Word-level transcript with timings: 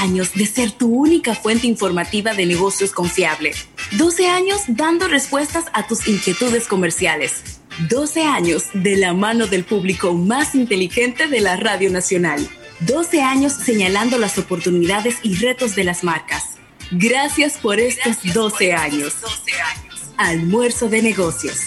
años 0.00 0.32
de 0.34 0.46
ser 0.46 0.72
tu 0.72 0.88
única 0.88 1.34
fuente 1.34 1.66
informativa 1.66 2.34
de 2.34 2.46
negocios 2.46 2.92
confiable. 2.92 3.52
12 3.92 4.28
años 4.28 4.62
dando 4.68 5.08
respuestas 5.08 5.64
a 5.72 5.86
tus 5.86 6.08
inquietudes 6.08 6.66
comerciales. 6.66 7.60
12 7.88 8.22
años 8.22 8.64
de 8.74 8.96
la 8.96 9.12
mano 9.14 9.46
del 9.46 9.64
público 9.64 10.12
más 10.14 10.54
inteligente 10.54 11.28
de 11.28 11.40
la 11.40 11.56
Radio 11.56 11.90
Nacional. 11.90 12.48
12 12.80 13.22
años 13.22 13.52
señalando 13.52 14.18
las 14.18 14.38
oportunidades 14.38 15.16
y 15.22 15.36
retos 15.36 15.76
de 15.76 15.84
las 15.84 16.02
marcas. 16.02 16.56
Gracias 16.90 17.58
por 17.58 17.78
estos 17.78 18.16
12 18.34 18.72
años. 18.72 19.14
Almuerzo 20.16 20.88
de 20.88 21.02
negocios. 21.02 21.58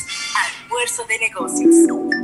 Almuerzo 0.68 1.06
de 1.08 1.20
negocios. 1.20 2.23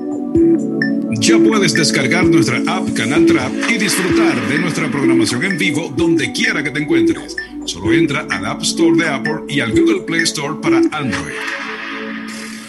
Ya 1.29 1.37
puedes 1.37 1.75
descargar 1.75 2.25
nuestra 2.25 2.57
app 2.65 2.91
Canal 2.95 3.23
Trap 3.27 3.51
y 3.69 3.77
disfrutar 3.77 4.35
de 4.47 4.57
nuestra 4.57 4.89
programación 4.89 5.43
en 5.43 5.59
vivo 5.59 5.93
donde 5.95 6.31
quiera 6.31 6.63
que 6.63 6.71
te 6.71 6.79
encuentres. 6.79 7.35
Solo 7.65 7.93
entra 7.93 8.25
al 8.31 8.47
App 8.47 8.63
Store 8.63 8.97
de 8.97 9.07
Apple 9.07 9.41
y 9.47 9.59
al 9.59 9.71
Google 9.79 10.01
Play 10.07 10.23
Store 10.23 10.55
para 10.59 10.77
Android. 10.77 11.35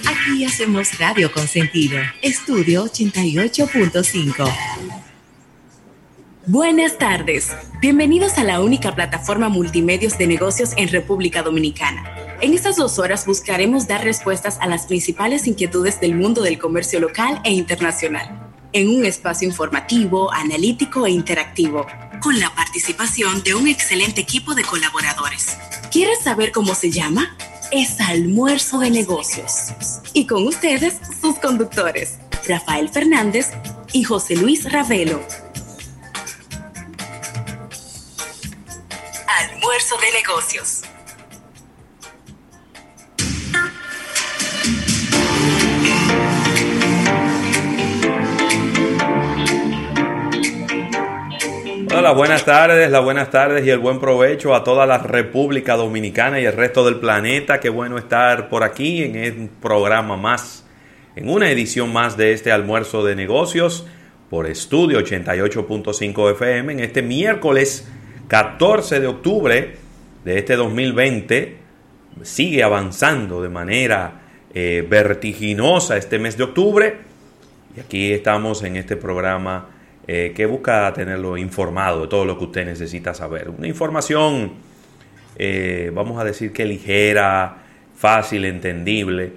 Aquí 0.04 0.45
hacemos 0.45 0.98
radio 0.98 1.32
con 1.32 1.48
sentido. 1.48 2.01
Estudio 2.20 2.84
88.5. 2.84 4.52
Buenas 6.45 6.98
tardes. 6.98 7.56
Bienvenidos 7.80 8.37
a 8.37 8.45
la 8.45 8.60
única 8.60 8.95
plataforma 8.95 9.48
multimedios 9.48 10.18
de 10.18 10.27
negocios 10.27 10.73
en 10.77 10.88
República 10.88 11.42
Dominicana. 11.42 12.04
En 12.42 12.52
estas 12.52 12.77
dos 12.77 12.98
horas 12.98 13.24
buscaremos 13.24 13.88
dar 13.88 14.04
respuestas 14.04 14.59
a 14.60 14.66
las 14.66 14.84
principales 14.84 15.46
inquietudes 15.46 15.98
del 15.98 16.15
mundo 16.15 16.42
del 16.42 16.59
comercio 16.59 17.01
local 17.01 17.40
e 17.45 17.52
internacional, 17.52 18.49
en 18.73 18.88
un 18.88 19.05
espacio 19.05 19.48
informativo, 19.48 20.33
analítico 20.33 21.06
e 21.06 21.10
interactivo, 21.10 21.87
con 22.23 22.38
la 22.38 22.55
participación 22.55 23.43
de 23.43 23.55
un 23.55 23.69
excelente 23.69 24.20
equipo 24.20 24.55
de 24.55 24.62
colaboradores. 24.62 25.56
¿Quieres 25.91 26.20
saber 26.20 26.52
cómo 26.52 26.74
se 26.74 26.91
llama? 26.91 27.37
Es 27.73 28.01
Almuerzo 28.01 28.79
de 28.79 28.91
Negocios. 28.91 29.73
Y 30.13 30.26
con 30.26 30.46
ustedes, 30.46 30.98
sus 31.21 31.37
conductores, 31.38 32.18
Rafael 32.46 32.88
Fernández 32.88 33.51
y 33.93 34.04
José 34.04 34.37
Luis 34.37 34.71
Ravelo. 34.71 35.21
Almuerzo 39.26 39.96
de 39.98 40.13
negocios. 40.13 40.82
Hola, 51.93 52.13
buenas 52.13 52.45
tardes, 52.45 52.88
las 52.88 53.02
buenas 53.02 53.30
tardes 53.30 53.66
y 53.66 53.71
el 53.71 53.80
buen 53.80 53.99
provecho 53.99 54.55
a 54.55 54.63
toda 54.63 54.87
la 54.87 54.99
República 54.99 55.74
Dominicana 55.74 56.38
y 56.38 56.45
el 56.45 56.52
resto 56.52 56.85
del 56.85 57.01
planeta. 57.01 57.59
Qué 57.59 57.69
bueno 57.69 57.99
estar 57.99 58.49
por 58.49 58.63
aquí 58.63 59.02
en 59.02 59.41
un 59.41 59.49
programa 59.49 60.16
más, 60.16 60.65
en 61.16 61.29
una 61.29 61.51
edición 61.51 61.93
más 61.93 62.16
de 62.16 62.32
este 62.32 62.52
almuerzo 62.52 63.05
de 63.05 63.16
negocios 63.16 63.88
por 64.31 64.47
Estudio 64.47 65.00
88.5 65.00 66.31
FM 66.31 66.75
en 66.75 66.81
este 66.81 67.03
miércoles 67.03 67.91
14 68.28 69.00
de 69.00 69.06
octubre 69.09 69.77
de 70.25 70.38
este 70.38 70.54
2020 70.54 71.59
sigue 72.22 72.62
avanzando 72.62 73.43
de 73.43 73.49
manera 73.49 74.21
eh, 74.54 74.87
vertiginosa 74.88 75.97
este 75.97 76.21
mes 76.21 76.37
de 76.37 76.44
octubre 76.44 76.99
y 77.77 77.81
aquí 77.81 78.12
estamos 78.12 78.62
en 78.62 78.77
este 78.77 78.97
programa 78.97 79.79
eh, 80.12 80.33
que 80.34 80.44
busca 80.44 80.93
tenerlo 80.93 81.37
informado 81.37 82.00
de 82.00 82.09
todo 82.09 82.25
lo 82.25 82.37
que 82.37 82.43
usted 82.43 82.66
necesita 82.66 83.15
saber. 83.15 83.49
Una 83.49 83.69
información, 83.69 84.55
eh, 85.37 85.93
vamos 85.94 86.21
a 86.21 86.25
decir 86.25 86.53
que 86.53 86.65
ligera, 86.65 87.59
fácil, 87.94 88.44
entendible 88.44 89.34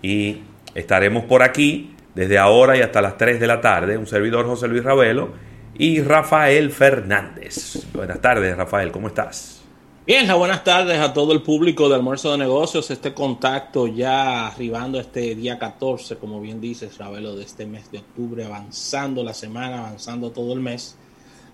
y 0.00 0.40
estaremos 0.74 1.24
por 1.24 1.42
aquí 1.42 1.94
desde 2.14 2.38
ahora 2.38 2.74
y 2.74 2.80
hasta 2.80 3.02
las 3.02 3.18
3 3.18 3.38
de 3.38 3.46
la 3.46 3.60
tarde. 3.60 3.98
Un 3.98 4.06
servidor 4.06 4.46
José 4.46 4.66
Luis 4.66 4.82
Ravelo 4.82 5.34
y 5.76 6.00
Rafael 6.00 6.70
Fernández. 6.70 7.86
Buenas 7.92 8.22
tardes, 8.22 8.56
Rafael, 8.56 8.90
¿cómo 8.92 9.08
estás? 9.08 9.63
Bien, 10.06 10.28
buenas 10.36 10.62
tardes 10.62 11.00
a 11.00 11.14
todo 11.14 11.32
el 11.32 11.40
público 11.40 11.88
de 11.88 11.94
Almuerzo 11.94 12.30
de 12.32 12.36
Negocios. 12.36 12.90
Este 12.90 13.14
contacto 13.14 13.86
ya 13.86 14.48
arribando 14.48 15.00
este 15.00 15.34
día 15.34 15.58
14, 15.58 16.16
como 16.16 16.42
bien 16.42 16.60
dices, 16.60 16.98
Ravelo, 16.98 17.34
de 17.34 17.44
este 17.44 17.64
mes 17.64 17.90
de 17.90 18.00
octubre, 18.00 18.44
avanzando 18.44 19.24
la 19.24 19.32
semana, 19.32 19.78
avanzando 19.78 20.30
todo 20.30 20.52
el 20.52 20.60
mes, 20.60 20.98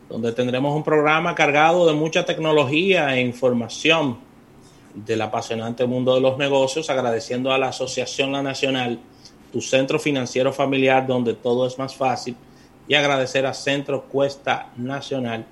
donde 0.09 0.33
tendremos 0.33 0.75
un 0.75 0.83
programa 0.83 1.33
cargado 1.33 1.87
de 1.87 1.93
mucha 1.93 2.25
tecnología 2.25 3.15
e 3.15 3.21
información 3.21 4.19
del 4.97 5.23
apasionante 5.23 5.87
mundo 5.87 6.17
de 6.17 6.21
los 6.21 6.37
negocios, 6.37 6.91
agradeciendo 6.91 7.53
a 7.53 7.59
la 7.59 7.69
Asociación 7.69 8.33
La 8.33 8.43
Nacional, 8.43 8.99
tu 9.53 9.61
centro 9.61 10.01
financiero 10.01 10.53
familiar, 10.53 11.07
donde 11.07 11.35
todo 11.35 11.69
es 11.69 11.79
más 11.79 11.95
fácil 11.95 12.35
y 12.89 12.95
agradecer 12.95 13.47
a 13.47 13.55
Centro 13.55 14.07
Cuesta 14.09 14.73
Nacional 14.77 15.47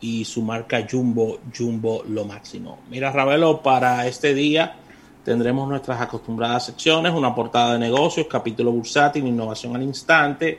y 0.00 0.24
su 0.24 0.42
marca 0.42 0.86
Jumbo, 0.90 1.40
Jumbo 1.56 2.04
lo 2.08 2.24
máximo. 2.24 2.80
Mira, 2.90 3.12
Ravelo, 3.12 3.62
para 3.62 4.06
este 4.06 4.34
día 4.34 4.76
tendremos 5.24 5.68
nuestras 5.68 6.00
acostumbradas 6.00 6.66
secciones, 6.66 7.12
una 7.12 7.34
portada 7.34 7.74
de 7.74 7.78
negocios, 7.78 8.26
capítulo 8.28 8.72
bursátil, 8.72 9.26
innovación 9.26 9.76
al 9.76 9.82
instante 9.82 10.58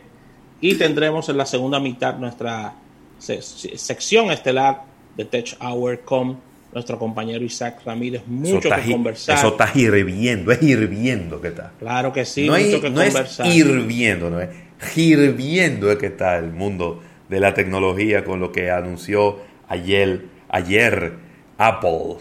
y 0.62 0.76
tendremos 0.76 1.28
en 1.30 1.38
la 1.38 1.46
segunda 1.46 1.80
mitad 1.80 2.18
nuestra 2.18 2.76
sección 3.18 4.32
estelar 4.32 4.84
de 5.18 5.26
Tech 5.26 5.58
Hour 5.60 6.02
con 6.02 6.38
nuestro 6.74 6.98
compañero 6.98 7.44
Isaac 7.44 7.82
Ramírez. 7.86 8.24
Mucho 8.28 8.70
que 8.70 8.92
conversar. 8.92 9.38
Eso 9.38 9.50
está 9.50 9.72
hirviendo, 9.74 10.52
es 10.52 10.62
hirviendo 10.62 11.42
que 11.42 11.50
está. 11.50 11.74
Claro 11.80 12.14
que 12.14 12.26
sí, 12.26 12.48
no 12.48 12.58
mucho 12.58 12.80
que 12.80 12.90
no 12.90 13.04
conversar. 13.04 13.48
Es 13.48 13.56
hirviendo, 13.56 14.30
no 14.30 14.40
es 14.40 14.50
hirviendo 14.96 15.92
es 15.92 15.98
que 15.98 16.08
está 16.08 16.38
el 16.38 16.52
mundo 16.52 17.02
de 17.32 17.40
la 17.40 17.54
tecnología 17.54 18.26
con 18.26 18.42
lo 18.42 18.52
que 18.52 18.70
anunció 18.70 19.40
ayer, 19.70 20.26
ayer 20.50 21.14
Apple, 21.58 22.18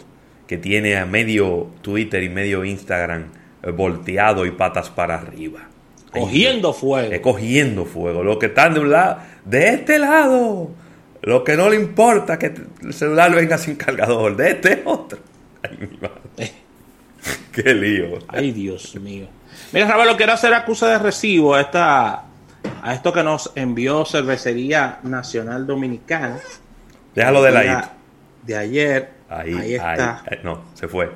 que 0.47 0.57
tiene 0.57 0.97
a 0.97 1.05
medio 1.05 1.67
Twitter 1.83 2.23
y 2.23 2.29
medio 2.29 2.65
Instagram 2.65 3.25
eh, 3.65 3.73
volteado 3.73 4.47
y 4.47 4.53
patas 4.53 4.89
para 4.89 5.17
arriba. 5.17 5.69
Cogiendo 6.13 6.73
fuego. 6.73 7.13
Eh, 7.13 7.21
cogiendo 7.21 7.87
fuego. 7.87 8.23
Los 8.23 8.39
que 8.39 8.47
están 8.47 8.73
de 8.73 8.81
un 8.81 8.91
lado, 8.91 9.19
de 9.45 9.71
este 9.71 9.99
lado. 9.99 10.71
Lo 11.23 11.43
que 11.43 11.57
no 11.57 11.69
le 11.69 11.75
importa 11.75 12.39
que 12.39 12.55
el 12.83 12.95
celular 12.95 13.35
venga 13.35 13.59
sin 13.59 13.75
cargador. 13.75 14.37
De 14.37 14.53
este 14.53 14.83
otro. 14.85 15.19
Ay, 15.63 15.77
mi 15.81 15.99
madre. 15.99 16.53
Qué 17.53 17.75
lío. 17.75 18.21
Ay, 18.29 18.53
Dios 18.53 18.95
mío. 18.95 19.27
Mira, 19.73 20.05
lo 20.05 20.17
quiero 20.17 20.35
hacer 20.35 20.55
acusa 20.55 20.89
de 20.89 20.99
recibo 20.99 21.57
a 21.57 21.63
esta 21.63 22.30
a 22.83 22.95
esto 22.95 23.13
que 23.13 23.23
nos 23.23 23.53
envió 23.55 24.05
Cervecería 24.05 25.01
Nacional 25.03 25.67
Dominicana. 25.67 26.39
Déjalo 27.15 27.43
de 27.43 27.51
la 27.51 27.93
De 28.43 28.57
ayer. 28.57 29.11
Ahí, 29.29 29.75
está. 29.75 30.23
no, 30.43 30.63
se 30.75 30.89
fue. 30.89 31.11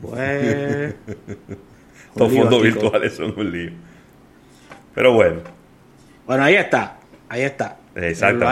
Pues. 0.00 0.94
Los 2.16 2.32
fondos 2.32 2.62
virtuales 2.62 3.14
son 3.14 3.32
un 3.36 3.52
lío. 3.52 3.70
Pero 4.94 5.12
bueno. 5.12 5.40
Bueno, 6.26 6.42
ahí 6.42 6.56
está. 6.56 6.96
Ahí 7.28 7.42
está. 7.42 7.76
Exacto. 7.94 8.46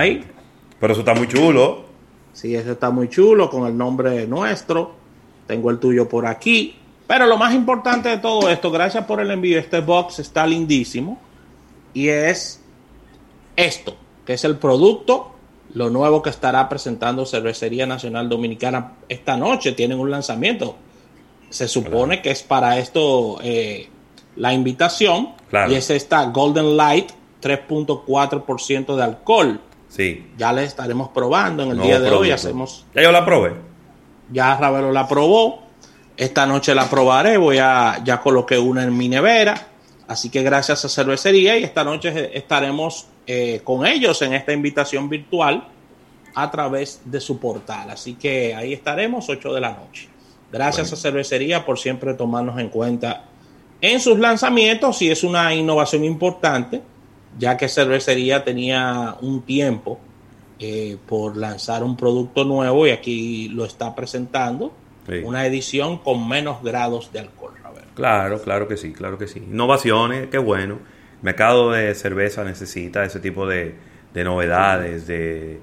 Pero 0.78 0.92
eso 0.92 1.00
está 1.00 1.14
muy 1.14 1.26
chulo. 1.26 1.86
Sí, 2.32 2.54
eso 2.54 2.72
está 2.72 2.90
muy 2.90 3.08
chulo 3.08 3.50
con 3.50 3.66
el 3.66 3.76
nombre 3.76 4.26
nuestro. 4.28 4.94
Tengo 5.48 5.70
el 5.70 5.78
tuyo 5.78 6.08
por 6.08 6.26
aquí. 6.26 6.78
Pero 7.08 7.26
lo 7.26 7.36
más 7.36 7.54
importante 7.54 8.10
de 8.10 8.18
todo 8.18 8.48
esto, 8.48 8.70
gracias 8.70 9.04
por 9.04 9.20
el 9.20 9.30
envío. 9.30 9.58
Este 9.58 9.80
box 9.80 10.20
está 10.20 10.46
lindísimo 10.46 11.18
y 11.98 12.10
es 12.10 12.60
esto, 13.56 13.96
que 14.24 14.34
es 14.34 14.44
el 14.44 14.56
producto, 14.56 15.32
lo 15.74 15.90
nuevo 15.90 16.22
que 16.22 16.30
estará 16.30 16.68
presentando 16.68 17.26
Cervecería 17.26 17.86
Nacional 17.86 18.28
Dominicana 18.28 18.92
esta 19.08 19.36
noche. 19.36 19.72
Tienen 19.72 19.98
un 19.98 20.08
lanzamiento. 20.08 20.76
Se 21.50 21.66
supone 21.66 22.22
que 22.22 22.30
es 22.30 22.44
para 22.44 22.78
esto 22.78 23.40
eh, 23.42 23.88
la 24.36 24.52
invitación 24.52 25.30
y 25.68 25.74
es 25.74 25.90
esta 25.90 26.26
Golden 26.26 26.76
Light 26.76 27.10
3.4% 27.42 28.94
de 28.94 29.02
alcohol. 29.02 29.60
Sí. 29.88 30.24
Ya 30.36 30.52
le 30.52 30.62
estaremos 30.62 31.08
probando 31.08 31.64
en 31.64 31.70
el 31.70 31.80
día 31.80 31.98
de 31.98 32.12
hoy. 32.12 32.30
Hacemos. 32.30 32.86
Ya 32.94 33.02
yo 33.02 33.10
la 33.10 33.24
probé. 33.24 33.54
Ya 34.30 34.56
Ravelo 34.56 34.92
la 34.92 35.08
probó. 35.08 35.64
Esta 36.16 36.46
noche 36.46 36.76
la 36.76 36.88
probaré. 36.88 37.38
Voy 37.38 37.58
a 37.58 38.04
ya 38.04 38.20
coloqué 38.20 38.56
una 38.56 38.84
en 38.84 38.96
mi 38.96 39.08
nevera 39.08 39.66
Así 40.08 40.30
que 40.30 40.42
gracias 40.42 40.84
a 40.86 40.88
Cervecería 40.88 41.58
y 41.58 41.64
esta 41.64 41.84
noche 41.84 42.36
estaremos 42.36 43.06
eh, 43.26 43.60
con 43.62 43.86
ellos 43.86 44.20
en 44.22 44.32
esta 44.32 44.54
invitación 44.54 45.08
virtual 45.08 45.68
a 46.34 46.50
través 46.50 47.02
de 47.04 47.20
su 47.20 47.38
portal. 47.38 47.90
Así 47.90 48.14
que 48.14 48.54
ahí 48.54 48.72
estaremos 48.72 49.28
8 49.28 49.52
de 49.52 49.60
la 49.60 49.74
noche. 49.74 50.08
Gracias 50.50 50.92
a 50.94 50.96
Cervecería 50.96 51.66
por 51.66 51.78
siempre 51.78 52.14
tomarnos 52.14 52.58
en 52.58 52.70
cuenta 52.70 53.24
en 53.82 54.00
sus 54.00 54.18
lanzamientos 54.18 55.02
y 55.02 55.10
es 55.10 55.22
una 55.22 55.54
innovación 55.54 56.04
importante, 56.04 56.80
ya 57.38 57.58
que 57.58 57.68
Cervecería 57.68 58.42
tenía 58.44 59.16
un 59.20 59.42
tiempo 59.42 59.98
eh, 60.58 60.96
por 61.06 61.36
lanzar 61.36 61.84
un 61.84 61.96
producto 61.96 62.44
nuevo 62.44 62.86
y 62.86 62.90
aquí 62.90 63.48
lo 63.50 63.66
está 63.66 63.94
presentando. 63.94 64.72
Una 65.24 65.46
edición 65.46 65.98
con 65.98 66.28
menos 66.28 66.62
grados 66.62 67.10
de 67.12 67.20
alcohol. 67.20 67.37
Claro, 67.98 68.40
claro 68.40 68.68
que 68.68 68.76
sí, 68.76 68.92
claro 68.92 69.18
que 69.18 69.26
sí. 69.26 69.40
Innovaciones, 69.40 70.28
qué 70.28 70.38
bueno. 70.38 70.74
El 70.74 71.24
mercado 71.24 71.72
de 71.72 71.92
cerveza 71.96 72.44
necesita 72.44 73.04
ese 73.04 73.18
tipo 73.18 73.44
de, 73.44 73.74
novedades, 74.14 75.08
de, 75.08 75.58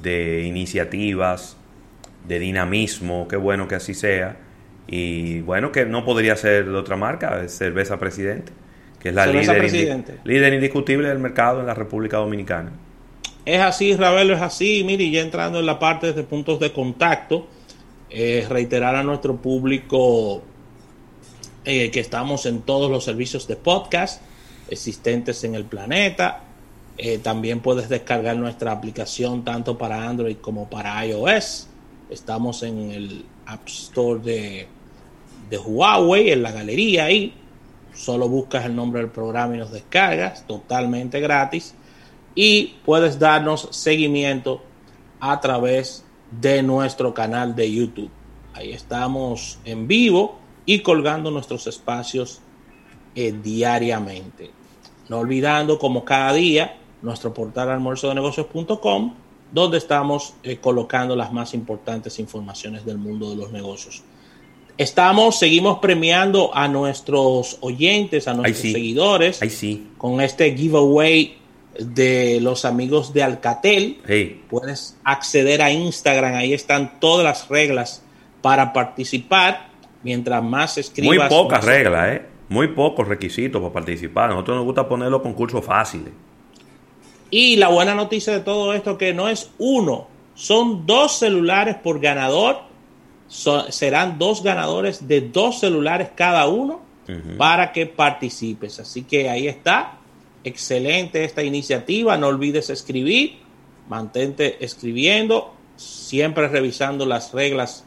de 0.00 0.42
iniciativas, 0.42 1.56
de 2.28 2.38
dinamismo, 2.38 3.26
qué 3.26 3.34
bueno 3.34 3.66
que 3.66 3.74
así 3.74 3.94
sea. 3.94 4.36
Y 4.86 5.40
bueno, 5.40 5.72
que 5.72 5.84
no 5.84 6.04
podría 6.04 6.36
ser 6.36 6.66
de 6.66 6.76
otra 6.76 6.94
marca, 6.94 7.48
Cerveza 7.48 7.98
Presidente, 7.98 8.52
que 9.00 9.08
es 9.08 9.14
la 9.16 9.26
líder, 9.26 10.04
líder, 10.22 10.54
indiscutible 10.54 11.08
del 11.08 11.18
mercado 11.18 11.58
en 11.58 11.66
la 11.66 11.74
República 11.74 12.18
Dominicana. 12.18 12.70
Es 13.44 13.60
así, 13.60 13.96
Ravelo, 13.96 14.34
es 14.34 14.40
así. 14.40 14.84
Mire, 14.86 15.10
ya 15.10 15.20
entrando 15.20 15.58
en 15.58 15.66
la 15.66 15.80
parte 15.80 16.12
de 16.12 16.22
puntos 16.22 16.60
de 16.60 16.72
contacto, 16.72 17.48
eh, 18.08 18.46
reiterar 18.48 18.94
a 18.94 19.02
nuestro 19.02 19.34
público 19.38 20.44
eh, 21.64 21.90
que 21.90 22.00
estamos 22.00 22.46
en 22.46 22.62
todos 22.62 22.90
los 22.90 23.04
servicios 23.04 23.46
de 23.46 23.54
podcast 23.56 24.20
existentes 24.68 25.44
en 25.44 25.54
el 25.54 25.64
planeta. 25.64 26.44
Eh, 26.98 27.18
también 27.18 27.60
puedes 27.60 27.88
descargar 27.88 28.36
nuestra 28.36 28.72
aplicación 28.72 29.44
tanto 29.44 29.78
para 29.78 30.08
Android 30.08 30.36
como 30.38 30.68
para 30.68 31.04
iOS. 31.06 31.68
Estamos 32.10 32.62
en 32.62 32.90
el 32.90 33.24
App 33.46 33.66
Store 33.68 34.20
de, 34.20 34.66
de 35.48 35.58
Huawei, 35.58 36.30
en 36.30 36.42
la 36.42 36.50
galería 36.50 37.04
ahí. 37.04 37.34
Solo 37.94 38.28
buscas 38.28 38.64
el 38.64 38.74
nombre 38.74 39.00
del 39.00 39.10
programa 39.10 39.54
y 39.54 39.58
nos 39.58 39.70
descargas, 39.70 40.46
totalmente 40.46 41.20
gratis. 41.20 41.74
Y 42.34 42.74
puedes 42.84 43.18
darnos 43.18 43.68
seguimiento 43.70 44.62
a 45.20 45.40
través 45.40 46.04
de 46.40 46.62
nuestro 46.62 47.14
canal 47.14 47.54
de 47.54 47.72
YouTube. 47.72 48.10
Ahí 48.54 48.72
estamos 48.72 49.58
en 49.64 49.86
vivo 49.86 50.41
y 50.66 50.80
colgando 50.80 51.30
nuestros 51.30 51.66
espacios 51.66 52.40
eh, 53.14 53.34
diariamente. 53.42 54.50
No 55.08 55.18
olvidando, 55.18 55.78
como 55.78 56.04
cada 56.04 56.32
día, 56.32 56.78
nuestro 57.02 57.34
portal 57.34 57.70
almuerzodenegocios.com, 57.70 59.14
donde 59.52 59.78
estamos 59.78 60.34
eh, 60.42 60.56
colocando 60.56 61.14
las 61.14 61.32
más 61.32 61.52
importantes 61.54 62.18
informaciones 62.18 62.84
del 62.86 62.98
mundo 62.98 63.30
de 63.30 63.36
los 63.36 63.52
negocios. 63.52 64.02
Estamos, 64.78 65.38
seguimos 65.38 65.78
premiando 65.80 66.50
a 66.54 66.66
nuestros 66.66 67.58
oyentes, 67.60 68.26
a 68.26 68.34
nuestros 68.34 68.72
seguidores, 68.72 69.40
con 69.98 70.20
este 70.22 70.56
giveaway 70.56 71.36
de 71.78 72.40
los 72.40 72.64
amigos 72.64 73.12
de 73.12 73.22
Alcatel. 73.22 73.98
Puedes 74.48 74.96
acceder 75.04 75.60
a 75.60 75.70
Instagram, 75.70 76.34
ahí 76.34 76.54
están 76.54 76.98
todas 77.00 77.24
las 77.24 77.48
reglas 77.48 78.02
para 78.40 78.72
participar. 78.72 79.71
Mientras 80.02 80.42
más 80.42 80.78
escribas. 80.78 81.16
Muy 81.16 81.28
pocas 81.28 81.64
reglas, 81.64 82.12
¿eh? 82.12 82.22
Muy 82.48 82.68
pocos 82.68 83.06
requisitos 83.08 83.60
para 83.60 83.72
participar. 83.72 84.30
A 84.30 84.34
nosotros 84.34 84.56
nos 84.56 84.64
gusta 84.66 84.88
poner 84.88 85.08
los 85.10 85.22
concursos 85.22 85.64
fáciles. 85.64 86.12
Y 87.30 87.56
la 87.56 87.68
buena 87.68 87.94
noticia 87.94 88.32
de 88.34 88.40
todo 88.40 88.74
esto 88.74 88.98
que 88.98 89.14
no 89.14 89.28
es 89.28 89.50
uno, 89.58 90.06
son 90.34 90.86
dos 90.86 91.18
celulares 91.18 91.76
por 91.76 92.00
ganador. 92.00 92.58
serán 93.70 94.18
dos 94.18 94.42
ganadores 94.42 95.08
de 95.08 95.22
dos 95.22 95.60
celulares 95.60 96.10
cada 96.14 96.46
uno 96.46 96.80
para 97.38 97.72
que 97.72 97.86
participes. 97.86 98.80
Así 98.80 99.02
que 99.04 99.30
ahí 99.30 99.48
está. 99.48 99.98
Excelente 100.44 101.24
esta 101.24 101.42
iniciativa. 101.42 102.16
No 102.18 102.26
olvides 102.26 102.68
escribir. 102.68 103.38
Mantente 103.88 104.62
escribiendo. 104.62 105.54
Siempre 105.76 106.48
revisando 106.48 107.06
las 107.06 107.32
reglas 107.32 107.86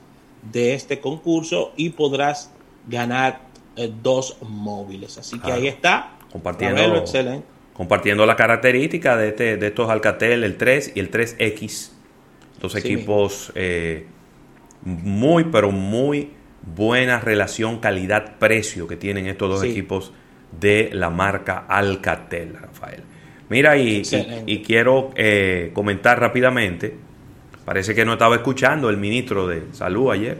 de 0.51 0.73
este 0.73 0.99
concurso 0.99 1.73
y 1.75 1.89
podrás 1.91 2.51
ganar 2.87 3.41
eh, 3.75 3.91
dos 4.01 4.37
móviles. 4.41 5.17
Así 5.17 5.39
que 5.39 5.51
ahí 5.51 5.67
está. 5.67 6.17
Compartiendo, 6.31 7.03
compartiendo 7.73 8.25
la 8.25 8.35
característica 8.35 9.15
de, 9.15 9.29
este, 9.29 9.57
de 9.57 9.67
estos 9.67 9.89
Alcatel, 9.89 10.43
el 10.43 10.57
3 10.57 10.93
y 10.95 10.99
el 10.99 11.11
3X. 11.11 11.91
Dos 12.59 12.75
equipos 12.75 13.51
eh, 13.55 14.05
muy, 14.83 15.45
pero 15.45 15.71
muy 15.71 16.31
buena 16.61 17.19
relación 17.19 17.79
calidad-precio 17.79 18.87
que 18.87 18.95
tienen 18.95 19.27
estos 19.27 19.49
dos 19.49 19.63
equipos 19.63 20.13
de 20.59 20.89
la 20.93 21.09
marca 21.09 21.65
Alcatel, 21.67 22.55
Rafael. 22.55 23.03
Mira, 23.49 23.77
y, 23.77 24.01
y, 24.47 24.63
quiero 24.63 25.11
eh, 25.15 25.69
comentar 25.73 26.19
rápidamente, 26.19 26.95
parece 27.65 27.93
que 27.95 28.05
no 28.05 28.13
estaba 28.13 28.35
escuchando 28.35 28.89
el 28.89 28.97
ministro 28.97 29.47
de 29.47 29.63
Salud 29.73 30.11
ayer. 30.11 30.37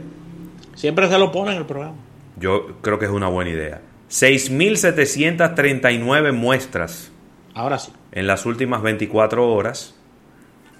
Siempre 0.74 1.08
se 1.08 1.18
lo 1.18 1.32
pone 1.32 1.52
en 1.52 1.58
el 1.58 1.66
programa. 1.66 1.96
Yo 2.38 2.76
creo 2.82 2.98
que 2.98 3.06
es 3.06 3.10
una 3.10 3.28
buena 3.28 3.50
idea. 3.50 3.80
6.739 4.10 6.32
muestras. 6.32 7.10
Ahora 7.54 7.78
sí. 7.78 7.92
En 8.12 8.26
las 8.26 8.44
últimas 8.46 8.82
24 8.82 9.48
horas. 9.52 9.94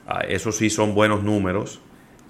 Ah, 0.07 0.21
Eso 0.29 0.53
sí 0.53 0.69
son 0.71 0.95
buenos 0.95 1.23
números. 1.23 1.81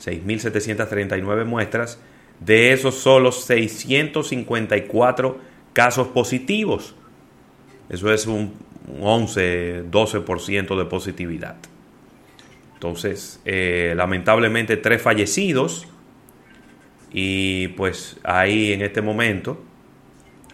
6.739 0.02 1.44
muestras. 1.44 2.00
De 2.40 2.72
esos 2.72 2.94
solo 2.94 3.32
654 3.32 5.38
casos 5.72 6.08
positivos. 6.08 6.94
Eso 7.88 8.12
es 8.12 8.26
un 8.26 8.54
11, 9.00 9.84
12% 9.90 10.76
de 10.78 10.84
positividad. 10.84 11.56
Entonces, 12.76 13.40
eh, 13.46 13.94
lamentablemente, 13.96 14.76
tres 14.76 15.00
fallecidos 15.00 15.88
y 17.10 17.68
pues 17.68 18.18
ahí 18.22 18.74
en 18.74 18.82
este 18.82 19.00
momento 19.00 19.58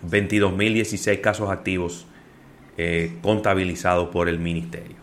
22.016 0.09 1.21
casos 1.21 1.51
activos 1.51 2.07
eh, 2.79 3.17
contabilizados 3.23 4.11
por 4.11 4.29
el 4.29 4.39
ministerio. 4.39 4.95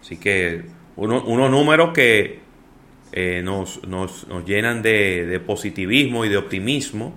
Así 0.00 0.18
que 0.18 0.62
unos 0.94 1.50
números 1.50 1.92
que 1.92 2.38
eh, 3.10 3.42
nos, 3.42 3.84
nos, 3.88 4.24
llenan 4.46 4.82
de, 4.82 5.26
de, 5.26 5.40
positivismo 5.40 6.24
y 6.24 6.28
de 6.28 6.36
optimismo 6.36 7.12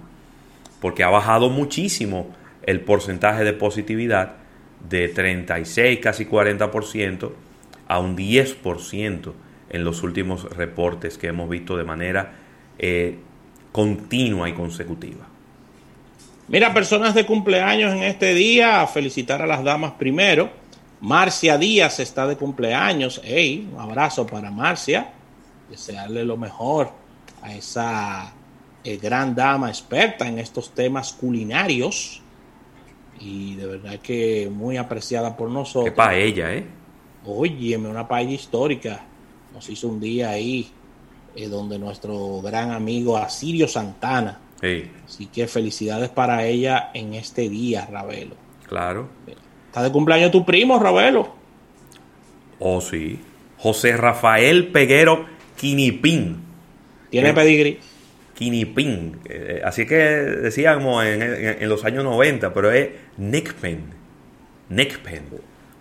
porque 0.81 1.03
ha 1.03 1.09
bajado 1.09 1.51
muchísimo 1.51 2.35
el 2.63 2.81
porcentaje 2.81 3.43
de 3.43 3.53
positividad 3.53 4.37
de 4.89 5.07
36, 5.07 5.99
casi 5.99 6.25
40% 6.25 7.31
a 7.89 7.99
un 7.99 8.15
10% 8.15 9.33
en 9.69 9.83
los 9.83 10.03
últimos 10.03 10.43
reportes 10.55 11.17
que 11.17 11.27
hemos 11.27 11.49
visto 11.49 11.75
de 11.75 11.83
manera 11.83 12.33
eh, 12.77 13.17
continua 13.71 14.47
y 14.47 14.53
consecutiva. 14.53 15.27
Mira, 16.47 16.73
personas 16.73 17.13
de 17.13 17.25
cumpleaños 17.25 17.91
en 17.93 18.03
este 18.03 18.33
día, 18.33 18.85
felicitar 18.87 19.41
a 19.41 19.47
las 19.47 19.63
damas 19.63 19.93
primero. 19.93 20.49
Marcia 21.01 21.57
Díaz 21.57 21.99
está 21.99 22.27
de 22.27 22.37
cumpleaños. 22.37 23.21
Hey, 23.23 23.69
un 23.73 23.79
abrazo 23.79 24.25
para 24.25 24.51
Marcia. 24.51 25.11
Desearle 25.69 26.23
lo 26.23 26.37
mejor 26.37 26.91
a 27.41 27.53
esa 27.53 28.33
eh, 28.83 28.97
gran 28.97 29.33
dama 29.35 29.69
experta 29.69 30.27
en 30.27 30.39
estos 30.39 30.73
temas 30.73 31.13
culinarios. 31.13 32.21
Y 33.19 33.55
de 33.55 33.65
verdad 33.65 33.99
que 33.99 34.49
muy 34.51 34.77
apreciada 34.77 35.35
por 35.35 35.49
nosotros. 35.49 35.93
Qué 35.95 36.25
ella, 36.25 36.53
¿eh? 36.53 36.78
Óyeme, 37.29 37.89
una 37.89 38.07
paella 38.07 38.33
histórica. 38.33 39.01
Nos 39.53 39.69
hizo 39.69 39.87
un 39.87 39.99
día 39.99 40.29
ahí 40.29 40.69
eh, 41.35 41.47
donde 41.47 41.77
nuestro 41.77 42.41
gran 42.41 42.71
amigo 42.71 43.17
Asirio 43.17 43.67
Santana. 43.67 44.39
Así 45.05 45.27
que 45.27 45.47
felicidades 45.47 46.09
para 46.09 46.45
ella 46.45 46.91
en 46.93 47.13
este 47.13 47.47
día, 47.49 47.87
Ravelo. 47.89 48.35
Claro. 48.67 49.07
Está 49.67 49.83
de 49.83 49.91
cumpleaños 49.91 50.31
tu 50.31 50.45
primo, 50.45 50.79
Ravelo. 50.79 51.33
Oh, 52.59 52.81
sí. 52.81 53.19
José 53.57 53.95
Rafael 53.95 54.67
Peguero 54.67 55.25
Quinipín. 55.57 56.41
Tiene 57.09 57.33
pedigrí. 57.33 57.79
Quinipín. 58.33 59.19
Eh, 59.25 59.61
así 59.63 59.85
que 59.85 59.95
decíamos 59.95 61.05
en, 61.05 61.67
los 61.67 61.83
años 61.85 62.03
90, 62.03 62.53
pero 62.53 62.71
es 62.71 62.89
Nickpen. 63.17 63.83
Nickpen. 64.69 65.23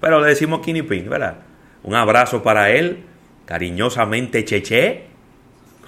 Pero 0.00 0.20
le 0.20 0.28
decimos 0.28 0.60
Quinipín, 0.60 1.08
¿verdad? 1.08 1.38
Un 1.82 1.94
abrazo 1.94 2.42
para 2.42 2.70
él, 2.70 3.04
cariñosamente 3.44 4.44
Cheche. 4.44 5.04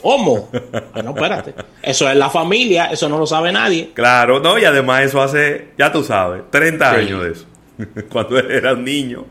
¿Cómo? 0.01 0.49
Bueno, 0.95 1.11
espérate. 1.11 1.55
Eso 1.83 2.09
es 2.09 2.17
la 2.17 2.31
familia, 2.31 2.87
eso 2.87 3.09
no 3.09 3.19
lo 3.19 3.27
sabe 3.27 3.53
nadie. 3.53 3.91
Claro, 3.95 4.41
no, 4.41 4.59
y 4.59 4.65
además 4.65 5.03
eso 5.03 5.21
hace, 5.23 5.69
ya 5.77 5.93
tú 5.93 6.03
sabes, 6.03 6.43
30 6.51 6.91
años 6.91 7.23
de 7.23 7.31
eso. 7.31 7.47
Cuando 8.11 8.39
él 8.39 8.51
era 8.51 8.73
un 8.73 8.85
niño. 8.85 9.27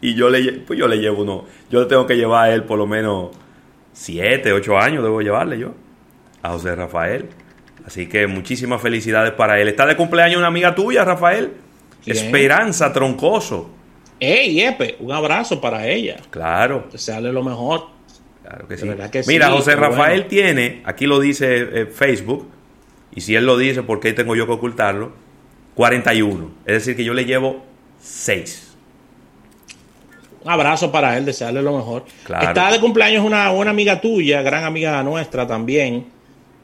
Y 0.00 0.14
yo 0.14 0.30
le, 0.30 0.52
pues 0.52 0.78
yo 0.78 0.88
le 0.88 0.96
llevo 0.96 1.22
uno, 1.22 1.44
yo 1.70 1.80
le 1.80 1.86
tengo 1.86 2.06
que 2.06 2.16
llevar 2.16 2.48
a 2.48 2.54
él 2.54 2.64
por 2.64 2.78
lo 2.78 2.86
menos 2.86 3.30
7, 3.92 4.52
8 4.52 4.78
años, 4.78 5.02
debo 5.02 5.20
llevarle 5.20 5.58
yo, 5.58 5.74
a 6.42 6.50
José 6.50 6.74
Rafael. 6.74 7.28
Así 7.86 8.06
que 8.08 8.26
muchísimas 8.26 8.80
felicidades 8.80 9.32
para 9.32 9.60
él. 9.60 9.68
Está 9.68 9.86
de 9.86 9.96
cumpleaños 9.96 10.38
una 10.38 10.46
amiga 10.46 10.74
tuya, 10.74 11.04
Rafael. 11.04 11.52
Esperanza 12.06 12.92
Troncoso. 12.92 13.70
Ey, 14.20 14.60
Epe, 14.60 14.96
un 15.00 15.10
abrazo 15.12 15.60
para 15.60 15.88
ella. 15.88 16.18
Claro. 16.28 16.88
Desearle 16.92 17.32
lo 17.32 17.42
mejor. 17.42 17.86
Claro 18.42 18.68
que 18.68 18.76
sí. 18.76 18.86
Mira, 19.26 19.50
José 19.50 19.74
Rafael 19.76 20.26
tiene, 20.26 20.82
aquí 20.84 21.06
lo 21.06 21.18
dice 21.18 21.68
eh, 21.72 21.86
Facebook, 21.86 22.46
y 23.14 23.22
si 23.22 23.34
él 23.34 23.46
lo 23.46 23.56
dice, 23.56 23.82
¿por 23.82 23.98
qué 23.98 24.12
tengo 24.12 24.36
yo 24.36 24.46
que 24.46 24.52
ocultarlo? 24.52 25.12
41. 25.74 26.50
Es 26.66 26.74
decir, 26.74 26.96
que 26.96 27.04
yo 27.04 27.14
le 27.14 27.24
llevo 27.24 27.64
6. 28.00 28.76
Un 30.42 30.50
abrazo 30.50 30.90
para 30.90 31.16
él, 31.16 31.24
desearle 31.24 31.62
lo 31.62 31.76
mejor. 31.76 32.04
Está 32.40 32.70
de 32.70 32.80
cumpleaños 32.80 33.24
una, 33.24 33.50
una 33.50 33.70
amiga 33.70 34.00
tuya, 34.00 34.42
gran 34.42 34.64
amiga 34.64 35.02
nuestra 35.02 35.46
también, 35.46 36.06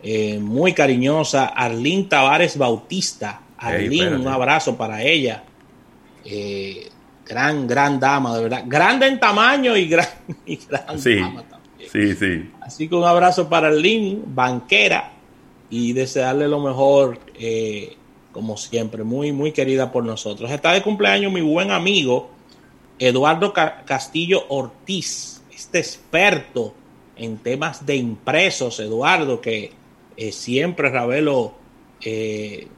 eh, 0.03 0.39
muy 0.39 0.73
cariñosa, 0.73 1.47
Arlín 1.47 2.09
Tavares 2.09 2.57
Bautista. 2.57 3.41
Arlín, 3.59 4.15
un 4.15 4.29
abrazo 4.29 4.77
para 4.77 5.03
ella. 5.03 5.45
Eh, 6.25 6.89
gran, 7.27 7.67
gran 7.67 7.99
dama, 8.01 8.37
de 8.37 8.43
verdad. 8.45 8.65
Grande 8.67 9.07
en 9.07 9.21
tamaño 9.21 9.77
y 9.77 9.87
gran, 9.87 10.09
y 10.47 10.57
gran 10.57 10.99
sí, 10.99 11.17
dama 11.17 11.43
también. 11.43 11.91
Sí, 11.91 12.15
sí. 12.15 12.51
Así 12.61 12.89
que 12.89 12.95
un 12.95 13.05
abrazo 13.05 13.49
para 13.49 13.69
Arlín, 13.69 14.23
banquera, 14.27 15.13
y 15.69 15.93
desearle 15.93 16.49
lo 16.49 16.61
mejor, 16.61 17.19
eh, 17.39 17.97
como 18.33 18.57
siempre, 18.57 19.03
muy, 19.03 19.33
muy 19.33 19.53
querida 19.53 19.91
por 19.91 20.05
nosotros. 20.05 20.51
Está 20.51 20.73
de 20.73 20.83
cumpleaños 20.83 21.33
mi 21.33 21.41
buen 21.41 21.71
amigo 21.71 22.31
Eduardo 22.99 23.53
Castillo 23.53 24.45
Ortiz, 24.49 25.43
este 25.55 25.79
experto 25.79 26.75
en 27.17 27.39
temas 27.39 27.85
de 27.85 27.97
impresos, 27.97 28.81
Eduardo, 28.81 29.41
que 29.41 29.73
eh, 30.17 30.33
siempre 30.33 30.91
Ravelo 30.91 31.55
eh, 32.03 32.69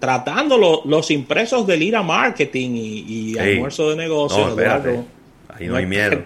tratando 0.00 0.82
los 0.84 1.10
impresos 1.10 1.66
del 1.66 1.82
IRA 1.82 2.02
Marketing 2.02 2.70
y, 2.74 3.38
almuerzo 3.38 3.90
de 3.90 3.96
negocios. 3.96 4.58
Eduardo, 4.58 5.04
ahí 5.48 5.66
no 5.68 5.76
hay 5.76 5.86
miedo. 5.86 6.22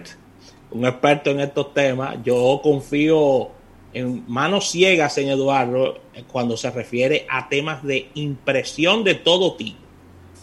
un 0.71 0.85
experto 0.85 1.29
en 1.29 1.41
estos 1.41 1.73
temas. 1.73 2.17
Yo 2.23 2.61
confío 2.63 3.49
en 3.93 4.23
manos 4.27 4.71
ciegas 4.71 5.17
en 5.17 5.29
Eduardo 5.29 5.99
cuando 6.31 6.57
se 6.57 6.71
refiere 6.71 7.27
a 7.29 7.47
temas 7.49 7.83
de 7.83 8.09
impresión 8.15 9.03
de 9.03 9.15
todo 9.15 9.55
tipo. 9.55 9.79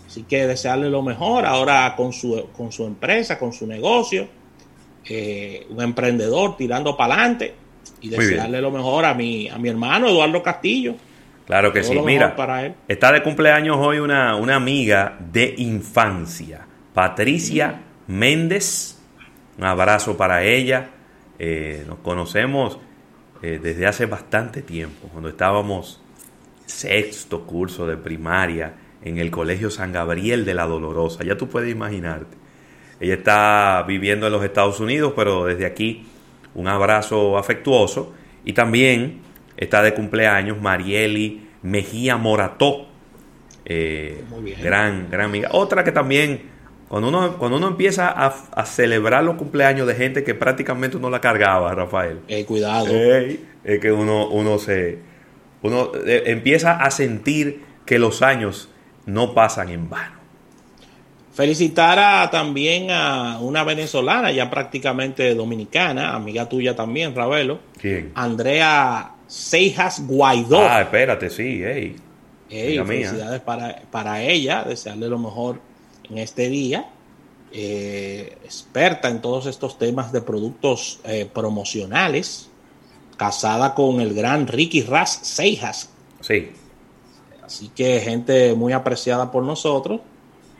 Así 0.06 0.24
que 0.24 0.46
desearle 0.46 0.90
lo 0.90 1.00
mejor 1.00 1.46
ahora 1.46 1.94
con 1.96 2.12
su, 2.12 2.48
con 2.54 2.70
su 2.70 2.84
empresa, 2.84 3.38
con 3.38 3.52
su 3.54 3.66
negocio. 3.66 4.28
Eh, 5.04 5.66
un 5.70 5.82
emprendedor 5.82 6.56
tirando 6.56 6.96
para 6.96 7.14
adelante 7.14 7.54
y 8.02 8.10
desearle 8.10 8.60
lo 8.60 8.70
mejor 8.70 9.06
a 9.06 9.14
mi, 9.14 9.48
a 9.48 9.56
mi 9.56 9.70
hermano 9.70 10.08
Eduardo 10.08 10.42
Castillo. 10.42 10.94
Claro 11.46 11.72
que 11.72 11.82
sí, 11.82 11.98
mira, 11.98 12.36
está 12.86 13.12
de 13.12 13.22
cumpleaños 13.22 13.76
hoy 13.78 13.98
una, 13.98 14.36
una 14.36 14.54
amiga 14.56 15.16
de 15.18 15.54
infancia, 15.58 16.66
Patricia 16.94 17.80
Méndez. 18.06 19.00
Un 19.58 19.64
abrazo 19.64 20.16
para 20.16 20.44
ella. 20.44 20.90
Eh, 21.38 21.84
nos 21.88 21.98
conocemos 21.98 22.78
eh, 23.42 23.58
desde 23.60 23.86
hace 23.86 24.06
bastante 24.06 24.62
tiempo, 24.62 25.08
cuando 25.08 25.28
estábamos 25.28 26.00
sexto 26.64 27.44
curso 27.44 27.86
de 27.86 27.96
primaria 27.96 28.74
en 29.02 29.18
el 29.18 29.30
Colegio 29.30 29.68
San 29.70 29.92
Gabriel 29.92 30.44
de 30.44 30.54
la 30.54 30.66
Dolorosa. 30.66 31.24
Ya 31.24 31.36
tú 31.36 31.48
puedes 31.48 31.70
imaginarte. 31.70 32.36
Ella 33.00 33.14
está 33.14 33.84
viviendo 33.86 34.26
en 34.26 34.32
los 34.32 34.44
Estados 34.44 34.78
Unidos, 34.78 35.12
pero 35.16 35.44
desde 35.46 35.66
aquí 35.66 36.06
un 36.54 36.68
abrazo 36.68 37.36
afectuoso. 37.36 38.14
Y 38.44 38.52
también 38.52 39.20
está 39.56 39.82
de 39.82 39.94
cumpleaños 39.94 40.60
Marieli 40.60 41.48
Mejía 41.62 42.16
Morató. 42.16 42.88
Eh, 43.64 44.24
gran, 44.60 45.08
gran 45.10 45.26
amiga. 45.26 45.50
Otra 45.52 45.84
que 45.84 45.92
también, 45.92 46.42
cuando 46.88 47.08
uno, 47.08 47.38
cuando 47.38 47.56
uno 47.58 47.68
empieza 47.68 48.08
a, 48.08 48.66
celebrar 48.66 49.22
los 49.24 49.36
cumpleaños 49.36 49.86
de 49.86 49.94
gente 49.94 50.24
que 50.24 50.34
prácticamente 50.34 50.96
uno 50.96 51.10
la 51.10 51.20
cargaba, 51.20 51.74
Rafael. 51.74 52.20
Eh, 52.28 52.44
cuidado. 52.44 52.86
es 52.92 53.78
que 53.80 53.92
uno, 53.92 54.28
uno 54.28 54.58
se. 54.58 54.98
Uno 55.62 55.92
eh, 56.04 56.24
empieza 56.26 56.72
a 56.72 56.90
sentir 56.90 57.62
que 57.86 58.00
los 58.00 58.22
años 58.22 58.68
no 59.06 59.32
pasan 59.32 59.68
en 59.68 59.88
vano. 59.88 60.22
Felicitar 61.32 62.30
también 62.30 62.90
a 62.90 63.38
una 63.40 63.64
venezolana, 63.64 64.32
ya 64.32 64.50
prácticamente 64.50 65.34
dominicana, 65.34 66.14
amiga 66.14 66.48
tuya 66.48 66.76
también, 66.76 67.14
Ravelo. 67.14 67.60
¿Quién? 67.80 68.12
Andrea 68.14 69.12
Seijas 69.32 70.06
Guaidó. 70.06 70.60
Ah, 70.60 70.82
espérate, 70.82 71.30
sí, 71.30 71.62
hey. 71.64 71.96
felicidades 72.50 73.40
para, 73.40 74.22
ella, 74.22 74.62
desearle 74.62 75.08
lo 75.08 75.18
mejor 75.18 75.58
en 76.10 76.18
este 76.18 76.50
día. 76.50 76.90
Eh, 77.50 78.36
experta 78.44 79.08
en 79.08 79.22
todos 79.22 79.46
estos 79.46 79.78
temas 79.78 80.12
de 80.12 80.20
productos 80.20 81.00
eh, 81.04 81.26
promocionales, 81.32 82.50
casada 83.16 83.74
con 83.74 84.02
el 84.02 84.12
gran 84.12 84.46
Ricky 84.46 84.82
Ras 84.82 85.20
Seijas. 85.22 85.88
Sí. 86.20 86.50
Así 87.42 87.70
que 87.74 88.00
gente 88.00 88.52
muy 88.52 88.74
apreciada 88.74 89.30
por 89.30 89.44
nosotros 89.44 90.02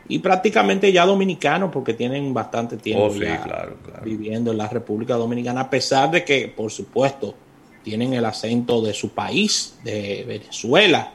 y 0.07 0.17
prácticamente 0.17 0.91
ya 0.91 1.05
dominicanos 1.05 1.69
porque 1.71 1.93
tienen 1.93 2.33
bastante 2.33 2.77
tiempo 2.77 3.05
oh, 3.05 4.03
viviendo 4.03 4.51
en 4.51 4.57
la 4.57 4.67
República 4.67 5.13
Dominicana, 5.13 5.61
a 5.61 5.69
pesar 5.69 6.09
de 6.09 6.25
que, 6.25 6.47
por 6.47 6.71
supuesto, 6.71 7.35
tienen 7.83 8.13
el 8.13 8.25
acento 8.25 8.81
de 8.81 8.93
su 8.93 9.09
país, 9.09 9.77
de 9.83 10.23
Venezuela, 10.27 11.11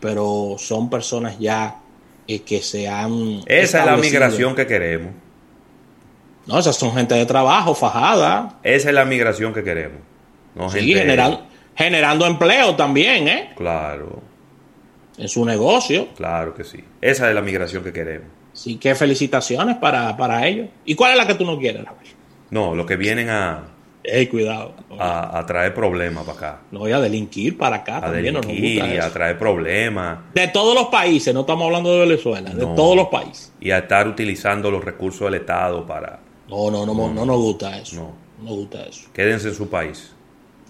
pero 0.00 0.56
son 0.58 0.90
personas 0.90 1.38
ya 1.38 1.80
eh, 2.26 2.40
que 2.40 2.62
se 2.62 2.88
han... 2.88 3.40
Esa 3.46 3.80
es 3.80 3.86
la 3.86 3.96
migración 3.96 4.54
que 4.54 4.66
queremos. 4.66 5.12
No, 6.46 6.58
esas 6.58 6.76
son 6.76 6.92
gente 6.94 7.14
de 7.14 7.26
trabajo, 7.26 7.74
fajada. 7.74 8.58
Esa 8.62 8.88
es 8.88 8.94
la 8.94 9.04
migración 9.04 9.52
que 9.52 9.62
queremos. 9.62 10.00
No 10.54 10.70
sí, 10.70 10.94
generando 11.74 12.26
empleo 12.26 12.74
también, 12.74 13.28
¿eh? 13.28 13.52
Claro 13.56 14.28
en 15.18 15.28
su 15.28 15.44
negocio. 15.44 16.08
Claro 16.16 16.54
que 16.54 16.64
sí. 16.64 16.82
Esa 17.00 17.28
es 17.28 17.34
la 17.34 17.42
migración 17.42 17.82
que 17.82 17.92
queremos. 17.92 18.28
Sí, 18.52 18.76
que 18.76 18.94
felicitaciones 18.94 19.76
para, 19.76 20.46
ellos. 20.46 20.68
¿Y 20.84 20.94
cuál 20.94 21.12
es 21.12 21.18
la 21.18 21.26
que 21.26 21.34
tú 21.34 21.44
no 21.44 21.58
quieres, 21.58 21.84
No, 22.50 22.74
los 22.74 22.86
que 22.86 22.96
vienen 22.96 23.28
a... 23.28 23.64
Ey, 24.10 24.26
cuidado. 24.26 24.72
A, 24.98 25.44
traer 25.46 25.74
problemas 25.74 26.24
para 26.24 26.38
acá. 26.38 26.60
No, 26.70 26.80
voy 26.80 26.92
a 26.92 27.00
delinquir 27.00 27.58
para 27.58 27.76
acá. 27.76 28.04
A 28.04 28.10
delinquir 28.10 28.84
y 28.84 28.96
a 28.96 29.12
traer 29.12 29.38
problemas. 29.38 30.18
De 30.34 30.48
todos 30.48 30.74
los 30.74 30.86
países, 30.86 31.34
no 31.34 31.40
estamos 31.40 31.66
hablando 31.66 31.92
de 31.92 32.00
Venezuela, 32.00 32.50
de 32.50 32.64
todos 32.64 32.96
los 32.96 33.08
países. 33.08 33.52
Y 33.60 33.70
a 33.70 33.78
estar 33.78 34.08
utilizando 34.08 34.70
los 34.70 34.84
recursos 34.84 35.20
del 35.30 35.40
Estado 35.40 35.86
para... 35.86 36.20
No, 36.48 36.70
no, 36.70 36.86
no, 36.86 36.94
no, 36.94 37.12
no 37.12 37.26
nos 37.26 37.36
gusta 37.36 37.76
eso. 37.78 37.96
No. 37.96 38.12
no 38.38 38.50
nos 38.50 38.56
gusta 38.60 38.82
eso. 38.84 39.08
Quédense 39.12 39.48
en 39.48 39.54
su 39.54 39.68
país. 39.68 40.12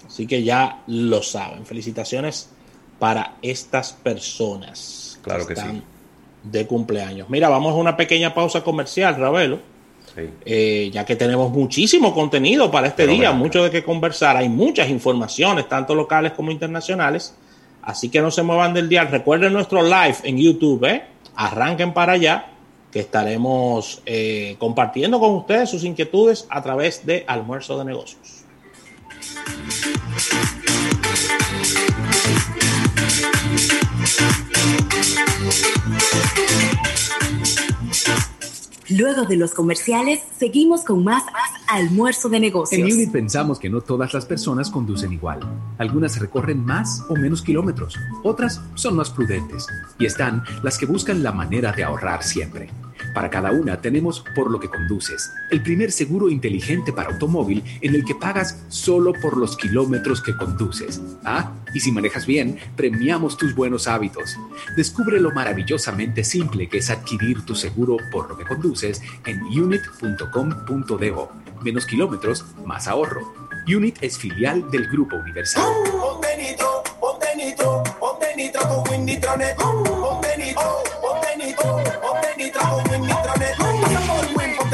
Así 0.07 0.27
que 0.27 0.43
ya 0.43 0.83
lo 0.89 1.23
saben. 1.23 1.65
Felicitaciones 1.65 2.51
para 2.99 3.37
estas 3.43 3.93
personas 3.93 5.21
claro 5.23 5.47
que, 5.47 5.53
están 5.53 5.85
de 6.43 6.67
cumpleaños. 6.67 7.29
Mira, 7.31 7.49
vamos 7.49 7.73
a 7.73 7.77
una 7.77 7.97
pequeña 7.97 8.35
pausa 8.35 8.63
comercial, 8.65 9.17
Ravelo. 9.17 9.61
Eh, 10.45 10.91
ya 10.93 11.05
que 11.05 11.17
tenemos 11.17 11.51
muchísimo 11.51 12.15
contenido 12.15 12.71
para 12.71 12.89
este 12.89 13.07
día, 13.07 13.33
mucho 13.33 13.63
de 13.63 13.71
qué 13.71 13.83
conversar, 13.83 14.37
hay 14.37 14.49
muchas 14.49 14.89
informaciones, 14.89 15.69
tanto 15.69 15.95
locales 15.95 16.33
como 16.33 16.51
internacionales. 16.51 17.35
Así 17.83 18.11
que 18.11 18.21
no 18.21 18.31
se 18.31 18.43
muevan 18.43 18.75
del 18.75 18.89
día. 18.89 19.05
Recuerden 19.05 19.53
nuestro 19.53 19.83
live 19.83 20.17
en 20.25 20.37
YouTube, 20.37 20.85
¿eh? 20.85 21.05
arranquen 21.37 21.95
para 21.95 22.13
allá, 22.13 22.51
que 22.91 23.01
estaremos 23.01 24.03
eh, 24.07 24.57
compartiendo 24.59 25.21
con 25.21 25.35
ustedes 25.37 25.71
sus 25.71 25.85
inquietudes 25.85 26.47
a 26.51 26.63
través 26.63 27.07
de 27.07 27.25
Almuerzo 27.27 27.79
de 27.79 27.85
Negocios. 27.85 28.45
Luego 38.91 39.25
de 39.25 39.37
los 39.37 39.53
comerciales, 39.53 40.21
seguimos 40.39 40.83
con 40.83 41.05
más 41.05 41.23
almuerzo 41.69 42.29
de 42.29 42.41
negocios. 42.41 42.81
En 42.81 42.93
Unit 42.93 43.13
pensamos 43.13 43.59
que 43.59 43.69
no 43.69 43.83
todas 43.83 44.15
las 44.15 44.25
personas 44.25 44.71
conducen 44.71 45.13
igual. 45.13 45.41
Algunas 45.77 46.19
recorren 46.19 46.65
más 46.65 47.05
o 47.09 47.15
menos 47.15 47.43
kilómetros, 47.43 47.97
otras 48.23 48.63
son 48.75 48.97
más 48.97 49.11
prudentes 49.11 49.67
y 49.99 50.07
están 50.07 50.43
las 50.63 50.79
que 50.79 50.87
buscan 50.87 51.23
la 51.23 51.33
manera 51.33 51.73
de 51.73 51.85
ahorrar 51.85 52.23
siempre. 52.23 52.71
Para 53.15 53.31
cada 53.31 53.51
una 53.53 53.81
tenemos 53.81 54.25
Por 54.35 54.51
lo 54.51 54.61
que 54.61 54.69
conduces, 54.69 55.31
el 55.51 55.63
primer 55.63 55.93
seguro 55.93 56.29
inteligente 56.29 56.93
para 56.93 57.11
automóvil 57.11 57.63
en 57.81 57.95
el 57.95 58.05
que 58.05 58.15
pagas 58.15 58.65
solo 58.69 59.13
por 59.13 59.37
los 59.37 59.57
kilómetros 59.57 60.23
que 60.23 60.37
conduces. 60.37 61.01
Ah, 61.25 61.53
y 61.75 61.81
si 61.81 61.93
manejas 61.93 62.27
bien, 62.27 62.59
premiamos 62.77 63.37
tus 63.37 63.55
buenos 63.55 63.89
hábitos. 63.89 64.37
Descubre 64.77 65.21
lo 65.21 65.31
maravillosamente 65.33 66.25
simple 66.25 66.69
que 66.69 66.79
es 66.79 66.91
adquirir 66.91 67.45
tu 67.45 67.55
seguro 67.55 67.97
por 68.11 68.29
lo 68.29 68.37
que 68.37 68.45
conduces 68.45 69.03
en 69.27 69.43
unit.com.do. 69.43 71.33
Menos 71.63 71.87
kilómetros, 71.87 72.45
más 72.65 72.87
ahorro. 72.89 73.49
Unit 73.67 73.99
es 74.01 74.17
filial 74.17 74.71
del 74.71 74.89
Grupo 74.89 75.17
Universal. 75.17 75.63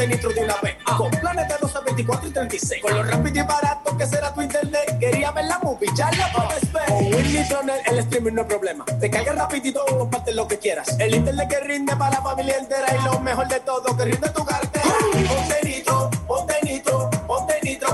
De. 0.07 0.77
Con 0.97 1.11
planes 1.11 1.47
de 1.47 1.55
12, 1.59 1.79
24 1.85 2.29
y 2.29 2.31
36. 2.31 2.81
Con 2.81 2.93
lo 2.93 3.03
rápido 3.03 3.43
y 3.43 3.47
barato 3.47 3.97
que 3.97 4.05
será 4.05 4.33
tu 4.33 4.41
internet. 4.41 4.97
Quería 4.99 5.31
ver 5.31 5.45
la 5.45 5.59
movie, 5.59 5.89
ya 5.95 6.11
la 6.11 6.31
puedes 6.31 6.71
ver. 6.71 6.85
Con 6.85 7.05
Winnie 7.13 7.45
el 7.87 7.99
streaming 7.99 8.33
no 8.33 8.41
es 8.41 8.47
problema. 8.47 8.85
Te 8.85 9.09
carga 9.09 9.33
rapidito, 9.33 9.85
comparte 9.85 10.33
lo 10.33 10.47
que 10.47 10.59
quieras. 10.59 10.95
El 10.99 11.15
internet 11.15 11.49
que 11.49 11.59
rinde 11.61 11.95
para 11.95 12.11
la 12.17 12.21
familia 12.21 12.57
entera. 12.57 12.87
Y 12.95 13.03
lo 13.03 13.19
mejor 13.19 13.47
de 13.47 13.59
todo, 13.61 13.95
que 13.97 14.05
rinde 14.05 14.29
tu 14.29 14.45
cartera. 14.45 14.85
Ponte 15.27 15.59
nitro, 15.63 16.09
ponte 16.27 16.55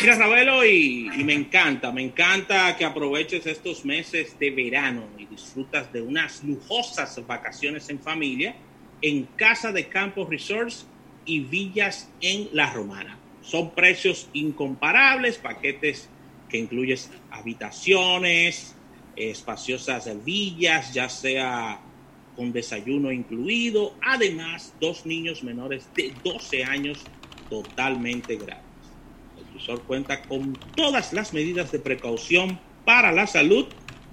Mira, 0.00 0.14
Ravelo, 0.14 0.64
y, 0.64 1.10
me 1.24 1.34
encanta, 1.34 1.90
me 1.90 2.02
encanta 2.02 2.76
que 2.76 2.84
aproveches 2.84 3.44
estos 3.46 3.84
meses 3.84 4.38
de 4.38 4.50
verano 4.52 5.08
y 5.18 5.26
disfrutas 5.26 5.92
de 5.92 6.00
unas 6.00 6.44
lujosas 6.44 7.20
vacaciones 7.26 7.88
en 7.90 7.98
familia 7.98 8.54
en 9.02 9.24
Casa 9.34 9.72
de 9.72 9.88
Campos 9.88 10.28
Resorts 10.28 10.86
y 11.24 11.40
Villas 11.40 12.08
en 12.20 12.48
La 12.52 12.72
Romana. 12.72 13.18
Son 13.42 13.74
precios 13.74 14.28
incomparables, 14.34 15.36
paquetes 15.38 16.08
que 16.48 16.58
incluyen 16.58 16.98
habitaciones, 17.30 18.76
espaciosas 19.16 20.24
villas, 20.24 20.94
ya 20.94 21.08
sea 21.08 21.80
con 22.36 22.52
desayuno 22.52 23.10
incluido, 23.10 23.96
además 24.00 24.76
dos 24.80 25.04
niños 25.06 25.42
menores 25.42 25.88
de 25.96 26.14
12 26.22 26.62
años 26.62 27.04
totalmente 27.50 28.36
gratis 28.36 28.67
cuenta 29.86 30.22
con 30.22 30.54
todas 30.74 31.12
las 31.12 31.32
medidas 31.32 31.70
de 31.72 31.78
precaución 31.78 32.58
para 32.84 33.12
la 33.12 33.26
salud 33.26 33.66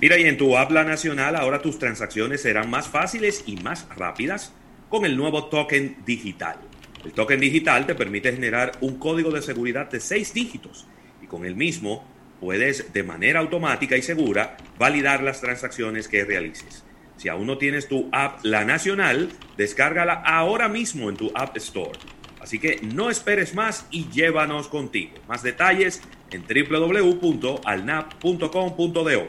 Mira, 0.00 0.18
y 0.18 0.22
en 0.22 0.38
tu 0.38 0.56
habla 0.56 0.84
nacional 0.84 1.36
ahora 1.36 1.60
tus 1.60 1.78
transacciones 1.78 2.40
serán 2.40 2.70
más 2.70 2.88
fáciles 2.88 3.44
y 3.46 3.56
más 3.56 3.86
rápidas 3.94 4.54
con 4.88 5.04
el 5.04 5.16
nuevo 5.16 5.46
token 5.46 5.98
digital. 6.06 6.56
El 7.04 7.12
token 7.12 7.40
digital 7.40 7.86
te 7.86 7.94
permite 7.94 8.32
generar 8.32 8.72
un 8.80 8.98
código 8.98 9.30
de 9.30 9.42
seguridad 9.42 9.90
de 9.90 10.00
seis 10.00 10.34
dígitos 10.34 10.86
y 11.22 11.26
con 11.26 11.46
el 11.46 11.56
mismo 11.56 12.04
puedes 12.40 12.92
de 12.92 13.02
manera 13.02 13.40
automática 13.40 13.96
y 13.96 14.02
segura 14.02 14.58
validar 14.78 15.22
las 15.22 15.40
transacciones 15.40 16.08
que 16.08 16.24
realices. 16.24 16.84
Si 17.16 17.28
aún 17.28 17.46
no 17.46 17.58
tienes 17.58 17.88
tu 17.88 18.08
app 18.12 18.44
La 18.44 18.64
Nacional, 18.64 19.30
descárgala 19.56 20.14
ahora 20.14 20.68
mismo 20.68 21.10
en 21.10 21.16
tu 21.16 21.30
App 21.34 21.56
Store. 21.58 21.98
Así 22.40 22.58
que 22.58 22.80
no 22.82 23.10
esperes 23.10 23.54
más 23.54 23.86
y 23.90 24.08
llévanos 24.08 24.68
contigo. 24.68 25.12
Más 25.28 25.42
detalles 25.42 26.00
en 26.30 26.42
www.alnap.com.do. 26.42 29.28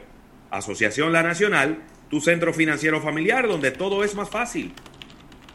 Asociación 0.50 1.12
La 1.12 1.24
Nacional, 1.24 1.84
tu 2.10 2.22
centro 2.22 2.54
financiero 2.54 3.02
familiar 3.02 3.50
donde 3.50 3.72
todo 3.72 4.06
es 4.06 4.16
más 4.16 4.30
fácil. 4.30 4.72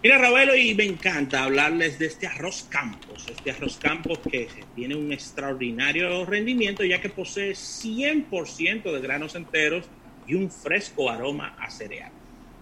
Mira, 0.03 0.19
Ravelo, 0.19 0.55
y 0.55 0.75
me 0.75 0.85
encanta 0.85 1.43
hablarles 1.43 1.99
de 1.99 2.07
este 2.07 2.27
arroz 2.27 2.67
campos, 2.69 3.27
este 3.31 3.51
arroz 3.51 3.79
campos 3.79 4.19
que 4.19 4.47
tiene 4.75 4.95
un 4.95 5.11
extraordinario 5.11 6.25
rendimiento 6.27 6.85
ya 6.85 7.01
que 7.01 7.09
posee 7.09 7.53
100% 7.53 8.93
de 8.93 9.01
granos 9.01 9.35
enteros 9.35 9.87
y 10.27 10.35
un 10.35 10.51
fresco 10.51 11.11
aroma 11.11 11.57
a 11.59 11.71
cereal. 11.71 12.13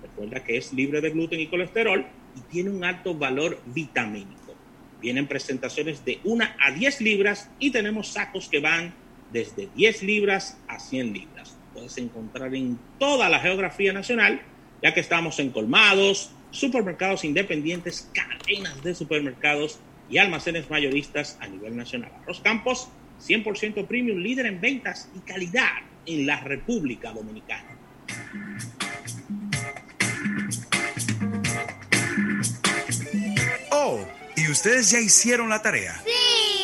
Recuerda 0.00 0.44
que 0.44 0.56
es 0.56 0.72
libre 0.72 1.00
de 1.00 1.10
gluten 1.10 1.40
y 1.40 1.48
colesterol 1.48 2.06
y 2.36 2.40
tiene 2.52 2.70
un 2.70 2.84
alto 2.84 3.14
valor 3.14 3.60
vitamínico. 3.66 4.54
Vienen 5.00 5.26
presentaciones 5.26 6.04
de 6.04 6.20
1 6.22 6.44
a 6.64 6.70
10 6.70 7.00
libras 7.00 7.50
y 7.58 7.72
tenemos 7.72 8.08
sacos 8.08 8.48
que 8.48 8.60
van 8.60 8.94
desde 9.32 9.68
10 9.74 10.04
libras 10.04 10.56
a 10.68 10.78
100 10.78 11.12
libras. 11.12 11.58
Puedes 11.74 11.98
encontrar 11.98 12.54
en 12.54 12.78
toda 12.98 13.28
la 13.28 13.40
geografía 13.40 13.92
nacional, 13.92 14.40
ya 14.80 14.94
que 14.94 15.00
estamos 15.00 15.40
en 15.40 15.50
colmados, 15.50 16.30
supermercados 16.54 17.24
independientes, 17.24 18.08
cadenas 18.14 18.82
de 18.82 18.94
supermercados 18.94 19.80
y 20.08 20.18
almacenes 20.18 20.70
mayoristas 20.70 21.36
a 21.40 21.48
nivel 21.48 21.76
nacional. 21.76 22.12
Arroz 22.22 22.40
Campos, 22.40 22.88
100% 23.26 23.86
premium, 23.86 24.18
líder 24.18 24.46
en 24.46 24.60
ventas 24.60 25.10
y 25.16 25.18
calidad 25.20 25.72
en 26.06 26.26
la 26.26 26.40
República 26.40 27.12
Dominicana. 27.12 27.76
Oh, 33.70 34.06
¿y 34.36 34.48
ustedes 34.50 34.90
ya 34.90 35.00
hicieron 35.00 35.48
la 35.48 35.60
tarea? 35.60 36.00
Sí. 36.04 36.63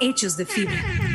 hechos 0.00 0.36
de 0.36 0.46
fibra. 0.46 0.74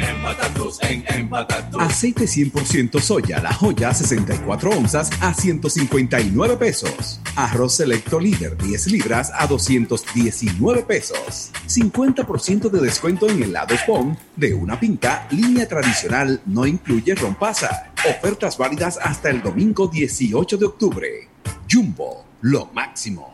Empatados 0.10 0.82
en 0.84 1.04
empatados. 1.08 1.82
Aceite 1.82 2.26
100% 2.26 3.00
soya, 3.00 3.42
la 3.42 3.54
joya 3.54 3.94
64 3.94 4.70
onzas 4.70 5.10
a 5.20 5.34
159 5.34 6.58
pesos. 6.58 7.20
Arroz 7.36 7.76
selecto 7.76 8.20
líder 8.20 8.58
10 8.58 8.88
libras 8.88 9.32
a 9.34 9.48
219 9.48 10.84
pesos. 10.84 11.52
50% 11.68 12.70
de 12.70 12.82
descuento 12.82 13.30
en 13.30 13.44
helados 13.44 13.80
POM 13.86 14.16
de 14.36 14.54
una 14.54 14.80
pinta, 14.80 15.28
línea 15.32 15.68
tradicional, 15.68 16.42
no 16.46 16.66
incluye 16.66 17.16
rompasa. 17.16 17.92
Ofertas 18.08 18.58
válidas 18.58 19.00
hasta 19.02 19.30
el 19.30 19.42
domingo 19.42 19.88
18 19.88 20.58
de 20.58 20.66
octubre. 20.66 21.30
Jumbo, 21.70 22.26
lo 22.42 22.68
máximo. 22.68 23.34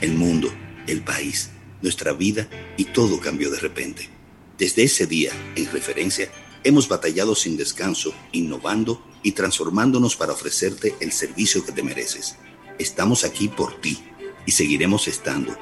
El 0.00 0.14
mundo, 0.14 0.48
el 0.86 1.02
país, 1.02 1.50
nuestra 1.80 2.12
vida 2.12 2.48
y 2.76 2.86
todo 2.86 3.20
cambió 3.20 3.50
de 3.50 3.60
repente 3.60 4.13
desde 4.58 4.84
ese 4.84 5.06
día, 5.06 5.32
en 5.56 5.70
referencia, 5.72 6.30
hemos 6.62 6.88
batallado 6.88 7.34
sin 7.34 7.56
descanso, 7.56 8.14
innovando 8.32 9.02
y 9.22 9.32
transformándonos 9.32 10.16
para 10.16 10.32
ofrecerte 10.32 10.94
el 11.00 11.12
servicio 11.12 11.64
que 11.64 11.72
te 11.72 11.82
mereces. 11.82 12.36
Estamos 12.78 13.24
aquí 13.24 13.48
por 13.48 13.80
ti 13.80 14.02
y 14.46 14.52
seguiremos 14.52 15.08
estando. 15.08 15.56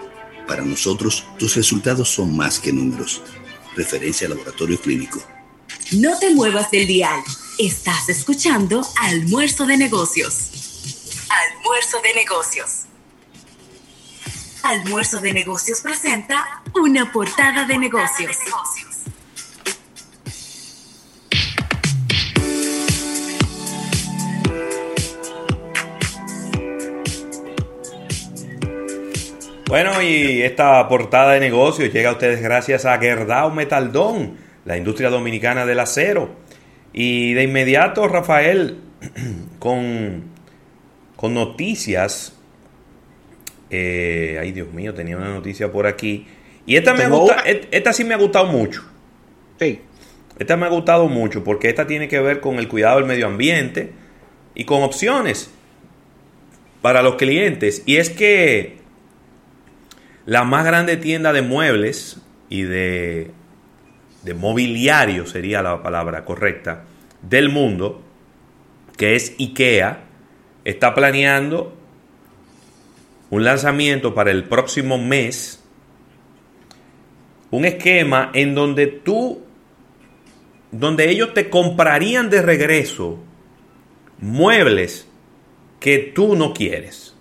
Para 0.46 0.62
nosotros, 0.62 1.24
tus 1.38 1.57
resultados 1.57 2.09
son 2.09 2.37
más 2.37 2.59
que 2.59 2.72
números. 2.72 3.22
Referencia 3.76 4.28
Laboratorio 4.28 4.81
Clínico. 4.81 5.22
No 5.92 6.18
te 6.18 6.35
muevas 6.35 6.70
del 6.70 6.87
dial. 6.87 7.20
Estás 7.59 8.09
escuchando 8.09 8.87
Almuerzo 9.00 9.66
de 9.66 9.76
Negocios. 9.76 10.50
Almuerzo 11.28 12.00
de 12.02 12.14
Negocios. 12.14 12.82
Almuerzo 14.62 15.20
de 15.20 15.33
Negocios 15.33 15.81
presenta 15.81 16.62
una 16.75 17.11
portada 17.11 17.66
de 17.66 17.79
negocios. 17.79 18.37
Bueno, 29.66 30.03
y 30.03 30.42
esta 30.42 30.87
portada 30.87 31.33
de 31.33 31.40
negocios 31.40 31.92
llega 31.92 32.11
a 32.11 32.12
ustedes 32.12 32.42
gracias 32.42 32.85
a 32.85 32.98
Gerdau 32.98 33.51
Metaldón, 33.53 34.37
la 34.64 34.77
industria 34.77 35.11
dominicana 35.11 35.66
del 35.66 35.81
acero. 35.81 36.31
Y 36.92 37.33
de 37.33 37.42
inmediato, 37.42 38.07
Rafael, 38.07 38.81
con, 39.59 40.25
con 41.16 41.35
noticias. 41.35 42.38
Eh, 43.74 44.37
ay, 44.38 44.52
Dios 44.52 44.70
mío, 44.72 44.92
tenía 44.92 45.16
una 45.16 45.30
noticia 45.30 45.72
por 45.72 45.87
aquí. 45.87 46.26
Y 46.66 46.76
esta, 46.76 46.92
me 46.92 47.08
gusta, 47.08 47.42
esta 47.70 47.92
sí 47.94 48.04
me 48.04 48.12
ha 48.12 48.18
gustado 48.18 48.46
mucho. 48.46 48.85
Sí. 49.58 49.80
Esta 50.38 50.56
me 50.58 50.66
ha 50.66 50.68
gustado 50.68 51.08
mucho 51.08 51.42
porque 51.42 51.70
esta 51.70 51.87
tiene 51.87 52.06
que 52.06 52.20
ver 52.20 52.40
con 52.40 52.58
el 52.58 52.68
cuidado 52.68 52.98
del 52.98 53.06
medio 53.06 53.26
ambiente 53.26 53.92
y 54.54 54.64
con 54.64 54.82
opciones 54.82 55.50
para 56.82 57.02
los 57.02 57.16
clientes. 57.16 57.82
Y 57.87 57.96
es 57.96 58.11
que 58.11 58.76
la 60.26 60.44
más 60.44 60.66
grande 60.66 60.98
tienda 60.98 61.32
de 61.32 61.40
muebles 61.40 62.20
y 62.50 62.62
de, 62.62 63.30
de 64.22 64.35
mobiliario 64.35 65.26
sería 65.26 65.62
la 65.62 65.82
palabra 65.82 66.26
correcta 66.26 66.85
del 67.22 67.48
mundo, 67.48 68.02
que 68.98 69.16
es 69.16 69.35
IKEA, 69.38 70.00
está 70.64 70.94
planeando 70.94 71.82
un 73.33 73.45
lanzamiento 73.45 74.14
para 74.14 74.31
el 74.31 74.45
próximo 74.45 74.99
mes, 74.99 75.64
un 77.51 77.64
esquema 77.64 78.31
en 78.35 78.55
donde 78.55 78.87
tú, 78.87 79.40
donde 80.71 81.09
ellos 81.09 81.33
te 81.33 81.49
comprarían 81.49 82.29
de 82.29 82.42
regreso 82.42 83.21
muebles 84.18 85.09
que 85.81 86.12
tú 86.14 86.37
no 86.37 86.53
quieres. 86.53 87.16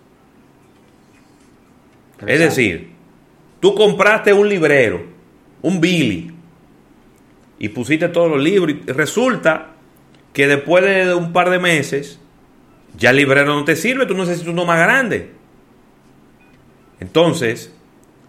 Es 2.27 2.39
decir, 2.39 2.91
tú 3.61 3.73
compraste 3.73 4.33
un 4.33 4.49
librero, 4.49 5.05
un 5.61 5.79
Billy, 5.79 6.29
y 7.57 7.69
pusiste 7.69 8.09
todos 8.09 8.29
los 8.29 8.41
libros 8.43 8.75
y 8.85 8.91
resulta 8.91 9.75
que 10.33 10.45
después 10.45 10.83
de 10.83 11.13
un 11.13 11.31
par 11.31 11.49
de 11.49 11.59
meses 11.59 12.19
ya 12.97 13.11
el 13.11 13.15
librero 13.15 13.55
no 13.55 13.63
te 13.63 13.77
sirve, 13.77 14.05
tú 14.05 14.13
necesitas 14.13 14.49
uno 14.49 14.65
más 14.65 14.77
grande. 14.77 15.39
Entonces, 17.01 17.73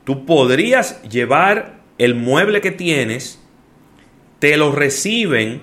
tú 0.02 0.26
podrías 0.26 1.00
llevar 1.02 1.82
el 1.98 2.16
mueble 2.16 2.60
que 2.60 2.72
tienes, 2.72 3.40
te 4.40 4.56
lo 4.56 4.72
reciben 4.72 5.62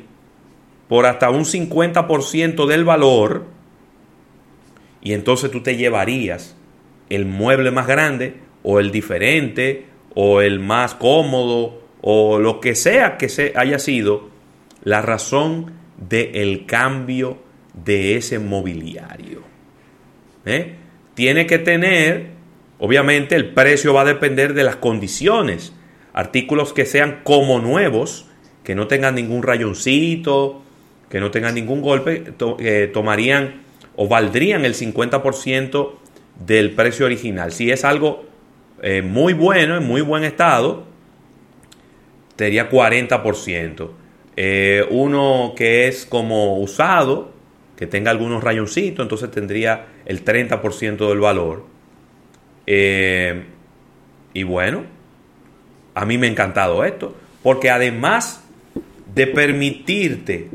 por 0.87 1.05
hasta 1.05 1.29
un 1.29 1.43
50% 1.43 2.65
del 2.65 2.85
valor 2.85 3.45
y 5.01 5.13
entonces 5.13 5.51
tú 5.51 5.61
te 5.61 5.75
llevarías 5.75 6.55
el 7.09 7.25
mueble 7.25 7.71
más 7.71 7.87
grande 7.87 8.37
o 8.63 8.79
el 8.79 8.91
diferente 8.91 9.85
o 10.15 10.41
el 10.41 10.59
más 10.59 10.95
cómodo 10.95 11.81
o 12.01 12.39
lo 12.39 12.59
que 12.59 12.75
sea 12.75 13.17
que 13.17 13.29
se 13.29 13.53
haya 13.55 13.79
sido 13.79 14.29
la 14.83 15.01
razón 15.01 15.73
del 15.97 16.65
cambio 16.65 17.37
de 17.73 18.15
ese 18.15 18.39
mobiliario. 18.39 19.41
¿Eh? 20.45 20.75
Tiene 21.13 21.45
que 21.45 21.59
tener, 21.59 22.31
obviamente 22.79 23.35
el 23.35 23.53
precio 23.53 23.93
va 23.93 24.01
a 24.01 24.05
depender 24.05 24.53
de 24.53 24.63
las 24.63 24.77
condiciones. 24.77 25.73
Artículos 26.13 26.73
que 26.73 26.85
sean 26.85 27.21
como 27.23 27.59
nuevos, 27.59 28.25
que 28.63 28.75
no 28.75 28.87
tengan 28.87 29.15
ningún 29.15 29.43
rayoncito, 29.43 30.63
que 31.09 31.19
no 31.19 31.31
tengan 31.31 31.55
ningún 31.55 31.81
golpe, 31.81 32.23
eh, 32.59 32.89
tomarían 32.91 33.61
o 33.95 34.07
valdrían 34.07 34.65
el 34.65 34.75
50% 34.75 35.91
del 36.45 36.71
precio 36.71 37.05
original. 37.05 37.51
Si 37.51 37.69
es 37.69 37.83
algo 37.83 38.25
eh, 38.81 39.01
muy 39.01 39.33
bueno, 39.33 39.77
en 39.77 39.85
muy 39.85 40.01
buen 40.01 40.23
estado, 40.23 40.85
sería 42.37 42.69
40%. 42.69 43.89
Eh, 44.37 44.85
uno 44.89 45.53
que 45.57 45.89
es 45.89 46.05
como 46.05 46.59
usado, 46.59 47.33
que 47.75 47.87
tenga 47.87 48.11
algunos 48.11 48.43
rayoncitos, 48.43 49.03
entonces 49.03 49.31
tendría 49.31 49.87
el 50.05 50.23
30% 50.23 51.09
del 51.09 51.19
valor. 51.19 51.65
Eh, 52.71 53.45
y 54.31 54.43
bueno, 54.43 54.83
a 55.95 56.05
mí 56.05 56.19
me 56.19 56.27
ha 56.27 56.29
encantado 56.29 56.85
esto, 56.85 57.15
porque 57.41 57.71
además 57.71 58.43
de 59.15 59.25
permitirte, 59.25 60.49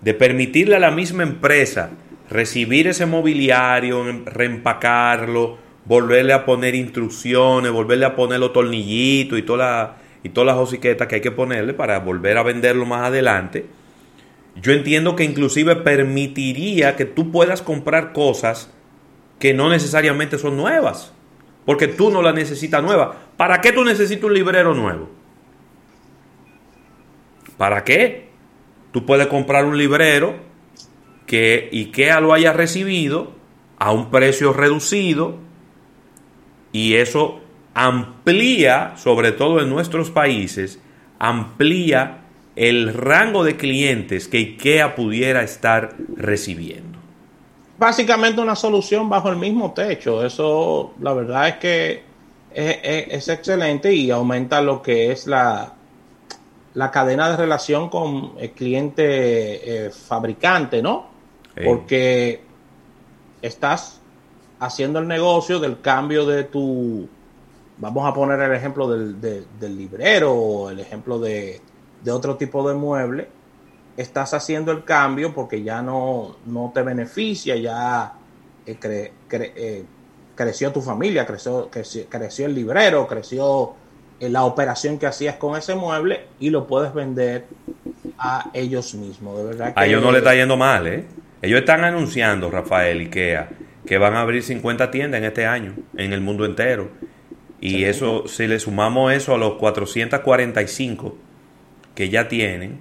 de 0.00 0.14
permitirle 0.14 0.74
a 0.74 0.80
la 0.80 0.90
misma 0.90 1.22
empresa 1.22 1.90
recibir 2.28 2.88
ese 2.88 3.06
mobiliario, 3.06 4.24
reempacarlo, 4.24 5.56
volverle 5.84 6.32
a 6.32 6.44
poner 6.44 6.74
instrucciones, 6.74 7.70
volverle 7.70 8.06
a 8.06 8.16
poner 8.16 8.40
los 8.40 8.52
tornillitos 8.52 9.38
y, 9.38 9.42
toda 9.42 9.98
y 10.24 10.30
todas 10.30 10.48
las 10.48 10.56
hociquetas 10.56 11.06
que 11.06 11.14
hay 11.14 11.20
que 11.20 11.30
ponerle 11.30 11.74
para 11.74 12.00
volver 12.00 12.38
a 12.38 12.42
venderlo 12.42 12.86
más 12.86 13.06
adelante. 13.06 13.66
Yo 14.60 14.72
entiendo 14.72 15.14
que 15.14 15.22
inclusive 15.22 15.76
permitiría 15.76 16.96
que 16.96 17.04
tú 17.04 17.30
puedas 17.30 17.62
comprar 17.62 18.12
cosas 18.12 18.72
que 19.38 19.54
no 19.54 19.68
necesariamente 19.68 20.38
son 20.38 20.56
nuevas, 20.56 21.12
porque 21.64 21.88
tú 21.88 22.10
no 22.10 22.22
las 22.22 22.34
necesitas 22.34 22.82
nuevas. 22.82 23.16
¿Para 23.36 23.60
qué 23.60 23.72
tú 23.72 23.84
necesitas 23.84 24.24
un 24.24 24.34
librero 24.34 24.74
nuevo? 24.74 25.10
¿Para 27.56 27.84
qué? 27.84 28.28
Tú 28.92 29.04
puedes 29.04 29.26
comprar 29.26 29.64
un 29.64 29.76
librero 29.76 30.36
que 31.26 31.68
IKEA 31.72 32.20
lo 32.20 32.32
haya 32.32 32.52
recibido 32.52 33.32
a 33.78 33.92
un 33.92 34.10
precio 34.10 34.52
reducido 34.52 35.38
y 36.72 36.94
eso 36.94 37.40
amplía, 37.74 38.94
sobre 38.96 39.32
todo 39.32 39.60
en 39.60 39.68
nuestros 39.68 40.10
países, 40.10 40.80
amplía 41.18 42.22
el 42.54 42.94
rango 42.94 43.44
de 43.44 43.56
clientes 43.56 44.28
que 44.28 44.38
IKEA 44.38 44.94
pudiera 44.94 45.42
estar 45.42 45.94
recibiendo. 46.16 46.95
Básicamente 47.78 48.40
una 48.40 48.56
solución 48.56 49.08
bajo 49.08 49.28
el 49.28 49.36
mismo 49.36 49.72
techo. 49.72 50.24
Eso, 50.24 50.94
la 51.00 51.12
verdad 51.12 51.48
es 51.48 51.54
que 51.56 52.02
es, 52.52 53.28
excelente 53.28 53.92
y 53.92 54.10
aumenta 54.10 54.60
lo 54.62 54.80
que 54.80 55.12
es 55.12 55.26
la, 55.26 55.74
la 56.74 56.90
cadena 56.90 57.30
de 57.30 57.36
relación 57.36 57.88
con 57.90 58.32
el 58.38 58.52
cliente 58.52 59.86
eh, 59.86 59.90
fabricante, 59.90 60.80
¿no? 60.80 61.14
Porque 61.64 62.42
estás 63.40 64.00
haciendo 64.58 64.98
el 64.98 65.08
negocio 65.08 65.58
del 65.58 65.80
cambio 65.80 66.26
de 66.26 66.44
tu, 66.44 67.08
vamos 67.78 68.06
a 68.06 68.14
poner 68.14 68.40
el 68.40 68.54
ejemplo 68.54 68.88
del, 68.88 69.20
del 69.20 69.76
librero 69.76 70.32
o 70.32 70.70
el 70.70 70.80
ejemplo 70.80 71.18
de, 71.18 71.60
otro 72.10 72.36
tipo 72.36 72.66
de 72.68 72.74
mueble, 72.74 73.28
estás 73.96 74.34
haciendo 74.34 74.72
el 74.72 74.84
cambio 74.84 75.32
porque 75.34 75.62
ya 75.62 75.82
no, 75.82 76.36
no 76.46 76.70
te 76.74 76.82
beneficia, 76.82 77.56
ya 77.56 78.12
eh, 78.66 79.12
eh, 79.30 79.84
creció 80.34 80.72
tu 80.72 80.82
familia, 80.82 81.26
creció, 81.26 81.70
creció, 81.70 82.46
el 82.46 82.54
librero, 82.54 83.06
creció 83.06 83.74
eh, 84.20 84.28
la 84.28 84.44
operación 84.44 84.98
que 84.98 85.06
hacías 85.06 85.36
con 85.36 85.56
ese 85.56 85.74
mueble 85.74 86.26
y 86.38 86.50
lo 86.50 86.66
puedes 86.66 86.92
vender 86.92 87.46
a 88.18 88.50
ellos 88.52 88.94
mismos. 88.94 89.38
De 89.38 89.44
verdad 89.44 89.72
a 89.74 89.86
ellos 89.86 90.02
no 90.02 90.12
le 90.12 90.18
está 90.18 90.34
yendo 90.34 90.56
mal, 90.56 90.86
¿eh? 90.86 91.04
Ellos 91.42 91.60
están 91.60 91.84
anunciando, 91.84 92.50
Rafael 92.50 92.98
Ikea, 93.00 93.50
que 93.86 93.98
van 93.98 94.14
a 94.14 94.22
abrir 94.22 94.42
50 94.42 94.90
tiendas 94.90 95.18
en 95.18 95.24
este 95.24 95.46
año, 95.46 95.74
en 95.96 96.12
el 96.12 96.20
mundo 96.20 96.44
entero. 96.44 96.88
Y 97.60 97.84
eso, 97.84 98.26
si 98.26 98.46
le 98.46 98.58
sumamos 98.58 99.12
eso 99.12 99.34
a 99.34 99.38
los 99.38 99.54
445 99.54 101.16
que 101.94 102.08
ya 102.10 102.28
tienen, 102.28 102.80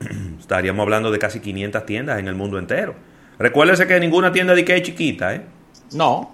estaríamos 0.40 0.82
hablando 0.82 1.10
de 1.10 1.18
casi 1.18 1.40
500 1.40 1.86
tiendas 1.86 2.18
en 2.18 2.28
el 2.28 2.34
mundo 2.34 2.58
entero. 2.58 2.94
Recuérdese 3.38 3.86
que 3.86 3.98
ninguna 3.98 4.32
tienda 4.32 4.54
de 4.54 4.60
Ikea 4.60 4.76
es 4.76 4.82
chiquita, 4.82 5.34
¿eh? 5.34 5.42
No. 5.92 6.32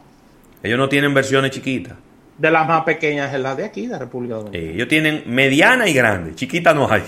Ellos 0.63 0.79
no 0.79 0.89
tienen 0.89 1.15
versiones 1.15 1.51
chiquitas. 1.51 1.95
De 2.37 2.51
las 2.51 2.67
más 2.67 2.85
pequeñas 2.85 3.33
es 3.33 3.41
la 3.41 3.55
de 3.55 3.65
aquí, 3.65 3.87
de 3.87 3.99
República 3.99 4.37
Dominicana. 4.37 4.73
ellos 4.73 4.89
tienen 4.89 5.25
mediana 5.27 5.89
y 5.89 5.93
grande, 5.93 6.35
chiquita 6.35 6.73
no 6.73 6.91
hay. 6.91 7.03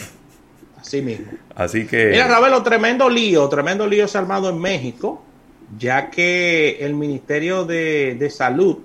Así 0.78 1.00
mismo. 1.00 1.26
Así 1.54 1.86
que. 1.86 2.10
Mira, 2.10 2.28
Ravelo, 2.28 2.62
tremendo 2.62 3.08
lío, 3.08 3.48
tremendo 3.48 3.86
lío 3.86 4.08
se 4.08 4.18
ha 4.18 4.20
armado 4.20 4.50
en 4.50 4.58
México, 4.58 5.22
ya 5.78 6.10
que 6.10 6.78
el 6.80 6.94
Ministerio 6.94 7.64
de, 7.64 8.28
Salud 8.30 8.78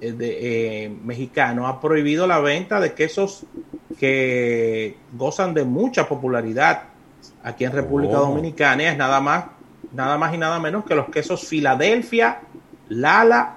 eh, 0.00 0.12
de, 0.12 0.84
eh, 0.84 0.88
mexicano 0.88 1.66
ha 1.66 1.80
prohibido 1.80 2.26
la 2.26 2.38
venta 2.38 2.80
de 2.80 2.94
quesos 2.94 3.44
que 3.98 4.96
gozan 5.12 5.54
de 5.54 5.64
mucha 5.64 6.08
popularidad 6.08 6.93
aquí 7.44 7.64
en 7.64 7.70
República 7.72 8.20
Oh. 8.20 8.26
Dominicana 8.26 8.90
es 8.90 8.96
nada 8.96 9.20
más, 9.20 9.44
nada 9.92 10.18
más 10.18 10.34
y 10.34 10.38
nada 10.38 10.58
menos 10.58 10.84
que 10.84 10.94
los 10.96 11.08
quesos 11.10 11.46
Filadelfia, 11.46 12.40
Lala, 12.88 13.54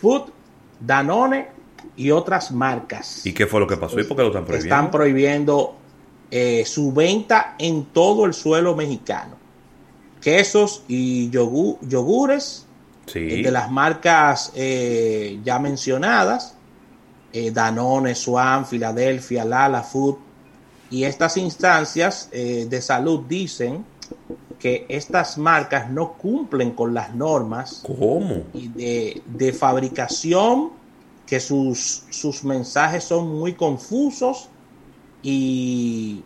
Food, 0.00 0.30
Danone 0.78 1.48
y 1.96 2.10
otras 2.12 2.52
marcas. 2.52 3.26
¿Y 3.26 3.32
qué 3.32 3.46
fue 3.46 3.58
lo 3.60 3.66
que 3.66 3.76
pasó? 3.76 3.98
¿Y 3.98 4.04
por 4.04 4.16
qué 4.16 4.22
lo 4.22 4.28
están 4.28 4.44
prohibiendo? 4.44 4.74
Están 4.74 4.90
prohibiendo 4.90 5.76
eh, 6.30 6.64
su 6.64 6.92
venta 6.92 7.56
en 7.58 7.86
todo 7.86 8.24
el 8.24 8.32
suelo 8.34 8.74
mexicano. 8.76 9.36
Quesos 10.20 10.84
y 10.88 11.30
yogu- 11.30 11.78
yogures 11.82 12.66
Sí. 13.06 13.18
eh, 13.18 13.42
de 13.42 13.50
las 13.50 13.70
marcas 13.70 14.52
eh, 14.54 15.40
ya 15.44 15.58
mencionadas, 15.58 16.56
eh, 17.32 17.50
Danone, 17.50 18.14
Swan, 18.14 18.64
Filadelfia, 18.64 19.44
Lala 19.44 19.82
Food, 19.82 20.16
y 20.92 21.04
estas 21.04 21.38
instancias 21.38 22.28
eh, 22.32 22.66
de 22.68 22.82
salud 22.82 23.20
dicen 23.26 23.82
que 24.58 24.84
estas 24.90 25.38
marcas 25.38 25.90
no 25.90 26.12
cumplen 26.12 26.72
con 26.72 26.92
las 26.92 27.14
normas 27.14 27.82
de, 28.52 29.22
de 29.24 29.52
fabricación, 29.54 30.70
que 31.26 31.40
sus, 31.40 32.04
sus 32.10 32.44
mensajes 32.44 33.04
son 33.04 33.26
muy 33.38 33.54
confusos 33.54 34.50
y, 35.22 36.22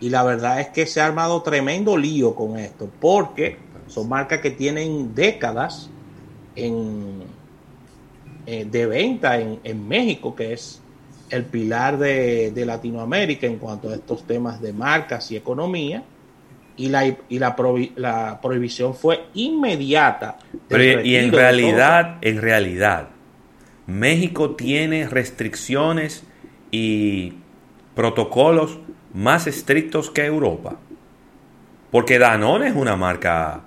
y 0.00 0.08
la 0.10 0.24
verdad 0.24 0.60
es 0.60 0.68
que 0.70 0.84
se 0.84 1.00
ha 1.00 1.06
armado 1.06 1.40
tremendo 1.42 1.96
lío 1.96 2.34
con 2.34 2.58
esto, 2.58 2.90
porque 3.00 3.56
son 3.86 4.08
marcas 4.08 4.40
que 4.40 4.50
tienen 4.50 5.14
décadas 5.14 5.88
en, 6.56 7.22
eh, 8.46 8.64
de 8.64 8.86
venta 8.86 9.38
en, 9.38 9.60
en 9.62 9.86
México, 9.86 10.34
que 10.34 10.54
es 10.54 10.80
el 11.30 11.44
pilar 11.44 11.98
de, 11.98 12.50
de 12.50 12.66
Latinoamérica 12.66 13.46
en 13.46 13.58
cuanto 13.58 13.90
a 13.90 13.94
estos 13.94 14.26
temas 14.26 14.60
de 14.60 14.72
marcas 14.72 15.30
y 15.30 15.36
economía. 15.36 16.02
Y 16.76 16.88
la, 16.88 17.04
y 17.04 17.38
la, 17.38 17.54
la 17.96 18.40
prohibición 18.40 18.94
fue 18.94 19.26
inmediata. 19.34 20.38
Pero, 20.66 21.02
y 21.02 21.16
en 21.16 21.30
realidad, 21.30 22.16
en 22.22 22.40
realidad, 22.40 23.08
México 23.86 24.52
tiene 24.56 25.06
restricciones 25.06 26.24
y 26.70 27.34
protocolos 27.94 28.78
más 29.12 29.46
estrictos 29.46 30.10
que 30.10 30.24
Europa. 30.24 30.76
Porque 31.90 32.18
Danone 32.18 32.68
es 32.68 32.76
una 32.76 32.96
marca 32.96 33.62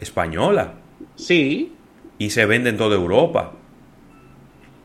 española. 0.00 0.74
Sí. 1.14 1.74
Y 2.18 2.30
se 2.30 2.46
vende 2.46 2.70
en 2.70 2.78
toda 2.78 2.96
Europa. 2.96 3.52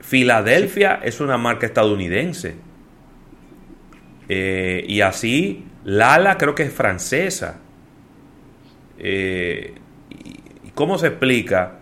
Filadelfia 0.05 0.99
es 1.03 1.19
una 1.19 1.37
marca 1.37 1.65
estadounidense. 1.65 2.55
Eh, 4.29 4.83
y 4.87 5.01
así, 5.01 5.65
Lala 5.83 6.37
creo 6.37 6.53
que 6.53 6.63
es 6.63 6.73
francesa. 6.73 7.57
Eh, 8.99 9.73
y, 10.11 10.69
¿Cómo 10.75 10.97
se 10.97 11.07
explica? 11.07 11.79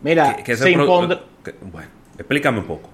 Mira, 0.00 0.36
que- 0.36 0.56
se 0.56 0.70
impondrá- 0.70 1.20
que- 1.44 1.54
bueno, 1.60 1.88
explícame 2.16 2.60
un 2.60 2.64
poco. 2.66 2.88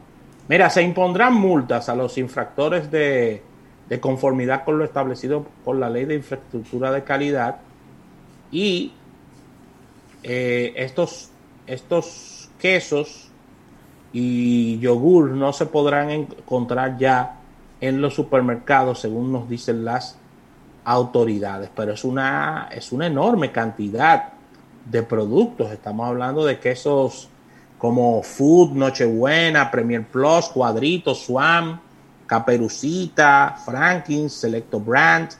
Mira, 0.48 0.70
se 0.70 0.82
impondrán 0.82 1.34
multas 1.34 1.88
a 1.88 1.94
los 1.94 2.18
infractores 2.18 2.90
de, 2.90 3.42
de 3.88 4.00
conformidad 4.00 4.64
con 4.64 4.78
lo 4.78 4.84
establecido 4.84 5.46
por 5.64 5.76
la 5.76 5.88
ley 5.90 6.04
de 6.04 6.16
infraestructura 6.16 6.90
de 6.90 7.04
calidad 7.04 7.58
y 8.50 8.92
eh, 10.24 10.72
estos, 10.76 11.30
estos 11.66 12.50
quesos 12.58 13.27
y 14.12 14.78
yogur 14.78 15.30
no 15.30 15.52
se 15.52 15.66
podrán 15.66 16.10
encontrar 16.10 16.96
ya 16.98 17.36
en 17.80 18.00
los 18.00 18.14
supermercados 18.14 19.00
según 19.00 19.32
nos 19.32 19.48
dicen 19.48 19.84
las 19.84 20.16
autoridades, 20.84 21.70
pero 21.74 21.92
es 21.92 22.04
una, 22.04 22.68
es 22.72 22.92
una 22.92 23.06
enorme 23.06 23.52
cantidad 23.52 24.30
de 24.86 25.02
productos. 25.02 25.70
Estamos 25.70 26.08
hablando 26.08 26.44
de 26.44 26.58
quesos 26.58 27.28
como 27.76 28.22
Food, 28.22 28.72
Nochebuena, 28.72 29.70
Premier 29.70 30.04
Plus, 30.06 30.46
Cuadritos, 30.46 31.24
Swam, 31.24 31.78
Caperucita, 32.26 33.56
Franklin, 33.64 34.30
Selecto 34.30 34.80
Brand, 34.80 35.30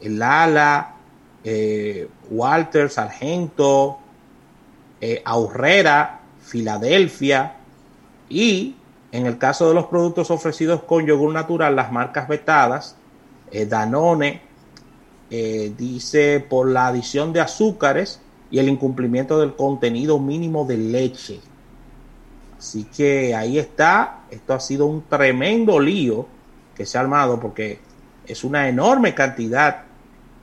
El 0.00 0.22
Ala, 0.22 0.94
eh, 1.42 2.08
Walter, 2.30 2.88
Sargento, 2.88 3.98
eh, 5.00 5.20
Aurrera, 5.24 6.20
Filadelfia 6.40 7.56
y 8.34 8.74
en 9.12 9.26
el 9.26 9.38
caso 9.38 9.68
de 9.68 9.74
los 9.74 9.86
productos 9.86 10.28
ofrecidos 10.32 10.82
con 10.82 11.06
yogur 11.06 11.32
natural, 11.32 11.76
las 11.76 11.92
marcas 11.92 12.26
vetadas, 12.26 12.96
eh, 13.52 13.64
Danone, 13.64 14.42
eh, 15.30 15.72
dice 15.78 16.40
por 16.40 16.68
la 16.68 16.88
adición 16.88 17.32
de 17.32 17.40
azúcares 17.40 18.20
y 18.50 18.58
el 18.58 18.68
incumplimiento 18.68 19.38
del 19.38 19.54
contenido 19.54 20.18
mínimo 20.18 20.64
de 20.64 20.78
leche. 20.78 21.40
Así 22.58 22.84
que 22.84 23.36
ahí 23.36 23.56
está, 23.56 24.24
esto 24.30 24.52
ha 24.52 24.58
sido 24.58 24.86
un 24.86 25.02
tremendo 25.02 25.78
lío 25.78 26.26
que 26.74 26.84
se 26.86 26.98
ha 26.98 27.02
armado 27.02 27.38
porque 27.38 27.78
es 28.26 28.42
una 28.42 28.68
enorme 28.68 29.14
cantidad 29.14 29.84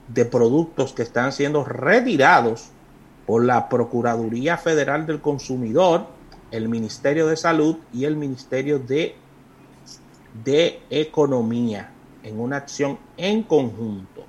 de 0.07 0.23
productos 0.23 0.93
que 0.93 1.03
están 1.03 1.33
siendo 1.33 1.65
retirados 1.65 2.69
por 3.25 3.43
la 3.43 3.67
Procuraduría 3.67 4.55
Federal 4.57 5.05
del 5.05 5.19
Consumidor, 5.19 6.20
el 6.51 6.67
Ministerio 6.69 7.27
de 7.27 7.37
Salud 7.37 7.77
y 7.93 8.05
el 8.05 8.15
Ministerio 8.17 8.77
de, 8.79 9.15
de 10.43 10.81
Economía 10.89 11.89
en 12.23 12.39
una 12.39 12.57
acción 12.57 12.99
en 13.17 13.43
conjunto. 13.43 14.23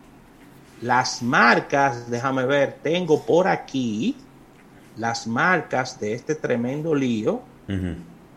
Las 0.83 1.23
marcas, 1.23 2.11
déjame 2.11 2.47
ver, 2.47 2.79
tengo 2.83 3.21
por 3.23 3.47
aquí 3.49 4.17
las 4.97 5.27
marcas 5.27 5.99
de 6.01 6.15
este 6.15 6.35
tremendo 6.35 6.95
lío. 6.95 7.41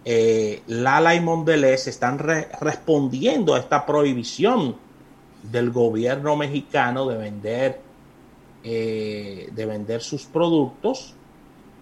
Eh, 0.07 0.61
Lala 0.67 1.15
y 1.15 1.19
Mondelez 1.21 1.87
están 1.87 2.19
re- 2.19 2.47
respondiendo 2.61 3.55
a 3.55 3.59
esta 3.59 3.85
prohibición 3.85 4.75
del 5.43 5.71
gobierno 5.71 6.35
mexicano 6.35 7.07
de 7.07 7.17
vender 7.17 7.81
eh, 8.63 9.49
de 9.53 9.65
vender 9.65 10.01
sus 10.01 10.25
productos. 10.25 11.13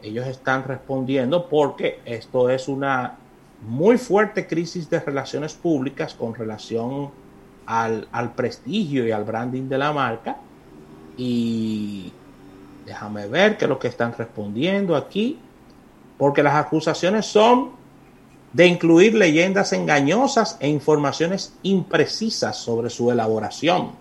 Ellos 0.03 0.27
están 0.27 0.65
respondiendo 0.65 1.47
porque 1.47 2.01
esto 2.03 2.49
es 2.49 2.67
una 2.67 3.15
muy 3.65 3.97
fuerte 3.97 4.45
crisis 4.45 4.89
de 4.89 4.99
relaciones 4.99 5.53
públicas 5.53 6.13
con 6.13 6.35
relación 6.35 7.09
al, 7.65 8.09
al 8.11 8.33
prestigio 8.33 9.07
y 9.07 9.11
al 9.11 9.23
branding 9.23 9.69
de 9.69 9.77
la 9.77 9.93
marca. 9.93 10.37
Y 11.15 12.11
déjame 12.85 13.27
ver 13.27 13.57
qué 13.57 13.63
es 13.63 13.69
lo 13.69 13.79
que 13.79 13.87
están 13.87 14.13
respondiendo 14.17 14.97
aquí, 14.97 15.39
porque 16.17 16.43
las 16.43 16.55
acusaciones 16.55 17.25
son 17.25 17.71
de 18.51 18.67
incluir 18.67 19.15
leyendas 19.15 19.71
engañosas 19.71 20.57
e 20.59 20.67
informaciones 20.67 21.55
imprecisas 21.63 22.57
sobre 22.57 22.89
su 22.89 23.09
elaboración. 23.09 23.91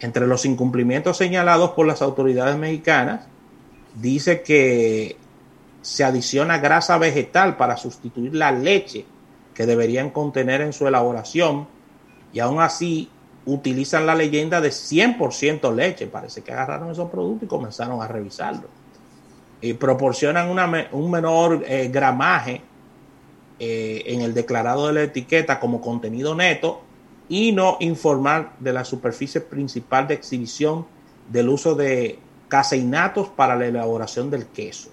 Entre 0.00 0.26
los 0.26 0.44
incumplimientos 0.44 1.16
señalados 1.16 1.70
por 1.70 1.86
las 1.86 2.02
autoridades 2.02 2.56
mexicanas, 2.56 3.29
dice 4.00 4.42
que 4.42 5.16
se 5.82 6.04
adiciona 6.04 6.58
grasa 6.58 6.98
vegetal 6.98 7.56
para 7.56 7.76
sustituir 7.76 8.34
la 8.34 8.52
leche 8.52 9.04
que 9.54 9.66
deberían 9.66 10.10
contener 10.10 10.60
en 10.60 10.72
su 10.72 10.86
elaboración 10.86 11.66
y 12.32 12.40
aún 12.40 12.60
así 12.60 13.08
utilizan 13.46 14.06
la 14.06 14.14
leyenda 14.14 14.60
de 14.60 14.68
100% 14.70 15.74
leche. 15.74 16.06
Parece 16.06 16.42
que 16.42 16.52
agarraron 16.52 16.90
esos 16.90 17.10
productos 17.10 17.44
y 17.44 17.48
comenzaron 17.48 18.00
a 18.02 18.08
revisarlo. 18.08 18.68
Y 19.60 19.74
proporcionan 19.74 20.48
un 20.92 21.10
menor 21.10 21.64
eh, 21.66 21.88
gramaje 21.92 22.62
eh, 23.58 24.04
en 24.06 24.22
el 24.22 24.32
declarado 24.32 24.86
de 24.86 24.94
la 24.94 25.02
etiqueta 25.02 25.60
como 25.60 25.80
contenido 25.80 26.34
neto 26.34 26.82
y 27.28 27.52
no 27.52 27.76
informar 27.80 28.54
de 28.58 28.72
la 28.72 28.84
superficie 28.84 29.40
principal 29.40 30.08
de 30.08 30.14
exhibición 30.14 30.86
del 31.30 31.48
uso 31.50 31.74
de 31.74 32.18
caseinatos 32.50 33.28
para 33.28 33.56
la 33.56 33.66
elaboración 33.66 34.28
del 34.28 34.46
queso. 34.48 34.90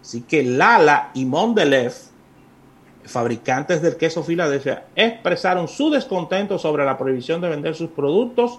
Así 0.00 0.22
que 0.22 0.42
Lala 0.42 1.10
y 1.14 1.26
Mondelez, 1.26 2.10
fabricantes 3.04 3.82
del 3.82 3.96
queso 3.96 4.24
Filadelfia, 4.24 4.86
expresaron 4.96 5.68
su 5.68 5.90
descontento 5.90 6.58
sobre 6.58 6.84
la 6.84 6.98
prohibición 6.98 7.40
de 7.40 7.50
vender 7.50 7.76
sus 7.76 7.90
productos 7.90 8.58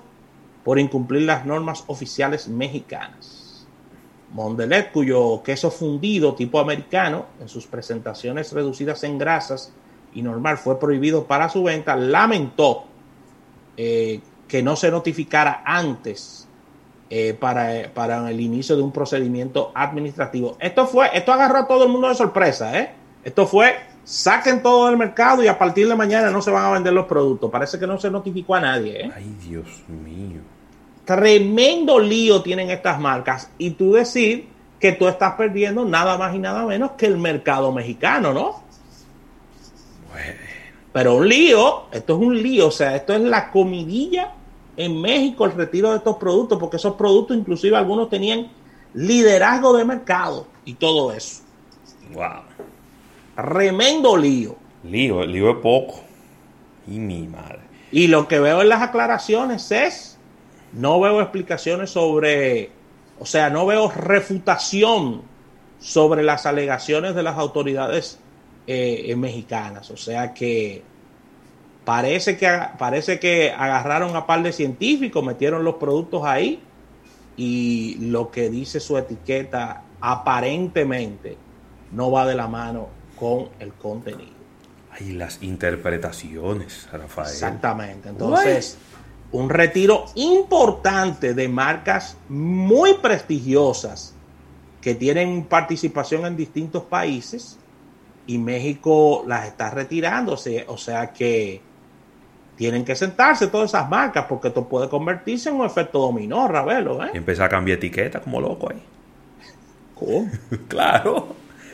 por 0.63 0.79
incumplir 0.79 1.23
las 1.23 1.45
normas 1.45 1.83
oficiales 1.87 2.47
mexicanas. 2.47 3.67
Mondelez, 4.31 4.91
cuyo 4.93 5.41
queso 5.43 5.71
fundido 5.71 6.35
tipo 6.35 6.59
americano, 6.59 7.25
en 7.41 7.49
sus 7.49 7.65
presentaciones 7.65 8.53
reducidas 8.53 9.03
en 9.03 9.17
grasas 9.17 9.73
y 10.13 10.21
normal 10.21 10.57
fue 10.57 10.79
prohibido 10.79 11.25
para 11.25 11.49
su 11.49 11.63
venta, 11.63 11.95
lamentó 11.95 12.85
eh, 13.75 14.21
que 14.47 14.61
no 14.61 14.75
se 14.75 14.91
notificara 14.91 15.63
antes 15.65 16.47
eh, 17.13 17.33
para, 17.37 17.91
para 17.93 18.29
el 18.29 18.39
inicio 18.39 18.77
de 18.77 18.81
un 18.81 18.93
procedimiento 18.93 19.73
administrativo. 19.75 20.55
Esto 20.61 20.87
fue, 20.87 21.09
esto 21.13 21.33
agarró 21.33 21.57
a 21.57 21.67
todo 21.67 21.83
el 21.83 21.89
mundo 21.89 22.07
de 22.07 22.15
sorpresa, 22.15 22.79
¿eh? 22.79 22.93
Esto 23.21 23.45
fue, 23.45 23.75
saquen 24.05 24.63
todo 24.63 24.87
del 24.87 24.95
mercado 24.95 25.43
y 25.43 25.47
a 25.49 25.59
partir 25.59 25.89
de 25.89 25.95
mañana 25.95 26.31
no 26.31 26.41
se 26.41 26.51
van 26.51 26.63
a 26.63 26.71
vender 26.71 26.93
los 26.93 27.07
productos. 27.07 27.51
Parece 27.51 27.77
que 27.77 27.85
no 27.85 27.99
se 27.99 28.09
notificó 28.09 28.55
a 28.55 28.61
nadie, 28.61 29.01
¿eh? 29.01 29.11
Ay, 29.13 29.35
Dios 29.45 29.83
mío. 29.89 30.39
tremendo 31.03 31.99
lío 31.99 32.41
tienen 32.41 32.69
estas 32.69 32.97
marcas 32.97 33.51
y 33.57 33.71
tú 33.71 33.91
decir 33.91 34.47
que 34.79 34.93
tú 34.93 35.09
estás 35.09 35.33
perdiendo 35.33 35.83
nada 35.83 36.17
más 36.17 36.33
y 36.33 36.39
nada 36.39 36.65
menos 36.65 36.91
que 36.91 37.07
el 37.07 37.17
mercado 37.17 37.73
mexicano, 37.73 38.31
¿no? 38.31 38.63
Pero 40.93 41.15
un 41.15 41.27
lío, 41.27 41.87
esto 41.91 42.13
es 42.15 42.21
un 42.21 42.41
lío, 42.41 42.67
o 42.67 42.71
sea, 42.71 42.95
esto 42.95 43.13
es 43.13 43.19
la 43.19 43.51
comidilla 43.51 44.31
en 44.77 45.01
México, 45.01 45.45
el 45.45 45.51
retiro 45.51 45.91
de 45.91 45.97
estos 45.97 46.17
productos, 46.17 46.57
porque 46.59 46.77
esos 46.77 46.95
productos 46.95 47.37
inclusive 47.37 47.77
algunos 47.77 48.09
tenían 48.09 48.49
liderazgo 48.93 49.75
de 49.75 49.85
mercado 49.85 50.47
y 50.65 50.73
todo 50.75 51.11
eso. 51.11 51.41
Wow. 52.13 52.43
Tremendo 53.35 54.17
lío. 54.17 54.55
Lío, 54.83 55.23
el 55.23 55.31
lío 55.31 55.51
es 55.51 55.57
poco. 55.57 56.01
Y 56.87 56.99
mi 56.99 57.27
madre. 57.27 57.59
Y 57.91 58.07
lo 58.07 58.27
que 58.27 58.39
veo 58.39 58.61
en 58.61 58.69
las 58.69 58.81
aclaraciones 58.81 59.71
es, 59.71 60.17
no 60.73 60.99
veo 60.99 61.21
explicaciones 61.21 61.89
sobre, 61.91 62.71
o 63.19 63.25
sea, 63.25 63.49
no 63.49 63.65
veo 63.65 63.91
refutación 63.91 65.21
sobre 65.79 66.23
las 66.23 66.45
alegaciones 66.45 67.15
de 67.15 67.23
las 67.23 67.37
autoridades 67.37 68.19
eh, 68.67 69.13
mexicanas. 69.17 69.91
O 69.91 69.97
sea 69.97 70.33
que 70.33 70.83
parece 71.85 72.37
que 72.37 72.47
parece 72.77 73.19
que 73.19 73.51
agarraron 73.51 74.15
a 74.15 74.25
par 74.25 74.43
de 74.43 74.51
científicos, 74.53 75.23
metieron 75.23 75.63
los 75.63 75.75
productos 75.75 76.23
ahí 76.23 76.61
y 77.37 77.97
lo 77.99 78.29
que 78.31 78.49
dice 78.49 78.79
su 78.79 78.97
etiqueta 78.97 79.83
aparentemente 79.99 81.37
no 81.91 82.11
va 82.11 82.25
de 82.25 82.35
la 82.35 82.47
mano 82.47 82.89
con 83.15 83.49
el 83.59 83.73
contenido. 83.73 84.41
Ay, 84.91 85.13
las 85.13 85.41
interpretaciones, 85.41 86.87
Rafael. 86.91 87.29
Exactamente. 87.29 88.09
Entonces, 88.09 88.77
un 89.31 89.49
retiro 89.49 90.05
importante 90.15 91.33
de 91.33 91.47
marcas 91.47 92.17
muy 92.27 92.95
prestigiosas 92.95 94.13
que 94.81 94.95
tienen 94.95 95.45
participación 95.45 96.25
en 96.25 96.35
distintos 96.35 96.83
países 96.83 97.57
y 98.27 98.37
México 98.37 99.23
las 99.27 99.47
está 99.47 99.69
retirándose. 99.69 100.65
O 100.67 100.77
sea 100.77 101.13
que 101.13 101.61
tienen 102.61 102.85
que 102.85 102.95
sentarse 102.95 103.47
todas 103.47 103.71
esas 103.71 103.89
marcas 103.89 104.25
porque 104.29 104.49
esto 104.49 104.69
puede 104.69 104.87
convertirse 104.87 105.49
en 105.49 105.55
un 105.55 105.65
efecto 105.65 105.97
dominó, 105.97 106.47
Ravelo. 106.47 107.03
¿eh? 107.03 107.09
Y 107.11 107.17
empezar 107.17 107.47
a 107.47 107.49
cambiar 107.49 107.79
etiqueta 107.79 108.19
como 108.19 108.39
loco 108.39 108.69
ahí. 108.69 108.79
¿Cómo? 109.95 110.29
claro. 110.67 111.29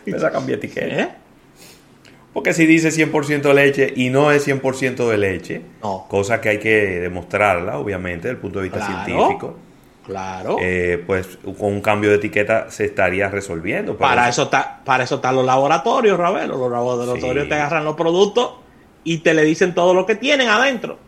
Empezar 0.06 0.30
a 0.30 0.32
cambiar 0.32 0.60
etiqueta. 0.60 0.88
¿Eh? 0.88 1.10
Porque 2.32 2.54
si 2.54 2.65
dice 2.65 2.88
100% 2.88 3.54
leche 3.54 3.91
y 3.97 4.10
no 4.10 4.32
es 4.32 4.47
100% 4.47 5.10
de 5.10 5.17
leche, 5.17 5.62
cosa 6.08 6.39
que 6.39 6.47
hay 6.47 6.60
que 6.60 7.02
demostrarla, 7.02 7.80
obviamente, 7.80 8.30
desde 8.30 8.36
el 8.36 8.38
punto 8.38 8.60
de 8.60 8.69
vista 8.69 8.86
científico. 8.86 9.58
Claro. 10.06 10.56
Eh, 10.62 11.04
pues 11.06 11.38
con 11.58 11.73
un 11.73 11.82
cambio 11.82 12.12
de 12.12 12.15
etiqueta 12.15 12.71
se 12.71 12.86
estaría 12.86 13.28
resolviendo. 13.28 13.97
Para 13.97 14.30
eso, 14.30 14.43
está, 14.43 14.80
para 14.86 15.04
eso 15.04 15.15
están 15.15 15.36
los 15.36 15.45
laboratorios, 15.45 16.17
Ravelo. 16.17 16.58
Los 16.58 16.71
laboratorios 16.71 17.50
te 17.50 17.56
agarran 17.56 17.84
los 17.84 17.97
productos 17.97 18.67
y 19.08 19.20
te 19.20 19.34
le 19.34 19.46
dicen 19.46 19.74
todo 19.74 19.93
lo 19.93 20.06
que 20.06 20.15
tienen 20.15 20.50
adentro. 20.50 21.00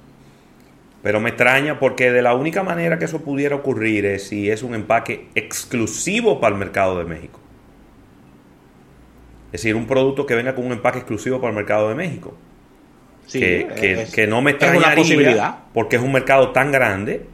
Pero 1.04 1.20
me 1.20 1.30
extraña 1.32 1.80
porque 1.80 2.12
de 2.12 2.22
la 2.22 2.34
única 2.34 2.64
manera 2.64 2.98
que 2.98 3.06
eso 3.06 3.20
pudiera 3.20 3.58
ocurrir 3.58 4.06
es 4.06 4.30
si 4.30 4.50
es 4.50 4.64
un 4.64 4.74
empaque 4.74 5.28
exclusivo 5.36 6.40
para 6.40 6.54
el 6.54 6.60
mercado 6.60 6.98
de 6.98 7.04
México. 7.04 7.42
Es 9.48 9.64
decir, 9.64 9.76
un 9.76 9.86
producto 9.86 10.26
que 10.26 10.34
venga 10.34 10.56
con 10.56 10.66
un 10.66 10.72
empaque 10.72 11.00
exclusivo 11.00 11.42
para 11.42 11.50
el 11.50 11.58
mercado 11.58 11.90
de 11.90 11.96
México. 11.96 12.38
Sí, 13.28 13.40
que, 13.40 14.28
no 14.28 14.42
me 14.42 14.52
extrañaría 14.52 15.58
porque 15.74 15.98
es 15.98 16.02
un 16.02 16.14
mercado 16.14 16.52
tan 16.52 16.72
grande 16.72 17.26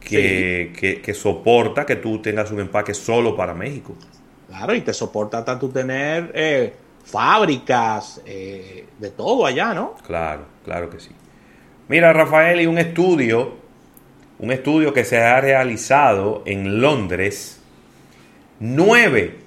que, 0.00 1.12
soporta 1.14 1.84
que 1.84 1.96
tú 1.96 2.22
tengas 2.22 2.50
un 2.50 2.60
empaque 2.60 2.94
solo 2.94 3.36
para 3.36 3.52
México. 3.52 3.94
Claro, 4.48 4.74
y 4.74 4.80
te 4.80 4.94
soporta 4.94 5.38
hasta 5.38 5.58
tú 5.58 5.68
tener 5.68 6.32
eh, 6.34 6.72
fábricas, 7.06 8.20
eh, 8.26 8.86
de 8.98 9.10
todo 9.10 9.46
allá, 9.46 9.72
¿no? 9.72 9.94
Claro, 10.06 10.44
claro 10.64 10.90
que 10.90 11.00
sí. 11.00 11.10
Mira, 11.88 12.12
Rafael, 12.12 12.60
y 12.60 12.66
un 12.66 12.78
estudio, 12.78 13.54
un 14.38 14.50
estudio 14.50 14.92
que 14.92 15.04
se 15.04 15.18
ha 15.18 15.40
realizado 15.40 16.42
en 16.46 16.80
Londres, 16.80 17.60
nueve 18.58 19.38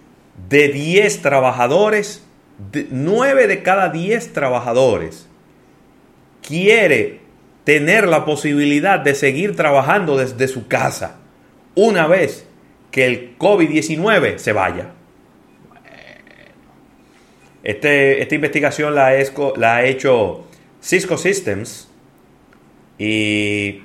de 0.50 0.70
diez 0.70 1.22
trabajadores, 1.22 2.26
nueve 2.90 3.48
de 3.48 3.62
cada 3.62 3.90
diez 3.90 4.32
trabajadores 4.32 5.28
quiere 6.42 7.20
tener 7.66 8.08
la 8.08 8.26
posibilidad 8.26 9.00
de 9.00 9.16
seguir 9.16 9.56
trabajando 9.56 10.18
desde 10.18 10.48
su 10.48 10.68
casa 10.68 11.18
una 11.76 12.08
vez 12.08 12.48
que 12.92 13.06
el 13.06 13.38
COVID-19 13.38 14.38
se 14.38 14.54
vaya. 14.54 14.94
Este, 17.64 18.22
esta 18.22 18.36
investigación 18.36 18.96
la, 18.96 19.12
la 19.58 19.76
ha 19.76 19.86
hecho 19.86 20.46
Cisco 20.82 21.18
Systems 21.18 21.90
y 22.98 23.82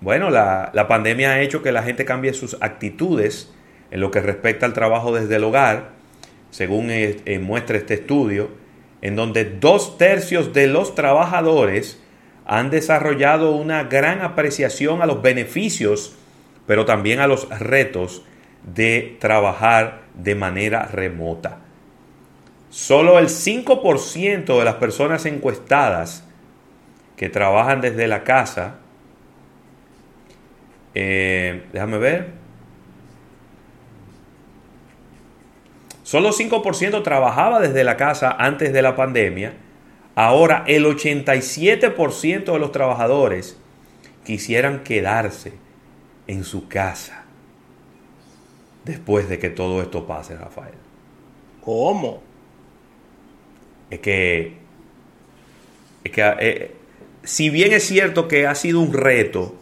bueno, 0.00 0.30
la, 0.30 0.86
pandemia 0.88 1.32
ha 1.32 1.40
hecho 1.40 1.62
que 1.62 1.72
la 1.72 1.82
gente 1.82 2.04
cambie 2.04 2.32
sus 2.32 2.56
actitudes 2.60 3.52
en 3.90 4.00
lo 4.00 4.10
que 4.10 4.20
respecta 4.20 4.66
al 4.66 4.72
trabajo 4.72 5.14
desde 5.14 5.36
el 5.36 5.44
hogar, 5.44 5.90
según 6.50 6.90
eh, 6.90 7.18
eh, 7.26 7.38
muestra 7.38 7.76
este 7.76 7.94
estudio, 7.94 8.50
en 9.02 9.14
donde 9.14 9.44
dos 9.44 9.98
tercios 9.98 10.52
de 10.52 10.68
los 10.68 10.94
trabajadores 10.94 12.02
han 12.46 12.70
desarrollado 12.70 13.52
una 13.52 13.84
gran 13.84 14.22
apreciación 14.22 15.02
a 15.02 15.06
los 15.06 15.22
beneficios, 15.22 16.16
pero 16.66 16.84
también 16.84 17.20
a 17.20 17.26
los 17.26 17.48
retos 17.60 18.24
de 18.62 19.16
trabajar 19.20 20.02
de 20.14 20.34
manera 20.34 20.86
remota. 20.86 21.60
Solo 22.70 23.18
el 23.18 23.26
5% 23.26 24.58
de 24.58 24.64
las 24.64 24.76
personas 24.76 25.26
encuestadas 25.26 26.24
que 27.16 27.28
trabajan 27.28 27.80
desde 27.80 28.06
la 28.06 28.22
casa, 28.22 28.76
eh, 30.94 31.64
déjame 31.72 31.98
ver, 31.98 32.30
solo 36.04 36.32
5% 36.32 37.02
trabajaba 37.02 37.58
desde 37.58 37.82
la 37.82 37.96
casa 37.96 38.36
antes 38.38 38.72
de 38.72 38.82
la 38.82 38.94
pandemia, 38.94 39.54
ahora 40.14 40.62
el 40.68 40.86
87% 40.86 42.52
de 42.52 42.58
los 42.60 42.70
trabajadores 42.70 43.58
quisieran 44.24 44.84
quedarse 44.84 45.54
en 46.28 46.44
su 46.44 46.68
casa 46.68 47.24
después 48.84 49.28
de 49.28 49.40
que 49.40 49.50
todo 49.50 49.82
esto 49.82 50.06
pase, 50.06 50.36
Rafael. 50.36 50.74
¿Cómo? 51.60 52.29
Es 53.90 53.98
que, 54.00 54.54
es 56.04 56.12
que 56.12 56.34
eh, 56.40 56.74
si 57.24 57.50
bien 57.50 57.72
es 57.72 57.86
cierto 57.86 58.28
que 58.28 58.46
ha 58.46 58.54
sido 58.54 58.80
un 58.80 58.92
reto, 58.92 59.56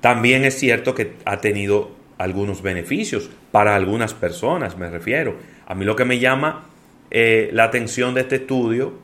también 0.00 0.44
es 0.44 0.58
cierto 0.58 0.94
que 0.94 1.16
ha 1.24 1.40
tenido 1.40 1.90
algunos 2.18 2.62
beneficios 2.62 3.30
para 3.52 3.74
algunas 3.74 4.14
personas, 4.14 4.76
me 4.76 4.90
refiero. 4.90 5.36
A 5.66 5.74
mí 5.74 5.84
lo 5.84 5.96
que 5.96 6.04
me 6.04 6.18
llama 6.18 6.66
eh, 7.10 7.50
la 7.52 7.64
atención 7.64 8.14
de 8.14 8.22
este 8.22 8.36
estudio 8.36 8.94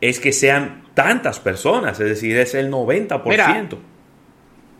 es 0.00 0.18
que 0.18 0.32
sean 0.32 0.84
tantas 0.94 1.40
personas, 1.40 1.98
es 2.00 2.08
decir, 2.08 2.36
es 2.36 2.54
el 2.54 2.70
90%. 2.70 3.78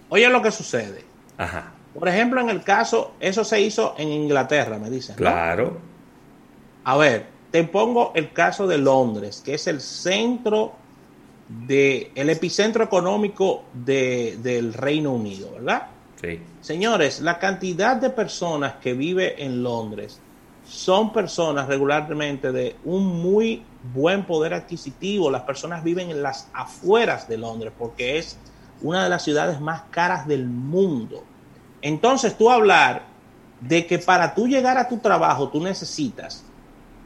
oye 0.08 0.28
lo 0.28 0.42
que 0.42 0.50
sucede. 0.50 1.04
Ajá. 1.38 1.72
Por 1.94 2.08
ejemplo, 2.08 2.40
en 2.40 2.48
el 2.48 2.62
caso, 2.62 3.14
eso 3.20 3.44
se 3.44 3.60
hizo 3.60 3.94
en 3.98 4.08
Inglaterra, 4.08 4.78
me 4.78 4.88
dicen. 4.88 5.14
Claro. 5.16 5.78
A 6.84 6.96
ver, 6.96 7.26
te 7.52 7.64
pongo 7.64 8.12
el 8.14 8.32
caso 8.32 8.66
de 8.66 8.78
Londres, 8.78 9.42
que 9.44 9.54
es 9.54 9.66
el 9.66 9.80
centro 9.82 10.72
de, 11.48 12.10
el 12.14 12.30
epicentro 12.30 12.82
económico 12.82 13.64
del 13.74 14.72
Reino 14.72 15.12
Unido, 15.12 15.52
¿verdad? 15.52 15.88
Sí. 16.20 16.40
Señores, 16.62 17.20
la 17.20 17.38
cantidad 17.38 17.96
de 17.96 18.08
personas 18.08 18.76
que 18.80 18.94
vive 18.94 19.44
en 19.44 19.62
Londres 19.62 20.18
son 20.64 21.12
personas 21.12 21.68
regularmente 21.68 22.52
de 22.52 22.76
un 22.84 23.04
muy 23.04 23.62
buen 23.92 24.24
poder 24.24 24.54
adquisitivo. 24.54 25.30
Las 25.30 25.42
personas 25.42 25.84
viven 25.84 26.10
en 26.10 26.22
las 26.22 26.48
afueras 26.54 27.28
de 27.28 27.36
Londres 27.36 27.72
porque 27.78 28.16
es 28.16 28.38
una 28.80 29.04
de 29.04 29.10
las 29.10 29.24
ciudades 29.24 29.60
más 29.60 29.82
caras 29.90 30.26
del 30.26 30.46
mundo. 30.46 31.22
Entonces 31.82 32.38
tú 32.38 32.50
hablar 32.50 33.02
de 33.60 33.86
que 33.86 33.98
para 33.98 34.34
tú 34.34 34.48
llegar 34.48 34.78
a 34.78 34.88
tu 34.88 34.98
trabajo 34.98 35.48
tú 35.50 35.60
necesitas 35.60 36.44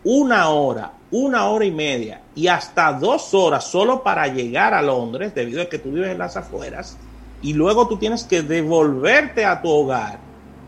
una 0.09 0.51
hora, 0.51 0.93
una 1.11 1.47
hora 1.47 1.65
y 1.65 1.73
media 1.73 2.21
y 2.37 2.47
hasta 2.47 2.93
dos 2.93 3.35
horas 3.35 3.65
solo 3.65 4.05
para 4.05 4.29
llegar 4.29 4.73
a 4.73 4.81
Londres, 4.81 5.35
debido 5.35 5.61
a 5.61 5.67
que 5.67 5.81
tú 5.81 5.91
vives 5.91 6.13
en 6.13 6.19
las 6.19 6.37
afueras, 6.37 6.97
y 7.43 7.55
luego 7.55 7.89
tú 7.89 7.97
tienes 7.97 8.23
que 8.23 8.43
devolverte 8.43 9.45
a 9.45 9.61
tu 9.61 9.69
hogar, 9.69 10.21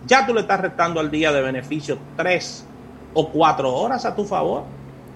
ya 0.08 0.26
tú 0.26 0.34
le 0.34 0.40
estás 0.40 0.60
restando 0.60 0.98
al 0.98 1.08
día 1.08 1.30
de 1.30 1.40
beneficio 1.40 1.98
tres 2.16 2.66
o 3.14 3.28
cuatro 3.28 3.72
horas 3.72 4.04
a 4.04 4.16
tu 4.16 4.24
favor. 4.24 4.64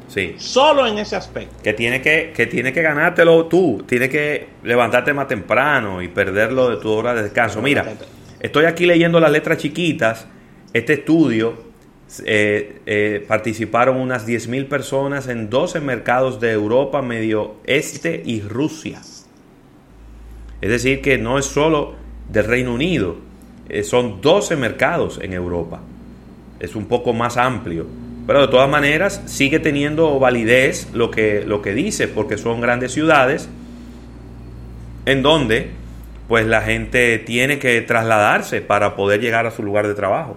Sí. 0.07 0.37
Solo 0.39 0.87
en 0.87 0.99
ese 0.99 1.16
aspecto. 1.16 1.57
Que 1.61 1.73
tiene 1.73 2.01
que, 2.01 2.33
que 2.35 2.47
tiene 2.47 2.73
que 2.73 2.83
ganártelo 2.83 3.47
tú. 3.47 3.83
Tienes 3.89 4.09
que 4.09 4.51
levantarte 4.62 5.12
más 5.12 5.27
temprano 5.27 6.01
y 6.01 6.09
perderlo 6.09 6.68
de 6.70 6.77
tu 6.77 6.91
hora 6.91 7.14
de 7.14 7.25
descanso. 7.25 7.61
Mira, 7.61 7.87
estoy 8.39 8.66
aquí 8.66 8.87
leyendo 8.87 9.18
las 9.18 9.33
letras 9.33 9.59
chiquitas. 9.59 10.27
Este 10.73 10.95
estudio 10.95 11.72
eh, 12.24 12.80
eh, 12.86 13.24
participaron 13.26 13.96
unas 13.96 14.26
10.000 14.26 14.68
personas 14.68 15.28
en 15.28 15.48
12 15.48 15.80
mercados 15.80 16.40
de 16.40 16.52
Europa, 16.52 17.00
Medio 17.00 17.56
Este 17.64 18.22
y 18.24 18.40
Rusia. 18.42 19.00
Es 20.60 20.70
decir, 20.70 21.00
que 21.00 21.18
no 21.18 21.38
es 21.38 21.46
solo 21.46 21.94
del 22.28 22.44
Reino 22.44 22.74
Unido, 22.74 23.16
eh, 23.68 23.82
son 23.82 24.20
12 24.20 24.56
mercados 24.56 25.18
en 25.22 25.32
Europa. 25.32 25.80
Es 26.60 26.76
un 26.76 26.86
poco 26.86 27.12
más 27.12 27.36
amplio. 27.36 27.86
Pero 28.26 28.42
de 28.42 28.48
todas 28.48 28.70
maneras 28.70 29.22
sigue 29.26 29.58
teniendo 29.58 30.18
validez 30.18 30.88
lo 30.92 31.10
que, 31.10 31.44
lo 31.44 31.60
que 31.62 31.72
dice, 31.72 32.06
porque 32.06 32.38
son 32.38 32.60
grandes 32.60 32.92
ciudades 32.92 33.48
en 35.06 35.22
donde 35.22 35.70
pues 36.28 36.46
la 36.46 36.62
gente 36.62 37.18
tiene 37.18 37.58
que 37.58 37.80
trasladarse 37.80 38.60
para 38.60 38.94
poder 38.94 39.20
llegar 39.20 39.46
a 39.46 39.50
su 39.50 39.62
lugar 39.62 39.88
de 39.88 39.94
trabajo. 39.94 40.36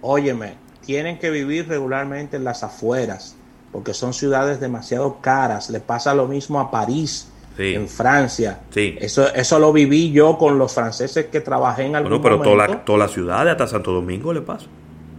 Óyeme, 0.00 0.54
tienen 0.86 1.18
que 1.18 1.30
vivir 1.30 1.68
regularmente 1.68 2.36
en 2.36 2.44
las 2.44 2.62
afueras, 2.62 3.36
porque 3.72 3.92
son 3.92 4.14
ciudades 4.14 4.60
demasiado 4.60 5.20
caras. 5.20 5.68
Le 5.70 5.80
pasa 5.80 6.14
lo 6.14 6.26
mismo 6.26 6.60
a 6.60 6.70
París, 6.70 7.28
en 7.58 7.88
Francia. 7.88 8.60
Sí. 8.70 8.96
Eso, 9.00 9.32
eso 9.34 9.58
lo 9.58 9.72
viví 9.72 10.12
yo 10.12 10.38
con 10.38 10.58
los 10.58 10.72
franceses 10.74 11.26
que 11.26 11.40
trabajé 11.40 11.84
en 11.84 11.96
algún 11.96 12.20
Bueno, 12.22 12.40
pero 12.42 12.78
toda 12.84 12.98
la 12.98 13.08
ciudad, 13.08 13.48
hasta 13.48 13.66
Santo 13.66 13.92
Domingo 13.92 14.32
le 14.32 14.42
pasa. 14.42 14.66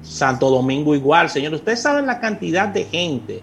Santo 0.04 0.50
Domingo 0.50 0.96
igual, 0.96 1.30
señor. 1.30 1.54
Ustedes 1.54 1.82
saben 1.82 2.06
la 2.06 2.20
cantidad 2.20 2.68
de 2.70 2.86
gente 2.86 3.42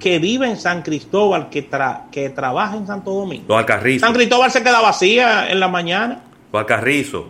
que 0.00 0.18
vive 0.18 0.48
en 0.48 0.56
San 0.56 0.80
Cristóbal 0.82 1.50
que, 1.50 1.70
tra- 1.70 2.08
que 2.10 2.30
trabaja 2.30 2.76
en 2.76 2.86
Santo 2.86 3.12
Domingo. 3.12 3.44
Los 3.48 3.58
Alcarrizos. 3.58 4.00
San 4.00 4.14
Cristóbal 4.14 4.50
se 4.50 4.62
queda 4.62 4.80
vacía 4.80 5.50
en 5.50 5.60
la 5.60 5.68
mañana. 5.68 6.22
Los 6.52 6.60
Alcarrizos. 6.60 7.24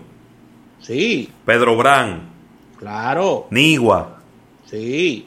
Sí, 0.81 1.31
Pedro 1.45 1.77
Brán. 1.77 2.31
claro. 2.79 3.49
Nigua. 3.51 4.20
Sí. 4.71 5.27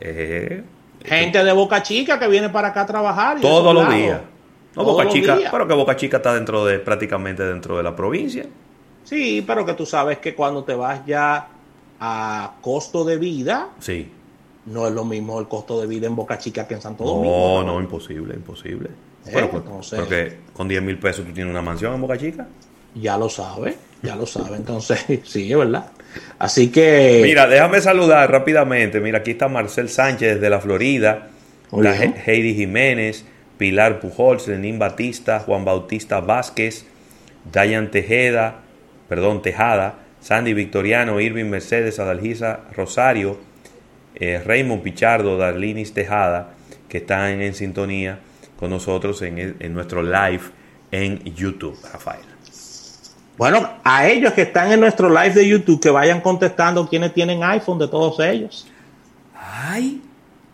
Eh, 0.00 0.62
Gente 1.04 1.42
de 1.42 1.52
Boca 1.52 1.82
Chica 1.82 2.18
que 2.18 2.28
viene 2.28 2.48
para 2.48 2.68
acá 2.68 2.82
a 2.82 2.86
trabajar. 2.86 3.40
todos 3.40 3.74
los 3.74 3.88
días. 3.92 4.20
No, 4.74 4.84
Todos 4.84 4.96
Boca 4.96 5.08
Chica, 5.08 5.36
días. 5.36 5.50
pero 5.52 5.66
que 5.68 5.74
Boca 5.74 5.96
Chica 5.96 6.16
está 6.18 6.34
dentro 6.34 6.64
de, 6.64 6.78
prácticamente 6.78 7.42
dentro 7.44 7.76
de 7.76 7.82
la 7.82 7.94
provincia. 7.94 8.46
Sí, 9.04 9.42
pero 9.46 9.66
que 9.66 9.74
tú 9.74 9.84
sabes 9.84 10.18
que 10.18 10.34
cuando 10.34 10.62
te 10.64 10.74
vas 10.74 11.04
ya 11.04 11.48
a 12.00 12.52
costo 12.60 13.04
de 13.04 13.16
vida, 13.18 13.70
Sí. 13.80 14.08
no 14.66 14.86
es 14.86 14.92
lo 14.94 15.04
mismo 15.04 15.40
el 15.40 15.48
costo 15.48 15.80
de 15.80 15.86
vida 15.88 16.06
en 16.06 16.14
Boca 16.16 16.38
Chica 16.38 16.66
que 16.66 16.74
en 16.74 16.80
Santo 16.80 17.04
Domingo. 17.04 17.62
No, 17.64 17.74
no, 17.74 17.80
imposible, 17.80 18.34
imposible. 18.34 18.88
Eh, 19.26 19.30
Pero, 19.32 19.50
entonces- 19.52 19.98
porque 19.98 20.38
con 20.52 20.68
10 20.68 20.82
mil 20.82 20.98
pesos 20.98 21.26
tú 21.26 21.32
tienes 21.32 21.50
una 21.50 21.62
mansión 21.62 21.94
en 21.94 22.00
Boca 22.00 22.16
Chica. 22.16 22.46
Ya 22.94 23.16
lo 23.18 23.28
sabe, 23.28 23.76
ya 24.02 24.14
lo 24.16 24.24
sabe. 24.26 24.56
Entonces, 24.56 25.04
sí, 25.24 25.50
es 25.52 25.58
verdad. 25.58 25.90
Así 26.38 26.70
que. 26.70 27.20
Mira, 27.22 27.46
déjame 27.46 27.80
saludar 27.80 28.30
rápidamente. 28.30 29.00
Mira, 29.00 29.18
aquí 29.18 29.32
está 29.32 29.48
Marcel 29.48 29.88
Sánchez 29.88 30.34
desde 30.34 30.50
la 30.50 30.60
Florida, 30.60 31.28
la. 31.70 31.94
He- 31.96 32.14
Heidi 32.26 32.54
Jiménez, 32.54 33.24
Pilar 33.58 34.00
Pujols, 34.00 34.48
Lenín 34.48 34.78
Batista, 34.78 35.40
Juan 35.40 35.64
Bautista 35.64 36.20
Vázquez, 36.20 36.84
Dayan 37.50 37.90
Tejeda, 37.90 38.60
perdón, 39.08 39.42
Tejada, 39.42 39.96
Sandy 40.20 40.54
Victoriano, 40.54 41.20
Irving 41.20 41.46
Mercedes, 41.46 41.98
Adalgisa 41.98 42.60
Rosario, 42.74 43.38
eh, 44.14 44.40
Raymond 44.44 44.82
Pichardo, 44.82 45.36
Darlinis 45.36 45.94
Tejada, 45.94 46.54
que 46.88 46.98
están 46.98 47.40
en 47.40 47.54
sintonía 47.54 48.18
con 48.56 48.70
nosotros 48.70 49.22
en, 49.22 49.38
el- 49.38 49.56
en 49.60 49.74
nuestro 49.74 50.02
live 50.02 50.42
en 50.92 51.18
YouTube, 51.34 51.76
Rafael. 51.92 52.20
Bueno, 53.42 53.68
a 53.82 54.06
ellos 54.06 54.34
que 54.34 54.42
están 54.42 54.70
en 54.70 54.78
nuestro 54.78 55.08
live 55.08 55.34
de 55.34 55.48
YouTube, 55.48 55.80
que 55.80 55.90
vayan 55.90 56.20
contestando 56.20 56.88
quienes 56.88 57.12
tienen 57.12 57.42
iPhone 57.42 57.76
de 57.76 57.88
todos 57.88 58.20
ellos. 58.20 58.68
Ay, 59.34 60.00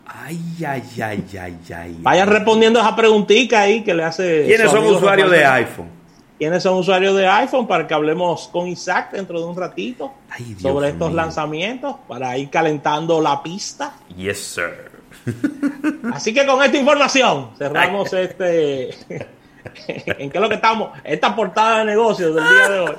ay, 0.07 0.41
ay, 0.67 0.83
ay, 1.03 1.25
ay, 1.39 1.59
ay. 1.77 1.97
Vayan 2.01 2.31
respondiendo 2.31 2.81
esa 2.81 2.97
preguntita 2.97 3.61
ahí 3.61 3.85
que 3.85 3.93
le 3.93 4.05
hace. 4.05 4.47
¿Quiénes 4.47 4.71
son 4.71 4.87
usuarios 4.87 5.31
de 5.31 5.45
iPhone? 5.45 5.91
¿Quiénes 6.39 6.63
son 6.63 6.79
usuarios 6.79 7.15
de 7.15 7.29
iPhone? 7.29 7.67
Para 7.67 7.87
que 7.87 7.93
hablemos 7.93 8.49
con 8.49 8.67
Isaac 8.67 9.13
dentro 9.13 9.39
de 9.39 9.45
un 9.45 9.55
ratito 9.55 10.11
sobre 10.59 10.89
estos 10.89 11.09
mío. 11.09 11.17
lanzamientos, 11.19 11.97
para 12.09 12.39
ir 12.39 12.49
calentando 12.49 13.21
la 13.21 13.43
pista. 13.43 13.97
Yes, 14.17 14.39
sir. 14.39 14.91
Así 16.15 16.33
que 16.33 16.47
con 16.47 16.63
esta 16.63 16.79
información 16.79 17.51
cerramos 17.59 18.11
este. 18.15 19.37
¿En 19.89 20.31
qué 20.31 20.39
es 20.39 20.43
lo 20.43 20.49
que 20.49 20.57
estamos? 20.57 20.91
Esta 21.05 21.35
portada 21.35 21.81
de 21.81 21.85
negocios 21.87 22.35
del 22.35 22.45
día 22.45 22.69
de 22.69 22.81
hoy. 22.81 22.97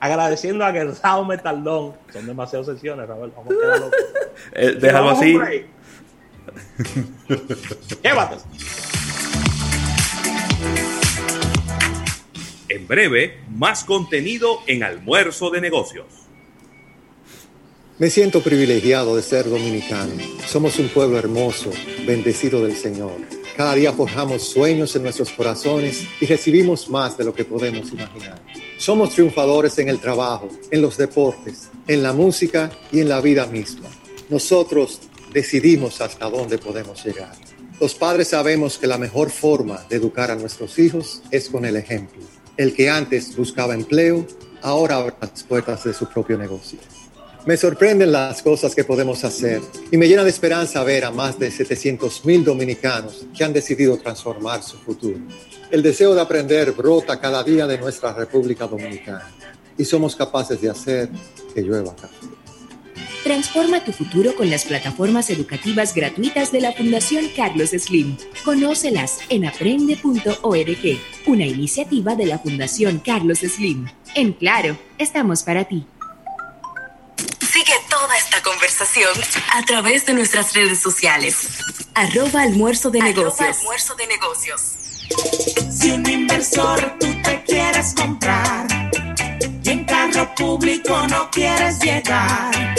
Agradeciendo 0.00 0.64
a 0.64 0.72
Gersao 0.72 1.24
Metaldón. 1.24 1.94
Son 2.12 2.26
demasiadas 2.26 2.66
sesiones, 2.66 3.08
Rafael. 3.08 3.32
Vamos 3.36 3.52
a 3.52 3.76
locos. 3.76 3.92
Eh, 4.52 4.76
déjalo 4.80 5.10
así. 5.10 5.38
Llévate. 8.02 8.36
En 12.68 12.88
breve, 12.88 13.38
más 13.50 13.84
contenido 13.84 14.60
en 14.66 14.82
Almuerzo 14.82 15.50
de 15.50 15.60
Negocios. 15.60 16.06
Me 17.98 18.10
siento 18.10 18.42
privilegiado 18.42 19.14
de 19.14 19.22
ser 19.22 19.48
dominicano. 19.48 20.14
Somos 20.46 20.78
un 20.78 20.88
pueblo 20.88 21.18
hermoso, 21.18 21.70
bendecido 22.06 22.64
del 22.64 22.74
Señor. 22.74 23.12
Cada 23.56 23.74
día 23.74 23.92
forjamos 23.92 24.48
sueños 24.48 24.96
en 24.96 25.02
nuestros 25.02 25.30
corazones 25.30 26.06
y 26.20 26.26
recibimos 26.26 26.88
más 26.88 27.18
de 27.18 27.24
lo 27.24 27.34
que 27.34 27.44
podemos 27.44 27.92
imaginar. 27.92 28.40
Somos 28.78 29.10
triunfadores 29.10 29.78
en 29.78 29.90
el 29.90 30.00
trabajo, 30.00 30.48
en 30.70 30.80
los 30.80 30.96
deportes, 30.96 31.68
en 31.86 32.02
la 32.02 32.14
música 32.14 32.70
y 32.90 33.00
en 33.00 33.10
la 33.10 33.20
vida 33.20 33.46
misma. 33.46 33.88
Nosotros 34.30 35.00
decidimos 35.34 36.00
hasta 36.00 36.30
dónde 36.30 36.56
podemos 36.56 37.04
llegar. 37.04 37.32
Los 37.78 37.94
padres 37.94 38.28
sabemos 38.28 38.78
que 38.78 38.86
la 38.86 38.96
mejor 38.96 39.30
forma 39.30 39.84
de 39.90 39.96
educar 39.96 40.30
a 40.30 40.36
nuestros 40.36 40.78
hijos 40.78 41.22
es 41.30 41.50
con 41.50 41.66
el 41.66 41.76
ejemplo. 41.76 42.22
El 42.56 42.74
que 42.74 42.88
antes 42.88 43.36
buscaba 43.36 43.74
empleo, 43.74 44.26
ahora 44.62 44.96
abre 44.96 45.14
las 45.20 45.42
puertas 45.42 45.84
de 45.84 45.92
su 45.92 46.06
propio 46.06 46.38
negocio. 46.38 46.78
Me 47.44 47.56
sorprenden 47.56 48.12
las 48.12 48.40
cosas 48.40 48.72
que 48.72 48.84
podemos 48.84 49.24
hacer 49.24 49.60
y 49.90 49.96
me 49.96 50.06
llena 50.06 50.22
de 50.22 50.30
esperanza 50.30 50.84
ver 50.84 51.04
a 51.04 51.10
más 51.10 51.40
de 51.40 51.50
700 51.50 52.24
mil 52.24 52.44
dominicanos 52.44 53.26
que 53.36 53.42
han 53.42 53.52
decidido 53.52 53.96
transformar 53.96 54.62
su 54.62 54.76
futuro. 54.78 55.18
El 55.68 55.82
deseo 55.82 56.14
de 56.14 56.20
aprender 56.20 56.70
brota 56.70 57.18
cada 57.18 57.42
día 57.42 57.66
de 57.66 57.78
nuestra 57.78 58.12
República 58.12 58.68
Dominicana 58.68 59.28
y 59.76 59.84
somos 59.84 60.14
capaces 60.14 60.60
de 60.60 60.70
hacer 60.70 61.08
que 61.52 61.62
llueva 61.62 61.96
café. 61.96 62.14
Transforma 63.24 63.84
tu 63.84 63.92
futuro 63.92 64.36
con 64.36 64.48
las 64.48 64.64
plataformas 64.64 65.28
educativas 65.30 65.94
gratuitas 65.94 66.52
de 66.52 66.60
la 66.60 66.72
Fundación 66.72 67.24
Carlos 67.36 67.70
Slim. 67.70 68.16
Conócelas 68.44 69.18
en 69.28 69.46
aprende.org, 69.46 70.98
una 71.26 71.46
iniciativa 71.46 72.14
de 72.14 72.26
la 72.26 72.38
Fundación 72.38 73.00
Carlos 73.04 73.38
Slim. 73.38 73.86
En 74.14 74.32
Claro, 74.32 74.76
estamos 74.98 75.42
para 75.42 75.64
ti. 75.64 75.86
Toda 78.02 78.16
esta 78.16 78.42
conversación 78.42 79.12
a 79.52 79.62
través 79.62 80.04
de 80.06 80.12
nuestras 80.12 80.54
redes 80.54 80.80
sociales. 80.80 81.46
Arroba 81.94 82.42
almuerzo 82.42 82.90
de 82.90 83.00
negocios. 83.00 83.58
almuerzo 83.60 83.94
de 83.94 84.06
negocios. 84.08 84.60
Si 85.70 85.92
un 85.92 86.10
inversor 86.10 86.98
tú 86.98 87.06
te 87.22 87.44
quieres 87.44 87.94
comprar 87.94 88.66
y 89.62 89.70
en 89.70 89.84
carro 89.84 90.34
público 90.34 91.06
no 91.06 91.30
quieres 91.30 91.78
llegar, 91.78 92.74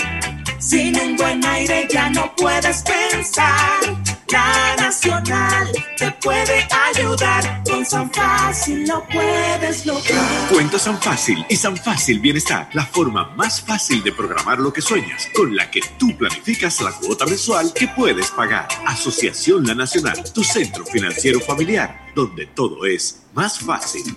sin 0.60 1.00
un 1.00 1.16
buen 1.16 1.46
aire 1.46 1.88
ya 1.90 2.10
no 2.10 2.36
puedes 2.36 2.82
pensar. 2.82 4.03
La 4.34 4.76
Nacional 4.78 5.72
te 5.96 6.12
puede 6.14 6.68
ayudar, 6.90 7.62
con 7.70 7.86
San 7.86 8.12
Fácil 8.12 8.84
lo 8.88 9.06
puedes 9.08 9.86
lograr. 9.86 10.50
Cuenta 10.52 10.80
San 10.80 11.00
Fácil 11.00 11.46
y 11.48 11.56
San 11.56 11.78
Fácil 11.78 12.20
Bienestar, 12.20 12.68
la 12.74 12.84
forma 12.84 13.30
más 13.36 13.62
fácil 13.62 14.02
de 14.02 14.12
programar 14.12 14.58
lo 14.58 14.74
que 14.74 14.82
sueñas, 14.82 15.30
con 15.36 15.56
la 15.56 15.70
que 15.70 15.82
tú 16.00 16.18
planificas 16.18 16.82
la 16.82 16.94
cuota 16.94 17.28
mensual 17.28 17.74
que 17.74 17.88
puedes 17.90 18.32
pagar. 18.32 18.68
Asociación 18.88 19.68
La 19.68 19.76
Nacional, 19.76 20.24
tu 20.34 20.44
centro 20.44 20.84
financiero 20.84 21.40
familiar, 21.40 22.12
donde 22.16 22.48
todo 22.48 22.88
es 22.88 23.23
más 23.34 23.60
fácil. 23.60 24.16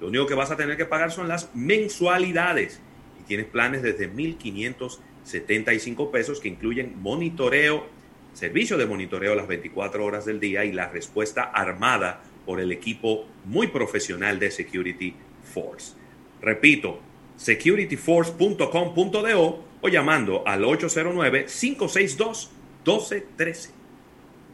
Lo 0.00 0.06
único 0.08 0.26
que 0.26 0.34
vas 0.34 0.50
a 0.50 0.56
tener 0.56 0.76
que 0.76 0.84
pagar 0.84 1.12
son 1.12 1.28
las 1.28 1.54
mensualidades 1.54 2.80
y 3.20 3.24
tienes 3.24 3.46
planes 3.46 3.82
desde 3.82 4.12
1.575 4.12 6.10
pesos 6.10 6.40
que 6.40 6.48
incluyen 6.48 7.00
monitoreo, 7.00 7.86
servicio 8.32 8.76
de 8.78 8.86
monitoreo 8.86 9.34
las 9.34 9.48
24 9.48 10.04
horas 10.04 10.24
del 10.24 10.40
día 10.40 10.64
y 10.64 10.72
la 10.72 10.88
respuesta 10.88 11.42
armada 11.42 12.22
por 12.46 12.58
el 12.60 12.72
equipo 12.72 13.26
muy 13.44 13.66
profesional 13.68 14.38
de 14.38 14.50
Security 14.50 15.14
Force. 15.42 15.92
Repito, 16.40 17.00
securityforce.com.do 17.36 19.64
o 19.80 19.88
llamando 19.88 20.42
al 20.46 20.64
809 20.64 21.46
562 21.46 22.50
12-13. 22.84 23.70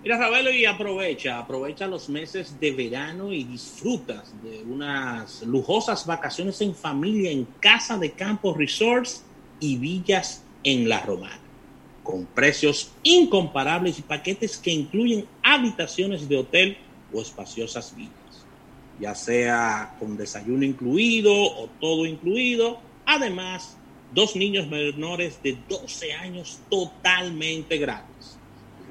Mira, 0.03 0.17
Ravelo, 0.17 0.53
y 0.53 0.65
aprovecha, 0.65 1.39
aprovecha 1.39 1.89
los 1.89 2.09
meses 2.09 2.59
de 2.61 2.71
verano 2.71 3.33
y 3.33 3.43
disfrutas 3.43 4.33
de 4.45 4.63
unas 4.63 5.43
lujosas 5.43 6.07
vacaciones 6.07 6.61
en 6.61 6.75
familia 6.75 7.33
en 7.33 7.45
Casa 7.59 7.99
de 7.99 8.13
Campo 8.13 8.55
Resorts 8.55 9.25
y 9.59 9.77
Villas 9.77 10.45
en 10.63 10.89
La 10.89 11.01
Romana, 11.01 11.41
con 12.05 12.27
precios 12.27 12.93
incomparables 13.03 13.99
y 13.99 14.03
paquetes 14.03 14.57
que 14.57 14.71
incluyen 14.71 15.27
habitaciones 15.43 16.29
de 16.29 16.37
hotel 16.37 16.79
o 17.13 17.21
espaciosas 17.21 17.95
villas, 17.97 18.47
ya 19.01 19.17
sea 19.17 19.97
con 19.99 20.17
desayuno 20.17 20.65
incluido 20.65 21.35
o 21.35 21.69
todo 21.81 22.07
incluido, 22.07 22.79
además 23.05 23.77
dos 24.15 24.37
niños 24.37 24.69
menores 24.69 25.43
de 25.43 25.59
12 25.69 26.13
años 26.13 26.61
totalmente 26.71 27.79
gratis. 27.79 28.08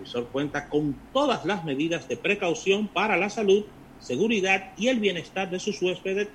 Resort 0.08 0.32
cuenta 0.32 0.70
con 0.70 0.96
todas 1.12 1.44
las 1.44 1.66
medidas 1.66 2.08
de 2.08 2.16
precaución 2.16 2.88
para 2.88 3.18
la 3.18 3.30
salud, 3.30 3.66
seguridad 4.00 4.72
y 4.78 4.88
el 4.88 5.02
bienestar 5.02 5.50
de 5.50 5.60
sus 5.60 5.82
huéspedes 5.82 6.30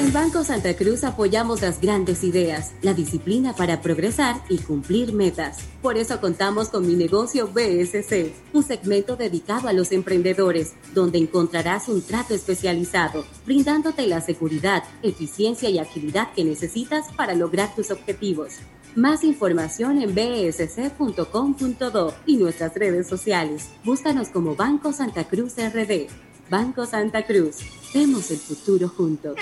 En 0.00 0.12
Banco 0.14 0.42
Santa 0.44 0.74
Cruz 0.74 1.04
apoyamos 1.04 1.60
las 1.60 1.78
grandes 1.78 2.24
ideas, 2.24 2.72
la 2.80 2.94
disciplina 2.94 3.54
para 3.54 3.82
progresar 3.82 4.36
y 4.48 4.56
cumplir 4.56 5.12
metas. 5.12 5.58
Por 5.82 5.98
eso 5.98 6.22
contamos 6.22 6.70
con 6.70 6.86
mi 6.86 6.94
negocio 6.94 7.48
BSC, 7.48 8.32
un 8.54 8.62
segmento 8.62 9.16
dedicado 9.16 9.68
a 9.68 9.74
los 9.74 9.92
emprendedores, 9.92 10.72
donde 10.94 11.18
encontrarás 11.18 11.88
un 11.88 12.00
trato 12.00 12.34
especializado, 12.34 13.26
brindándote 13.44 14.06
la 14.06 14.22
seguridad, 14.22 14.84
eficiencia 15.02 15.68
y 15.68 15.78
agilidad 15.78 16.32
que 16.32 16.44
necesitas 16.44 17.12
para 17.14 17.34
lograr 17.34 17.74
tus 17.74 17.90
objetivos. 17.90 18.54
Más 18.96 19.22
información 19.22 20.00
en 20.00 20.14
bsc.com.do 20.14 22.14
y 22.24 22.38
nuestras 22.38 22.74
redes 22.74 23.06
sociales. 23.06 23.68
Búscanos 23.84 24.30
como 24.30 24.56
Banco 24.56 24.94
Santa 24.94 25.24
Cruz 25.24 25.56
RD. 25.58 26.08
Banco 26.50 26.84
Santa 26.84 27.24
Cruz. 27.24 27.58
Vemos 27.94 28.28
el 28.32 28.38
futuro 28.38 28.88
juntos. 28.88 29.36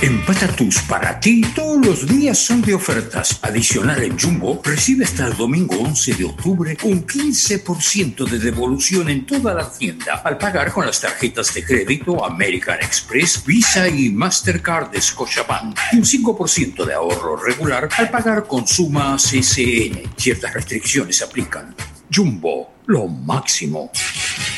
En 0.00 0.24
Patatus 0.24 0.80
para 0.88 1.20
ti 1.20 1.42
todos 1.54 1.84
los 1.84 2.06
días 2.06 2.38
son 2.38 2.62
de 2.62 2.72
ofertas. 2.72 3.38
Adicional 3.42 4.02
en 4.02 4.18
Jumbo, 4.18 4.58
recibe 4.64 5.04
hasta 5.04 5.26
el 5.26 5.36
domingo 5.36 5.78
11 5.78 6.14
de 6.14 6.24
octubre 6.24 6.78
un 6.84 7.06
15% 7.06 8.26
de 8.26 8.38
devolución 8.38 9.10
en 9.10 9.26
toda 9.26 9.52
la 9.52 9.70
tienda 9.70 10.22
al 10.24 10.38
pagar 10.38 10.72
con 10.72 10.86
las 10.86 11.02
tarjetas 11.02 11.52
de 11.52 11.62
crédito 11.62 12.24
American 12.24 12.78
Express, 12.80 13.44
Visa 13.44 13.86
y 13.86 14.08
Mastercard 14.08 14.90
de 14.90 15.02
Scotiabank. 15.02 15.78
Y 15.92 15.96
un 15.98 16.04
5% 16.04 16.86
de 16.86 16.94
ahorro 16.94 17.36
regular 17.36 17.90
al 17.98 18.10
pagar 18.10 18.46
con 18.46 18.66
Suma 18.66 19.18
CCN. 19.18 20.14
Ciertas 20.16 20.54
restricciones 20.54 21.20
aplican. 21.20 21.74
Jumbo, 22.10 22.76
lo 22.86 23.06
máximo. 23.08 23.90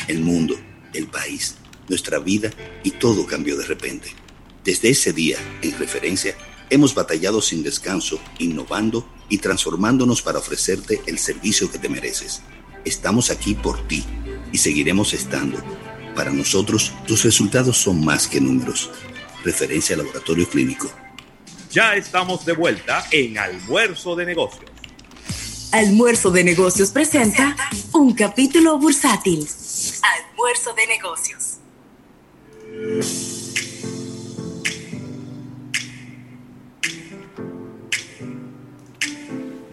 El 0.07 0.21
mundo, 0.21 0.55
el 0.93 1.07
país 1.07 1.57
nuestra 1.93 2.17
vida 2.17 2.49
y 2.83 2.89
todo 2.89 3.27
cambió 3.27 3.55
de 3.55 3.65
repente. 3.65 4.09
Desde 4.63 4.89
ese 4.89 5.13
día, 5.13 5.37
en 5.61 5.77
referencia, 5.77 6.35
hemos 6.71 6.95
batallado 6.95 7.39
sin 7.39 7.61
descanso, 7.61 8.19
innovando 8.39 9.07
y 9.29 9.37
transformándonos 9.37 10.23
para 10.23 10.39
ofrecerte 10.39 11.01
el 11.05 11.19
servicio 11.19 11.71
que 11.71 11.77
te 11.77 11.89
mereces. 11.89 12.41
Estamos 12.83 13.29
aquí 13.29 13.53
por 13.53 13.87
ti 13.87 14.03
y 14.51 14.57
seguiremos 14.57 15.13
estando. 15.13 15.63
Para 16.15 16.31
nosotros, 16.31 16.91
tus 17.05 17.23
resultados 17.23 17.77
son 17.77 18.03
más 18.03 18.27
que 18.27 18.41
números. 18.41 18.89
Referencia 19.43 19.95
Laboratorio 19.95 20.49
Clínico. 20.49 20.91
Ya 21.69 21.93
estamos 21.95 22.43
de 22.43 22.53
vuelta 22.53 23.05
en 23.11 23.37
Almuerzo 23.37 24.15
de 24.15 24.25
Negocios. 24.25 24.71
Almuerzo 25.71 26.31
de 26.31 26.43
Negocios 26.43 26.89
presenta 26.89 27.55
un 27.93 28.13
capítulo 28.13 28.79
bursátil. 28.79 29.47
Almuerzo 30.01 30.73
de 30.73 30.87
Negocios. 30.87 31.52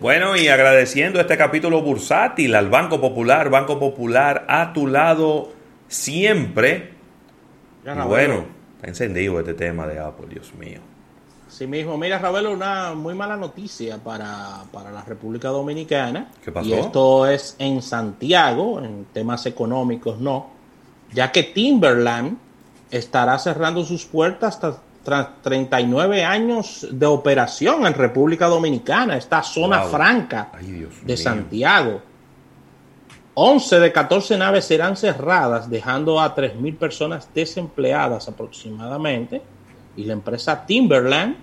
Bueno, 0.01 0.34
y 0.34 0.48
agradeciendo 0.48 1.20
este 1.20 1.36
capítulo 1.36 1.82
bursátil 1.82 2.55
al 2.55 2.70
Banco 2.70 3.01
Popular, 3.01 3.51
Banco 3.51 3.78
Popular 3.78 4.46
a 4.48 4.72
tu 4.72 4.86
lado 4.86 5.53
siempre. 5.88 6.94
bueno, 8.07 8.46
está 8.76 8.88
encendido 8.88 9.38
este 9.38 9.53
tema 9.53 9.86
de 9.86 9.98
Apple, 9.98 10.26
Dios 10.30 10.55
mío. 10.55 10.80
Sí 11.48 11.66
mismo, 11.66 11.98
mira 11.98 12.18
Ravelo, 12.18 12.51
una 12.53 12.94
muy 12.94 13.12
mala 13.12 13.36
noticia 13.36 13.98
para, 13.98 14.62
para, 14.72 14.90
la 14.90 15.03
República 15.03 15.48
Dominicana. 15.48 16.30
¿Qué 16.42 16.51
pasó? 16.51 16.66
Y 16.66 16.72
esto 16.72 17.26
es 17.26 17.57
en 17.59 17.82
Santiago, 17.82 18.82
en 18.82 19.05
temas 19.12 19.44
económicos 19.44 20.18
no, 20.18 20.48
ya 21.12 21.30
que 21.30 21.42
Timberland 21.42 22.38
estará 22.91 23.38
cerrando 23.38 23.84
sus 23.84 24.05
puertas 24.05 24.55
hasta 24.55 24.80
tras 25.03 25.43
39 25.43 26.24
años 26.24 26.86
de 26.91 27.07
operación 27.07 27.86
en 27.86 27.95
República 27.95 28.47
Dominicana, 28.47 29.16
esta 29.16 29.43
zona 29.43 29.82
franca 29.82 30.53
de 31.03 31.16
Santiago. 31.16 32.03
11 33.32 33.80
de 33.80 33.93
14 33.93 34.36
naves 34.36 34.66
serán 34.66 34.97
cerradas, 34.97 35.70
dejando 35.70 36.20
a 36.20 36.34
3.000 36.34 36.76
personas 36.76 37.28
desempleadas 37.34 38.28
aproximadamente. 38.28 39.41
Y 39.97 40.05
la 40.05 40.12
empresa 40.12 40.66
Timberland, 40.66 41.36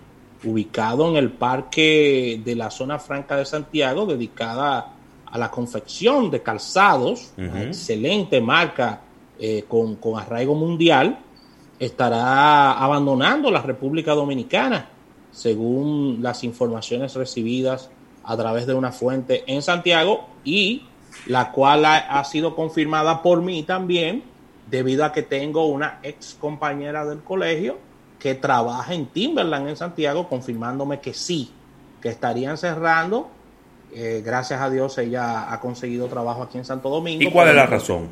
ubicado 0.43 1.09
en 1.09 1.15
el 1.15 1.31
parque 1.31 2.39
de 2.43 2.55
la 2.55 2.69
zona 2.69 2.99
franca 2.99 3.35
de 3.37 3.45
Santiago, 3.45 4.05
dedicada 4.05 4.93
a 5.25 5.37
la 5.37 5.49
confección 5.49 6.29
de 6.29 6.43
calzados, 6.43 7.31
una 7.37 7.63
excelente 7.63 8.39
marca 8.39 9.01
eh, 9.39 9.65
con, 9.67 9.95
con 9.95 10.19
arraigo 10.19 10.53
mundial, 10.53 11.17
estará 11.79 12.73
abandonando 12.73 13.51
la 13.51 13.61
República 13.61 14.13
Dominicana, 14.13 14.89
según 15.31 16.19
las 16.21 16.43
informaciones 16.43 17.13
recibidas 17.15 17.89
a 18.23 18.35
través 18.35 18.67
de 18.67 18.73
una 18.73 18.91
fuente 18.91 19.43
en 19.47 19.61
Santiago 19.61 20.27
y 20.43 20.83
la 21.25 21.51
cual 21.51 21.85
ha, 21.85 22.23
sido 22.23 22.55
confirmada 22.55 23.21
por 23.21 23.41
mí 23.41 23.63
también, 23.63 24.23
debido 24.69 25.05
a 25.05 25.11
que 25.11 25.23
tengo 25.23 25.65
una 25.67 25.99
ex 26.03 26.35
compañera 26.39 27.05
del 27.05 27.23
colegio 27.23 27.77
que 28.19 28.35
trabaja 28.35 28.93
en 28.93 29.05
Timberland 29.07 29.69
en 29.69 29.77
Santiago, 29.77 30.27
confirmándome 30.27 30.99
que 30.99 31.13
sí, 31.13 31.51
que 32.01 32.09
estarían 32.09 32.57
cerrando. 32.57 33.29
Eh, 33.93 34.21
gracias 34.25 34.59
a 34.61 34.69
Dios 34.69 34.97
ella 34.97 35.51
ha 35.51 35.59
conseguido 35.59 36.07
trabajo 36.07 36.43
aquí 36.43 36.57
en 36.57 36.65
Santo 36.65 36.89
Domingo. 36.89 37.23
¿Y 37.23 37.31
cuál 37.31 37.49
es 37.49 37.55
la 37.55 37.65
razón? 37.65 38.09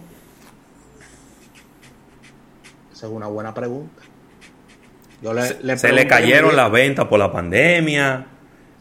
Esa 2.95 3.07
es 3.07 3.11
una 3.11 3.27
buena 3.27 3.53
pregunta. 3.53 4.01
se 5.75 5.91
le 5.91 6.07
cayeron 6.07 6.55
las 6.55 6.71
ventas 6.71 7.05
por 7.07 7.19
la 7.19 7.29
pandemia. 7.29 8.25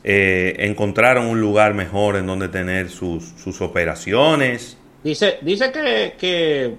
Eh, 0.04 0.54
encontraron 0.60 1.26
un 1.26 1.40
lugar 1.40 1.74
mejor 1.74 2.14
en 2.14 2.26
donde 2.26 2.48
tener 2.48 2.90
sus, 2.90 3.24
sus 3.24 3.60
operaciones. 3.60 4.76
Dice, 5.02 5.38
dice 5.40 5.72
que, 5.72 6.76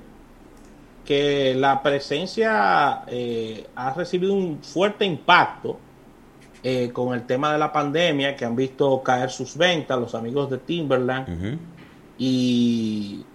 que, 1.03 1.55
la 1.55 1.83
presencia 1.83 3.01
eh, 3.07 3.67
ha 3.75 3.93
recibido 3.93 4.33
un 4.33 4.63
fuerte 4.63 5.03
impacto 5.03 5.77
eh, 6.63 6.91
con 6.93 7.13
el 7.13 7.25
tema 7.25 7.51
de 7.51 7.59
la 7.59 7.73
pandemia, 7.73 8.33
que 8.37 8.45
han 8.45 8.55
visto 8.55 9.03
caer 9.03 9.29
sus 9.29 9.57
ventas, 9.57 9.99
los 9.99 10.15
amigos 10.15 10.49
de 10.49 10.59
Timberland, 10.59 11.59
y, 12.17 13.25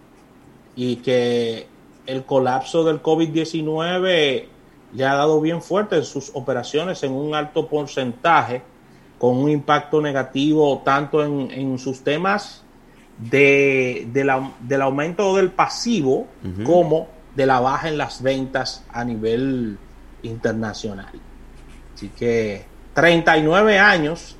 y 0.75 0.97
que 0.97 1.67
el 2.11 2.25
colapso 2.25 2.83
del 2.83 3.03
COVID-19 3.03 4.45
le 4.93 5.05
ha 5.05 5.15
dado 5.15 5.41
bien 5.41 5.63
fuerte 5.63 5.97
en 5.97 6.05
sus 6.05 6.33
operaciones 6.35 7.03
en 7.05 7.13
un 7.13 7.35
alto 7.35 7.69
porcentaje 7.69 8.63
con 9.19 9.37
un 9.37 9.49
impacto 9.49 10.01
negativo 10.01 10.83
tanto 10.85 11.23
en, 11.23 11.79
sus 11.79 12.03
temas 12.03 12.65
de, 13.19 14.09
del 14.11 14.83
aumento 14.83 15.37
del 15.37 15.51
pasivo 15.51 16.27
como 16.65 17.07
de 17.37 17.47
la 17.47 17.61
baja 17.61 17.89
en 17.89 17.99
las 17.99 18.23
ventas 18.23 18.85
a 18.89 19.05
nivel 19.05 19.79
internacional. 20.23 21.13
Así 21.95 22.09
que 22.09 22.65
39 22.95 23.79
años 23.79 24.37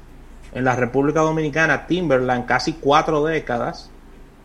en 0.53 0.65
la 0.65 0.75
República 0.75 1.21
Dominicana, 1.21 1.87
Timberland, 1.87 2.47
casi 2.47 2.73
cuatro 2.73 3.23
décadas 3.23 3.91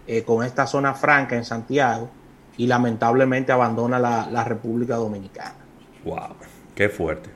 eh, 0.05 0.21
con 0.23 0.45
esta 0.45 0.67
zona 0.67 0.93
franca 0.93 1.35
en 1.35 1.45
Santiago 1.45 2.11
y 2.57 2.67
lamentablemente 2.67 3.51
abandona 3.51 3.99
la, 3.99 4.43
República 4.43 4.95
Dominicana. 4.95 5.55
¡Wow! 6.03 6.35
¡Qué 6.75 6.89
fuerte! 6.89 7.29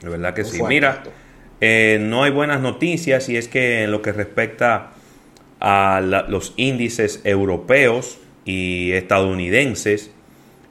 De 0.00 0.08
verdad 0.08 0.34
que 0.34 0.44
sí. 0.44 0.62
Mira. 0.62 1.02
Eh, 1.60 1.98
no 2.00 2.24
hay 2.24 2.30
buenas 2.30 2.60
noticias 2.60 3.28
y 3.28 3.36
es 3.36 3.48
que 3.48 3.84
en 3.84 3.92
lo 3.92 4.02
que 4.02 4.12
respecta 4.12 4.90
a 5.60 6.02
los 6.28 6.52
índices 6.56 7.22
europeos 7.24 8.18
y 8.44 8.92
estadounidenses 8.92 10.10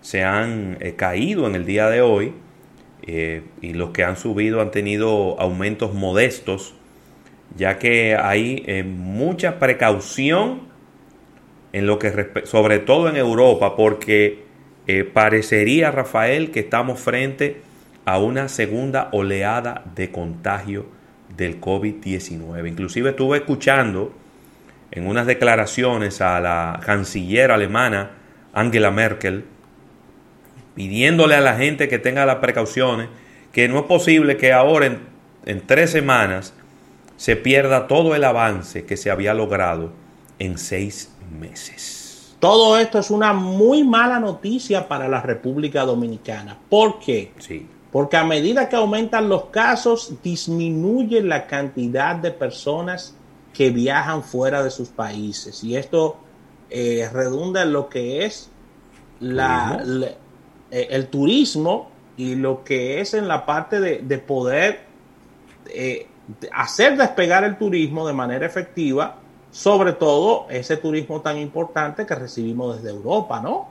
se 0.01 0.24
han 0.24 0.78
eh, 0.82 0.93
caído 0.95 1.47
en 1.47 1.56
el 1.56 1.66
día 1.66 1.89
de 1.89 2.01
hoy 2.01 2.34
eh, 3.08 3.43
y 3.62 3.74
los 3.74 3.89
que 3.89 4.04
han 4.04 4.18
subido 4.18 4.62
han 4.62 4.70
tenido 4.70 5.39
aumentos 5.39 5.95
modestos 5.95 6.76
ya 7.56 7.80
que 7.80 8.16
hay 8.16 8.84
mucha 8.84 9.58
precaución 9.58 10.72
en 11.74 11.86
lo 11.86 11.99
que 11.99 12.32
sobre 12.45 12.80
todo 12.80 13.09
en 13.09 13.17
Europa 13.17 13.76
porque 13.76 14.43
parecería 15.13 15.91
Rafael 15.91 16.51
que 16.51 16.61
estamos 16.61 16.99
frente 16.99 17.61
a 18.05 18.19
una 18.19 18.49
segunda 18.49 19.09
oleada 19.11 19.84
de 19.95 20.11
contagio 20.11 20.86
del 21.36 21.59
COVID-19. 21.59 22.67
Inclusive 22.67 23.11
estuve 23.11 23.38
escuchando 23.38 24.13
en 24.91 25.07
unas 25.07 25.26
declaraciones 25.26 26.21
a 26.21 26.39
la 26.39 26.80
canciller 26.86 27.51
alemana 27.51 28.11
Angela 28.53 28.91
Merkel 28.91 29.45
pidiéndole 30.76 31.36
a 31.36 31.41
la 31.41 31.55
gente 31.55 31.88
que 31.88 31.99
tenga 31.99 32.26
las 32.26 32.38
precauciones, 32.38 33.07
que 33.51 33.67
no 33.67 33.80
es 33.80 33.86
posible 33.86 34.38
que 34.38 34.53
ahora 34.53 34.88
en, 34.88 34.99
en 35.45 35.61
tres 35.61 35.91
semanas 35.91 36.53
se 37.17 37.36
pierda 37.36 37.88
todo 37.88 38.15
el 38.15 38.24
avance 38.24 38.86
que 38.86 38.97
se 38.97 39.11
había 39.11 39.34
logrado 39.34 39.93
en 40.39 40.57
seis 40.57 41.12
meses. 41.34 42.36
Todo 42.39 42.77
esto 42.77 42.99
es 42.99 43.09
una 43.09 43.34
muy 43.34 43.84
mala 43.84 44.19
noticia 44.19 44.88
para 44.88 45.07
la 45.07 45.21
República 45.21 45.86
Dominicana. 45.86 46.57
¿Por 46.69 46.99
qué? 46.99 47.31
Sí. 47.39 47.67
Porque 47.91 48.17
a 48.17 48.23
medida 48.23 48.67
que 48.67 48.75
aumentan 48.75 49.29
los 49.29 49.45
casos, 49.45 50.13
disminuye 50.23 51.21
la 51.21 51.47
cantidad 51.47 52.15
de 52.15 52.31
personas 52.31 53.15
que 53.53 53.69
viajan 53.69 54.23
fuera 54.23 54.63
de 54.63 54.71
sus 54.71 54.89
países. 54.89 55.63
Y 55.63 55.75
esto 55.77 56.17
eh, 56.69 57.07
redunda 57.13 57.61
en 57.61 57.71
lo 57.71 57.88
que 57.88 58.25
es 58.25 58.49
la, 59.19 59.84
eh, 60.71 60.88
el 60.89 61.07
turismo 61.07 61.91
y 62.17 62.36
lo 62.36 62.63
que 62.63 62.99
es 62.99 63.13
en 63.13 63.27
la 63.27 63.45
parte 63.45 63.79
de, 63.79 64.17
poder 64.17 64.81
eh, 65.67 66.07
hacer 66.51 66.97
despegar 66.97 67.43
el 67.43 67.57
turismo 67.57 68.07
de 68.07 68.13
manera 68.13 68.45
efectiva, 68.45 69.19
sobre 69.54 69.93
todo 69.93 70.47
ese 70.49 70.76
turismo 70.78 71.22
tan 71.22 71.38
importante 71.38 72.08
que 72.08 72.16
recibimos 72.16 72.76
desde 72.76 72.89
Europa, 72.89 73.39
¿no? 73.39 73.70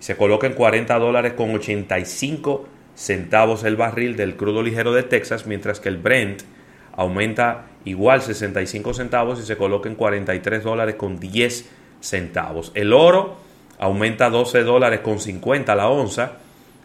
Se 0.00 0.16
coloca 0.16 0.46
en 0.46 0.54
40 0.54 0.98
dólares 0.98 1.34
con 1.34 1.54
85 1.54 2.66
centavos 2.94 3.64
el 3.64 3.76
barril 3.76 4.16
del 4.16 4.36
crudo 4.36 4.62
ligero 4.62 4.92
de 4.92 5.02
Texas, 5.02 5.46
mientras 5.46 5.80
que 5.80 5.88
el 5.88 5.96
Brent 5.96 6.42
aumenta 6.92 7.66
igual 7.84 8.20
65 8.20 8.94
centavos 8.94 9.40
y 9.40 9.44
se 9.44 9.56
coloca 9.56 9.88
en 9.88 9.94
43 9.94 10.64
dólares 10.64 10.96
con 10.96 11.18
10 11.18 11.68
centavos. 12.00 12.72
El 12.74 12.92
oro 12.92 13.36
aumenta 13.80 14.30
12 14.30 14.62
dólares 14.62 15.00
con 15.00 15.18
50 15.18 15.74
la 15.74 15.88
onza 15.88 16.34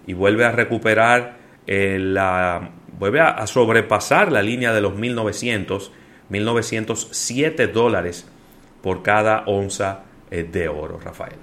y 0.07 0.13
vuelve 0.13 0.45
a 0.45 0.51
recuperar 0.51 1.35
eh, 1.67 1.99
la 1.99 2.71
vuelve 2.97 3.19
a 3.21 3.45
sobrepasar 3.45 4.31
la 4.31 4.41
línea 4.41 4.73
de 4.73 4.81
los 4.81 4.95
1900 4.95 5.91
1.907 6.29 7.71
dólares 7.71 8.25
por 8.81 9.03
cada 9.03 9.43
onza 9.45 9.99
eh, 10.31 10.43
de 10.43 10.67
oro, 10.67 10.99
Rafael. 11.03 11.37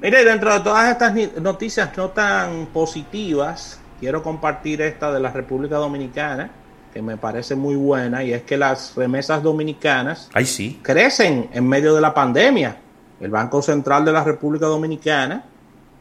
Mire, 0.00 0.24
dentro 0.24 0.52
de 0.52 0.60
todas 0.60 0.90
estas 0.90 1.14
noticias 1.40 1.96
no 1.96 2.10
tan 2.10 2.66
positivas, 2.66 3.80
quiero 4.00 4.22
compartir 4.22 4.82
esta 4.82 5.12
de 5.12 5.20
la 5.20 5.30
República 5.30 5.76
Dominicana, 5.76 6.50
que 6.92 7.00
me 7.00 7.16
parece 7.16 7.54
muy 7.54 7.74
buena, 7.74 8.22
y 8.22 8.32
es 8.32 8.42
que 8.42 8.56
las 8.56 8.94
remesas 8.94 9.42
dominicanas 9.42 10.30
Ay, 10.32 10.46
sí. 10.46 10.80
crecen 10.82 11.48
en 11.52 11.68
medio 11.68 11.94
de 11.94 12.00
la 12.00 12.12
pandemia. 12.12 12.76
El 13.20 13.30
Banco 13.30 13.62
Central 13.62 14.04
de 14.04 14.12
la 14.12 14.24
República 14.24 14.66
Dominicana 14.66 15.44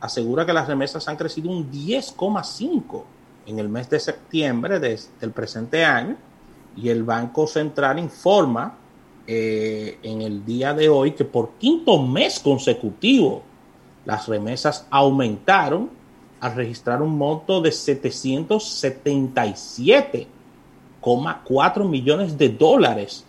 asegura 0.01 0.45
que 0.45 0.53
las 0.53 0.68
remesas 0.68 1.07
han 1.07 1.16
crecido 1.16 1.49
un 1.49 1.70
10,5 1.72 3.03
en 3.45 3.59
el 3.59 3.70
mes 3.70 3.89
de 3.89 3.99
septiembre 3.99 4.80
de- 4.80 4.99
del 5.20 5.32
presente 5.32 5.84
año 5.86 6.16
y 6.76 6.89
el 6.89 7.03
Banco 7.03 7.45
Central 7.47 7.99
informa 7.99 8.78
eh, 9.26 9.99
en 10.03 10.22
el 10.22 10.43
día 10.43 10.74
de 10.74 10.89
hoy 10.89 11.11
que 11.11 11.24
por 11.24 11.51
quinto 11.51 12.01
mes 12.01 12.39
consecutivo 12.41 13.43
las 14.05 14.28
remesas 14.28 14.86
aumentaron 14.89 15.89
al 16.41 16.55
registrar 16.55 17.01
un 17.01 17.18
monto 17.18 17.61
de 17.61 17.70
777,4 21.01 21.88
millones 21.88 22.38
de 22.38 22.49
dólares 22.49 23.24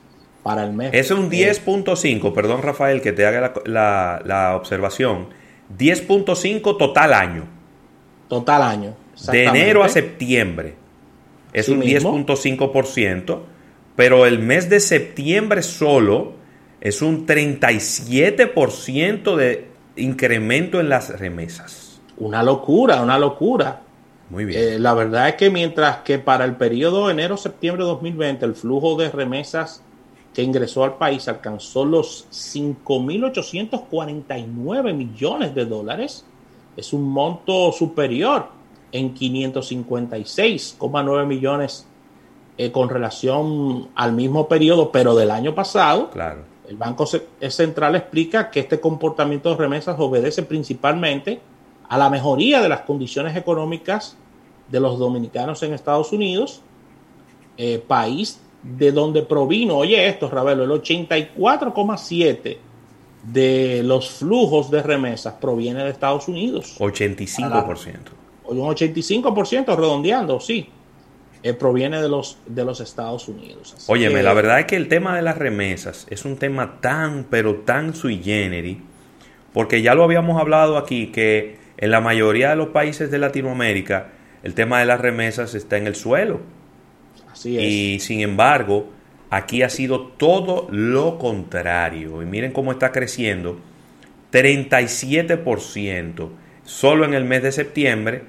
para 0.44 0.62
el 0.62 0.72
mes. 0.72 0.90
Es 0.92 1.10
un 1.10 1.24
eh, 1.32 1.50
10.5, 1.52 2.32
perdón 2.32 2.62
Rafael 2.62 3.02
que 3.02 3.12
te 3.12 3.26
haga 3.26 3.40
la, 3.40 3.52
la- 3.64 4.22
la 4.24 4.54
observación. 4.56 5.30
10.5 5.76 6.78
total 6.78 7.12
año. 7.12 7.44
Total 8.28 8.62
año. 8.62 8.94
De 9.32 9.44
enero 9.44 9.82
a 9.82 9.88
septiembre. 9.88 10.76
Es 11.52 11.68
un 11.68 11.80
mismo. 11.80 12.16
10.5%, 12.16 13.40
pero 13.96 14.26
el 14.26 14.38
mes 14.40 14.68
de 14.68 14.80
septiembre 14.80 15.62
solo 15.62 16.32
es 16.80 17.00
un 17.00 17.26
37% 17.26 19.36
de 19.36 19.68
incremento 19.96 20.80
en 20.80 20.88
las 20.88 21.16
remesas. 21.20 22.00
Una 22.16 22.42
locura, 22.42 23.00
una 23.02 23.16
locura. 23.18 23.82
Muy 24.30 24.44
bien. 24.46 24.60
Eh, 24.60 24.78
la 24.80 24.94
verdad 24.94 25.28
es 25.28 25.34
que 25.36 25.50
mientras 25.50 25.98
que 25.98 26.18
para 26.18 26.44
el 26.44 26.56
periodo 26.56 27.08
enero-septiembre 27.10 27.84
de 27.84 27.90
2020 27.90 28.44
el 28.46 28.54
flujo 28.56 28.96
de 28.96 29.10
remesas 29.10 29.83
que 30.34 30.42
ingresó 30.42 30.82
al 30.84 30.94
país 30.96 31.28
alcanzó 31.28 31.84
los 31.84 32.26
5.849 32.32 34.92
millones 34.94 35.54
de 35.54 35.64
dólares, 35.64 36.24
es 36.76 36.92
un 36.92 37.04
monto 37.08 37.70
superior 37.72 38.48
en 38.92 39.14
556,9 39.14 41.26
millones 41.26 41.86
eh, 42.58 42.70
con 42.70 42.88
relación 42.88 43.88
al 43.94 44.12
mismo 44.12 44.48
periodo, 44.48 44.90
pero 44.92 45.14
del 45.14 45.30
año 45.30 45.54
pasado. 45.54 46.10
Claro. 46.10 46.42
El 46.68 46.76
Banco 46.76 47.06
Ce- 47.06 47.26
Central 47.50 47.94
explica 47.96 48.50
que 48.50 48.60
este 48.60 48.80
comportamiento 48.80 49.50
de 49.50 49.56
remesas 49.56 49.96
obedece 49.98 50.42
principalmente 50.42 51.40
a 51.88 51.98
la 51.98 52.08
mejoría 52.08 52.62
de 52.62 52.68
las 52.68 52.80
condiciones 52.82 53.36
económicas 53.36 54.16
de 54.68 54.80
los 54.80 54.98
dominicanos 54.98 55.62
en 55.62 55.74
Estados 55.74 56.12
Unidos, 56.12 56.62
eh, 57.58 57.82
país 57.86 58.40
de 58.64 58.92
donde 58.92 59.22
provino, 59.22 59.76
oye 59.76 60.08
esto, 60.08 60.28
Ravelo, 60.30 60.64
el 60.64 60.70
84,7 60.70 62.56
de 63.24 63.82
los 63.84 64.10
flujos 64.10 64.70
de 64.70 64.82
remesas 64.82 65.34
proviene 65.40 65.84
de 65.84 65.90
Estados 65.90 66.28
Unidos. 66.28 66.76
85%. 66.78 68.12
Un 68.46 68.58
85% 68.58 69.76
redondeando, 69.76 70.40
sí, 70.40 70.68
eh, 71.42 71.54
proviene 71.54 72.00
de 72.00 72.08
los, 72.08 72.38
de 72.46 72.64
los 72.64 72.80
Estados 72.80 73.28
Unidos. 73.28 73.74
Así 73.76 73.90
Óyeme, 73.90 74.16
que- 74.16 74.22
la 74.22 74.34
verdad 74.34 74.60
es 74.60 74.66
que 74.66 74.76
el 74.76 74.88
tema 74.88 75.16
de 75.16 75.22
las 75.22 75.38
remesas 75.38 76.06
es 76.10 76.24
un 76.24 76.36
tema 76.36 76.80
tan, 76.80 77.24
pero 77.30 77.56
tan 77.56 77.94
sui 77.94 78.22
generis, 78.22 78.78
porque 79.52 79.82
ya 79.82 79.94
lo 79.94 80.04
habíamos 80.04 80.40
hablado 80.40 80.76
aquí, 80.76 81.08
que 81.08 81.56
en 81.76 81.90
la 81.90 82.00
mayoría 82.00 82.50
de 82.50 82.56
los 82.56 82.68
países 82.68 83.10
de 83.10 83.18
Latinoamérica 83.18 84.08
el 84.42 84.54
tema 84.54 84.80
de 84.80 84.86
las 84.86 85.00
remesas 85.00 85.54
está 85.54 85.78
en 85.78 85.86
el 85.86 85.94
suelo. 85.94 86.40
Y 87.44 87.98
sin 88.00 88.20
embargo, 88.20 88.90
aquí 89.30 89.62
ha 89.62 89.68
sido 89.68 90.08
todo 90.08 90.68
lo 90.70 91.18
contrario. 91.18 92.22
Y 92.22 92.26
miren 92.26 92.52
cómo 92.52 92.72
está 92.72 92.92
creciendo. 92.92 93.58
37% 94.32 96.30
solo 96.64 97.04
en 97.04 97.14
el 97.14 97.24
mes 97.24 97.42
de 97.42 97.52
septiembre 97.52 98.24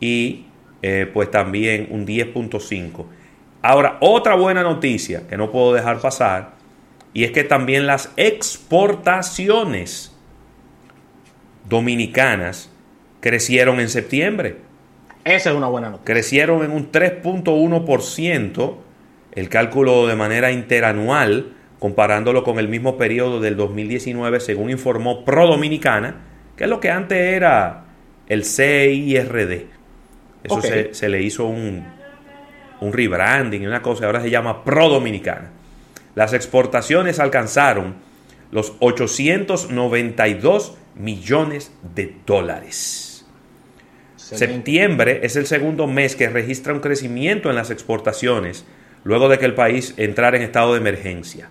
y 0.00 0.46
eh, 0.82 1.08
pues 1.12 1.30
también 1.30 1.88
un 1.90 2.06
10.5%. 2.06 3.06
Ahora, 3.62 3.96
otra 4.00 4.34
buena 4.34 4.62
noticia 4.62 5.26
que 5.28 5.36
no 5.36 5.50
puedo 5.50 5.72
dejar 5.72 6.00
pasar 6.00 6.54
y 7.14 7.24
es 7.24 7.30
que 7.30 7.44
también 7.44 7.86
las 7.86 8.12
exportaciones 8.16 10.14
dominicanas 11.68 12.68
crecieron 13.20 13.80
en 13.80 13.88
septiembre. 13.88 14.58
Esa 15.24 15.50
es 15.50 15.56
una 15.56 15.68
buena 15.68 15.90
noticia. 15.90 16.14
Crecieron 16.14 16.64
en 16.64 16.70
un 16.70 16.92
3.1%, 16.92 18.76
el 19.32 19.48
cálculo 19.48 20.06
de 20.06 20.16
manera 20.16 20.52
interanual, 20.52 21.52
comparándolo 21.78 22.44
con 22.44 22.58
el 22.58 22.68
mismo 22.68 22.96
periodo 22.96 23.40
del 23.40 23.56
2019, 23.56 24.40
según 24.40 24.70
informó 24.70 25.24
Pro 25.24 25.46
Dominicana, 25.46 26.22
que 26.56 26.64
es 26.64 26.70
lo 26.70 26.80
que 26.80 26.90
antes 26.90 27.18
era 27.18 27.84
el 28.28 28.44
CIRD. 28.44 29.66
Eso 30.44 30.60
se 30.92 31.08
le 31.08 31.22
hizo 31.22 31.46
un, 31.46 31.84
un 32.80 32.92
rebranding 32.92 33.62
y 33.62 33.66
una 33.66 33.82
cosa, 33.82 34.06
ahora 34.06 34.20
se 34.20 34.30
llama 34.30 34.62
Pro 34.64 34.88
Dominicana. 34.88 35.50
Las 36.14 36.32
exportaciones 36.32 37.18
alcanzaron 37.18 37.94
los 38.50 38.74
892 38.78 40.76
millones 40.94 41.72
de 41.94 42.14
dólares. 42.24 43.03
Septiembre 44.24 45.20
es 45.22 45.36
el 45.36 45.46
segundo 45.46 45.86
mes 45.86 46.16
que 46.16 46.30
registra 46.30 46.72
un 46.72 46.80
crecimiento 46.80 47.50
en 47.50 47.56
las 47.56 47.70
exportaciones 47.70 48.64
luego 49.04 49.28
de 49.28 49.38
que 49.38 49.44
el 49.44 49.54
país 49.54 49.92
entrara 49.98 50.38
en 50.38 50.42
estado 50.42 50.72
de 50.72 50.80
emergencia. 50.80 51.50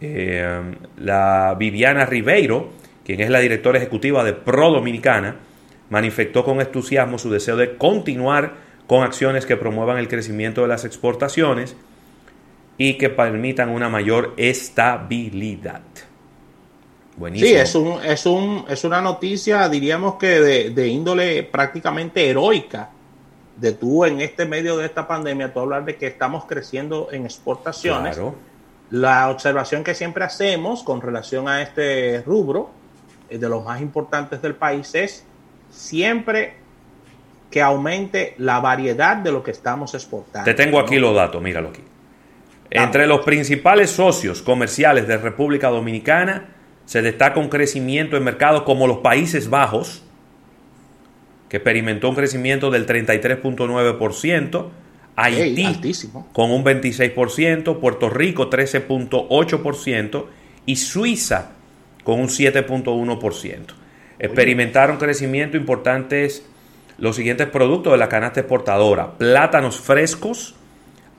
Eh, 0.00 0.62
la 0.98 1.56
Viviana 1.58 2.06
Ribeiro, 2.06 2.70
quien 3.04 3.20
es 3.20 3.28
la 3.28 3.40
directora 3.40 3.78
ejecutiva 3.78 4.22
de 4.22 4.34
Pro 4.34 4.70
Dominicana, 4.70 5.36
manifestó 5.90 6.44
con 6.44 6.60
entusiasmo 6.60 7.18
su 7.18 7.28
deseo 7.28 7.56
de 7.56 7.76
continuar 7.76 8.54
con 8.86 9.02
acciones 9.02 9.44
que 9.44 9.56
promuevan 9.56 9.98
el 9.98 10.06
crecimiento 10.06 10.62
de 10.62 10.68
las 10.68 10.84
exportaciones 10.84 11.76
y 12.78 12.98
que 12.98 13.10
permitan 13.10 13.70
una 13.70 13.88
mayor 13.88 14.34
estabilidad. 14.36 15.82
Buenísimo. 17.16 17.48
Sí, 17.48 17.56
es, 17.56 17.74
un, 17.74 18.04
es, 18.04 18.26
un, 18.26 18.64
es 18.68 18.84
una 18.84 19.00
noticia, 19.00 19.68
diríamos 19.68 20.16
que 20.16 20.40
de, 20.40 20.70
de 20.70 20.88
índole 20.88 21.44
prácticamente 21.44 22.28
heroica, 22.28 22.90
de 23.56 23.72
tú 23.72 24.04
en 24.04 24.20
este 24.20 24.46
medio 24.46 24.76
de 24.76 24.86
esta 24.86 25.06
pandemia, 25.06 25.52
tú 25.52 25.60
hablar 25.60 25.84
de 25.84 25.96
que 25.96 26.08
estamos 26.08 26.44
creciendo 26.44 27.08
en 27.12 27.24
exportaciones. 27.24 28.16
Claro. 28.16 28.34
La 28.90 29.30
observación 29.30 29.84
que 29.84 29.94
siempre 29.94 30.24
hacemos 30.24 30.82
con 30.82 31.00
relación 31.00 31.48
a 31.48 31.62
este 31.62 32.22
rubro, 32.22 32.70
eh, 33.30 33.38
de 33.38 33.48
los 33.48 33.64
más 33.64 33.80
importantes 33.80 34.42
del 34.42 34.54
país, 34.54 34.94
es 34.94 35.24
siempre 35.70 36.54
que 37.50 37.62
aumente 37.62 38.34
la 38.38 38.58
variedad 38.58 39.16
de 39.16 39.30
lo 39.30 39.42
que 39.42 39.52
estamos 39.52 39.94
exportando. 39.94 40.44
Te 40.44 40.54
tengo 40.54 40.80
aquí 40.80 40.96
¿no? 40.96 41.02
los 41.02 41.14
datos, 41.14 41.40
míralo 41.40 41.68
aquí. 41.68 41.82
Entre 42.70 43.06
los 43.06 43.24
principales 43.24 43.90
socios 43.90 44.42
comerciales 44.42 45.06
de 45.06 45.16
República 45.16 45.68
Dominicana 45.68 46.53
se 46.86 47.02
destaca 47.02 47.40
un 47.40 47.48
crecimiento 47.48 48.16
en 48.16 48.24
mercados 48.24 48.62
como 48.62 48.86
los 48.86 48.98
Países 48.98 49.48
Bajos, 49.48 50.02
que 51.48 51.58
experimentó 51.58 52.08
un 52.08 52.16
crecimiento 52.16 52.70
del 52.70 52.86
33.9%, 52.86 54.68
Haití 55.16 56.00
con 56.32 56.50
un 56.50 56.64
26%, 56.64 57.78
Puerto 57.78 58.10
Rico 58.10 58.50
13.8% 58.50 60.24
y 60.66 60.76
Suiza 60.76 61.52
con 62.02 62.20
un 62.20 62.26
7.1%. 62.26 63.58
Experimentaron 64.18 64.96
crecimiento 64.96 65.56
importantes 65.56 66.44
los 66.98 67.16
siguientes 67.16 67.48
productos 67.48 67.92
de 67.92 67.98
la 67.98 68.08
canasta 68.08 68.40
exportadora: 68.40 69.12
plátanos 69.16 69.78
frescos, 69.78 70.56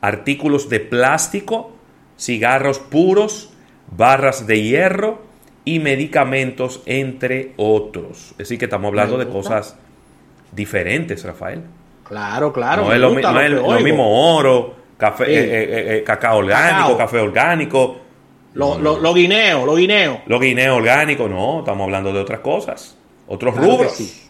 artículos 0.02 0.68
de 0.70 0.82
plástico, 0.82 1.76
cigarros 2.18 2.80
puros, 2.80 3.54
barras 3.96 4.46
de 4.46 4.62
hierro 4.62 5.24
y 5.66 5.80
medicamentos, 5.80 6.82
entre 6.86 7.54
otros. 7.58 8.32
Es 8.32 8.38
decir, 8.38 8.60
que 8.60 8.66
estamos 8.66 8.88
hablando 8.90 9.18
de 9.18 9.28
cosas 9.28 9.78
diferentes, 10.52 11.24
Rafael. 11.26 11.64
Claro, 12.04 12.54
claro. 12.54 12.84
no 12.86 12.94
es, 12.94 13.00
lo, 13.00 13.10
no 13.10 13.32
lo 13.34 13.42
es 13.42 13.52
lo 13.52 13.80
mismo 13.82 14.36
oro, 14.38 14.76
café, 14.98 15.26
Sí. 15.26 15.32
eh, 15.34 15.44
eh, 15.44 15.98
eh, 15.98 16.04
cacao 16.04 16.38
orgánico, 16.38 16.82
Cacao. 16.92 16.98
café 16.98 17.20
orgánico. 17.20 17.98
Lo, 18.54 18.78
lo, 18.80 19.00
lo 19.00 19.14
guineo, 19.14 19.66
lo 19.66 19.76
guineo. 19.76 20.22
Los 20.28 20.40
guineos 20.40 20.78
orgánicos, 20.78 21.30
no, 21.30 21.60
estamos 21.60 21.84
hablando 21.86 22.14
de 22.14 22.20
otras 22.20 22.40
cosas, 22.40 22.96
otros 23.28 23.54
Claro 23.56 23.72
rubros. 23.72 23.92
sí. 23.94 24.22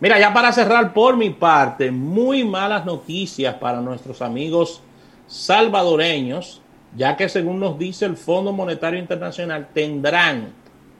Mira, 0.00 0.18
ya 0.20 0.32
para 0.32 0.52
cerrar 0.52 0.92
por 0.92 1.16
mi 1.16 1.30
parte, 1.30 1.90
muy 1.90 2.44
malas 2.44 2.84
noticias 2.84 3.54
para 3.56 3.80
nuestros 3.80 4.22
amigos 4.22 4.80
salvadoreños, 5.26 6.62
ya 6.96 7.16
que 7.16 7.28
según 7.28 7.60
nos 7.60 7.78
dice 7.78 8.04
el 8.06 8.16
Fondo 8.16 8.52
Monetario 8.52 8.98
Internacional, 8.98 9.68
tendrán 9.72 10.52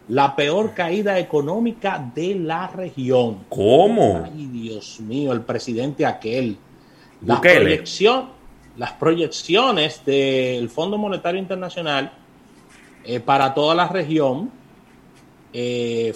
la 0.09 0.35
peor 0.35 0.73
caída 0.75 1.19
económica 1.19 2.11
de 2.15 2.35
la 2.35 2.67
región. 2.69 3.45
¿Cómo? 3.49 4.25
Ay, 4.25 4.47
Dios 4.47 5.01
mío, 5.01 5.33
el 5.33 5.43
presidente 5.43 6.07
aquel. 6.07 6.57
La 7.25 7.41
proyección, 7.41 8.31
las 8.77 8.93
proyecciones 8.93 10.05
del 10.05 10.71
Fondo 10.71 10.97
Monetario 10.99 11.41
Internacional 11.41 12.13
eh, 13.05 13.21
para 13.21 13.53
toda 13.53 13.75
la 13.75 13.89
región, 13.89 14.51
eh, 15.53 16.15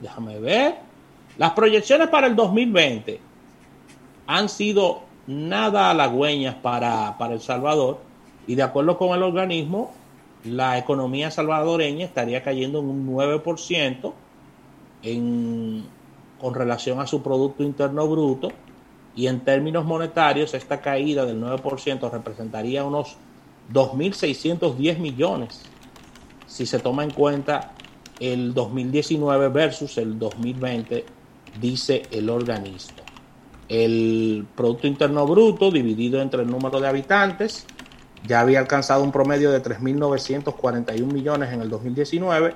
déjame 0.00 0.38
ver, 0.38 0.76
las 1.36 1.50
proyecciones 1.52 2.08
para 2.08 2.26
el 2.26 2.36
2020 2.36 3.20
han 4.26 4.48
sido 4.48 5.02
nada 5.26 5.90
halagüeñas 5.90 6.54
para, 6.56 7.18
para 7.18 7.34
El 7.34 7.40
Salvador 7.40 8.05
y 8.46 8.54
de 8.54 8.62
acuerdo 8.62 8.96
con 8.96 9.16
el 9.16 9.22
organismo, 9.22 9.92
la 10.44 10.78
economía 10.78 11.30
salvadoreña 11.30 12.04
estaría 12.04 12.42
cayendo 12.42 12.80
en 12.80 12.86
un 12.86 13.06
9% 13.08 14.12
en, 15.02 15.84
con 16.40 16.54
relación 16.54 17.00
a 17.00 17.06
su 17.06 17.22
Producto 17.22 17.62
Interno 17.62 18.06
Bruto 18.06 18.52
y 19.16 19.26
en 19.26 19.40
términos 19.40 19.84
monetarios 19.84 20.54
esta 20.54 20.80
caída 20.80 21.24
del 21.24 21.42
9% 21.42 22.10
representaría 22.10 22.84
unos 22.84 23.16
2.610 23.72 24.98
millones 24.98 25.64
si 26.46 26.64
se 26.66 26.78
toma 26.78 27.04
en 27.04 27.10
cuenta 27.10 27.72
el 28.20 28.54
2019 28.54 29.48
versus 29.48 29.98
el 29.98 30.18
2020, 30.18 31.04
dice 31.60 32.02
el 32.10 32.30
organismo. 32.30 33.02
El 33.68 34.46
Producto 34.54 34.86
Interno 34.86 35.26
Bruto 35.26 35.70
dividido 35.70 36.22
entre 36.22 36.42
el 36.42 36.50
número 36.50 36.80
de 36.80 36.86
habitantes 36.86 37.66
ya 38.26 38.40
había 38.40 38.58
alcanzado 38.58 39.02
un 39.02 39.12
promedio 39.12 39.50
de 39.50 39.62
3.941 39.62 41.12
millones 41.12 41.52
en 41.52 41.60
el 41.60 41.70
2019 41.70 42.54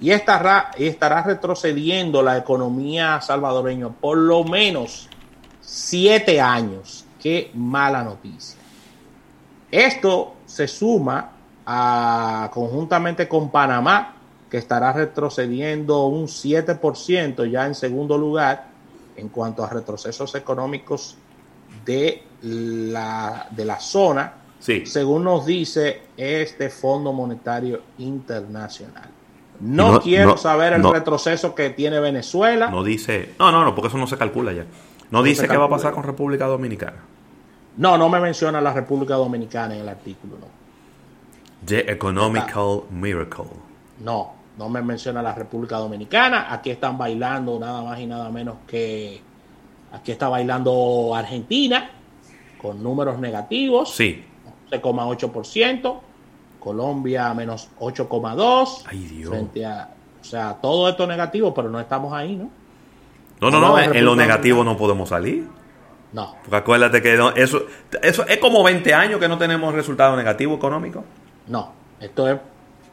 y 0.00 0.10
estará, 0.10 0.70
estará 0.76 1.22
retrocediendo 1.22 2.22
la 2.22 2.36
economía 2.36 3.20
salvadoreña 3.20 3.88
por 3.88 4.18
lo 4.18 4.44
menos 4.44 5.08
siete 5.60 6.40
años. 6.40 7.04
Qué 7.20 7.50
mala 7.54 8.02
noticia. 8.02 8.58
Esto 9.70 10.34
se 10.44 10.66
suma 10.66 11.30
a, 11.64 12.50
conjuntamente 12.52 13.28
con 13.28 13.50
Panamá, 13.50 14.16
que 14.50 14.58
estará 14.58 14.92
retrocediendo 14.92 16.06
un 16.06 16.26
7% 16.26 17.48
ya 17.48 17.66
en 17.66 17.74
segundo 17.74 18.18
lugar 18.18 18.66
en 19.16 19.28
cuanto 19.28 19.64
a 19.64 19.70
retrocesos 19.70 20.34
económicos 20.34 21.16
de 21.86 22.24
la, 22.42 23.46
de 23.50 23.64
la 23.64 23.78
zona 23.78 24.41
según 24.62 25.24
nos 25.24 25.44
dice 25.44 26.02
este 26.16 26.70
Fondo 26.70 27.12
Monetario 27.12 27.82
Internacional. 27.98 29.10
No, 29.60 30.00
quiero 30.00 30.36
saber 30.36 30.72
el 30.72 30.82
retroceso 30.82 31.54
que 31.54 31.70
tiene 31.70 32.00
Venezuela. 32.00 32.68
No 32.68 32.82
dice, 32.82 33.34
no, 33.38 33.52
no, 33.52 33.64
no, 33.64 33.74
porque 33.74 33.88
eso 33.88 33.98
no 33.98 34.06
se 34.06 34.16
calcula 34.16 34.52
ya. 34.52 34.66
No, 35.10 35.22
dice 35.22 35.46
qué 35.46 35.56
va 35.56 35.66
a 35.66 35.68
pasar 35.68 35.92
con 35.92 36.04
República 36.04 36.46
Dominicana. 36.46 36.96
No, 37.76 37.96
no 37.96 38.08
me 38.08 38.20
menciona 38.20 38.60
la 38.60 38.72
República 38.72 39.14
Dominicana 39.14 39.74
en 39.74 39.80
el 39.80 39.88
artículo, 39.88 40.36
no. 40.38 40.46
The 41.64 41.90
Economical 41.92 42.82
Miracle. 42.90 43.44
No, 44.00 44.32
no 44.58 44.68
me 44.68 44.82
menciona 44.82 45.22
la 45.22 45.34
República 45.34 45.76
Dominicana. 45.76 46.52
Aquí 46.52 46.70
están 46.70 46.98
bailando 46.98 47.58
nada 47.58 47.82
más 47.82 48.00
y 48.00 48.06
nada 48.06 48.30
menos 48.30 48.56
que. 48.66 49.20
Aquí 49.92 50.10
está 50.10 50.28
bailando 50.28 51.14
Argentina 51.14 51.90
con 52.60 52.82
números 52.82 53.18
negativos. 53.18 53.94
Sí. 53.94 54.24
7,8%, 54.72 56.00
Colombia 56.58 57.34
menos 57.34 57.68
8,2%. 57.78 58.84
Ay, 58.86 58.98
Dios. 58.98 59.30
Frente 59.30 59.66
a, 59.66 59.88
o 60.20 60.24
sea, 60.24 60.54
todo 60.54 60.88
esto 60.88 61.06
negativo, 61.06 61.52
pero 61.52 61.68
no 61.68 61.78
estamos 61.80 62.12
ahí, 62.12 62.36
¿no? 62.36 62.50
No, 63.40 63.50
no, 63.50 63.60
no, 63.60 63.78
en 63.78 64.04
lo 64.04 64.14
negativo 64.14 64.62
no 64.62 64.76
podemos 64.76 65.08
salir. 65.08 65.48
No. 66.12 66.36
Porque 66.42 66.56
acuérdate 66.56 67.02
que 67.02 67.14
eso, 67.14 67.62
eso 68.02 68.26
es 68.26 68.38
como 68.38 68.62
20 68.62 68.94
años 68.94 69.18
que 69.18 69.28
no 69.28 69.38
tenemos 69.38 69.74
resultado 69.74 70.16
negativo 70.16 70.54
económico. 70.54 71.04
No, 71.48 71.72
esto 71.98 72.28
es 72.28 72.38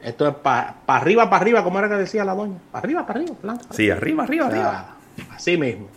esto 0.02 0.28
es 0.28 0.36
para 0.36 0.76
arriba, 0.88 1.30
para 1.30 1.42
arriba, 1.42 1.64
como 1.64 1.80
era 1.80 1.90
que 1.90 1.96
decía 1.96 2.24
la 2.24 2.34
doña. 2.34 2.58
Para 2.72 2.84
arriba, 2.84 3.06
para 3.06 3.20
arriba. 3.20 3.36
Sí, 3.72 3.90
arriba, 3.90 4.24
arriba, 4.24 4.48
arriba. 4.48 4.96
Así 5.36 5.58
mismo. 5.58 5.88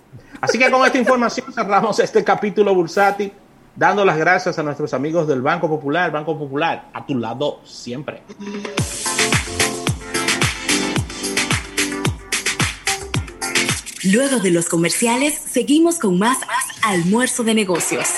Así 0.40 0.58
que 0.58 0.70
con 0.70 0.84
esta 0.84 0.98
información 0.98 1.52
cerramos 1.52 1.98
este 2.00 2.24
capítulo 2.24 2.74
bursátil 2.74 3.32
dando 3.76 4.04
las 4.04 4.16
gracias 4.16 4.58
a 4.58 4.62
nuestros 4.62 4.94
amigos 4.94 5.26
del 5.26 5.42
Banco 5.42 5.68
Popular. 5.68 6.10
Banco 6.10 6.38
Popular, 6.38 6.88
a 6.92 7.06
tu 7.06 7.18
lado 7.18 7.60
siempre. 7.64 8.22
Luego 14.04 14.40
de 14.40 14.50
los 14.50 14.68
comerciales, 14.68 15.34
seguimos 15.34 16.00
con 16.00 16.18
más 16.18 16.38
almuerzo 16.82 17.44
de 17.44 17.54
negocios. 17.54 18.08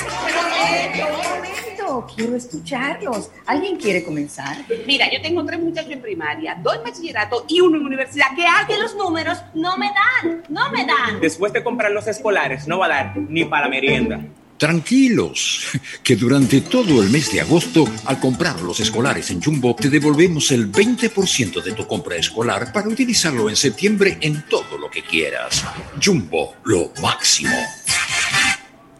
Quiero 2.16 2.34
escucharlos. 2.34 3.30
¿Alguien 3.46 3.76
quiere 3.76 4.04
comenzar? 4.04 4.56
Mira, 4.86 5.06
yo 5.12 5.20
tengo 5.22 5.44
tres 5.44 5.60
muchachos 5.60 5.92
en 5.92 6.00
primaria, 6.00 6.58
dos 6.60 6.76
en 6.76 6.82
bachillerato 6.84 7.44
y 7.48 7.60
uno 7.60 7.76
en 7.76 7.86
universidad. 7.86 8.26
¿Qué 8.34 8.44
hace? 8.46 8.78
los 8.78 8.96
números 8.96 9.38
no 9.54 9.76
me 9.76 9.86
dan, 9.86 10.42
no 10.48 10.70
me 10.70 10.84
dan. 10.84 11.20
Después 11.20 11.52
de 11.52 11.62
comprar 11.62 11.92
los 11.92 12.06
escolares, 12.06 12.66
no 12.66 12.78
va 12.78 12.86
a 12.86 12.88
dar 12.88 13.16
ni 13.16 13.44
para 13.44 13.66
la 13.66 13.70
merienda. 13.70 14.20
Tranquilos, 14.58 15.66
que 16.02 16.14
durante 16.14 16.60
todo 16.60 17.02
el 17.02 17.10
mes 17.10 17.32
de 17.32 17.40
agosto, 17.40 17.84
al 18.04 18.20
comprar 18.20 18.60
los 18.62 18.78
escolares 18.78 19.30
en 19.30 19.42
Jumbo, 19.42 19.74
te 19.74 19.90
devolvemos 19.90 20.52
el 20.52 20.70
20% 20.70 21.62
de 21.62 21.72
tu 21.72 21.86
compra 21.86 22.16
escolar 22.16 22.72
para 22.72 22.88
utilizarlo 22.88 23.50
en 23.50 23.56
septiembre 23.56 24.16
en 24.20 24.44
todo 24.48 24.78
lo 24.78 24.88
que 24.88 25.02
quieras. 25.02 25.64
Jumbo, 26.02 26.54
lo 26.64 26.92
máximo. 27.02 27.56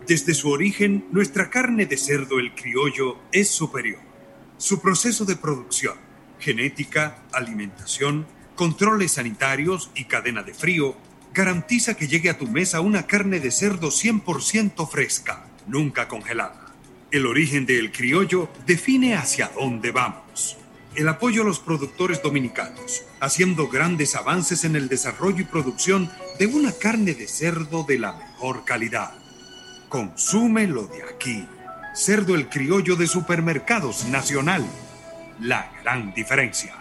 Desde 0.07 0.35
su 0.35 0.51
origen, 0.51 1.07
nuestra 1.13 1.49
carne 1.49 1.87
de 1.87 1.97
cerdo 1.97 2.41
el 2.41 2.55
criollo 2.55 3.19
es 3.31 3.49
superior. 3.49 4.01
Su 4.59 4.81
proceso 4.81 5.25
de 5.25 5.37
producción, 5.37 5.95
genética, 6.41 7.23
alimentación, 7.33 8.27
controles 8.57 9.13
sanitarios 9.13 9.91
y 9.95 10.05
cadena 10.05 10.43
de 10.43 10.53
frío 10.53 10.97
garantiza 11.35 11.95
que 11.95 12.07
llegue 12.07 12.30
a 12.30 12.39
tu 12.39 12.47
mesa 12.47 12.80
una 12.80 13.09
carne 13.09 13.41
de 13.41 13.51
cerdo 13.51 13.89
100% 13.89 14.89
fresca, 14.89 15.45
nunca 15.66 16.07
congelada. 16.07 16.72
El 17.11 17.26
origen 17.26 17.66
del 17.66 17.91
criollo 17.91 18.49
define 18.66 19.16
hacia 19.16 19.49
dónde 19.49 19.91
vamos. 19.91 20.57
El 20.95 21.09
apoyo 21.09 21.43
a 21.43 21.45
los 21.45 21.59
productores 21.59 22.22
dominicanos, 22.22 23.03
haciendo 23.20 23.68
grandes 23.68 24.14
avances 24.14 24.64
en 24.64 24.76
el 24.76 24.89
desarrollo 24.89 25.41
y 25.41 25.45
producción 25.45 26.09
de 26.39 26.47
una 26.47 26.70
carne 26.70 27.14
de 27.14 27.26
cerdo 27.26 27.82
de 27.82 27.99
la 27.99 28.12
mejor 28.12 28.64
calidad. 28.64 29.12
Consúmelo 29.89 30.87
de 30.87 31.03
aquí. 31.03 31.49
Cerdo 31.97 32.37
el 32.37 32.49
criollo 32.49 32.95
de 32.95 33.09
supermercados 33.09 34.05
nacional. 34.07 34.64
La 35.41 35.72
gran 35.82 36.14
diferencia. 36.14 36.74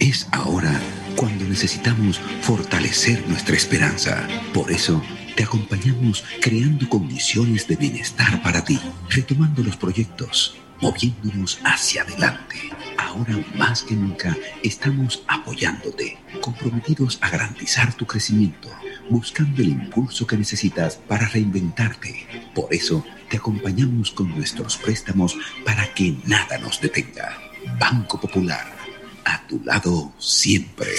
Es 0.00 0.26
ahora 0.32 0.80
cuando 1.14 1.44
necesitamos 1.44 2.18
fortalecer 2.40 3.28
nuestra 3.28 3.54
esperanza. 3.54 4.26
Por 4.54 4.72
eso, 4.72 5.02
te 5.36 5.44
acompañamos 5.44 6.24
creando 6.40 6.88
condiciones 6.88 7.68
de 7.68 7.76
bienestar 7.76 8.42
para 8.42 8.64
ti, 8.64 8.80
retomando 9.10 9.62
los 9.62 9.76
proyectos, 9.76 10.56
moviéndonos 10.80 11.60
hacia 11.64 12.00
adelante. 12.00 12.56
Ahora 12.96 13.44
más 13.56 13.82
que 13.82 13.94
nunca 13.94 14.34
estamos 14.62 15.22
apoyándote, 15.28 16.16
comprometidos 16.40 17.18
a 17.20 17.28
garantizar 17.28 17.92
tu 17.92 18.06
crecimiento, 18.06 18.70
buscando 19.10 19.60
el 19.60 19.68
impulso 19.68 20.26
que 20.26 20.38
necesitas 20.38 20.96
para 20.96 21.28
reinventarte. 21.28 22.26
Por 22.54 22.72
eso, 22.72 23.04
te 23.28 23.36
acompañamos 23.36 24.12
con 24.12 24.30
nuestros 24.30 24.78
préstamos 24.78 25.36
para 25.62 25.92
que 25.92 26.16
nada 26.24 26.56
nos 26.56 26.80
detenga. 26.80 27.36
Banco 27.78 28.18
Popular 28.18 28.79
a 29.24 29.46
tu 29.46 29.62
lado 29.64 30.12
siempre. 30.18 30.90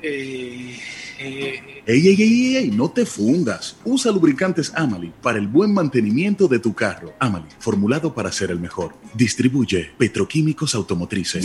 eh, 0.02 0.80
eh, 1.20 1.82
ey, 1.86 2.08
ey, 2.08 2.22
ey, 2.22 2.56
ey, 2.58 2.72
no 2.72 2.92
te 2.92 3.06
fundas. 3.06 3.78
Usa 3.84 4.12
lubricantes 4.12 4.72
Amali 4.76 5.12
para 5.22 5.40
el 5.40 5.48
buen 5.48 5.74
mantenimiento 5.74 6.48
de 6.48 6.60
tu 6.60 6.74
carro. 6.74 7.14
Amali, 7.20 7.48
formulado 7.60 8.14
para 8.14 8.32
ser 8.32 8.52
el 8.52 8.60
mejor. 8.60 8.94
Distribuye 9.14 9.92
Petroquímicos 9.98 10.76
Automotrices. 10.76 11.44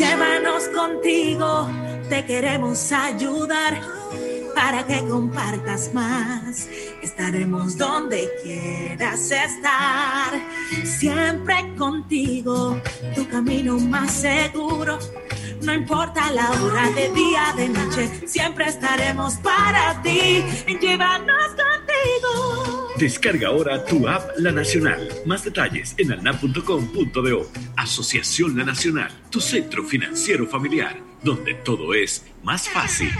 Contigo, 0.68 1.68
te 2.08 2.24
queremos 2.24 2.92
ayudar 2.92 3.80
para 4.54 4.86
que 4.86 5.00
compartas 5.08 5.92
más. 5.92 6.68
Estaremos 7.02 7.76
donde 7.76 8.30
quieras 8.42 9.30
estar, 9.30 10.32
siempre 10.84 11.74
contigo, 11.76 12.80
tu 13.14 13.28
camino 13.28 13.78
más 13.78 14.12
seguro. 14.12 14.98
No 15.62 15.72
importa 15.72 16.30
la 16.32 16.50
hora 16.50 16.90
de 16.90 17.08
día, 17.10 17.52
de 17.56 17.68
noche, 17.68 18.26
siempre 18.26 18.66
estaremos 18.66 19.34
para 19.36 20.02
ti. 20.02 20.44
Llévanos 20.80 21.48
contigo. 21.50 22.88
Descarga 22.98 23.48
ahora 23.48 23.84
tu 23.84 24.08
app 24.08 24.30
La 24.38 24.50
Nacional. 24.50 25.08
Más 25.24 25.44
detalles 25.44 25.94
en 25.98 26.12
alnap.com.do. 26.12 27.50
Asociación 27.76 28.58
La 28.58 28.64
Nacional, 28.64 29.10
tu 29.30 29.40
centro 29.40 29.84
financiero 29.84 30.46
familiar, 30.46 30.96
donde 31.22 31.54
todo 31.54 31.94
es 31.94 32.24
más 32.42 32.68
fácil. 32.68 33.10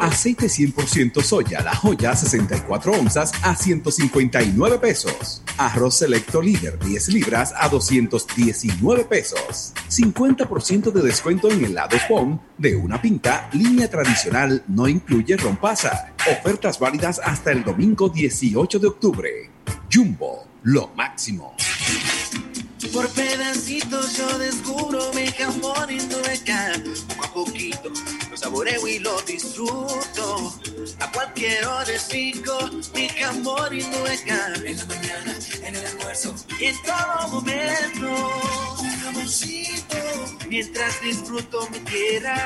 Aceite 0.00 0.46
100% 0.46 1.22
soya, 1.22 1.62
la 1.62 1.74
joya 1.74 2.14
64 2.14 2.92
onzas 2.92 3.32
a 3.42 3.56
159 3.56 4.78
pesos. 4.78 5.42
Arroz 5.56 5.96
selecto 5.96 6.42
líder 6.42 6.78
10 6.78 7.08
libras 7.08 7.54
a 7.56 7.68
219 7.68 9.04
pesos. 9.04 9.72
50% 9.88 10.92
de 10.92 11.02
descuento 11.02 11.50
en 11.50 11.64
helados 11.64 12.02
POM 12.08 12.38
de 12.58 12.76
una 12.76 13.00
pinta, 13.00 13.48
línea 13.52 13.88
tradicional, 13.88 14.62
no 14.68 14.88
incluye 14.88 15.36
rompasa. 15.36 16.12
Ofertas 16.30 16.78
válidas 16.78 17.20
hasta 17.24 17.52
el 17.52 17.64
domingo 17.64 18.08
18 18.08 18.78
de 18.78 18.86
octubre. 18.86 19.50
Jumbo, 19.92 20.46
lo 20.62 20.88
máximo. 20.96 21.54
Por 22.92 23.08
pedacitos 23.08 24.18
yo 24.18 24.38
descubro 24.38 25.10
mi 25.14 25.26
jamón 25.28 25.90
Indubeca. 25.90 26.72
Poco 27.08 27.24
a 27.24 27.32
poquito 27.32 27.90
lo 28.30 28.36
saboreo 28.36 28.86
y 28.86 28.98
lo 28.98 29.18
disfruto. 29.22 30.54
A 31.00 31.10
cualquier 31.10 31.64
hora 31.64 31.98
sigo 31.98 32.58
mi 32.94 33.08
jamón 33.08 33.80
Indubeca. 33.80 34.52
En 34.62 34.76
la 34.76 34.84
mañana, 34.84 35.34
en 35.62 35.74
el 35.74 35.86
almuerzo 35.86 36.34
y 36.60 36.66
en 36.66 36.76
todo 36.82 37.28
momento. 37.28 38.30
Un 38.80 38.90
jamoncito. 38.90 39.96
Mientras 40.50 41.00
disfruto 41.00 41.66
mi 41.70 41.78
tierra. 41.80 42.36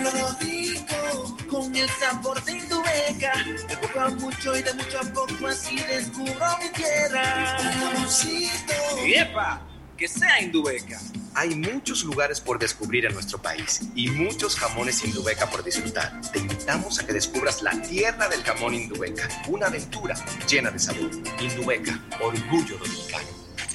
Un 0.00 0.48
rico. 0.48 1.36
Con 1.50 1.76
el 1.76 1.90
sabor 1.90 2.42
de 2.44 2.52
Indubeca. 2.52 3.32
De 3.68 3.76
poco 3.76 4.00
a 4.00 4.08
mucho 4.08 4.56
y 4.56 4.62
de 4.62 4.72
mucho 4.72 4.98
a 4.98 5.04
poco 5.12 5.46
así 5.46 5.76
descubro 5.76 6.58
mi 6.62 6.70
tierra. 6.70 7.58
Un 7.60 7.72
jamoncito. 7.72 8.74
¡Epa! 9.04 9.69
Que 10.00 10.08
sea 10.08 10.40
Indubeca. 10.40 10.98
Hay 11.34 11.50
muchos 11.50 12.04
lugares 12.04 12.40
por 12.40 12.58
descubrir 12.58 13.04
en 13.04 13.12
nuestro 13.12 13.40
país 13.40 13.82
y 13.94 14.08
muchos 14.08 14.56
jamones 14.56 15.04
Indubeca 15.04 15.48
por 15.50 15.62
disfrutar. 15.62 16.18
Te 16.32 16.38
invitamos 16.38 16.98
a 16.98 17.06
que 17.06 17.12
descubras 17.12 17.60
la 17.62 17.72
tierra 17.82 18.26
del 18.28 18.42
jamón 18.42 18.74
Indubeca, 18.74 19.28
una 19.46 19.66
aventura 19.66 20.14
llena 20.48 20.70
de 20.70 20.78
sabor. 20.78 21.10
Indubeca, 21.38 22.00
orgullo 22.18 22.78
dominicano. 22.78 23.28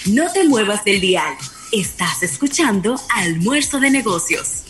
No 0.08 0.32
te 0.34 0.44
muevas 0.46 0.84
del 0.84 1.00
dial. 1.00 1.36
Estás 1.72 2.24
escuchando 2.24 3.00
Almuerzo 3.14 3.80
de 3.80 3.92
Negocios. 3.92 4.64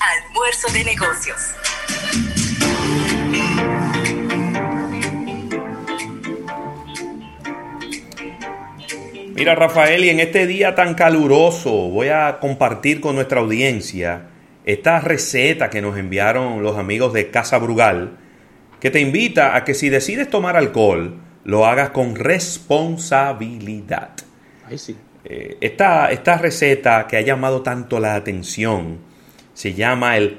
Almuerzo 0.00 0.72
de 0.72 0.84
Negocios. 0.84 2.41
Mira, 9.42 9.56
Rafael, 9.56 10.04
y 10.04 10.08
en 10.08 10.20
este 10.20 10.46
día 10.46 10.76
tan 10.76 10.94
caluroso 10.94 11.72
voy 11.72 12.10
a 12.10 12.38
compartir 12.38 13.00
con 13.00 13.16
nuestra 13.16 13.40
audiencia 13.40 14.28
esta 14.64 15.00
receta 15.00 15.68
que 15.68 15.82
nos 15.82 15.98
enviaron 15.98 16.62
los 16.62 16.78
amigos 16.78 17.12
de 17.12 17.28
Casa 17.32 17.58
Brugal, 17.58 18.18
que 18.78 18.92
te 18.92 19.00
invita 19.00 19.56
a 19.56 19.64
que 19.64 19.74
si 19.74 19.88
decides 19.88 20.30
tomar 20.30 20.56
alcohol, 20.56 21.16
lo 21.42 21.66
hagas 21.66 21.90
con 21.90 22.14
responsabilidad. 22.14 24.10
Ahí 24.64 24.78
sí. 24.78 24.96
Eh, 25.24 25.56
esta, 25.60 26.12
esta 26.12 26.38
receta 26.38 27.08
que 27.08 27.16
ha 27.16 27.22
llamado 27.22 27.62
tanto 27.62 27.98
la 27.98 28.14
atención 28.14 28.98
se 29.54 29.74
llama 29.74 30.16
el 30.18 30.38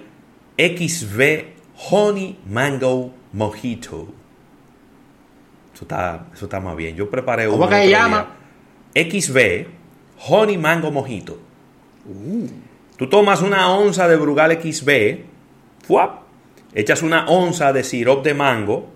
XV 0.58 1.44
Honey 1.90 2.40
Mango 2.48 3.14
Mojito. 3.34 4.08
Eso 5.74 5.84
está, 5.84 6.28
eso 6.34 6.46
está 6.46 6.62
más 6.62 6.78
bien. 6.78 6.96
Yo 6.96 7.10
preparé 7.10 7.48
¿Cómo 7.48 7.58
uno 7.58 7.68
que 7.68 7.76
se 7.82 7.90
llama? 7.90 8.18
día. 8.20 8.43
XB 8.96 9.68
Honey 10.28 10.58
Mango 10.58 10.92
Mojito. 10.92 11.40
Tú 12.98 13.10
tomas 13.10 13.42
una 13.42 13.70
onza 13.72 14.08
de 14.08 14.16
Brugal 14.18 14.52
XB, 14.62 14.90
¡fuap! 15.86 16.24
echas 16.74 17.02
una 17.02 17.28
onza 17.28 17.72
de 17.74 17.84
sirop 17.84 18.24
de 18.24 18.34
mango, 18.34 18.88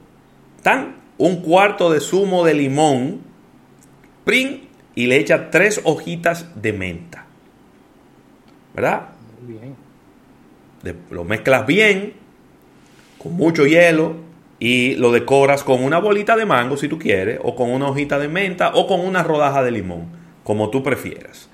tan, 0.64 0.96
un 1.18 1.42
cuarto 1.42 1.92
de 1.92 2.00
zumo 2.00 2.44
de 2.46 2.54
limón, 2.54 3.22
prin, 4.24 4.68
y 4.96 5.06
le 5.08 5.18
echas 5.18 5.52
tres 5.52 5.80
hojitas 5.84 6.48
de 6.62 6.74
menta. 6.74 7.26
¿Verdad? 8.74 9.10
Muy 9.42 9.54
bien. 9.58 9.76
De- 10.84 10.96
lo 11.12 11.24
mezclas 11.24 11.66
bien, 11.68 12.14
con 13.18 13.34
mucho 13.34 13.66
hielo, 13.66 14.16
y 14.60 14.96
lo 14.96 15.12
decoras 15.12 15.64
con 15.64 15.84
una 15.84 16.00
bolita 16.00 16.36
de 16.36 16.46
mango 16.46 16.78
si 16.78 16.88
tú 16.88 16.98
quieres, 16.98 17.40
o 17.44 17.56
con 17.56 17.70
una 17.72 17.88
hojita 17.88 18.20
de 18.20 18.28
menta, 18.28 18.72
o 18.74 18.88
con 18.88 19.02
una 19.02 19.24
rodaja 19.24 19.64
de 19.64 19.72
limón, 19.72 20.08
como 20.44 20.70
tú 20.70 20.84
prefieras. 20.84 21.50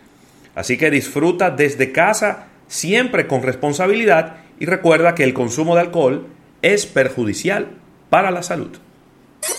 Así 0.55 0.77
que 0.77 0.91
disfruta 0.91 1.49
desde 1.49 1.91
casa, 1.91 2.47
siempre 2.67 3.27
con 3.27 3.43
responsabilidad, 3.43 4.37
y 4.59 4.65
recuerda 4.65 5.15
que 5.15 5.23
el 5.23 5.33
consumo 5.33 5.75
de 5.75 5.81
alcohol 5.81 6.27
es 6.61 6.85
perjudicial 6.85 7.71
para 8.09 8.31
la 8.31 8.43
salud. 8.43 8.77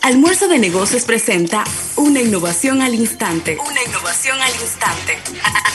Almuerzo 0.03 0.49
de 0.49 0.59
Negocios 0.59 1.05
presenta 1.05 1.65
una 1.97 2.21
innovación 2.21 2.81
al 2.81 2.95
instante. 2.95 3.59
Una 3.61 3.83
innovación 3.83 4.41
al 4.41 4.53
instante. 4.53 5.19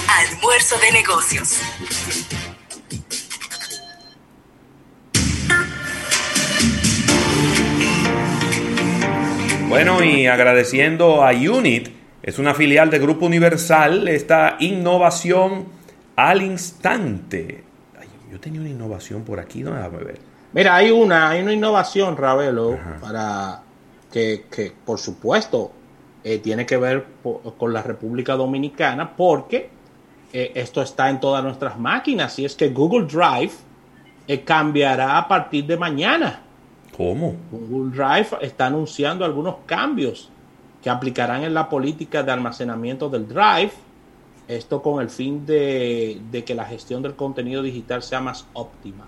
Almuerzo 0.32 0.76
de 0.80 0.92
Negocios. 0.92 1.60
Bueno, 9.70 10.04
y 10.04 10.26
agradeciendo 10.26 11.24
a 11.24 11.30
Unit, 11.30 11.90
es 12.24 12.40
una 12.40 12.56
filial 12.56 12.90
de 12.90 12.98
Grupo 12.98 13.28
Universal, 13.28 14.08
esta 14.08 14.58
innovación 14.60 15.66
al 16.16 16.42
instante. 16.42 17.64
Ay, 17.98 18.08
yo 18.32 18.40
tenía 18.40 18.62
una 18.62 18.70
innovación 18.72 19.24
por 19.24 19.40
aquí, 19.40 19.62
no 19.62 19.76
déjame 19.76 20.00
ver. 20.00 20.20
Mira, 20.54 20.76
hay 20.76 20.90
una, 20.90 21.30
hay 21.30 21.44
una 21.44 21.54
innovación, 21.54 22.18
Ravelo, 22.18 22.80
para 23.00 23.62
que, 24.12 24.46
que, 24.50 24.74
por 24.84 24.98
supuesto, 24.98 25.72
eh, 26.24 26.40
tiene 26.40 26.66
que 26.66 26.78
ver 26.78 27.06
con 27.24 27.72
la 27.72 27.84
República 27.84 28.34
Dominicana 28.34 29.16
porque 29.16 29.70
eh, 30.34 30.52
esto 30.56 30.82
está 30.82 31.12
en 31.12 31.20
todas 31.20 31.44
nuestras 31.44 31.78
máquinas 31.78 32.40
y 32.40 32.46
es 32.46 32.56
que 32.56 32.70
Google 32.70 33.06
Drive 33.06 33.54
eh, 34.28 34.42
cambiará 34.42 35.20
a 35.20 35.28
partir 35.28 35.66
de 35.68 35.78
mañana. 35.78 36.42
Google 37.52 37.96
Drive 37.96 38.38
está 38.42 38.68
anunciando 38.68 39.26
algunos 39.26 39.56
cambios 39.66 40.30
que 40.84 40.90
aplicarán 40.90 41.44
en 41.44 41.54
la 41.54 41.70
política 41.70 42.24
de 42.24 42.32
almacenamiento 42.32 43.10
del 43.10 43.28
Drive. 43.28 43.72
Esto 44.48 44.82
con 44.82 45.02
el 45.02 45.10
fin 45.10 45.46
de, 45.46 46.20
de 46.32 46.44
que 46.44 46.56
la 46.56 46.66
gestión 46.66 47.02
del 47.02 47.16
contenido 47.16 47.62
digital 47.62 48.04
sea 48.04 48.20
más 48.20 48.46
óptima. 48.54 49.08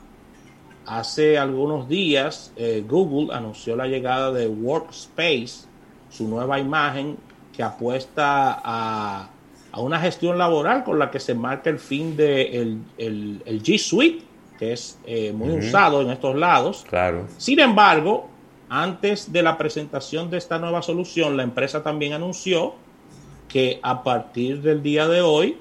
Hace 0.86 1.38
algunos 1.38 1.88
días 1.88 2.54
Google 2.88 3.34
anunció 3.36 3.76
la 3.76 3.88
llegada 3.88 4.32
de 4.32 4.48
Workspace, 4.48 5.68
su 6.10 6.28
nueva 6.28 6.60
imagen 6.60 7.18
que 7.56 7.64
apuesta 7.64 8.60
a, 8.64 9.30
una 9.78 10.00
gestión 10.00 10.38
laboral 10.38 10.84
con 10.84 11.00
la 11.00 11.10
que 11.10 11.20
se 11.20 11.34
marca 11.34 11.70
el 11.70 11.80
fin 11.80 12.18
de 12.18 12.62
el, 12.98 13.64
G 13.64 13.78
Suite, 13.78 14.26
que 14.62 14.74
es 14.74 14.99
eh, 15.07 15.34
muy 15.34 15.53
usado 15.53 16.03
en 16.03 16.12
estos 16.12 16.36
lados. 16.36 16.86
Claro. 16.88 17.26
Sin 17.39 17.59
embargo, 17.59 18.28
antes 18.70 19.34
de 19.34 19.41
la 19.41 19.57
presentación 19.57 20.30
de 20.30 20.38
esta 20.38 20.59
nueva 20.59 20.84
solución, 20.84 21.36
la 21.36 21.41
empresa 21.41 21.82
también 21.82 22.14
anunció 22.14 22.76
que 23.47 23.80
a 23.82 24.03
partir 24.03 24.62
del 24.62 24.84
día 24.84 25.07
de 25.07 25.22
hoy 25.22 25.57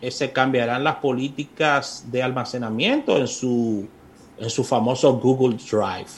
eh, 0.00 0.10
se 0.10 0.32
cambiarán 0.32 0.82
las 0.82 0.96
políticas 0.96 2.06
de 2.10 2.20
almacenamiento 2.20 3.16
en 3.16 3.28
su, 3.28 3.86
en 4.36 4.50
su 4.50 4.64
famoso 4.64 5.12
Google 5.20 5.56
Drive. 5.58 6.10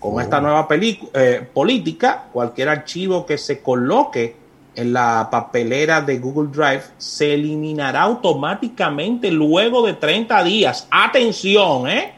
Con 0.00 0.18
esta 0.22 0.40
nueva 0.40 0.66
eh, 0.70 1.46
política, 1.52 2.30
cualquier 2.32 2.70
archivo 2.70 3.26
que 3.26 3.36
se 3.36 3.60
coloque 3.60 4.36
en 4.76 4.92
la 4.92 5.28
papelera 5.30 6.02
de 6.02 6.18
Google 6.18 6.50
Drive 6.52 6.82
se 6.98 7.34
eliminará 7.34 8.02
automáticamente 8.02 9.30
luego 9.30 9.84
de 9.84 9.94
30 9.94 10.44
días. 10.44 10.86
Atención, 10.90 11.88
¿eh? 11.88 12.12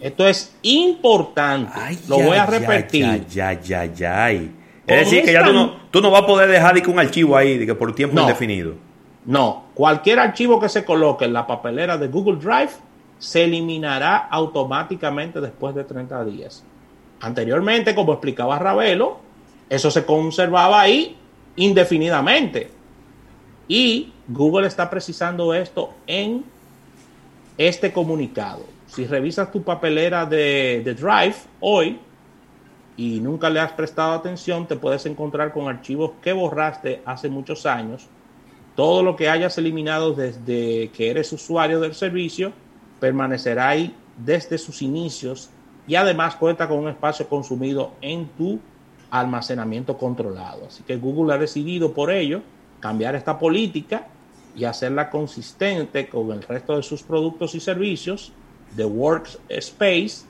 Esto 0.00 0.26
es 0.26 0.54
importante. 0.62 1.72
Lo 2.08 2.18
voy 2.18 2.38
a 2.38 2.46
repetir. 2.46 3.26
Ya, 3.26 3.52
ya, 3.60 3.84
ya, 3.84 4.30
Es 4.30 4.50
decir, 4.86 5.24
que 5.24 5.32
ya 5.32 5.44
tú 5.44 5.52
no, 5.52 5.74
tú 5.90 6.00
no, 6.00 6.10
vas 6.10 6.22
a 6.22 6.26
poder 6.26 6.48
dejar 6.48 6.74
de 6.74 6.82
que 6.82 6.90
un 6.90 6.98
archivo 6.98 7.36
ahí 7.36 7.58
de 7.58 7.66
que 7.66 7.74
por 7.74 7.94
tiempo 7.94 8.18
indefinido. 8.18 8.74
No, 9.26 9.66
cualquier 9.74 10.18
archivo 10.20 10.58
que 10.58 10.68
se 10.68 10.84
coloque 10.84 11.26
en 11.26 11.32
la 11.32 11.46
papelera 11.46 11.98
de 11.98 12.08
Google 12.08 12.36
Drive 12.36 12.70
se 13.18 13.44
eliminará 13.44 14.16
automáticamente 14.16 15.40
después 15.40 15.74
de 15.74 15.84
30 15.84 16.24
días. 16.24 16.64
Anteriormente, 17.20 17.94
como 17.94 18.12
explicaba 18.12 18.58
Ravelo, 18.58 19.20
eso 19.68 19.90
se 19.90 20.04
conservaba 20.04 20.80
ahí 20.80 21.16
indefinidamente. 21.56 22.70
Y 23.68 24.12
Google 24.28 24.66
está 24.66 24.90
precisando 24.90 25.54
esto 25.54 25.94
en 26.06 26.44
este 27.56 27.92
comunicado. 27.92 28.64
Si 28.86 29.06
revisas 29.06 29.50
tu 29.50 29.62
papelera 29.62 30.26
de, 30.26 30.82
Drive 30.84 31.36
hoy 31.60 31.98
y 32.96 33.20
nunca 33.20 33.48
le 33.48 33.60
has 33.60 33.72
prestado 33.72 34.12
atención, 34.12 34.66
te 34.66 34.76
puedes 34.76 35.06
encontrar 35.06 35.52
con 35.52 35.68
archivos 35.68 36.12
que 36.22 36.32
borraste 36.32 37.02
hace 37.06 37.28
muchos 37.28 37.64
años. 37.64 38.06
Todo 38.76 39.02
lo 39.02 39.16
que 39.16 39.28
hayas 39.28 39.56
eliminado 39.58 40.12
desde 40.12 40.90
que 40.90 41.10
eres 41.10 41.32
usuario 41.32 41.80
del 41.80 41.94
servicio 41.94 42.52
permanecerá 43.00 43.70
ahí 43.70 43.94
desde 44.16 44.58
sus 44.58 44.82
inicios 44.82 45.50
y 45.86 45.94
además 45.94 46.36
cuenta 46.36 46.68
con 46.68 46.78
un 46.78 46.88
espacio 46.88 47.28
consumido 47.28 47.92
en 48.00 48.28
tu 48.28 48.60
almacenamiento 49.12 49.98
controlado. 49.98 50.66
Así 50.66 50.82
que 50.82 50.96
Google 50.96 51.34
ha 51.34 51.38
decidido 51.38 51.92
por 51.92 52.10
ello 52.10 52.40
cambiar 52.80 53.14
esta 53.14 53.38
política 53.38 54.08
y 54.56 54.64
hacerla 54.64 55.10
consistente 55.10 56.08
con 56.08 56.32
el 56.32 56.42
resto 56.42 56.76
de 56.76 56.82
sus 56.82 57.02
productos 57.02 57.54
y 57.54 57.60
servicios 57.60 58.32
de 58.74 58.86
Workspace 58.86 60.24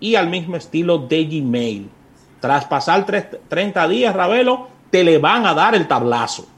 y 0.00 0.14
al 0.16 0.28
mismo 0.28 0.56
estilo 0.56 0.98
de 0.98 1.24
Gmail. 1.24 1.90
Tras 2.40 2.64
pasar 2.64 3.06
30 3.06 3.88
días, 3.88 4.16
Ravelo, 4.16 4.68
te 4.90 5.04
le 5.04 5.18
van 5.18 5.46
a 5.46 5.54
dar 5.54 5.74
el 5.74 5.86
tablazo. 5.86 6.48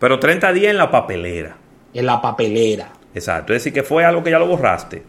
Pero 0.00 0.18
30 0.18 0.52
días 0.52 0.72
en 0.72 0.78
la 0.78 0.90
papelera. 0.90 1.56
En 1.94 2.04
la 2.04 2.20
papelera. 2.20 2.90
Exacto. 3.14 3.52
Es 3.52 3.62
decir, 3.62 3.72
que 3.72 3.84
fue 3.84 4.04
algo 4.04 4.24
que 4.24 4.30
ya 4.30 4.38
lo 4.40 4.46
borraste. 4.46 5.04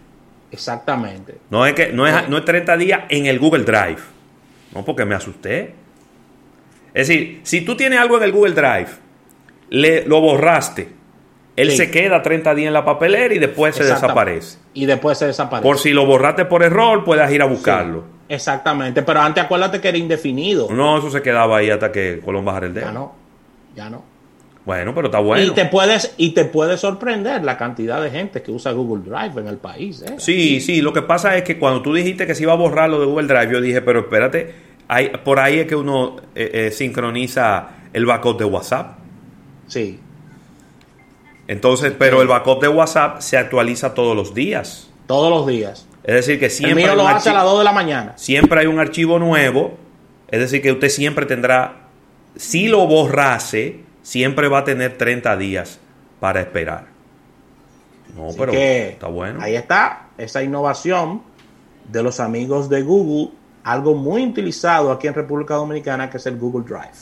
Exactamente. 0.51 1.37
No 1.49 1.65
es, 1.65 1.73
que, 1.73 1.91
no, 1.91 2.05
es, 2.05 2.29
no 2.29 2.37
es 2.37 2.45
30 2.45 2.77
días 2.77 3.01
en 3.09 3.25
el 3.25 3.39
Google 3.39 3.63
Drive. 3.63 4.01
No, 4.73 4.85
porque 4.85 5.05
me 5.05 5.15
asusté. 5.15 5.82
Es 6.93 7.07
decir, 7.07 7.39
si 7.43 7.61
tú 7.61 7.75
tienes 7.75 7.99
algo 7.99 8.17
en 8.17 8.23
el 8.23 8.31
Google 8.31 8.53
Drive, 8.53 8.89
le, 9.69 10.05
lo 10.05 10.21
borraste, 10.21 10.89
él 11.55 11.71
se 11.71 11.91
queda 11.91 12.21
30 12.21 12.55
días 12.55 12.67
en 12.67 12.73
la 12.73 12.85
papelera 12.85 13.33
y 13.33 13.39
después 13.39 13.75
se 13.75 13.83
desaparece. 13.83 14.57
Y 14.73 14.85
después 14.85 15.17
se 15.17 15.27
desaparece. 15.27 15.67
Por 15.67 15.79
si 15.79 15.91
lo 15.91 16.05
borraste 16.05 16.45
por 16.45 16.63
error, 16.63 17.03
puedes 17.03 17.29
ir 17.31 17.41
a 17.41 17.45
buscarlo. 17.45 18.03
exactamente, 18.29 19.01
pero 19.03 19.21
antes 19.21 19.43
acuérdate 19.43 19.79
que 19.81 19.89
era 19.89 19.97
indefinido. 19.97 20.67
No, 20.71 20.97
eso 20.97 21.09
se 21.09 21.21
quedaba 21.21 21.57
ahí 21.57 21.69
hasta 21.69 21.91
que 21.91 22.21
Colón 22.23 22.45
bajara 22.45 22.67
el 22.67 22.73
dedo. 22.73 22.85
Ya 22.85 22.91
no, 22.91 23.15
ya 23.75 23.89
no. 23.89 24.13
Bueno, 24.65 24.95
pero 24.95 25.07
está 25.07 25.19
bueno. 25.19 25.43
Y 25.43 25.51
te 25.51 25.65
puedes 25.65 26.13
y 26.17 26.29
te 26.29 26.45
puede 26.45 26.77
sorprender 26.77 27.43
la 27.43 27.57
cantidad 27.57 28.01
de 28.01 28.09
gente 28.09 28.41
que 28.41 28.49
usa 28.49 28.71
Google 28.71 29.03
Drive 29.03 29.41
en 29.41 29.47
el 29.47 29.57
país. 29.57 30.01
¿eh? 30.03 30.15
Sí, 30.19 30.61
sí. 30.61 30.81
Lo 30.81 30.93
que 30.93 31.01
pasa 31.01 31.35
es 31.35 31.43
que 31.43 31.59
cuando 31.59 31.81
tú 31.81 31.93
dijiste 31.93 32.25
que 32.25 32.33
se 32.33 32.43
iba 32.43 32.53
a 32.53 32.55
borrar 32.55 32.89
lo 32.89 32.99
de 32.99 33.05
Google 33.05 33.27
Drive, 33.27 33.51
yo 33.51 33.59
dije, 33.59 33.81
pero 33.81 33.99
espérate, 33.99 34.55
hay, 34.87 35.09
por 35.23 35.39
ahí 35.39 35.59
es 35.59 35.67
que 35.67 35.75
uno 35.75 36.17
eh, 36.35 36.51
eh, 36.53 36.71
sincroniza 36.71 37.69
el 37.93 38.05
backup 38.05 38.37
de 38.37 38.45
WhatsApp. 38.45 38.97
Sí. 39.67 39.99
Entonces, 41.47 41.93
pero 41.97 42.21
el 42.21 42.27
backup 42.27 42.61
de 42.61 42.67
WhatsApp 42.67 43.21
se 43.21 43.37
actualiza 43.37 43.93
todos 43.93 44.15
los 44.15 44.33
días. 44.33 44.89
Todos 45.07 45.29
los 45.29 45.47
días. 45.47 45.87
Es 46.03 46.15
decir, 46.15 46.39
que 46.39 46.49
siempre. 46.49 46.83
El 46.83 46.89
mío 46.89 46.95
lo 46.95 47.07
hace 47.07 47.29
a 47.29 47.33
las 47.33 47.43
2 47.43 47.59
de 47.59 47.63
la 47.63 47.71
mañana. 47.71 48.13
Siempre 48.17 48.61
hay 48.61 48.67
un 48.67 48.79
archivo 48.79 49.19
nuevo. 49.19 49.77
Es 50.27 50.39
decir, 50.39 50.61
que 50.61 50.71
usted 50.71 50.89
siempre 50.89 51.25
tendrá. 51.25 51.81
Si 52.35 52.67
lo 52.67 52.87
borrase 52.87 53.81
siempre 54.01 54.47
va 54.47 54.59
a 54.59 54.63
tener 54.63 54.97
30 54.97 55.37
días 55.37 55.79
para 56.19 56.41
esperar. 56.41 56.85
No, 58.15 58.29
pero 58.37 58.51
está 58.53 59.07
bueno. 59.07 59.39
Ahí 59.41 59.55
está 59.55 60.07
esa 60.17 60.43
innovación 60.43 61.21
de 61.89 62.03
los 62.03 62.19
amigos 62.19 62.69
de 62.69 62.81
Google, 62.81 63.31
algo 63.63 63.95
muy 63.95 64.25
utilizado 64.25 64.91
aquí 64.91 65.07
en 65.07 65.13
República 65.13 65.55
Dominicana, 65.55 66.09
que 66.09 66.17
es 66.17 66.25
el 66.25 66.37
Google 66.37 66.65
Drive. 66.65 66.97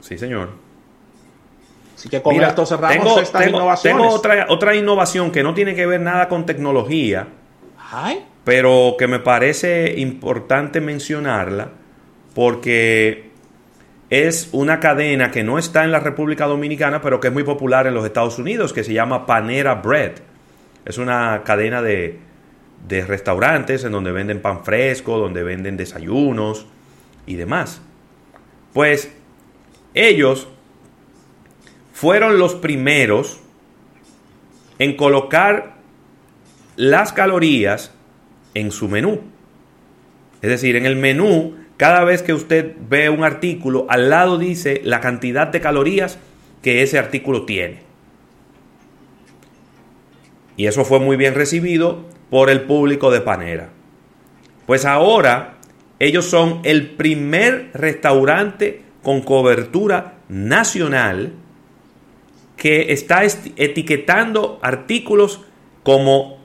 Sí, 0.00 0.16
señor. 0.16 0.50
Así 1.94 2.08
que 2.08 2.22
con 2.22 2.34
esto 2.36 2.64
cerramos 2.64 2.96
tengo, 2.96 3.20
estas 3.20 3.48
innovaciones. 3.48 4.02
Tengo 4.02 4.14
otra, 4.14 4.46
otra 4.48 4.74
innovación 4.76 5.32
que 5.32 5.42
no 5.42 5.52
tiene 5.52 5.74
que 5.74 5.84
ver 5.84 6.00
nada 6.00 6.28
con 6.28 6.46
tecnología, 6.46 7.26
pero 8.44 8.94
que 8.98 9.08
me 9.08 9.18
parece 9.18 9.98
importante 9.98 10.80
mencionarla 10.80 11.70
porque 12.34 13.28
es 14.10 14.48
una 14.52 14.78
cadena 14.78 15.30
que 15.32 15.42
no 15.42 15.58
está 15.58 15.84
en 15.84 15.90
la 15.90 16.00
República 16.00 16.46
Dominicana, 16.46 17.02
pero 17.02 17.18
que 17.18 17.28
es 17.28 17.34
muy 17.34 17.42
popular 17.42 17.86
en 17.86 17.94
los 17.94 18.04
Estados 18.04 18.38
Unidos, 18.38 18.72
que 18.72 18.84
se 18.84 18.92
llama 18.92 19.26
Panera 19.26 19.74
Bread. 19.74 20.12
Es 20.84 20.98
una 20.98 21.42
cadena 21.44 21.82
de, 21.82 22.18
de 22.86 23.04
restaurantes 23.04 23.84
en 23.84 23.92
donde 23.92 24.12
venden 24.12 24.40
pan 24.40 24.64
fresco, 24.64 25.18
donde 25.18 25.42
venden 25.42 25.76
desayunos 25.76 26.66
y 27.26 27.34
demás. 27.34 27.82
Pues 28.72 29.12
ellos 29.94 30.48
fueron 31.92 32.38
los 32.38 32.54
primeros 32.54 33.40
en 34.78 34.96
colocar 34.96 35.74
las 36.76 37.12
calorías 37.12 37.92
en 38.54 38.70
su 38.70 38.88
menú. 38.88 39.20
Es 40.40 40.50
decir, 40.50 40.76
en 40.76 40.86
el 40.86 40.96
menú 40.96 41.56
cada 41.76 42.04
vez 42.04 42.22
que 42.22 42.34
usted 42.34 42.74
ve 42.88 43.08
un 43.08 43.24
artículo, 43.24 43.86
al 43.88 44.10
lado 44.10 44.38
dice 44.38 44.80
la 44.84 45.00
cantidad 45.00 45.46
de 45.46 45.60
calorías 45.60 46.18
que 46.62 46.82
ese 46.82 46.98
artículo 46.98 47.44
tiene. 47.44 47.82
Y 50.56 50.66
eso 50.66 50.84
fue 50.84 50.98
muy 50.98 51.16
bien 51.16 51.34
recibido 51.34 52.04
por 52.30 52.50
el 52.50 52.62
público 52.62 53.10
de 53.10 53.20
Panera. 53.20 53.70
Pues 54.66 54.84
ahora 54.84 55.58
ellos 55.98 56.26
son 56.26 56.60
el 56.64 56.90
primer 56.90 57.70
restaurante 57.74 58.82
con 59.02 59.22
cobertura 59.22 60.18
nacional 60.28 61.32
que 62.56 62.92
está 62.92 63.22
etiquetando 63.24 64.58
artículos 64.62 65.44
como 65.82 66.38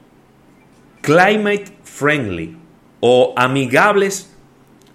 climate 1.02 1.66
friendly 1.84 2.56
o 3.02 3.34
amigables 3.36 4.34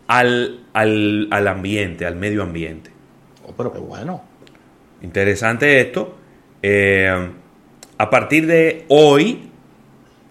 al, 0.07 0.65
al, 0.73 1.49
ambiente, 1.49 2.07
al 2.07 2.17
medio 2.17 2.43
ambiente. 2.43 2.91
Oh, 3.47 3.53
pero 3.55 3.73
qué 3.73 3.79
bueno. 3.79 4.23
Interesante 5.03 5.81
esto. 5.81 6.17
Eh, 6.63 7.31
a 7.99 8.11
partir 8.11 8.47
de 8.47 8.87
hoy, 8.89 9.48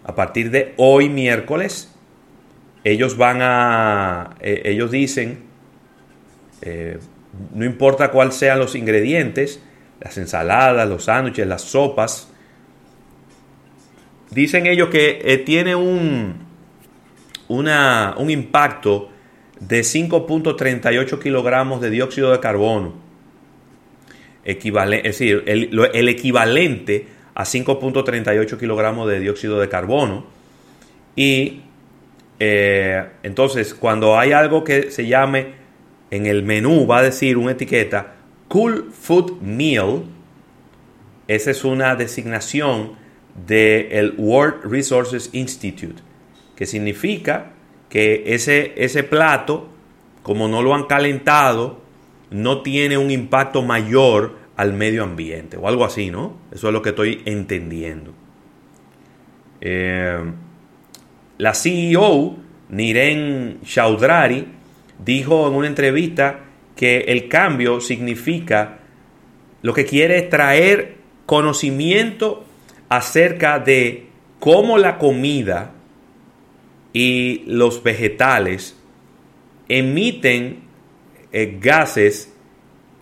a 0.07 0.15
partir 0.15 0.49
de 0.51 0.73
hoy 0.77 1.09
miércoles, 1.09 1.93
ellos 2.85 3.17
van 3.17 3.39
a, 3.41 4.38
eh, 4.39 4.61
ellos 4.63 4.89
dicen, 4.89 5.39
eh, 6.61 6.97
no 7.53 7.65
importa 7.65 8.09
cuáles 8.09 8.35
sean 8.35 8.57
los 8.57 8.73
ingredientes, 8.75 9.61
las 9.99 10.17
ensaladas, 10.17 10.88
los 10.88 11.03
sándwiches, 11.03 11.45
las 11.45 11.61
sopas, 11.61 12.31
dicen 14.31 14.65
ellos 14.65 14.88
que 14.88 15.19
eh, 15.25 15.39
tiene 15.39 15.75
un, 15.75 16.35
una, 17.49 18.15
un 18.17 18.29
impacto 18.29 19.09
de 19.59 19.81
5.38 19.81 21.19
kilogramos 21.21 21.81
de 21.81 21.89
dióxido 21.89 22.31
de 22.31 22.39
carbono. 22.39 22.93
Equivalente, 24.45 25.09
es 25.09 25.19
decir, 25.19 25.43
el, 25.47 25.77
el 25.93 26.07
equivalente 26.07 27.16
a 27.38 27.43
5.38 27.43 28.57
kilogramos 28.57 29.07
de 29.07 29.19
dióxido 29.19 29.59
de 29.59 29.69
carbono. 29.69 30.26
Y 31.15 31.61
eh, 32.39 33.05
entonces, 33.22 33.76
cuando 33.76 34.18
hay 34.18 34.31
algo 34.31 34.64
que 34.64 34.89
se 34.89 35.05
llame 35.05 35.53
en 36.09 36.26
el 36.26 36.41
menú, 36.41 36.88
va 36.88 36.97
a 36.97 37.03
decir 37.03 37.38
una 37.38 37.51
etiqueta 37.51 38.15
Cool 38.47 38.91
Food 38.91 39.39
Meal, 39.41 40.05
esa 41.27 41.51
es 41.51 41.64
una 41.64 41.95
designación 41.95 42.93
del 43.45 44.15
World 44.18 44.64
Resources 44.64 45.30
Institute, 45.34 46.01
que 46.55 46.65
significa 46.65 47.51
que 47.88 48.34
ese, 48.34 48.73
ese 48.77 49.03
plato, 49.03 49.68
como 50.23 50.47
no 50.47 50.64
lo 50.64 50.73
han 50.73 50.85
calentado, 50.85 51.81
no 52.31 52.64
tiene 52.64 52.97
un 52.97 53.11
impacto 53.11 53.61
mayor 53.61 54.47
al 54.57 54.73
medio 54.73 55.03
ambiente 55.03 55.55
o 55.55 55.67
algo 55.67 55.85
así, 55.85 56.09
¿no? 56.09 56.38
Eso 56.51 56.67
es 56.67 56.73
lo 56.73 56.81
que 56.81 56.89
estoy 56.89 57.21
entendiendo. 57.25 58.13
Eh, 59.61 60.19
la 61.38 61.53
CEO, 61.53 62.35
Niren 62.69 63.61
Chaudrari, 63.63 64.47
dijo 65.03 65.47
en 65.47 65.53
una 65.53 65.67
entrevista 65.67 66.39
que 66.75 66.97
el 67.07 67.27
cambio 67.27 67.79
significa, 67.79 68.79
lo 69.61 69.73
que 69.73 69.85
quiere 69.85 70.17
es 70.17 70.29
traer 70.29 70.97
conocimiento 71.27 72.43
acerca 72.89 73.59
de 73.59 74.07
cómo 74.39 74.79
la 74.79 74.97
comida 74.97 75.73
y 76.93 77.43
los 77.45 77.84
vegetales 77.84 78.75
emiten 79.69 80.61
eh, 81.31 81.57
gases 81.61 82.34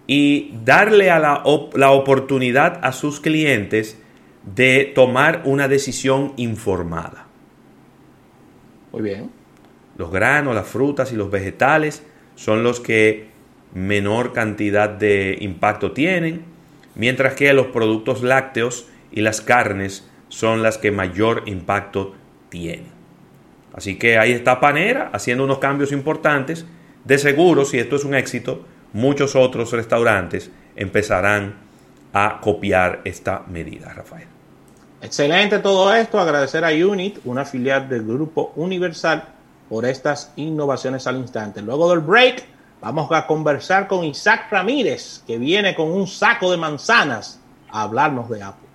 y 0.07 0.53
darle 0.63 1.09
a 1.09 1.19
la, 1.19 1.43
la 1.73 1.91
oportunidad 1.91 2.79
a 2.83 2.91
sus 2.91 3.19
clientes 3.19 3.99
de 4.43 4.91
tomar 4.93 5.41
una 5.45 5.67
decisión 5.67 6.33
informada. 6.37 7.25
Muy 8.91 9.01
bien. 9.01 9.31
Los 9.97 10.11
granos, 10.11 10.53
las 10.53 10.67
frutas 10.67 11.11
y 11.11 11.15
los 11.15 11.31
vegetales 11.31 12.03
son 12.35 12.63
los 12.63 12.79
que 12.79 13.29
menor 13.73 14.33
cantidad 14.33 14.89
de 14.89 15.37
impacto 15.41 15.91
tienen, 15.91 16.43
mientras 16.95 17.33
que 17.33 17.51
los 17.53 17.67
productos 17.67 18.23
lácteos 18.23 18.87
y 19.11 19.21
las 19.21 19.41
carnes 19.41 20.09
son 20.29 20.61
las 20.61 20.77
que 20.77 20.91
mayor 20.91 21.43
impacto 21.45 22.13
tienen. 22.49 22.95
Así 23.73 23.97
que 23.97 24.17
ahí 24.17 24.31
está 24.31 24.59
Panera 24.59 25.09
haciendo 25.13 25.43
unos 25.43 25.59
cambios 25.59 25.91
importantes. 25.91 26.65
De 27.03 27.17
seguro, 27.17 27.65
si 27.65 27.77
esto 27.77 27.97
es 27.97 28.05
un 28.05 28.15
éxito, 28.15 28.65
muchos 28.95 29.35
otros 29.35 29.73
restaurantes 29.73 30.49
empezarán 30.73 31.55
a 32.13 32.39
copiar 32.39 33.01
esta 33.03 33.43
medida, 33.45 33.91
Rafael. 33.93 34.27
Excelente 35.01 35.59
todo 35.59 35.93
esto. 35.93 36.17
Agradecer 36.17 36.63
a 36.63 36.69
Unit, 36.69 37.19
una 37.25 37.43
filial 37.43 37.89
del 37.89 38.05
Grupo 38.05 38.53
Universal, 38.55 39.25
por 39.67 39.85
estas 39.85 40.31
innovaciones 40.37 41.05
al 41.07 41.17
instante. 41.17 41.61
Luego 41.61 41.89
del 41.89 41.99
break, 41.99 42.45
vamos 42.79 43.11
a 43.11 43.27
conversar 43.27 43.87
con 43.87 44.05
Isaac 44.05 44.47
Ramírez, 44.49 45.23
que 45.27 45.37
viene 45.37 45.75
con 45.75 45.91
un 45.91 46.07
saco 46.07 46.49
de 46.49 46.55
manzanas 46.55 47.41
a 47.69 47.81
hablarnos 47.81 48.29
de 48.29 48.43
Apple. 48.43 48.69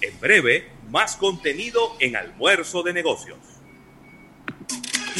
En 0.00 0.20
breve, 0.20 0.70
más 0.88 1.16
contenido 1.16 1.80
en 2.00 2.16
Almuerzo 2.16 2.82
de 2.82 2.94
Negocios. 2.94 3.51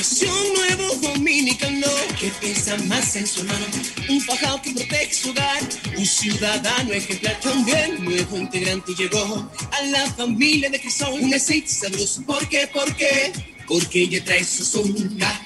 Es 0.02 0.20
un 0.22 0.54
nuevo 0.54 0.96
dominicano 0.96 1.86
que 2.18 2.28
piensa 2.40 2.76
más 2.88 3.14
en 3.14 3.24
su 3.24 3.42
hermano. 3.42 3.66
Un 4.08 4.20
fajado 4.20 4.60
que 4.60 4.72
protege 4.72 5.14
su 5.14 5.30
hogar. 5.30 5.62
Un 5.96 6.04
ciudadano 6.04 6.92
ejemplar 6.92 7.38
también. 7.38 8.04
Nuevo 8.04 8.36
integrante 8.36 8.94
llegó 8.98 9.48
a 9.70 9.82
la 9.92 10.10
familia 10.10 10.70
de 10.70 10.80
Crisol. 10.80 11.20
Un 11.20 11.32
aceite 11.32 11.68
sabroso. 11.68 12.20
¿Por 12.22 12.48
qué? 12.48 12.66
¿Por 12.66 12.92
qué? 12.96 13.32
Porque 13.68 14.02
ella 14.02 14.24
trae 14.24 14.42
su 14.42 14.64
soga. 14.64 15.40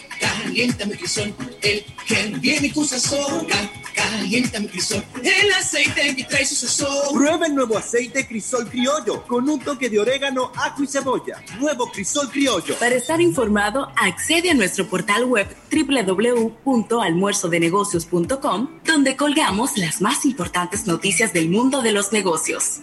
Calienta 0.47 0.87
mi 0.87 0.95
crisol. 0.95 1.35
El 1.61 1.85
que 2.07 2.33
viene 2.39 2.73
con 2.73 2.87
sazón. 2.87 3.49
Calienta 3.95 4.61
mi 4.61 4.69
crisol. 4.69 5.03
El 5.21 5.53
aceite 5.53 6.15
que 6.15 6.23
trae 6.23 6.47
su 6.47 6.55
sazón. 6.55 7.17
Prueba 7.17 7.47
el 7.47 7.57
nuevo 7.57 7.77
aceite 7.77 8.29
Crisol 8.29 8.69
Criollo 8.69 9.27
con 9.27 9.51
un 9.51 9.59
toque 9.59 9.91
de 9.91 9.99
orégano, 9.99 10.53
ajo 10.55 10.85
y 10.85 10.87
cebolla. 10.87 11.43
Nuevo 11.59 11.91
Crisol 11.91 12.31
Criollo. 12.31 12.79
Para 12.79 12.95
estar 12.95 13.21
informado, 13.21 13.91
accede 13.97 14.51
a 14.51 14.55
nuestro 14.55 14.87
portal 14.87 15.25
web 15.25 15.49
www.almuerzodenegocios.com, 15.73 18.69
donde 18.85 19.17
colgamos 19.17 19.77
las 19.77 20.01
más 20.01 20.25
importantes 20.25 20.87
noticias 20.87 21.33
del 21.33 21.51
mundo 21.51 21.83
de 21.83 21.91
los 21.91 22.13
negocios. 22.13 22.83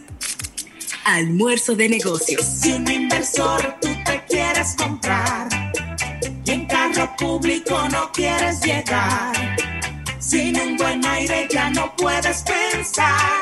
Almuerzo 1.06 1.76
de 1.76 1.88
negocios. 1.88 2.45
Si 2.45 2.73
un 2.73 2.91
inversor 2.91 3.77
tú 3.81 3.88
te 4.06 4.22
quieres 4.27 4.76
comprar 4.77 5.62
carro 6.94 7.15
público 7.18 7.88
no 7.90 8.11
quieres 8.11 8.61
llegar, 8.61 9.34
sin 10.20 10.60
un 10.60 10.78
buen 10.78 11.06
aire 11.06 11.48
ya 11.52 11.70
no 11.72 11.94
puedes 11.95 12.44
pensar. 12.44 13.41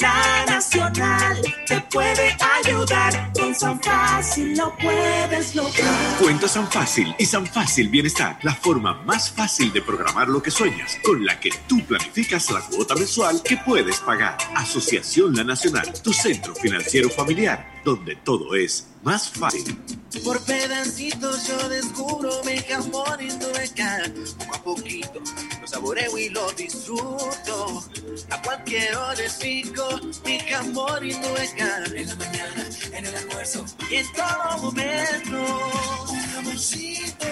La 0.00 0.44
Nacional 0.46 1.40
te 1.66 1.80
puede 1.82 2.36
ayudar. 2.58 3.32
Con 3.38 3.54
San 3.54 3.80
Fácil 3.80 4.56
lo 4.56 4.76
puedes 4.76 5.54
lograr. 5.54 6.16
Cuenta 6.20 6.48
San 6.48 6.68
Fácil 6.68 7.14
y 7.18 7.24
San 7.24 7.46
Fácil 7.46 7.88
Bienestar, 7.88 8.36
la 8.42 8.52
forma 8.52 8.94
más 9.04 9.30
fácil 9.30 9.72
de 9.72 9.80
programar 9.80 10.28
lo 10.28 10.42
que 10.42 10.50
sueñas, 10.50 10.98
con 11.04 11.24
la 11.24 11.38
que 11.38 11.50
tú 11.68 11.84
planificas 11.86 12.50
la 12.50 12.60
cuota 12.62 12.96
mensual 12.96 13.42
que 13.44 13.56
puedes 13.58 14.00
pagar. 14.00 14.36
Asociación 14.56 15.36
La 15.36 15.44
Nacional, 15.44 15.92
tu 16.02 16.12
centro 16.12 16.52
financiero 16.56 17.08
familiar, 17.08 17.80
donde 17.84 18.16
todo 18.16 18.56
es 18.56 18.91
más 19.02 19.30
fácil. 19.30 19.78
Por 20.24 20.40
pedacitos 20.44 21.46
yo 21.48 21.68
descubro 21.68 22.30
mi 22.44 22.58
jamón 22.58 23.20
Indubeca. 23.20 24.02
Poco 24.38 24.54
a 24.54 24.62
poquito 24.62 25.20
lo 25.60 25.66
saboreo 25.66 26.18
y 26.18 26.28
lo 26.28 26.50
disfruto. 26.52 27.82
A 28.30 28.42
cualquier 28.42 28.94
hora 28.94 29.22
es 29.24 29.40
rico 29.40 29.88
mi 30.24 30.38
jamón 30.40 31.04
Indubeca. 31.04 31.84
En 31.94 32.06
la 32.08 32.14
mañana, 32.16 32.66
en 32.92 33.06
el 33.06 33.16
almuerzo 33.16 33.64
y 33.90 33.96
en 33.96 34.12
todo 34.12 34.58
momento. 34.58 36.10
Un 36.10 36.20
jamoncito 36.20 37.26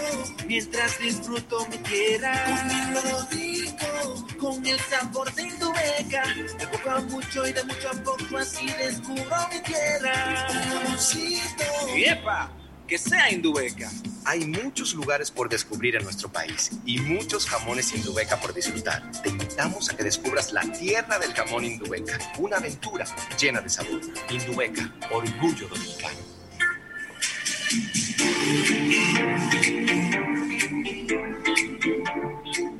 mientras 0.47 0.99
disfruto 0.99 1.67
mi 1.69 1.79
tierra. 1.79 2.33
Comiendo 2.47 3.29
rico 3.31 4.27
con 4.41 4.67
el 4.67 4.81
sabor 4.81 5.33
de 5.35 5.43
Indubeca. 5.43 6.25
De 6.59 6.67
poco 6.67 6.91
a 6.91 7.01
mucho 7.03 7.47
y 7.47 7.53
de 7.53 7.63
mucho 7.65 7.91
a 7.91 8.03
poco 8.03 8.39
así 8.39 8.67
descubro 8.67 9.37
mi 9.53 9.61
tierra. 9.61 10.47
Un 10.51 10.83
jamoncito. 10.83 11.60
¡Epa! 11.97 12.53
Que 12.87 12.99
sea 12.99 13.31
Indubeca. 13.31 13.89
Hay 14.25 14.47
muchos 14.47 14.95
lugares 14.95 15.31
por 15.31 15.49
descubrir 15.49 15.95
en 15.97 16.03
nuestro 16.03 16.29
país 16.31 16.73
y 16.85 16.99
muchos 16.99 17.47
jamones 17.47 17.95
Indubeca 17.95 18.41
por 18.41 18.53
disfrutar. 18.53 19.11
Te 19.23 19.29
invitamos 19.29 19.89
a 19.91 19.97
que 19.97 20.03
descubras 20.03 20.53
la 20.53 20.63
tierra 20.63 21.19
del 21.19 21.33
jamón 21.33 21.65
Indubeca, 21.65 22.19
una 22.39 22.57
aventura 22.57 23.05
llena 23.41 23.61
de 23.61 23.69
sabor. 23.69 24.01
Indubeca, 24.29 24.93
orgullo 25.11 25.69
dominicano. 25.69 26.19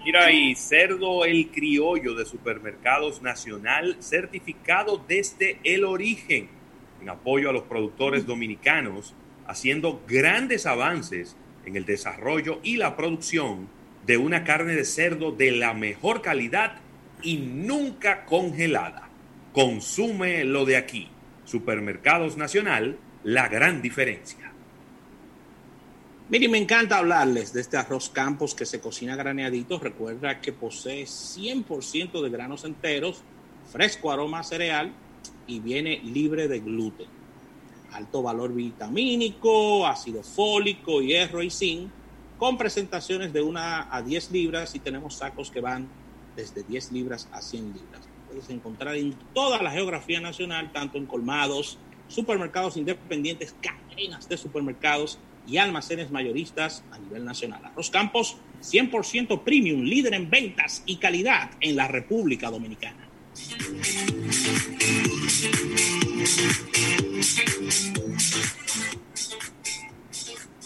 Mira 0.05 0.25
ahí, 0.25 0.57
cerdo 0.57 1.25
el 1.25 1.53
criollo 1.53 2.15
de 2.15 2.25
Supermercados 2.25 3.23
Nacional, 3.23 3.97
certificado 4.01 4.99
desde 5.07 5.61
el 5.63 5.85
origen, 5.85 6.51
en 7.01 7.09
apoyo 7.09 7.51
a 7.51 7.53
los 7.53 7.63
productores 7.65 8.27
dominicanos, 8.27 9.15
haciendo 9.47 10.03
grandes 10.07 10.67
avances 10.67 11.37
en 11.65 11.77
el 11.77 11.85
desarrollo 11.85 12.61
y 12.63 12.77
la 12.77 12.97
producción 12.97 13.69
de 14.07 14.17
una 14.17 14.45
carne 14.45 14.75
de 14.75 14.85
cerdo 14.85 15.33
de 15.33 15.53
la 15.53 15.75
mejor 15.75 16.23
calidad 16.23 16.75
y 17.23 17.39
nunca 17.39 18.25
congelada. 18.25 19.09
Consume 19.53 20.45
lo 20.45 20.65
de 20.65 20.77
aquí. 20.77 21.09
Supermercados 21.45 22.37
Nacional, 22.37 22.97
la 23.25 23.49
gran 23.49 23.83
diferencia. 23.83 24.53
Mire, 26.29 26.49
me 26.49 26.59
encanta 26.59 26.99
hablarles 26.99 27.53
de 27.53 27.61
este 27.61 27.77
arroz 27.77 28.09
campos 28.09 28.55
que 28.55 28.65
se 28.65 28.81
cocina 28.81 29.17
graneadito. 29.17 29.81
Recuerda 29.81 30.41
que 30.41 30.53
posee 30.53 31.05
100% 31.05 32.23
de 32.23 32.31
granos 32.31 32.65
enteros, 32.65 33.23
fresco 33.73 34.13
aroma 34.13 34.45
cereal 34.45 34.93
y 35.51 35.59
viene 35.59 36.01
libre 36.05 36.47
de 36.47 36.61
gluten. 36.61 37.09
Alto 37.93 38.23
valor 38.23 38.55
vitamínico, 38.55 39.87
ácido 39.87 40.23
fólico, 40.23 41.03
hierro 41.03 41.43
y 41.43 41.51
zinc. 41.51 41.91
con 42.39 42.57
presentaciones 42.57 43.35
de 43.35 43.43
una 43.43 43.95
a 43.95 44.01
10 44.01 44.31
libras 44.31 44.75
y 44.75 44.79
tenemos 44.79 45.17
sacos 45.17 45.51
que 45.51 45.61
van 45.61 45.87
desde 46.35 46.63
10 46.63 46.93
libras 46.93 47.29
a 47.33 47.43
100 47.43 47.75
libras. 47.75 48.09
Puedes 48.29 48.49
encontrar 48.49 48.97
en 48.97 49.15
toda 49.35 49.61
la 49.61 49.71
geografía 49.71 50.21
nacional, 50.21 50.73
tanto 50.73 50.97
en 50.97 51.05
colmados, 51.05 51.77
supermercados 52.09 52.79
independientes, 52.79 53.55
cadenas 53.61 54.27
de 54.27 54.39
supermercados 54.39 55.19
y 55.47 55.59
almacenes 55.59 56.11
mayoristas 56.11 56.83
a 56.93 56.99
nivel 56.99 57.27
nacional. 57.27 57.63
Arroz 57.63 57.91
Campos, 57.91 58.39
100% 58.63 59.43
premium, 59.43 59.83
líder 59.83 60.15
en 60.15 60.31
ventas 60.31 60.83
y 60.87 60.97
calidad 60.97 61.51
en 61.61 61.77
la 61.77 61.89
República 61.89 62.51
Dominicana. 62.51 63.10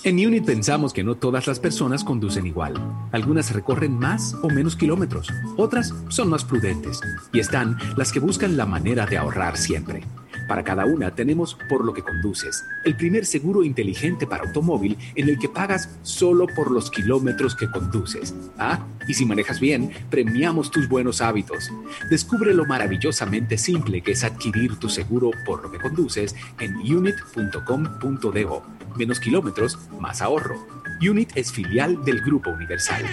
En 0.04 0.16
Unit 0.16 0.44
pensamos 0.44 0.92
que 0.92 1.02
no 1.02 1.14
todas 1.14 1.46
las 1.46 1.58
personas 1.58 2.04
conducen 2.04 2.46
igual. 2.46 2.74
Algunas 3.10 3.54
recorren 3.54 3.98
más 3.98 4.34
o 4.42 4.50
menos 4.50 4.76
kilómetros, 4.76 5.28
otras 5.56 5.94
son 6.08 6.28
más 6.28 6.44
prudentes 6.44 7.00
y 7.32 7.40
están 7.40 7.78
las 7.96 8.12
que 8.12 8.20
buscan 8.20 8.58
la 8.58 8.66
manera 8.66 9.06
de 9.06 9.16
ahorrar 9.16 9.56
siempre. 9.56 10.04
Para 10.48 10.64
cada 10.64 10.86
una 10.86 11.14
tenemos 11.14 11.56
Por 11.68 11.84
lo 11.84 11.92
que 11.92 12.02
conduces, 12.02 12.64
el 12.84 12.96
primer 12.96 13.26
seguro 13.26 13.64
inteligente 13.64 14.26
para 14.26 14.44
automóvil 14.44 14.96
en 15.14 15.28
el 15.28 15.38
que 15.38 15.48
pagas 15.48 15.88
solo 16.02 16.46
por 16.54 16.70
los 16.70 16.90
kilómetros 16.90 17.54
que 17.54 17.70
conduces. 17.70 18.34
Ah, 18.58 18.86
y 19.08 19.14
si 19.14 19.24
manejas 19.24 19.60
bien, 19.60 19.90
premiamos 20.10 20.70
tus 20.70 20.88
buenos 20.88 21.20
hábitos. 21.20 21.70
Descubre 22.10 22.54
lo 22.54 22.64
maravillosamente 22.64 23.58
simple 23.58 24.02
que 24.02 24.12
es 24.12 24.24
adquirir 24.24 24.76
tu 24.76 24.88
seguro 24.88 25.30
por 25.46 25.62
lo 25.62 25.70
que 25.70 25.78
conduces 25.78 26.34
en 26.58 26.76
unit.com.do. 26.76 28.73
Menos 28.96 29.20
kilómetros, 29.20 29.78
más 29.98 30.22
ahorro. 30.22 30.66
Unit 31.00 31.30
es 31.34 31.52
filial 31.52 32.04
del 32.04 32.20
Grupo 32.20 32.50
Universal. 32.50 33.04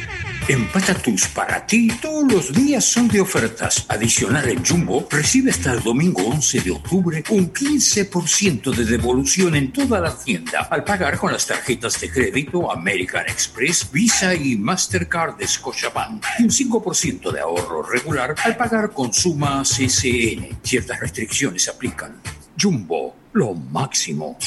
En 0.48 0.68
Patatus 0.68 1.28
para 1.28 1.66
ti 1.66 1.88
todos 2.02 2.32
los 2.32 2.53
días 2.53 2.86
son 2.86 3.08
de 3.08 3.22
ofertas. 3.22 3.86
Adicional 3.90 4.49
en 4.49 4.64
Jumbo, 4.66 5.08
recibe 5.10 5.52
hasta 5.52 5.74
el 5.74 5.82
domingo 5.82 6.24
11 6.24 6.62
de 6.62 6.72
octubre 6.72 7.24
un 7.30 7.52
15% 7.52 8.76
de 8.76 8.86
devolución 8.86 9.56
en 9.56 9.72
toda 9.72 9.99
la 9.99 10.16
tienda 10.16 10.68
al 10.70 10.84
pagar 10.84 11.18
con 11.18 11.32
las 11.32 11.45
tarjetas 11.48 11.99
de 11.99 12.12
crédito 12.12 12.72
American 12.72 13.26
Express, 13.28 13.90
Visa 13.91 14.34
y 14.36 14.56
Mastercard 14.58 15.38
de 15.38 15.48
Scotiabank 15.48 16.24
y 16.40 16.44
un 16.44 16.49
5% 16.49 17.32
de 17.32 17.40
ahorro 17.40 17.84
regular 17.84 18.36
al 18.44 18.58
pagar 18.58 18.91
con 18.91 19.14
Suma 19.14 19.64
CCN. 19.64 20.60
Ciertas 20.64 20.99
restricciones 20.99 21.64
se 21.64 21.72
aplican. 21.72 22.16
Jumbo, 22.60 23.16
lo 23.34 23.53
máximo. 23.53 24.38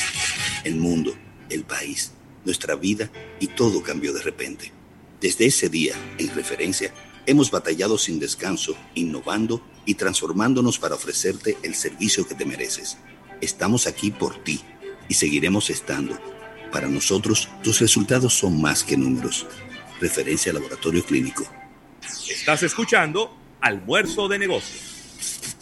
El 0.63 0.77
mundo, 0.77 1.13
el 1.51 1.65
país 1.65 2.13
nuestra 2.45 2.75
vida 2.77 3.11
y 3.41 3.49
todo 3.49 3.83
cambió 3.83 4.13
de 4.13 4.23
repente. 4.23 4.73
Desde 5.21 5.47
ese 5.47 5.69
día, 5.69 5.95
en 6.19 6.35
referencia, 6.35 6.93
hemos 7.27 7.51
batallado 7.51 7.99
sin 7.99 8.19
descanso, 8.19 8.77
innovando 8.95 9.63
y 9.87 9.95
transformándonos 9.95 10.79
para 10.79 10.95
ofrecerte 10.95 11.57
el 11.63 11.75
servicio 11.75 12.27
que 12.27 12.35
te 12.35 12.45
mereces. 12.45 12.99
Estamos 13.41 13.87
aquí 13.87 14.11
por 14.11 14.43
ti 14.45 14.61
y 15.09 15.15
seguiremos 15.15 15.71
estando. 15.71 16.19
Para 16.71 16.89
nosotros, 16.89 17.49
tus 17.63 17.81
resultados 17.81 18.35
son 18.35 18.61
más 18.61 18.83
que 18.83 18.97
números. 18.97 19.47
Referencia 20.01 20.53
Laboratorio 20.53 21.05
Clínico. 21.05 21.45
Estás 22.29 22.63
escuchando 22.63 23.37
Almuerzo 23.61 24.29
de 24.29 24.39
Negocios. 24.39 24.83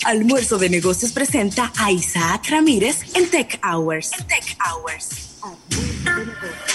Almuerzo 0.05 0.59
de 0.59 0.69
Negocios 0.69 1.13
presenta 1.13 1.73
a 1.77 1.93
Isaac 1.93 2.49
Ramírez 2.49 3.15
en 3.15 3.29
Tech 3.31 3.61
Hours. 3.63 4.11
Tech 4.27 4.57
Hours. 4.59 5.32
of 5.45 5.59
Miss 5.71 6.05
Universe. 6.05 6.73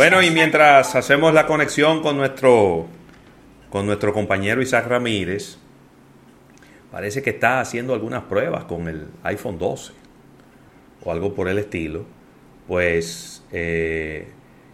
Bueno, 0.00 0.22
y 0.22 0.30
mientras 0.30 0.96
hacemos 0.96 1.34
la 1.34 1.44
conexión 1.44 2.00
con 2.00 2.16
nuestro, 2.16 2.86
con 3.68 3.84
nuestro 3.84 4.14
compañero 4.14 4.62
Isaac 4.62 4.86
Ramírez, 4.86 5.58
parece 6.90 7.20
que 7.20 7.28
está 7.28 7.60
haciendo 7.60 7.92
algunas 7.92 8.22
pruebas 8.22 8.64
con 8.64 8.88
el 8.88 9.08
iPhone 9.24 9.58
12 9.58 9.92
o 11.04 11.12
algo 11.12 11.34
por 11.34 11.48
el 11.48 11.58
estilo. 11.58 12.06
Pues 12.66 13.44
eh, 13.52 14.28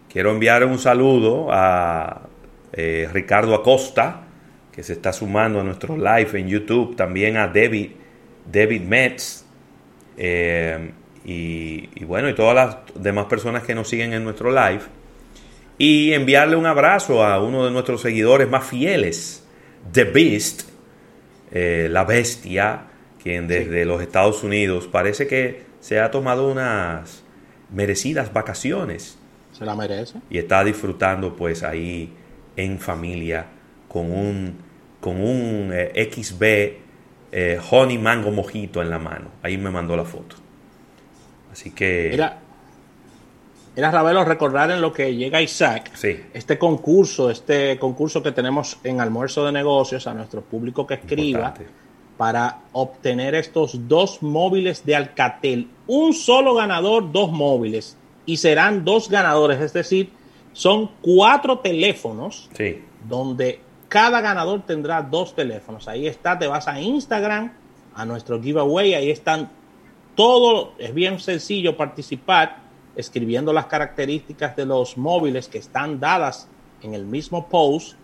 quiero 0.09 0.31
enviar 0.31 0.65
un 0.65 0.79
saludo 0.79 1.49
a 1.51 2.29
eh, 2.73 3.09
Ricardo 3.13 3.57
Acosta, 3.57 4.29
que 4.71 4.85
se 4.85 4.93
está 4.93 5.13
sumando 5.13 5.59
a 5.59 5.65
nuestro 5.65 5.97
live 5.97 6.39
en 6.39 6.47
YouTube, 6.47 6.95
también 6.95 7.37
a 7.37 7.49
David, 7.49 7.91
David 8.49 8.83
Metz. 8.83 9.45
Eh, 10.17 10.93
y, 11.25 11.89
y, 11.97 12.05
bueno, 12.05 12.29
y 12.29 12.35
todas 12.37 12.55
las 12.55 12.77
demás 13.03 13.27
personas 13.27 13.65
que 13.65 13.75
nos 13.75 13.89
siguen 13.89 14.13
en 14.13 14.23
nuestro 14.23 14.53
live 14.53 14.83
y 15.79 16.13
enviarle 16.13 16.57
un 16.57 16.67
abrazo 16.67 17.25
a 17.25 17.43
uno 17.43 17.65
de 17.65 17.71
nuestros 17.71 18.01
seguidores 18.01 18.49
más 18.49 18.65
fieles, 18.65 19.45
The 19.93 20.05
Beast, 20.05 20.63
eh, 21.51 21.89
la 21.91 22.05
bestia, 22.05 22.83
quien 23.23 23.47
desde 23.47 23.85
los 23.85 24.01
Estados 24.01 24.43
Unidos 24.43 24.87
parece 24.87 25.27
que 25.27 25.65
se 25.81 26.01
ha 26.01 26.11
tomado 26.11 26.51
unas 26.51 27.23
merecidas 27.71 28.33
vacaciones. 28.33 29.19
Se 29.53 29.65
la 29.65 29.75
merece. 29.75 30.19
Y 30.31 30.39
está 30.39 30.65
disfrutando 30.65 31.35
pues 31.35 31.63
ahí 31.63 32.13
en 32.57 32.79
familia 32.79 33.47
con 33.89 34.11
un, 34.11 34.59
con 35.01 35.21
un 35.21 35.71
eh, 35.73 36.11
XB 36.11 36.43
eh, 37.33 37.61
Honey 37.71 37.99
Mango 37.99 38.31
Mojito 38.31 38.81
en 38.81 38.91
la 38.91 38.99
mano. 38.99 39.31
Ahí 39.43 39.59
me 39.59 39.71
mandó 39.71 39.97
la 39.97 40.05
foto. 40.05 40.37
Así 41.53 41.71
que... 41.71 42.09
Mira, 42.13 42.41
era 43.77 43.91
Ravelo 43.91 44.25
recordar 44.25 44.71
en 44.71 44.81
lo 44.81 44.91
que 44.91 45.15
llega 45.15 45.43
Isaac, 45.43 45.93
este 46.33 46.59
concurso, 46.59 47.31
este 47.31 47.79
concurso 47.79 48.23
que 48.23 48.33
tenemos 48.33 48.79
en 48.83 49.03
Almuerzo 49.03 49.45
de 49.45 49.53
Negocios 49.53 50.07
a 50.07 50.15
nuestro 50.15 50.41
público 50.41 50.87
que 50.87 50.95
escriba 50.95 51.53
para 52.17 52.61
obtener 52.73 53.35
estos 53.35 53.87
dos 53.87 54.23
móviles 54.23 54.87
de 54.87 54.97
Alcatel. 54.97 55.69
Un 55.87 56.15
solo 56.15 56.55
ganador, 56.55 57.13
dos 57.13 57.31
móviles. 57.31 57.99
Y 58.25 58.39
serán 58.39 58.83
dos 58.83 59.11
ganadores, 59.11 59.61
es 59.61 59.75
decir, 59.75 60.11
son 60.55 60.91
cuatro 61.03 61.59
teléfonos 61.59 62.49
donde 63.07 63.61
cada 63.89 64.23
ganador 64.23 64.63
tendrá 64.65 65.03
dos 65.03 65.35
teléfonos. 65.35 65.87
Ahí 65.87 66.07
está, 66.07 66.39
te 66.39 66.47
vas 66.47 66.67
a 66.67 66.81
Instagram, 66.81 67.53
a 67.95 68.07
nuestro 68.07 68.43
giveaway, 68.43 68.95
ahí 68.95 69.11
están 69.11 69.51
todo, 70.15 70.73
es 70.79 70.95
bien 70.95 71.21
sencillo 71.21 71.77
participar 71.77 72.66
escribiendo 72.97 73.53
las 73.53 73.67
características 73.67 74.57
de 74.57 74.67
los 74.67 74.97
móviles 74.97 75.49
que 75.49 75.59
están 75.59 76.01
dadas 76.01 76.49
en 76.83 76.95
el 76.95 77.05
mismo 77.05 77.49
post 77.49 77.97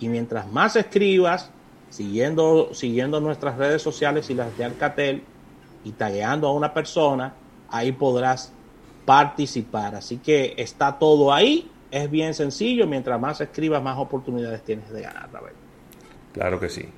y 0.00 0.08
mientras 0.08 0.50
más 0.50 0.76
escribas, 0.76 1.50
siguiendo, 1.88 2.74
siguiendo 2.74 3.20
nuestras 3.20 3.56
redes 3.56 3.82
sociales 3.82 4.28
y 4.30 4.34
las 4.34 4.56
de 4.58 4.64
Alcatel 4.64 5.22
y 5.84 5.92
tagueando 5.92 6.48
a 6.48 6.52
una 6.52 6.74
persona, 6.74 7.34
ahí 7.70 7.92
podrás 7.92 8.52
participar. 9.04 9.94
Así 9.94 10.18
que 10.18 10.54
está 10.56 10.98
todo 10.98 11.32
ahí, 11.32 11.70
es 11.90 12.10
bien 12.10 12.34
sencillo, 12.34 12.86
mientras 12.86 13.20
más 13.20 13.40
escribas, 13.40 13.82
más 13.82 13.98
oportunidades 13.98 14.62
tienes 14.62 14.90
de 14.90 15.02
ganar. 15.02 15.28
Claro 16.32 16.60
que 16.60 16.68
sí. 16.68 16.88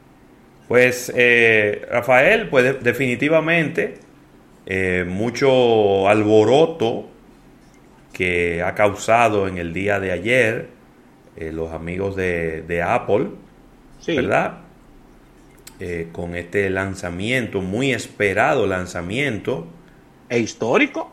Pues 0.69 1.12
eh, 1.15 1.87
Rafael, 1.91 2.49
pues 2.49 2.83
definitivamente 2.83 3.99
eh, 4.65 5.05
mucho 5.07 6.09
alboroto 6.09 7.11
que 8.12 8.62
ha 8.62 8.74
causado 8.74 9.48
en 9.48 9.59
el 9.59 9.72
día 9.72 10.01
de 10.01 10.12
ayer 10.12 10.68
eh, 11.36 11.51
los 11.52 11.72
amigos 11.72 12.14
de, 12.14 12.84
Apple, 12.86 13.28
¿verdad? 14.06 14.59
Eh, 15.80 16.09
con 16.12 16.36
este 16.36 16.68
lanzamiento, 16.70 17.60
muy 17.60 17.93
esperado 17.93 18.66
lanzamiento. 18.66 19.66
¿E 20.28 20.39
histórico? 20.39 21.10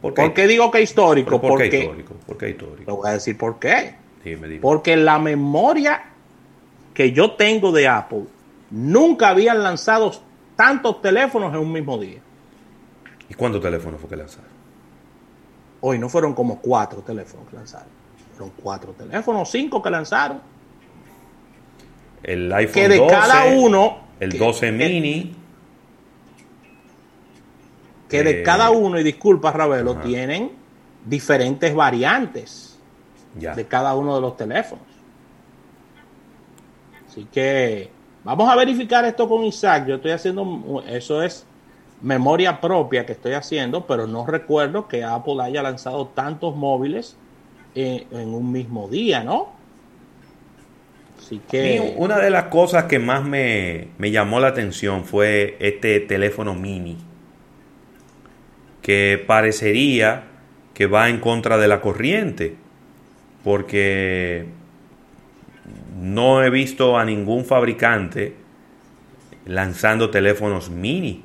¿Por 0.00 0.34
qué, 0.34 0.46
digo 0.46 0.70
que 0.70 0.82
histórico? 0.82 1.40
¿Por 1.40 1.58
qué 1.58 1.78
histórico? 1.78 2.14
¿Por 2.26 2.36
qué 2.36 2.50
histórico? 2.50 2.84
Te 2.84 2.90
voy 2.90 3.08
a 3.08 3.12
decir 3.12 3.38
por 3.38 3.58
qué. 3.58 3.94
Porque 4.60 4.96
la 4.96 5.18
memoria 5.18 6.04
que 6.94 7.12
yo 7.12 7.32
tengo 7.32 7.72
de 7.72 7.88
Apple 7.88 8.24
nunca 8.70 9.30
habían 9.30 9.62
lanzado 9.62 10.12
tantos 10.56 11.00
teléfonos 11.02 11.52
en 11.54 11.60
un 11.60 11.72
mismo 11.72 11.98
día. 11.98 12.20
¿Y 13.28 13.34
cuántos 13.34 13.62
teléfonos 13.62 14.00
fue 14.00 14.10
que 14.10 14.16
lanzaron? 14.16 14.51
Hoy 15.82 15.98
no 15.98 16.08
fueron 16.08 16.32
como 16.32 16.58
cuatro 16.60 17.00
teléfonos 17.02 17.48
que 17.48 17.56
lanzaron. 17.56 17.88
Fueron 18.36 18.52
cuatro 18.62 18.92
teléfonos, 18.92 19.50
cinco 19.50 19.82
que 19.82 19.90
lanzaron. 19.90 20.40
el 22.22 22.52
iPhone 22.52 22.72
que 22.74 22.88
de 22.88 22.98
12, 22.98 23.10
cada 23.12 23.44
uno 23.46 23.96
el 24.20 24.38
12 24.38 24.70
mini. 24.72 25.34
que 28.08 28.22
de 28.22 28.40
Eh, 28.40 28.42
cada 28.44 28.70
uno, 28.70 28.98
y 29.00 29.02
disculpa 29.02 29.50
Ravelo, 29.50 29.92
ajá. 29.92 30.02
tienen 30.02 30.52
diferentes 31.04 31.74
variantes 31.74 32.78
Ya. 33.38 33.54
de 33.56 33.66
cada 33.66 33.96
uno 33.96 34.14
de 34.14 34.20
los 34.20 34.36
teléfonos. 34.36 34.84
Así 37.08 37.26
que 37.32 37.90
vamos 38.22 38.48
a 38.48 38.54
verificar 38.54 39.04
esto 39.04 39.28
con 39.28 39.42
Isaac. 39.44 39.86
Yo 39.88 39.96
estoy 39.96 40.12
haciendo, 40.12 40.84
eso 40.86 41.22
es 41.22 41.44
memoria 42.02 42.60
propia 42.60 43.06
que 43.06 43.12
estoy 43.12 43.32
haciendo, 43.32 43.86
pero 43.86 44.06
no 44.06 44.26
recuerdo 44.26 44.88
que 44.88 45.04
Apple 45.04 45.36
haya 45.40 45.62
lanzado 45.62 46.08
tantos 46.08 46.56
móviles 46.56 47.16
en, 47.74 48.34
un 48.34 48.52
mismo 48.52 48.88
día, 48.88 49.22
¿no? 49.22 49.52
Así 51.18 51.40
que... 51.48 51.94
una 51.96 52.18
de 52.18 52.30
las 52.30 52.44
cosas 52.44 52.84
que 52.84 52.98
más 52.98 53.24
me, 53.24 53.88
me 53.98 54.10
llamó 54.10 54.40
la 54.40 54.48
atención 54.48 55.04
fue 55.04 55.56
este 55.60 56.00
teléfono 56.00 56.54
mini, 56.54 56.98
que 58.82 59.22
parecería 59.24 60.24
que 60.74 60.86
va 60.86 61.08
en 61.08 61.20
contra 61.20 61.56
de 61.58 61.68
la 61.68 61.80
corriente, 61.80 62.56
porque 63.44 64.46
no 66.00 66.42
he 66.42 66.50
visto 66.50 66.98
a 66.98 67.04
ningún 67.04 67.44
fabricante 67.44 68.34
lanzando 69.44 70.10
teléfonos 70.10 70.70
mini. 70.70 71.24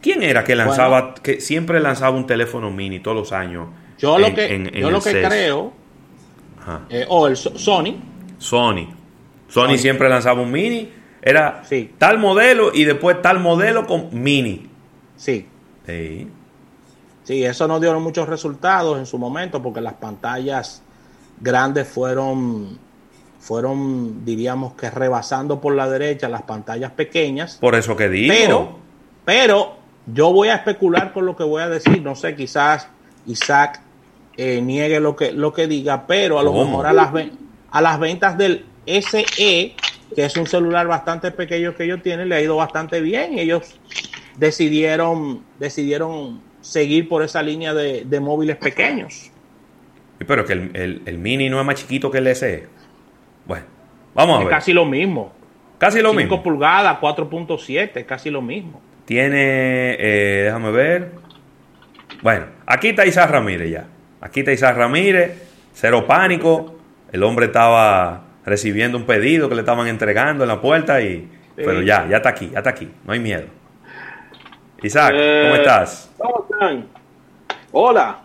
¿Quién 0.00 0.22
era 0.22 0.44
que 0.44 0.54
lanzaba, 0.56 1.14
que 1.14 1.40
siempre 1.40 1.78
lanzaba 1.80 2.16
un 2.16 2.26
teléfono 2.26 2.70
mini 2.70 3.00
todos 3.00 3.16
los 3.16 3.32
años? 3.32 3.68
Yo 3.98 4.18
lo 4.18 4.34
que, 4.34 4.54
en- 4.54 4.66
en 4.68 4.74
yo 4.74 4.88
el 4.88 4.94
lo 4.94 5.00
que 5.02 5.10
CES? 5.10 5.26
creo, 5.28 5.72
eh, 6.88 7.04
o 7.08 7.26
el 7.26 7.36
So- 7.36 7.58
Sony, 7.58 7.96
Sony. 8.38 8.86
Sony 9.48 9.76
siempre 9.76 10.08
lanzaba 10.08 10.40
un 10.40 10.50
mini. 10.50 10.90
Era 11.22 11.62
Sí. 11.64 11.92
tal 11.98 12.18
modelo 12.18 12.70
y 12.72 12.84
después 12.84 13.20
tal 13.20 13.40
modelo 13.40 13.86
con 13.86 14.08
mini. 14.12 14.68
sí, 15.16 15.46
Sí. 15.86 16.28
Sí, 17.24 17.44
eso 17.44 17.68
no 17.68 17.78
dio 17.78 17.98
muchos 18.00 18.28
resultados 18.28 18.98
en 18.98 19.06
su 19.06 19.18
momento 19.18 19.62
porque 19.62 19.80
las 19.80 19.92
pantallas 19.94 20.82
grandes 21.40 21.86
fueron, 21.86 22.78
fueron, 23.38 24.24
diríamos 24.24 24.72
que 24.74 24.90
rebasando 24.90 25.60
por 25.60 25.74
la 25.74 25.88
derecha 25.88 26.28
las 26.28 26.42
pantallas 26.42 26.92
pequeñas. 26.92 27.56
Por 27.60 27.74
eso 27.74 27.96
que 27.96 28.08
digo. 28.08 28.32
Pero, 28.34 28.78
pero 29.24 29.76
yo 30.12 30.32
voy 30.32 30.48
a 30.48 30.56
especular 30.56 31.12
con 31.12 31.26
lo 31.26 31.36
que 31.36 31.44
voy 31.44 31.62
a 31.62 31.68
decir. 31.68 32.02
No 32.02 32.14
sé, 32.14 32.34
quizás 32.34 32.88
Isaac 33.26 33.80
eh, 34.36 34.60
niegue 34.62 35.00
lo 35.00 35.16
que, 35.16 35.32
lo 35.32 35.52
que 35.52 35.66
diga, 35.66 36.06
pero 36.06 36.38
a 36.38 36.42
lo 36.42 36.52
mejor 36.52 36.86
a 36.86 36.92
las, 36.92 37.10
a 37.70 37.80
las 37.80 37.98
ventas 38.00 38.36
del 38.38 38.64
SE, 38.86 39.74
que 40.14 40.24
es 40.24 40.36
un 40.36 40.46
celular 40.46 40.86
bastante 40.86 41.30
pequeño 41.30 41.74
que 41.74 41.84
ellos 41.84 42.02
tienen, 42.02 42.28
le 42.28 42.36
ha 42.36 42.40
ido 42.40 42.56
bastante 42.56 43.00
bien. 43.00 43.38
Ellos 43.38 43.78
decidieron, 44.36 45.42
decidieron 45.58 46.40
seguir 46.60 47.08
por 47.08 47.22
esa 47.22 47.42
línea 47.42 47.74
de, 47.74 48.04
de 48.04 48.20
móviles 48.20 48.56
pequeños. 48.56 49.30
Pero 50.26 50.44
que 50.44 50.52
el, 50.52 50.70
el- 50.74 51.02
el 51.06 51.18
mini 51.18 51.48
no 51.48 51.60
es 51.60 51.66
más 51.66 51.76
chiquito 51.76 52.10
que 52.10 52.18
el 52.18 52.34
SE. 52.36 52.66
Bueno, 53.46 53.64
vamos 54.14 54.36
a 54.36 54.38
Es 54.40 54.46
ver. 54.46 54.54
casi 54.54 54.72
lo 54.72 54.84
mismo. 54.84 55.32
Casi 55.78 56.00
lo 56.02 56.10
5 56.10 56.20
mismo. 56.20 56.42
pulgadas, 56.42 56.98
4.7, 57.00 58.04
casi 58.04 58.28
lo 58.30 58.42
mismo. 58.42 58.80
Tiene, 59.20 59.96
eh, 59.98 60.42
déjame 60.44 60.70
ver. 60.70 61.10
Bueno, 62.22 62.46
aquí 62.64 62.90
está 62.90 63.04
Isaac 63.04 63.28
Ramírez 63.28 63.68
ya. 63.68 63.88
Aquí 64.20 64.38
está 64.38 64.52
Isaac 64.52 64.76
Ramírez, 64.76 65.32
cero 65.72 66.06
pánico. 66.06 66.76
El 67.10 67.24
hombre 67.24 67.46
estaba 67.46 68.22
recibiendo 68.46 68.96
un 68.96 69.06
pedido 69.06 69.48
que 69.48 69.56
le 69.56 69.62
estaban 69.62 69.88
entregando 69.88 70.44
en 70.44 70.48
la 70.48 70.60
puerta 70.60 71.00
y... 71.02 71.28
Pero 71.56 71.82
ya, 71.82 72.06
ya 72.08 72.18
está 72.18 72.28
aquí, 72.28 72.50
ya 72.52 72.58
está 72.58 72.70
aquí. 72.70 72.88
No 73.04 73.12
hay 73.12 73.18
miedo. 73.18 73.46
Isaac, 74.80 75.10
¿cómo 75.10 75.20
Eh, 75.24 75.58
estás? 75.58 76.10
¿Cómo 76.16 76.46
están? 76.48 76.86
Hola. 77.72 78.20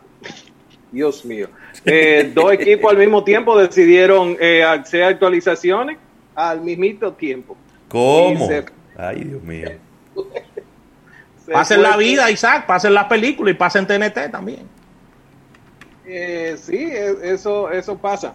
Dios 0.91 1.25
mío. 1.25 1.47
Eh, 1.83 2.29
dos 2.31 2.53
equipos 2.53 2.91
al 2.91 2.99
mismo 2.99 3.23
tiempo 3.23 3.57
decidieron 3.59 4.37
eh, 4.39 4.63
hacer 4.63 5.01
actualizaciones 5.05 5.97
al 6.35 6.61
mismito 6.61 7.11
tiempo. 7.13 7.57
¿Cómo? 7.87 8.47
se- 8.47 8.65
Ay, 8.95 9.23
Dios 9.23 9.41
mío. 9.41 9.71
Se 11.45 11.51
Pasen 11.51 11.83
la 11.83 11.95
vida, 11.95 12.31
Isaac, 12.31 12.65
pasen 12.65 12.93
la 12.93 13.07
película 13.07 13.51
y 13.51 13.53
pasen 13.53 13.85
TNT 13.85 14.31
también. 14.31 14.67
Eh, 16.07 16.55
sí, 16.57 16.77
e- 16.77 17.33
eso, 17.33 17.69
eso 17.69 17.97
pasa. 17.97 18.33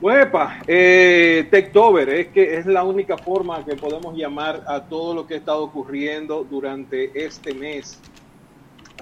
Huepa, 0.00 0.58
eh, 0.66 1.46
Techtober, 1.50 2.10
es 2.10 2.26
que 2.28 2.58
es 2.58 2.66
la 2.66 2.82
única 2.82 3.16
forma 3.16 3.64
que 3.64 3.74
podemos 3.76 4.14
llamar 4.16 4.62
a 4.66 4.82
todo 4.82 5.14
lo 5.14 5.26
que 5.26 5.34
ha 5.34 5.36
estado 5.38 5.62
ocurriendo 5.64 6.44
durante 6.44 7.24
este 7.24 7.54
mes. 7.54 7.98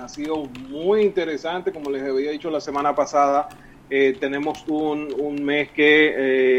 Ha 0.00 0.08
sido 0.08 0.44
muy 0.68 1.02
interesante, 1.02 1.72
como 1.72 1.90
les 1.90 2.02
había 2.08 2.30
dicho 2.30 2.50
la 2.50 2.60
semana 2.60 2.94
pasada, 2.94 3.48
eh, 3.90 4.16
tenemos 4.20 4.62
un, 4.68 5.12
un 5.18 5.44
mes 5.44 5.70
que, 5.70 6.14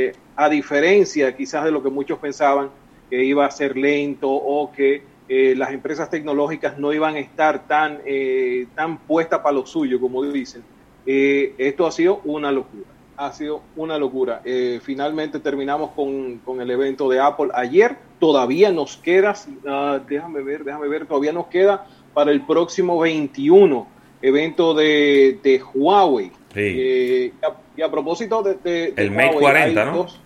eh, 0.09 0.15
a 0.35 0.49
diferencia 0.49 1.35
quizás 1.35 1.63
de 1.63 1.71
lo 1.71 1.81
que 1.81 1.89
muchos 1.89 2.19
pensaban, 2.19 2.69
que 3.09 3.23
iba 3.23 3.45
a 3.45 3.51
ser 3.51 3.77
lento 3.77 4.29
o 4.29 4.71
que 4.73 5.12
eh, 5.29 5.53
las 5.57 5.71
empresas 5.71 6.09
tecnológicas 6.09 6.77
no 6.77 6.91
iban 6.93 7.15
a 7.15 7.19
estar 7.19 7.67
tan, 7.67 7.99
eh, 8.05 8.67
tan 8.75 8.97
puestas 8.99 9.39
para 9.39 9.53
lo 9.55 9.65
suyo, 9.65 9.99
como 9.99 10.23
dicen, 10.23 10.63
eh, 11.05 11.53
esto 11.57 11.85
ha 11.87 11.91
sido 11.91 12.21
una 12.25 12.51
locura. 12.51 12.85
Ha 13.15 13.31
sido 13.31 13.61
una 13.75 13.97
locura. 13.97 14.41
Eh, 14.43 14.79
finalmente 14.83 15.39
terminamos 15.39 15.91
con, 15.91 16.39
con 16.39 16.59
el 16.61 16.71
evento 16.71 17.07
de 17.09 17.19
Apple 17.19 17.49
ayer. 17.53 17.95
Todavía 18.19 18.71
nos 18.71 18.97
queda, 18.97 19.35
ah, 19.67 19.99
déjame 20.07 20.41
ver, 20.41 20.63
déjame 20.63 20.87
ver, 20.87 21.05
todavía 21.05 21.31
nos 21.31 21.47
queda 21.47 21.85
para 22.13 22.31
el 22.31 22.41
próximo 22.41 22.99
21 22.99 23.87
evento 24.21 24.73
de, 24.73 25.39
de 25.43 25.61
Huawei. 25.73 26.31
Sí. 26.53 26.59
Eh, 26.59 27.33
y, 27.41 27.45
a, 27.45 27.55
y 27.77 27.81
a 27.81 27.91
propósito 27.91 28.41
de, 28.41 28.55
de- 28.55 28.91
de 28.91 29.03
El 29.03 29.11
Mate 29.11 29.27
Huawei, 29.35 29.41
40, 29.41 29.81
hay 29.81 29.87
¿no? 29.91 29.97
dos- 29.97 30.19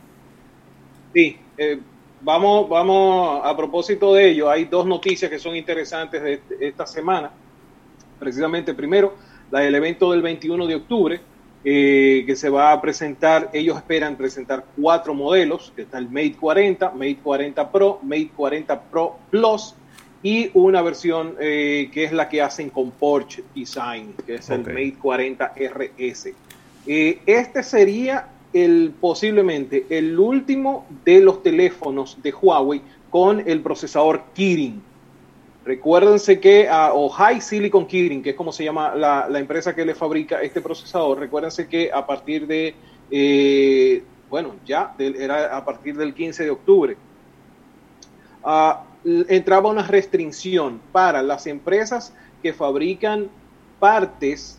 Sí, 1.13 1.37
eh, 1.57 1.79
vamos, 2.21 2.69
vamos 2.69 3.41
a 3.43 3.55
propósito 3.55 4.13
de 4.13 4.29
ello. 4.29 4.49
Hay 4.49 4.65
dos 4.65 4.85
noticias 4.85 5.29
que 5.29 5.39
son 5.39 5.55
interesantes 5.55 6.21
de 6.21 6.33
este- 6.33 6.67
esta 6.67 6.85
semana. 6.85 7.31
Precisamente, 8.19 8.73
primero, 8.73 9.15
la 9.51 9.61
del 9.61 9.75
evento 9.75 10.11
del 10.11 10.21
21 10.21 10.65
de 10.67 10.75
octubre, 10.75 11.19
eh, 11.63 12.23
que 12.25 12.35
se 12.35 12.49
va 12.49 12.71
a 12.71 12.81
presentar. 12.81 13.49
Ellos 13.53 13.77
esperan 13.77 14.15
presentar 14.15 14.65
cuatro 14.79 15.13
modelos: 15.13 15.71
que 15.75 15.83
está 15.83 15.97
el 15.97 16.09
Mate 16.09 16.35
40, 16.39 16.91
Mate 16.91 17.17
40 17.23 17.71
Pro, 17.71 17.99
Mate 18.03 18.29
40 18.35 18.81
Pro 18.81 19.17
Plus 19.29 19.75
y 20.23 20.49
una 20.53 20.81
versión 20.81 21.35
eh, 21.39 21.89
que 21.93 22.03
es 22.05 22.11
la 22.11 22.27
que 22.27 22.41
hacen 22.41 22.69
con 22.69 22.91
Porsche 22.91 23.43
Design, 23.55 24.13
que 24.25 24.35
es 24.35 24.49
el 24.49 24.61
Mate 24.61 24.95
40 25.01 25.53
RS. 25.55 26.33
Eh, 26.87 27.19
este 27.25 27.63
sería 27.63 28.27
el 28.53 28.93
posiblemente 28.99 29.85
el 29.89 30.17
último 30.19 30.85
de 31.03 31.21
los 31.21 31.43
teléfonos 31.43 32.17
de 32.21 32.31
Huawei 32.31 32.81
con 33.09 33.43
el 33.47 33.61
procesador 33.61 34.23
Kirin. 34.33 34.81
Recuérdense 35.65 36.39
que, 36.39 36.69
ah, 36.69 36.91
o 36.93 37.09
High 37.09 37.41
Silicon 37.41 37.85
Kirin, 37.87 38.23
que 38.23 38.29
es 38.29 38.35
como 38.35 38.53
se 38.53 38.63
llama 38.63 38.95
la, 38.95 39.27
la 39.29 39.39
empresa 39.39 39.75
que 39.75 39.85
le 39.85 39.95
fabrica 39.95 40.41
este 40.41 40.61
procesador, 40.61 41.19
recuérdense 41.19 41.67
que 41.67 41.91
a 41.91 42.05
partir 42.05 42.47
de, 42.47 42.73
eh, 43.11 44.03
bueno, 44.29 44.55
ya 44.65 44.95
era 44.97 45.57
a 45.57 45.65
partir 45.65 45.97
del 45.97 46.13
15 46.13 46.45
de 46.45 46.49
octubre, 46.49 46.97
ah, 48.45 48.85
entraba 49.03 49.69
una 49.69 49.83
restricción 49.83 50.79
para 50.91 51.21
las 51.21 51.47
empresas 51.47 52.13
que 52.41 52.53
fabrican 52.53 53.29
partes 53.79 54.56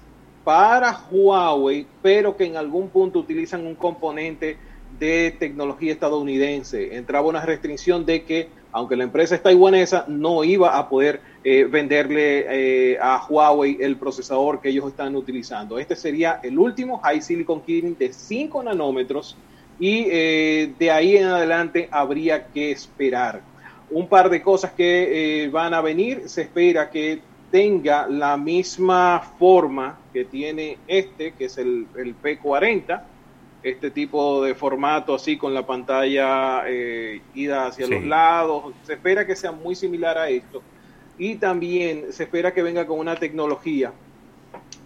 para 0.48 0.98
Huawei, 1.10 1.86
pero 2.00 2.34
que 2.34 2.46
en 2.46 2.56
algún 2.56 2.88
punto 2.88 3.18
utilizan 3.18 3.66
un 3.66 3.74
componente 3.74 4.56
de 4.98 5.36
tecnología 5.38 5.92
estadounidense. 5.92 6.96
Entraba 6.96 7.28
una 7.28 7.44
restricción 7.44 8.06
de 8.06 8.24
que, 8.24 8.48
aunque 8.72 8.96
la 8.96 9.04
empresa 9.04 9.34
es 9.34 9.42
taiwanesa, 9.42 10.06
no 10.08 10.44
iba 10.44 10.78
a 10.78 10.88
poder 10.88 11.20
eh, 11.44 11.64
venderle 11.64 12.46
eh, 12.92 12.98
a 12.98 13.26
Huawei 13.28 13.76
el 13.78 13.98
procesador 13.98 14.62
que 14.62 14.70
ellos 14.70 14.86
están 14.86 15.16
utilizando. 15.16 15.78
Este 15.78 15.94
sería 15.94 16.40
el 16.42 16.58
último 16.58 16.96
High 16.96 17.20
Silicon 17.20 17.60
Kirin 17.60 17.98
de 17.98 18.10
5 18.10 18.62
nanómetros 18.62 19.36
y 19.78 20.06
eh, 20.10 20.72
de 20.78 20.90
ahí 20.90 21.18
en 21.18 21.26
adelante 21.26 21.90
habría 21.90 22.46
que 22.46 22.70
esperar. 22.70 23.42
Un 23.90 24.08
par 24.08 24.30
de 24.30 24.40
cosas 24.40 24.72
que 24.72 25.50
van 25.52 25.74
a 25.74 25.82
venir, 25.82 26.22
se 26.26 26.40
espera 26.40 26.88
que 26.88 27.20
tenga 27.50 28.06
la 28.08 28.36
misma 28.36 29.20
forma 29.38 29.98
que 30.12 30.24
tiene 30.24 30.78
este, 30.86 31.32
que 31.32 31.46
es 31.46 31.58
el, 31.58 31.86
el 31.96 32.14
P40, 32.20 33.02
este 33.62 33.90
tipo 33.90 34.42
de 34.42 34.54
formato 34.54 35.14
así 35.14 35.36
con 35.36 35.52
la 35.54 35.66
pantalla 35.66 36.62
eh, 36.66 37.20
ida 37.34 37.66
hacia 37.66 37.86
Sí. 37.86 37.92
los 37.92 38.04
lados, 38.04 38.74
se 38.82 38.94
espera 38.94 39.26
que 39.26 39.34
sea 39.36 39.52
muy 39.52 39.74
similar 39.74 40.16
a 40.18 40.28
esto. 40.28 40.62
Y 41.18 41.34
también 41.36 42.12
se 42.12 42.24
espera 42.24 42.52
que 42.54 42.62
venga 42.62 42.86
con 42.86 42.98
una 42.98 43.16
tecnología 43.16 43.92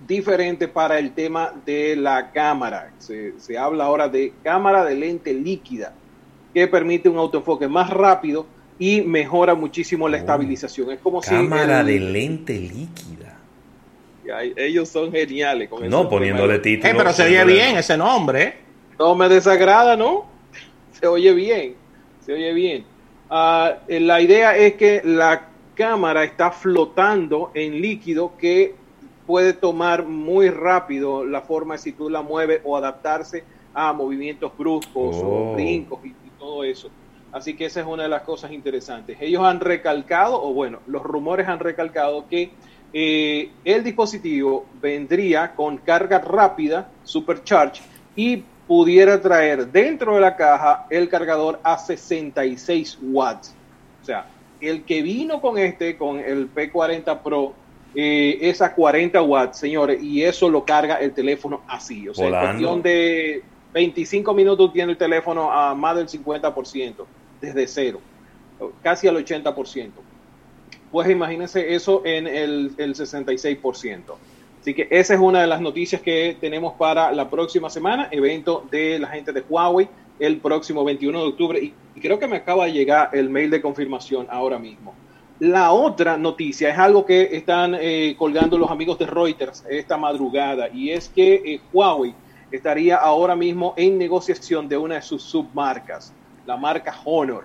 diferente 0.06 0.68
para 0.68 0.98
el 0.98 1.12
tema 1.12 1.52
de 1.64 1.96
la 1.96 2.30
cámara. 2.32 2.92
Se, 2.98 3.38
se 3.38 3.56
habla 3.58 3.84
ahora 3.84 4.08
de 4.08 4.32
cámara 4.42 4.84
de 4.84 4.94
lente 4.96 5.32
líquida. 5.34 5.94
que 6.54 6.66
permite 6.68 7.08
un 7.08 7.16
autoenfoque 7.18 7.66
más 7.66 7.88
rápido 7.90 8.46
y 8.78 9.02
mejora 9.02 9.54
muchísimo 9.54 10.08
la 10.08 10.16
estabilización. 10.18 10.90
Es 10.92 10.98
como 11.00 11.20
Cámara 11.20 11.80
si... 11.80 11.86
de 11.86 11.96
el- 11.96 12.12
lente 12.12 12.54
líquida. 12.54 13.38
Ellos 14.56 14.88
son 14.88 15.12
geniales. 15.12 15.68
Con 15.68 15.88
No, 15.90 16.08
poniéndole 16.08 16.58
tema. 16.58 16.62
título. 16.62 16.90
Eh, 16.92 16.94
pero 16.96 17.12
se 17.12 17.24
oye 17.24 17.44
bien 17.44 17.76
ese 17.76 17.96
nombre. 17.96 18.42
¿eh? 18.42 18.54
No 18.98 19.14
me 19.14 19.28
desagrada, 19.28 19.96
¿no? 19.96 20.26
Se 20.92 21.06
oye 21.06 21.32
bien, 21.34 21.74
se 22.24 22.32
oye 22.32 22.52
bien. 22.52 22.84
Ah, 23.28 23.78
eh, 23.88 23.98
la 24.00 24.20
idea 24.20 24.56
es 24.56 24.74
que 24.74 25.02
la 25.04 25.48
cámara 25.74 26.22
está 26.24 26.50
flotando 26.52 27.50
en 27.54 27.80
líquido 27.80 28.36
que 28.38 28.74
puede 29.26 29.52
tomar 29.54 30.04
muy 30.06 30.50
rápido 30.50 31.24
la 31.24 31.40
forma 31.40 31.76
si 31.78 31.92
tú 31.92 32.08
la 32.10 32.22
mueves 32.22 32.60
o 32.64 32.76
adaptarse 32.76 33.42
a 33.74 33.92
movimientos 33.92 34.52
bruscos 34.56 35.16
Oh. 35.16 35.52
o 35.52 35.54
brincos 35.54 35.98
y, 36.04 36.08
y 36.08 36.30
todo 36.38 36.62
eso. 36.62 36.90
Así 37.32 37.54
que 37.54 37.64
esa 37.64 37.80
es 37.80 37.86
una 37.86 38.02
de 38.04 38.08
las 38.10 38.22
cosas 38.22 38.52
interesantes. 38.52 39.16
Ellos 39.20 39.42
han 39.42 39.60
recalcado, 39.60 40.42
o 40.42 40.52
bueno, 40.52 40.80
los 40.86 41.02
rumores 41.02 41.48
han 41.48 41.58
recalcado 41.58 42.28
que 42.28 42.50
eh, 42.92 43.50
el 43.64 43.82
dispositivo 43.82 44.66
vendría 44.80 45.54
con 45.54 45.78
carga 45.78 46.18
rápida, 46.18 46.90
supercharge, 47.04 47.82
y 48.14 48.44
pudiera 48.66 49.20
traer 49.20 49.66
dentro 49.68 50.14
de 50.14 50.20
la 50.20 50.36
caja 50.36 50.86
el 50.90 51.08
cargador 51.08 51.58
a 51.62 51.78
66 51.78 52.98
watts. 53.02 53.54
O 54.02 54.04
sea, 54.04 54.26
el 54.60 54.84
que 54.84 55.02
vino 55.02 55.40
con 55.40 55.58
este, 55.58 55.96
con 55.96 56.18
el 56.20 56.52
P40 56.52 57.20
Pro, 57.22 57.54
eh, 57.94 58.38
es 58.40 58.62
a 58.62 58.74
40 58.74 59.22
watts, 59.22 59.58
señores, 59.58 60.02
y 60.02 60.22
eso 60.22 60.48
lo 60.48 60.64
carga 60.64 60.96
el 60.96 61.12
teléfono 61.12 61.62
así. 61.66 62.08
O 62.08 62.14
sea, 62.14 62.26
en 62.26 62.32
cuestión 62.32 62.82
de 62.82 63.42
25 63.72 64.34
minutos 64.34 64.72
tiene 64.72 64.92
el 64.92 64.98
teléfono 64.98 65.50
a 65.50 65.74
más 65.74 65.96
del 65.96 66.08
50%, 66.08 66.94
desde 67.42 67.66
cero, 67.66 68.00
casi 68.82 69.08
al 69.08 69.16
80%. 69.16 69.90
Pues 70.90 71.10
imagínense 71.10 71.74
eso 71.74 72.02
en 72.04 72.26
el, 72.26 72.72
el 72.78 72.94
66%. 72.94 74.00
Así 74.60 74.74
que 74.74 74.86
esa 74.90 75.14
es 75.14 75.20
una 75.20 75.40
de 75.40 75.46
las 75.46 75.60
noticias 75.60 76.00
que 76.00 76.36
tenemos 76.40 76.74
para 76.74 77.12
la 77.12 77.28
próxima 77.28 77.68
semana, 77.68 78.08
evento 78.10 78.64
de 78.70 78.98
la 78.98 79.08
gente 79.08 79.32
de 79.32 79.42
Huawei 79.46 79.88
el 80.18 80.38
próximo 80.38 80.84
21 80.84 81.18
de 81.18 81.28
octubre. 81.28 81.60
Y 81.60 82.00
creo 82.00 82.18
que 82.18 82.28
me 82.28 82.36
acaba 82.36 82.66
de 82.66 82.72
llegar 82.72 83.10
el 83.12 83.28
mail 83.28 83.50
de 83.50 83.60
confirmación 83.60 84.26
ahora 84.30 84.58
mismo. 84.58 84.94
La 85.40 85.72
otra 85.72 86.16
noticia 86.16 86.70
es 86.70 86.78
algo 86.78 87.04
que 87.04 87.30
están 87.32 87.76
eh, 87.80 88.14
colgando 88.16 88.56
los 88.56 88.70
amigos 88.70 88.98
de 89.00 89.06
Reuters 89.06 89.64
esta 89.68 89.96
madrugada 89.96 90.68
y 90.68 90.90
es 90.90 91.08
que 91.08 91.34
eh, 91.34 91.60
Huawei 91.72 92.14
estaría 92.52 92.96
ahora 92.96 93.34
mismo 93.34 93.74
en 93.76 93.98
negociación 93.98 94.68
de 94.68 94.76
una 94.76 94.94
de 94.96 95.02
sus 95.02 95.22
submarcas, 95.24 96.12
la 96.46 96.56
marca 96.56 96.94
Honor. 97.04 97.44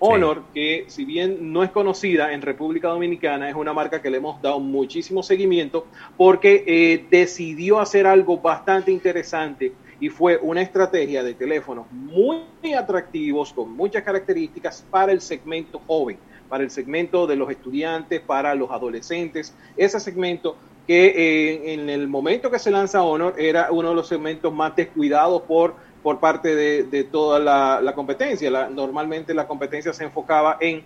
Honor, 0.00 0.44
que 0.54 0.84
si 0.86 1.04
bien 1.04 1.52
no 1.52 1.64
es 1.64 1.70
conocida 1.70 2.32
en 2.32 2.40
República 2.40 2.88
Dominicana, 2.88 3.48
es 3.48 3.56
una 3.56 3.72
marca 3.72 4.00
que 4.00 4.10
le 4.10 4.18
hemos 4.18 4.40
dado 4.40 4.60
muchísimo 4.60 5.24
seguimiento 5.24 5.86
porque 6.16 6.62
eh, 6.66 7.04
decidió 7.10 7.80
hacer 7.80 8.06
algo 8.06 8.38
bastante 8.38 8.92
interesante 8.92 9.72
y 10.00 10.08
fue 10.08 10.38
una 10.40 10.62
estrategia 10.62 11.24
de 11.24 11.34
teléfonos 11.34 11.90
muy 11.90 12.38
atractivos, 12.78 13.52
con 13.52 13.72
muchas 13.72 14.04
características 14.04 14.84
para 14.88 15.10
el 15.10 15.20
segmento 15.20 15.80
joven, 15.84 16.18
para 16.48 16.62
el 16.62 16.70
segmento 16.70 17.26
de 17.26 17.34
los 17.34 17.50
estudiantes, 17.50 18.20
para 18.20 18.54
los 18.54 18.70
adolescentes, 18.70 19.52
ese 19.76 19.98
segmento 19.98 20.56
que 20.86 21.06
eh, 21.08 21.74
en 21.74 21.90
el 21.90 22.08
momento 22.08 22.50
que 22.50 22.58
se 22.58 22.70
lanza 22.70 23.02
Honor 23.02 23.34
era 23.36 23.70
uno 23.70 23.90
de 23.90 23.94
los 23.94 24.08
segmentos 24.08 24.54
más 24.54 24.74
descuidados 24.74 25.42
por, 25.42 25.74
por 26.02 26.20
parte 26.20 26.54
de, 26.54 26.84
de 26.84 27.04
toda 27.04 27.38
la, 27.38 27.92
competencia. 27.94 28.50
La- 28.50 28.68
normalmente 28.68 29.34
la 29.34 29.46
competencia 29.46 29.92
se 29.92 30.04
enfocaba 30.04 30.56
en 30.60 30.84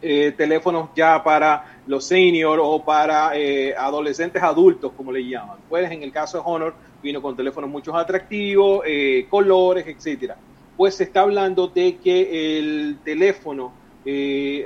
eh, 0.00 0.32
teléfonos 0.36 0.90
ya 0.94 1.22
para 1.24 1.64
los 1.86 2.06
senior 2.06 2.60
o 2.62 2.84
para 2.84 3.36
eh, 3.36 3.74
adolescentes 3.76 4.42
adultos, 4.42 4.92
como 4.92 5.10
le 5.12 5.26
llaman. 5.26 5.58
Pues 5.68 5.90
en 5.90 6.02
el 6.02 6.12
caso 6.12 6.38
de 6.38 6.44
Honor 6.46 6.76
vino 7.02 7.20
con 7.20 7.36
teléfonos 7.36 7.68
mucho 7.70 7.96
atractivos, 7.96 8.82
eh, 8.86 9.26
colores, 9.28 9.86
etcétera. 9.86 10.38
Pues 10.76 10.94
se 10.96 11.04
está 11.04 11.22
hablando 11.22 11.68
de 11.68 11.98
que 11.98 12.58
el 12.58 13.00
teléfono 13.02 13.74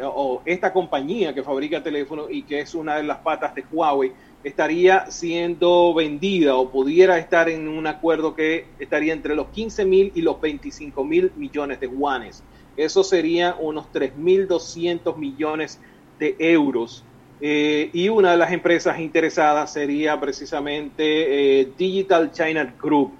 o 0.04 0.42
esta 0.44 0.72
compañía 0.72 1.34
que 1.34 1.42
fabrica 1.42 1.82
teléfonos 1.82 2.26
y 2.30 2.44
que 2.44 2.60
es 2.60 2.74
una 2.74 2.96
de 2.96 3.02
las 3.02 3.18
patas 3.18 3.52
de 3.54 3.64
Huawei 3.70 4.12
estaría 4.44 5.10
siendo 5.10 5.94
vendida 5.94 6.56
o 6.56 6.70
pudiera 6.70 7.18
estar 7.18 7.48
en 7.48 7.68
un 7.68 7.86
acuerdo 7.86 8.34
que 8.34 8.66
estaría 8.78 9.12
entre 9.12 9.34
los 9.34 9.48
15 9.48 9.84
mil 9.84 10.12
y 10.14 10.22
los 10.22 10.40
25 10.40 11.04
mil 11.04 11.32
millones 11.36 11.80
de 11.80 11.88
yuanes. 11.88 12.42
Eso 12.76 13.04
serían 13.04 13.54
unos 13.60 13.86
3.200 13.92 15.16
millones 15.16 15.78
de 16.18 16.34
euros. 16.38 17.04
Eh, 17.40 17.90
y 17.92 18.08
una 18.08 18.32
de 18.32 18.36
las 18.36 18.52
empresas 18.52 19.00
interesadas 19.00 19.72
sería 19.72 20.18
precisamente 20.18 21.60
eh, 21.60 21.72
Digital 21.76 22.30
China 22.30 22.72
Group, 22.80 23.12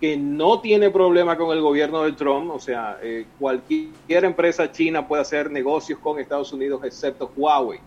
que 0.00 0.16
no 0.16 0.60
tiene 0.60 0.90
problema 0.90 1.36
con 1.36 1.56
el 1.56 1.62
gobierno 1.62 2.02
de 2.02 2.12
Trump, 2.12 2.50
o 2.50 2.58
sea, 2.58 2.98
eh, 3.00 3.26
cualquier 3.38 4.24
empresa 4.24 4.72
china 4.72 5.06
puede 5.06 5.22
hacer 5.22 5.48
negocios 5.48 6.00
con 6.00 6.18
Estados 6.18 6.52
Unidos 6.52 6.82
excepto 6.84 7.30
Huawei. 7.36 7.78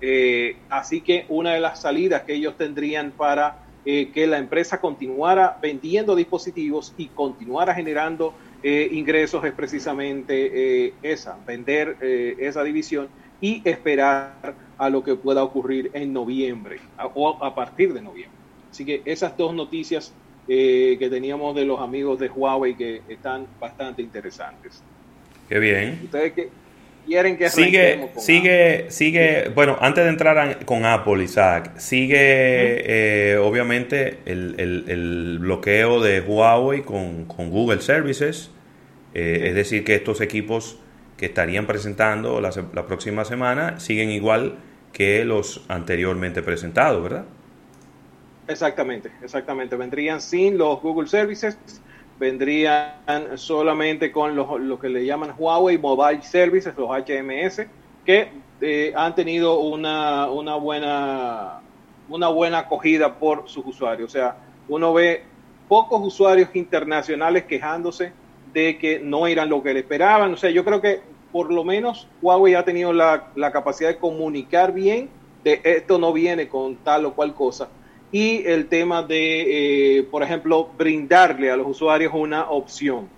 Eh, 0.00 0.66
así 0.68 1.02
que 1.02 1.24
una 1.28 1.54
de 1.54 1.60
las 1.60 1.80
salidas 1.80 2.22
que 2.24 2.34
ellos 2.34 2.56
tendrían 2.56 3.12
para 3.16 3.58
eh, 3.84 4.10
que 4.12 4.26
la 4.26 4.38
empresa 4.38 4.80
continuara 4.80 5.58
vendiendo 5.62 6.14
dispositivos 6.14 6.94
y 6.96 7.10
continuara 7.10 7.74
generando 7.74 8.36
eh, 8.62 8.88
ingresos 8.92 9.44
es 9.44 9.52
precisamente 9.52 10.98
esa, 11.02 11.42
vender 11.46 11.96
esa 12.00 12.62
división 12.64 13.10
y 13.40 13.66
esperar 13.68 14.58
a 14.76 14.90
lo 14.90 15.02
que 15.02 15.16
pueda 15.16 15.42
ocurrir 15.44 15.90
en 15.94 16.12
noviembre 16.12 16.80
a- 16.96 17.06
o 17.06 17.42
a 17.42 17.54
partir 17.54 17.92
de 17.94 18.02
noviembre. 18.02 18.40
Así 18.70 18.84
que 18.84 19.02
esas 19.06 19.36
dos 19.36 19.54
noticias 19.54 20.18
que 20.46 21.08
teníamos 21.10 21.54
de 21.56 21.64
los 21.64 21.80
amigos 21.80 22.18
de 22.18 22.28
Huawei 22.28 22.76
que 22.76 23.04
están 23.08 23.48
bastante 23.58 24.02
interesantes. 24.02 24.84
Qué 25.48 25.58
bien. 25.58 26.00
Ustedes 26.04 26.32
que 26.34 26.65
quieren 27.06 27.36
que 27.38 27.48
Sigue, 27.50 28.10
con 28.14 28.22
sigue, 28.22 28.86
sigue, 28.90 29.50
bueno, 29.54 29.76
antes 29.80 30.04
de 30.04 30.10
entrar 30.10 30.38
a- 30.38 30.58
con 30.60 30.84
Apple, 30.84 31.22
Isaac, 31.24 31.78
sigue 31.78 32.16
eh, 33.34 33.36
obviamente 33.38 34.18
el, 34.26 34.54
el- 34.58 34.84
el 34.88 35.38
bloqueo 35.40 36.00
de 36.02 36.20
Huawei 36.20 36.82
con, 36.82 37.24
con 37.26 37.50
Google 37.50 37.80
Services, 37.80 38.50
Eh, 39.14 39.48
es 39.48 39.54
decir, 39.54 39.82
que 39.84 39.94
estos 39.94 40.20
equipos 40.20 40.78
que 41.16 41.26
estarían 41.26 41.66
presentando 41.66 42.40
la, 42.42 42.50
la 42.74 42.86
próxima 42.86 43.24
semana 43.24 43.80
siguen 43.80 44.10
igual 44.10 44.58
que 44.92 45.24
los 45.24 45.64
anteriormente 45.68 46.42
presentados, 46.42 47.02
¿verdad? 47.02 47.24
Exactamente, 48.48 49.10
exactamente. 49.22 49.76
Vendrían 49.76 50.20
sin 50.20 50.56
los 50.56 50.80
Google 50.80 51.08
Services, 51.08 51.58
vendrían 52.18 53.36
solamente 53.36 54.10
con 54.10 54.34
los, 54.34 54.60
lo 54.60 54.78
que 54.78 54.88
le 54.88 55.04
llaman 55.04 55.34
Huawei 55.36 55.78
Mobile 55.78 56.22
Services, 56.22 56.74
los 56.76 56.88
HMS, 56.88 57.66
que 58.04 58.28
eh, 58.60 58.92
han 58.96 59.14
tenido 59.14 59.60
una, 59.60 60.30
una, 60.30 60.56
buena, 60.56 61.60
una 62.08 62.28
buena 62.28 62.58
acogida 62.60 63.14
por 63.18 63.48
sus 63.48 63.66
usuarios. 63.66 64.10
O 64.10 64.12
sea, 64.12 64.36
uno 64.68 64.92
ve 64.94 65.22
pocos 65.68 66.00
usuarios 66.02 66.48
internacionales 66.54 67.44
quejándose 67.44 68.12
de 68.52 68.78
que 68.78 68.98
no 68.98 69.26
eran 69.26 69.48
lo 69.48 69.62
que 69.62 69.74
le 69.74 69.80
esperaban. 69.80 70.32
O 70.32 70.36
sea, 70.36 70.50
yo 70.50 70.64
creo 70.64 70.80
que 70.80 71.00
por 71.32 71.52
lo 71.52 71.64
menos 71.64 72.08
Huawei 72.22 72.54
ha 72.54 72.64
tenido 72.64 72.92
la, 72.92 73.28
la 73.34 73.52
capacidad 73.52 73.90
de 73.90 73.98
comunicar 73.98 74.72
bien 74.72 75.10
de 75.46 75.60
esto 75.62 75.96
no 75.98 76.12
viene 76.12 76.48
con 76.48 76.74
tal 76.76 77.06
o 77.06 77.14
cual 77.14 77.32
cosa. 77.32 77.68
Y 78.12 78.46
el 78.46 78.68
tema 78.68 79.02
de, 79.02 79.98
eh, 79.98 80.02
por 80.04 80.22
ejemplo, 80.22 80.70
brindarle 80.76 81.50
a 81.50 81.56
los 81.56 81.66
usuarios 81.66 82.12
una 82.14 82.50
opción. 82.50 83.08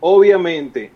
Obviamente, 0.00 0.90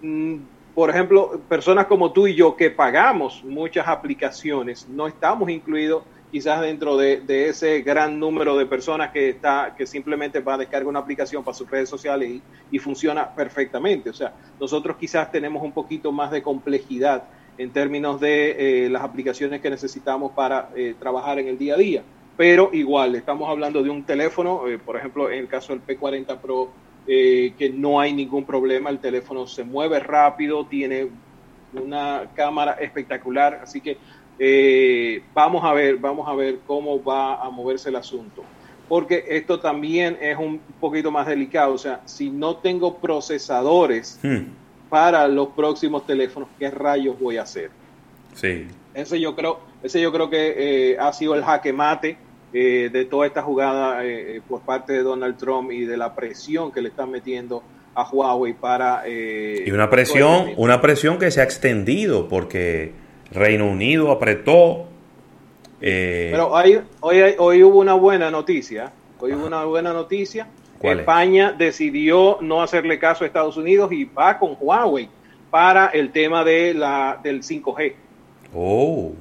mm, 0.00 0.36
por 0.74 0.90
ejemplo, 0.90 1.40
personas 1.48 1.86
como 1.86 2.12
tú 2.12 2.26
y 2.26 2.34
yo 2.34 2.56
que 2.56 2.70
pagamos 2.70 3.44
muchas 3.44 3.86
aplicaciones, 3.88 4.88
no 4.88 5.06
estamos 5.06 5.50
incluidos 5.50 6.04
quizás 6.30 6.62
dentro 6.62 6.96
de, 6.96 7.20
de 7.20 7.50
ese 7.50 7.82
gran 7.82 8.18
número 8.18 8.56
de 8.56 8.64
personas 8.64 9.10
que 9.10 9.28
está 9.28 9.74
que 9.76 9.86
simplemente 9.86 10.40
va 10.40 10.54
a 10.54 10.58
descargar 10.58 10.88
una 10.88 11.00
aplicación 11.00 11.44
para 11.44 11.54
sus 11.54 11.70
redes 11.70 11.90
sociales 11.90 12.30
y, 12.30 12.42
y 12.70 12.78
funciona 12.78 13.34
perfectamente. 13.34 14.08
O 14.08 14.14
sea, 14.14 14.32
nosotros 14.58 14.96
quizás 14.96 15.30
tenemos 15.30 15.62
un 15.62 15.72
poquito 15.72 16.10
más 16.10 16.30
de 16.30 16.42
complejidad 16.42 17.24
en 17.58 17.70
términos 17.70 18.20
de 18.20 18.86
eh, 18.86 18.88
las 18.88 19.02
aplicaciones 19.02 19.60
que 19.60 19.70
necesitamos 19.70 20.32
para 20.32 20.70
eh, 20.74 20.94
trabajar 20.98 21.38
en 21.38 21.48
el 21.48 21.58
día 21.58 21.74
a 21.74 21.78
día. 21.78 22.02
Pero 22.36 22.70
igual, 22.72 23.14
estamos 23.14 23.48
hablando 23.48 23.82
de 23.82 23.90
un 23.90 24.04
teléfono, 24.04 24.66
eh, 24.66 24.78
por 24.78 24.96
ejemplo, 24.96 25.30
en 25.30 25.40
el 25.40 25.48
caso 25.48 25.72
del 25.72 25.84
P40 25.84 26.38
Pro, 26.38 26.70
eh, 27.06 27.52
que 27.58 27.68
no 27.70 28.00
hay 28.00 28.12
ningún 28.12 28.44
problema, 28.44 28.88
el 28.90 28.98
teléfono 28.98 29.46
se 29.46 29.64
mueve 29.64 30.00
rápido, 30.00 30.64
tiene 30.66 31.08
una 31.74 32.30
cámara 32.34 32.72
espectacular, 32.72 33.60
así 33.62 33.80
que 33.80 33.98
eh, 34.38 35.22
vamos 35.34 35.62
a 35.64 35.72
ver, 35.72 35.96
vamos 35.96 36.26
a 36.28 36.34
ver 36.34 36.60
cómo 36.66 37.02
va 37.02 37.42
a 37.42 37.50
moverse 37.50 37.90
el 37.90 37.96
asunto. 37.96 38.42
Porque 38.88 39.24
esto 39.28 39.58
también 39.60 40.18
es 40.20 40.36
un 40.36 40.60
poquito 40.80 41.10
más 41.10 41.26
delicado, 41.26 41.74
o 41.74 41.78
sea, 41.78 42.00
si 42.04 42.30
no 42.30 42.56
tengo 42.56 42.96
procesadores 42.98 44.18
Hmm. 44.22 44.48
para 44.88 45.26
los 45.28 45.48
próximos 45.48 46.06
teléfonos, 46.06 46.48
¿qué 46.58 46.70
rayos 46.70 47.18
voy 47.18 47.36
a 47.36 47.42
hacer? 47.42 47.70
Sí. 48.34 48.66
Ese 48.94 49.18
yo 49.20 49.34
creo, 49.34 49.60
ese 49.82 50.00
yo 50.00 50.12
creo 50.12 50.30
que 50.30 50.92
eh, 50.92 50.96
ha 50.98 51.12
sido 51.12 51.34
el 51.34 51.42
jaque 51.42 51.72
mate 51.72 52.16
eh, 52.52 52.90
de 52.92 53.04
toda 53.04 53.26
esta 53.26 53.42
jugada 53.42 54.04
eh, 54.04 54.40
por 54.46 54.60
parte 54.60 54.92
de 54.92 55.02
Donald 55.02 55.36
Trump 55.36 55.72
y 55.72 55.84
de 55.84 55.96
la 55.96 56.14
presión 56.14 56.70
que 56.70 56.82
le 56.82 56.88
están 56.90 57.10
metiendo 57.10 57.62
a 57.94 58.08
Huawei 58.08 58.54
para 58.54 59.06
y 59.06 59.70
una 59.70 59.90
presión, 59.90 60.52
una 60.56 60.80
presión 60.80 61.18
que 61.18 61.30
se 61.30 61.40
ha 61.40 61.44
extendido 61.44 62.28
porque 62.28 62.92
Reino 63.30 63.68
Unido 63.68 64.10
apretó. 64.10 64.86
Pero 65.78 66.52
hoy, 66.52 66.80
hoy, 67.00 67.34
hoy 67.38 67.62
hubo 67.62 67.80
una 67.80 67.94
buena 67.94 68.30
noticia. 68.30 68.92
Hoy 69.18 69.32
hubo 69.34 69.46
una 69.46 69.64
buena 69.64 69.92
noticia. 69.92 70.46
España 70.80 71.52
decidió 71.52 72.38
no 72.40 72.62
hacerle 72.62 72.98
caso 72.98 73.24
a 73.24 73.26
Estados 73.26 73.56
Unidos 73.56 73.92
y 73.92 74.04
va 74.04 74.38
con 74.38 74.56
Huawei 74.58 75.08
para 75.50 75.88
el 75.88 76.10
tema 76.12 76.44
de 76.44 76.74
la, 76.74 77.20
del 77.22 77.42
5G. 77.42 77.94
Oh. 78.54 79.12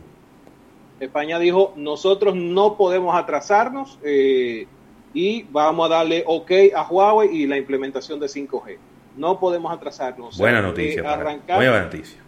España 1.02 1.40
dijo, 1.40 1.74
nosotros 1.76 2.36
no 2.36 2.78
podemos 2.78 3.16
atrasarnos 3.16 3.98
eh, 4.04 4.68
y 5.16 5.44
vamos 5.50 5.88
a 5.88 5.96
darle 5.96 6.24
ok 6.28 6.52
a 6.76 6.84
Huawei 6.88 7.36
y 7.36 7.48
la 7.48 7.58
implementación 7.58 8.20
de 8.20 8.28
5G. 8.28 8.78
No 9.18 9.40
podemos 9.40 9.74
atrasarnos. 9.74 10.38
Buena 10.38 10.62
noticia. 10.62 11.02
buena 11.48 11.82
noticia. 11.82 12.22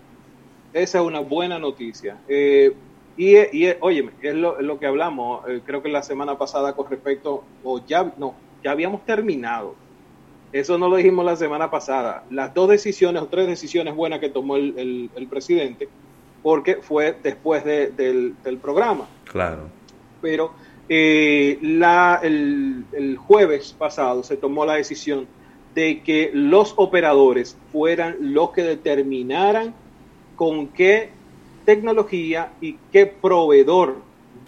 Esa 0.73 0.99
es 0.99 1.05
una 1.05 1.19
buena 1.19 1.59
noticia. 1.59 2.17
Eh, 2.27 2.73
y, 3.15 3.37
y 3.37 3.75
oye, 3.79 4.09
es 4.23 4.33
lo, 4.33 4.79
que 4.79 4.87
hablamos, 4.87 5.47
eh, 5.47 5.61
creo 5.63 5.83
que 5.83 5.89
la 5.89 6.01
semana 6.01 6.39
pasada 6.39 6.73
con 6.73 6.89
respecto, 6.89 7.43
o 7.63 7.85
ya, 7.85 8.11
no, 8.17 8.33
ya 8.63 8.71
habíamos 8.71 9.05
terminado. 9.05 9.75
Eso 10.51 10.79
no 10.79 10.89
lo 10.89 10.95
dijimos 10.95 11.23
la 11.23 11.35
semana 11.35 11.69
pasada. 11.69 12.23
Las 12.31 12.55
dos 12.55 12.69
decisiones 12.69 13.21
o 13.21 13.27
tres 13.27 13.45
decisiones 13.45 13.93
buenas 13.95 14.19
que 14.19 14.29
tomó 14.29 14.55
el, 14.55 15.11
el 15.15 15.27
presidente 15.27 15.89
porque 16.43 16.75
fue 16.75 17.17
después 17.23 17.63
del, 17.63 18.35
programa. 18.61 19.07
Claro. 19.23 19.69
Pero 20.21 20.51
eh, 20.89 21.57
la, 21.61 22.19
el, 22.21 23.17
jueves 23.17 23.73
pasado 23.75 24.21
se 24.23 24.37
tomó 24.37 24.65
la 24.65 24.73
decisión 24.73 25.25
de 25.73 26.03
que 26.03 26.29
los 26.33 26.73
operadores 26.75 27.57
fueran 27.71 28.17
los 28.19 28.51
que 28.51 28.61
determinaran 28.61 29.73
con 30.35 30.67
qué 30.67 31.09
tecnología 31.65 32.51
y 32.61 32.77
qué 32.91 33.07
proveedor 33.07 33.95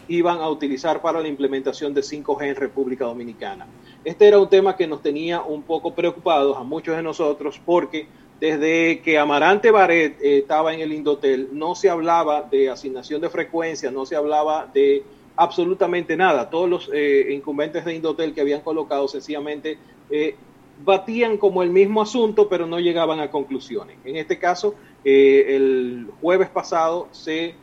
iban 0.07 0.39
a 0.39 0.49
utilizar 0.49 1.01
para 1.01 1.19
la 1.21 1.27
implementación 1.27 1.93
de 1.93 2.01
5G 2.01 2.49
en 2.49 2.55
República 2.55 3.05
Dominicana. 3.05 3.65
Este 4.03 4.27
era 4.27 4.37
un 4.37 4.49
tema 4.49 4.75
que 4.75 4.85
nos 4.85 5.01
tenía 5.01 5.41
un 5.41 5.63
poco 5.63 5.95
preocupados 5.95 6.55
a 6.57 6.63
muchos 6.63 6.95
de 6.95 7.01
nosotros 7.01 7.59
porque 7.65 8.07
desde 8.39 8.99
que 8.99 9.17
Amarante 9.17 9.71
Baret 9.71 10.19
eh, 10.21 10.39
estaba 10.39 10.73
en 10.73 10.81
el 10.81 10.91
Indotel, 10.91 11.49
no 11.53 11.75
se 11.75 11.89
hablaba 11.89 12.41
de 12.43 12.69
asignación 12.69 13.21
de 13.21 13.29
frecuencia, 13.29 13.91
no 13.91 14.05
se 14.05 14.15
hablaba 14.15 14.69
de 14.73 15.03
absolutamente 15.37 16.17
nada. 16.17 16.49
Todos 16.49 16.69
los 16.69 16.89
eh, 16.93 17.27
incumbentes 17.31 17.85
de 17.85 17.95
Indotel 17.95 18.33
que 18.33 18.41
habían 18.41 18.61
colocado 18.61 19.07
sencillamente 19.07 19.77
eh, 20.09 20.35
batían 20.83 21.37
como 21.37 21.63
el 21.63 21.69
mismo 21.69 22.01
asunto, 22.01 22.49
pero 22.49 22.67
no 22.67 22.79
llegaban 22.79 23.21
a 23.21 23.31
conclusiones. 23.31 23.97
En 24.03 24.17
este 24.17 24.37
caso, 24.37 24.75
el 25.05 26.09
jueves 26.19 26.49
pasado 26.49 27.07
se 27.11 27.55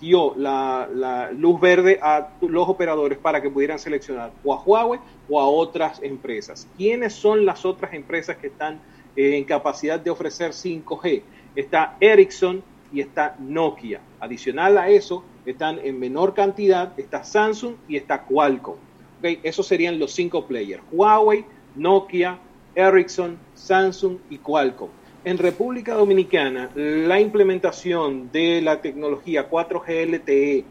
dio 0.00 0.34
la, 0.36 0.88
la, 0.94 1.32
luz 1.32 1.60
verde 1.60 1.98
a 2.00 2.30
los 2.40 2.68
operadores 2.68 3.18
para 3.18 3.42
que 3.42 3.50
pudieran 3.50 3.80
seleccionar 3.80 4.30
o 4.44 4.54
a 4.54 4.62
Huawei 4.62 5.00
o 5.28 5.40
a 5.40 5.48
otras 5.48 6.00
empresas. 6.02 6.68
¿Quiénes 6.76 7.12
son 7.12 7.44
las 7.44 7.66
otras 7.66 7.92
empresas 7.92 8.36
que 8.36 8.46
están 8.46 8.80
en 9.16 9.44
capacidad 9.44 10.00
de 10.00 10.10
ofrecer 10.10 10.52
5G. 10.52 11.22
Está 11.54 11.96
Ericsson 12.00 12.62
y 12.92 13.00
está 13.00 13.36
Nokia. 13.38 14.00
Adicional 14.20 14.78
a 14.78 14.88
eso, 14.88 15.24
están 15.46 15.78
en 15.82 15.98
menor 15.98 16.34
cantidad, 16.34 16.98
está 16.98 17.24
Samsung 17.24 17.74
y 17.88 17.96
está 17.96 18.22
Qualcomm. 18.24 18.76
Okay, 19.18 19.40
esos 19.42 19.66
serían 19.66 19.98
los 19.98 20.12
cinco 20.12 20.46
players. 20.46 20.82
Huawei, 20.92 21.44
Nokia, 21.76 22.38
Ericsson, 22.74 23.38
Samsung 23.54 24.18
y 24.30 24.38
Qualcomm. 24.38 24.90
En 25.24 25.38
República 25.38 25.94
Dominicana, 25.94 26.70
la 26.74 27.18
implementación 27.18 28.30
de 28.30 28.60
la 28.60 28.82
tecnología 28.82 29.48
4G 29.48 30.06
LTE 30.06 30.64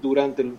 durante 0.00 0.52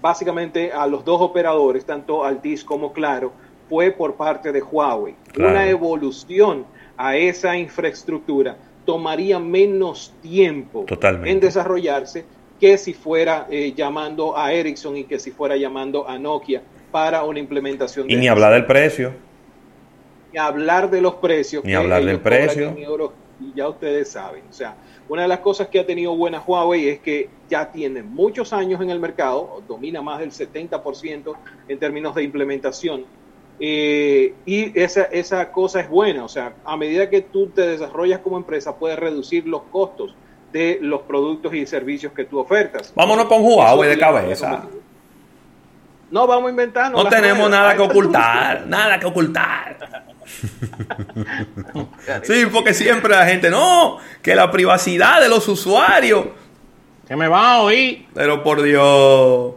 básicamente 0.00 0.72
a 0.72 0.86
los 0.86 1.04
dos 1.04 1.20
operadores, 1.20 1.84
tanto 1.84 2.24
Altis 2.24 2.62
como 2.62 2.92
Claro, 2.92 3.32
fue 3.68 3.90
por 3.90 4.16
parte 4.16 4.52
de 4.52 4.62
Huawei. 4.62 5.14
Una 5.36 5.68
evolución 5.68 6.66
a 6.96 7.16
esa 7.16 7.56
infraestructura 7.56 8.56
tomaría 8.84 9.38
menos 9.38 10.14
tiempo 10.22 10.86
en 11.24 11.40
desarrollarse 11.40 12.24
que 12.60 12.78
si 12.78 12.94
fuera 12.94 13.46
eh, 13.50 13.74
llamando 13.76 14.36
a 14.36 14.52
Ericsson 14.52 14.96
y 14.96 15.04
que 15.04 15.18
si 15.18 15.30
fuera 15.30 15.56
llamando 15.56 16.08
a 16.08 16.18
Nokia 16.18 16.62
para 16.90 17.24
una 17.24 17.38
implementación. 17.38 18.10
Y 18.10 18.16
ni 18.16 18.28
hablar 18.28 18.54
del 18.54 18.64
precio. 18.64 19.12
Ni 20.32 20.38
hablar 20.38 20.90
de 20.90 21.00
los 21.00 21.16
precios. 21.16 21.64
Ni 21.64 21.74
hablar 21.74 22.04
del 22.04 22.20
precio. 22.20 22.74
y 23.38 23.52
ya 23.54 23.68
ustedes 23.68 24.10
saben. 24.10 24.44
O 24.48 24.52
sea, 24.52 24.76
una 25.08 25.22
de 25.22 25.28
las 25.28 25.40
cosas 25.40 25.68
que 25.68 25.80
ha 25.80 25.86
tenido 25.86 26.16
buena 26.16 26.40
Huawei 26.40 26.88
es 26.88 27.00
que 27.00 27.28
ya 27.50 27.70
tiene 27.70 28.02
muchos 28.02 28.52
años 28.52 28.80
en 28.80 28.90
el 28.90 28.98
mercado, 28.98 29.62
domina 29.68 30.00
más 30.00 30.20
del 30.20 30.30
70% 30.30 31.36
en 31.68 31.78
términos 31.78 32.14
de 32.14 32.22
implementación 32.22 33.04
eh, 33.58 34.34
y 34.44 34.78
esa, 34.78 35.02
esa 35.04 35.50
cosa 35.50 35.80
es 35.80 35.88
buena, 35.88 36.24
o 36.24 36.28
sea, 36.28 36.54
a 36.64 36.76
medida 36.76 37.08
que 37.08 37.22
tú 37.22 37.48
te 37.48 37.62
desarrollas 37.62 38.20
como 38.20 38.36
empresa, 38.36 38.76
puedes 38.76 38.98
reducir 38.98 39.46
los 39.46 39.62
costos 39.70 40.14
de 40.52 40.78
los 40.80 41.02
productos 41.02 41.54
y 41.54 41.66
servicios 41.66 42.12
que 42.12 42.24
tú 42.24 42.38
ofertas. 42.38 42.92
Vámonos 42.94 43.26
con 43.26 43.42
Huawei 43.42 43.90
de 43.90 43.98
cabeza. 43.98 44.64
No, 46.10 46.26
vamos 46.26 46.46
a 46.46 46.50
inventar. 46.50 46.92
No 46.92 47.08
tenemos 47.08 47.50
nada 47.50 47.74
que 47.74 47.82
ocultar, 47.82 48.66
nada 48.66 48.98
que 48.98 49.06
ocultar. 49.06 49.76
sí, 52.22 52.46
porque 52.52 52.74
siempre 52.74 53.14
la 53.14 53.26
gente, 53.26 53.50
no, 53.50 53.98
que 54.22 54.34
la 54.34 54.50
privacidad 54.50 55.20
de 55.20 55.28
los 55.28 55.48
usuarios. 55.48 56.26
Que 57.08 57.16
me 57.16 57.28
va 57.28 57.54
a 57.54 57.60
oír. 57.62 58.06
Pero 58.14 58.42
por 58.42 58.62
Dios, 58.62 59.54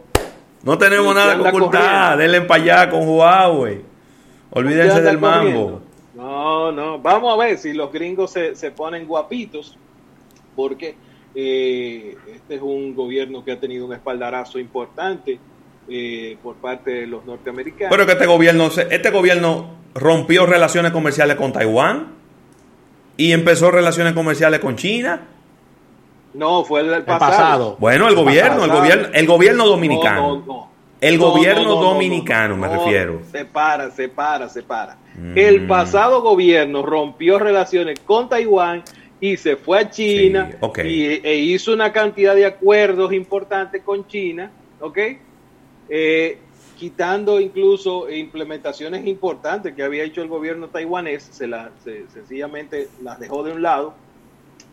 no 0.62 0.78
tenemos 0.78 1.14
nada 1.14 1.36
que 1.36 1.48
ocultar. 1.48 2.16
Denle 2.16 2.42
para 2.42 2.62
allá 2.62 2.90
con 2.90 3.08
Huawei. 3.08 3.89
Olvídense 4.52 5.00
del 5.00 5.18
mambo. 5.18 5.80
No, 6.14 6.72
no. 6.72 6.98
Vamos 6.98 7.32
a 7.32 7.36
ver 7.36 7.58
si 7.58 7.72
los 7.72 7.92
gringos 7.92 8.32
se, 8.32 8.56
se 8.56 8.70
ponen 8.70 9.06
guapitos, 9.06 9.76
porque 10.56 10.96
eh, 11.34 12.16
este 12.34 12.56
es 12.56 12.62
un 12.62 12.94
gobierno 12.94 13.44
que 13.44 13.52
ha 13.52 13.60
tenido 13.60 13.86
un 13.86 13.92
espaldarazo 13.92 14.58
importante 14.58 15.38
eh, 15.88 16.36
por 16.42 16.56
parte 16.56 16.90
de 16.90 17.06
los 17.06 17.24
norteamericanos. 17.24 17.90
Pero 17.90 18.06
que 18.06 18.12
este 18.12 18.26
gobierno, 18.26 18.66
este 18.66 19.10
gobierno 19.10 19.70
rompió 19.94 20.46
relaciones 20.46 20.92
comerciales 20.92 21.36
con 21.36 21.52
Taiwán 21.52 22.08
y 23.16 23.32
empezó 23.32 23.70
relaciones 23.70 24.12
comerciales 24.12 24.60
con 24.60 24.76
China. 24.76 25.28
No, 26.34 26.64
fue 26.64 26.80
el, 26.80 27.02
pasado. 27.02 27.76
Bueno, 27.80 28.08
el, 28.08 28.14
gobierno, 28.14 28.64
el 28.64 28.70
gobierno, 28.70 29.08
el 29.12 29.26
gobierno 29.26 29.66
dominicano. 29.66 30.44
no, 30.46 30.69
el 31.00 31.18
gobierno 31.18 31.76
dominicano, 31.76 32.56
me 32.56 32.68
refiero. 32.68 33.22
Se 33.30 33.44
para, 33.44 33.90
se 33.90 34.08
para, 34.08 34.48
se 34.48 34.62
para. 34.62 34.98
El 35.34 35.66
pasado 35.66 36.22
gobierno 36.22 36.82
rompió 36.82 37.38
relaciones 37.38 38.00
con 38.00 38.28
Taiwán 38.28 38.82
y 39.20 39.36
se 39.36 39.56
fue 39.56 39.80
a 39.80 39.90
China 39.90 40.50
y, 40.82 41.04
e 41.04 41.36
hizo 41.36 41.72
una 41.72 41.92
cantidad 41.92 42.34
de 42.34 42.46
acuerdos 42.46 43.12
importantes 43.12 43.82
con 43.82 44.06
China, 44.06 44.50
¿ok? 44.80 44.98
Eh, 45.88 46.38
quitando 46.78 47.38
incluso 47.40 48.08
implementaciones 48.08 49.06
importantes 49.06 49.74
que 49.74 49.82
había 49.82 50.04
hecho 50.04 50.22
el 50.22 50.28
gobierno 50.28 50.68
taiwanés, 50.68 51.22
se, 51.30 51.46
la, 51.46 51.70
sencillamente 51.84 52.88
las 53.02 53.20
dejó 53.20 53.42
de 53.42 53.52
un 53.52 53.60
lado. 53.60 53.94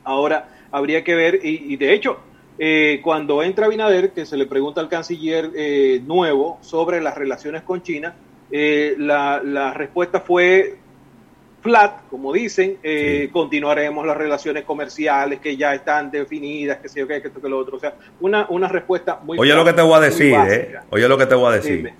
Ahora 0.06 0.48
habría 0.72 1.04
que 1.04 1.16
ver, 1.16 1.41
y 1.44 1.76
de 1.76 1.94
hecho, 1.94 2.20
eh, 2.60 3.02
cuando 3.04 3.44
entra 3.44 3.68
Binader, 3.68 4.12
que 4.12 4.26
se 4.26 4.36
le 4.36 4.48
pregunta 4.48 4.82
al 4.82 4.90
canciller 4.90 5.52
eh, 5.56 6.02
nuevo 6.06 6.58
sobre 6.62 7.02
las 7.02 7.16
relaciones 7.16 7.62
con 7.62 7.84
China, 7.84 8.16
eh, 8.50 8.96
la, 8.98 9.74
respuesta 9.76 10.22
fue 10.22 10.78
flat, 11.62 12.08
como 12.10 12.34
dicen, 12.34 12.78
continuaremos 13.32 14.06
las 14.08 14.18
relaciones 14.18 14.64
comerciales 14.64 15.40
que 15.40 15.58
ya 15.58 15.76
están 15.76 16.10
definidas, 16.10 16.78
que 16.78 16.90
sé 16.90 17.02
yo 17.02 17.08
qué, 17.08 17.22
que 17.22 17.28
esto, 17.28 17.42
que 17.42 17.50
lo 17.50 17.60
otro. 17.60 17.78
O 17.78 17.80
sea, 17.80 17.96
una, 18.20 18.48
una 18.50 18.68
respuesta 18.68 19.20
muy 19.22 19.38
Oye 19.38 19.54
lo 19.54 19.66
que 19.66 19.74
te 19.74 19.82
voy 19.82 19.96
a 19.96 20.00
decir, 20.00 20.34
¿eh? 20.34 20.76
Oye 20.90 21.08
lo 21.08 21.18
que 21.18 21.26
te 21.26 21.36
voy 21.36 21.54
a 21.54 21.56
decir. 21.58 21.94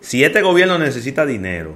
Si 0.00 0.22
este 0.22 0.42
gobierno 0.42 0.78
necesita 0.78 1.26
dinero, 1.26 1.74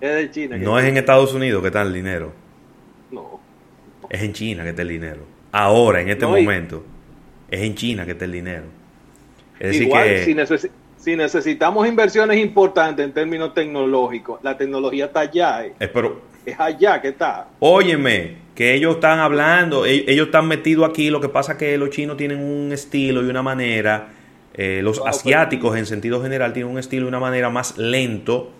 es 0.00 0.14
de 0.14 0.30
China. 0.30 0.56
No 0.56 0.78
es 0.78 0.84
en 0.86 0.96
Estados 0.96 1.32
Unidos 1.32 1.62
que 1.62 1.68
está 1.68 1.82
el 1.82 1.92
dinero. 1.92 2.32
No. 3.10 3.40
Es 4.08 4.22
en 4.22 4.32
China 4.32 4.62
que 4.64 4.70
está 4.70 4.82
el 4.82 4.88
dinero 4.88 5.33
ahora, 5.54 6.00
en 6.00 6.08
este 6.08 6.26
momento, 6.26 6.84
es 7.48 7.60
en 7.60 7.76
China 7.76 8.04
que 8.04 8.10
está 8.10 8.24
el 8.24 8.32
dinero. 8.32 8.64
Es 9.60 9.80
igual, 9.80 10.08
decir 10.08 10.36
si, 10.96 11.14
necesitamos 11.16 11.86
inversiones 11.86 12.38
importantes 12.38 13.04
en 13.04 13.12
términos 13.12 13.54
tecnológicos, 13.54 14.40
la 14.42 14.56
tecnología 14.58 15.06
está 15.06 15.20
allá. 15.20 15.64
Eh. 15.64 15.74
pero, 15.92 16.22
Es 16.44 16.58
allá 16.58 17.00
que 17.00 17.08
está. 17.08 17.46
Óyeme, 17.60 18.36
que 18.56 18.74
ellos 18.74 18.96
están 18.96 19.20
hablando, 19.20 19.86
e- 19.86 20.04
ellos 20.08 20.26
están 20.26 20.48
metidos 20.48 20.88
aquí, 20.88 21.08
lo 21.10 21.20
que 21.20 21.28
pasa 21.28 21.52
es 21.52 21.58
que 21.58 21.78
los 21.78 21.90
chinos 21.90 22.16
tienen 22.16 22.40
un 22.40 22.72
estilo 22.72 23.22
y 23.22 23.30
una 23.30 23.42
manera, 23.42 24.08
eh, 24.54 24.80
los 24.82 25.00
asiáticos 25.06 25.76
en 25.76 25.86
sentido 25.86 26.20
general 26.20 26.52
tienen 26.52 26.72
un 26.72 26.78
estilo 26.78 27.04
y 27.04 27.08
una 27.08 27.20
manera 27.20 27.48
más 27.48 27.78
lento, 27.78 28.50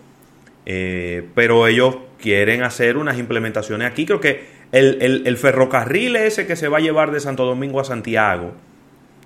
eh, 0.65 1.27
pero 1.35 1.67
ellos 1.67 1.97
quieren 2.21 2.63
hacer 2.63 2.97
unas 2.97 3.19
implementaciones 3.19 3.91
aquí. 3.91 4.07
Creo 4.07 4.21
que 4.21 4.54
el, 4.75 4.99
el- 5.01 5.23
el 5.27 5.37
ferrocarril 5.37 6.17
ese 6.17 6.47
que 6.47 6.57
se 6.57 6.69
va 6.69 6.79
a 6.79 6.81
llevar 6.81 7.11
de 7.11 7.21
Santo 7.21 7.45
Domingo 7.45 7.81
a 7.81 7.85
Santiago, 7.85 8.53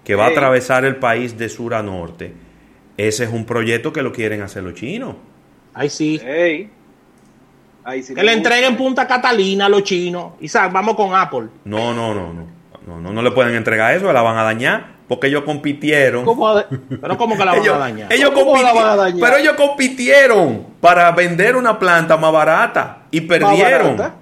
que 0.05 0.15
va 0.15 0.27
a 0.27 0.29
atravesar 0.29 0.85
el 0.85 0.97
país 0.97 1.37
de 1.39 1.49
sur 1.49 1.75
a 1.75 1.83
norte, 1.83 2.33
ese 2.97 3.25
es 3.25 3.31
un 3.31 3.45
proyecto 3.45 3.93
que 3.93 4.03
lo 4.03 4.13
quieren 4.13 4.43
hacer 4.43 4.63
los 4.63 4.75
chinos. 4.75 5.15
Ahí 5.75 5.89
sí. 5.91 6.21
Ey. 6.25 6.71
Ahí 7.85 8.03
sí 8.03 8.15
Que 8.15 8.23
le 8.23 8.33
entreguen 8.33 8.77
Punta 8.77 9.07
Catalina 9.07 9.67
a 9.67 9.69
los 9.69 9.83
chinos. 9.85 10.33
Isaac, 10.41 10.71
vamos 10.73 10.95
con 10.97 11.15
Apple. 11.15 11.49
No, 11.65 11.95
no, 11.95 12.15
no, 12.15 12.33
no. 12.33 12.47
No, 12.87 13.01
no, 13.01 13.13
no 13.13 13.23
le 13.23 13.31
pueden 13.33 13.55
entregar 13.55 13.95
eso, 13.95 14.11
la 14.13 14.23
van 14.23 14.39
a 14.39 14.43
dañar, 14.43 14.87
porque 15.09 15.27
ellos 15.27 15.43
compitieron. 15.43 16.25
Pero 16.25 17.19
¿cómo 17.19 17.37
que 17.37 17.45
la 17.45 17.53
van 17.53 17.61
ellos, 17.63 17.75
a 17.75 17.79
dañar? 17.79 18.13
ellos 18.13 18.31
¿Cómo 18.31 18.57
la 18.63 18.73
van 18.73 18.87
a 18.87 18.91
compiti- 18.93 18.97
dañar? 18.97 19.21
Pero 19.21 19.37
ellos 19.37 19.55
compitieron 19.57 20.67
para 20.81 21.11
vender 21.13 21.55
una 21.57 21.79
planta 21.79 22.17
más 22.17 22.33
barata 22.33 23.03
y 23.11 23.21
perdieron. 23.23 23.97
barata? 23.99 24.15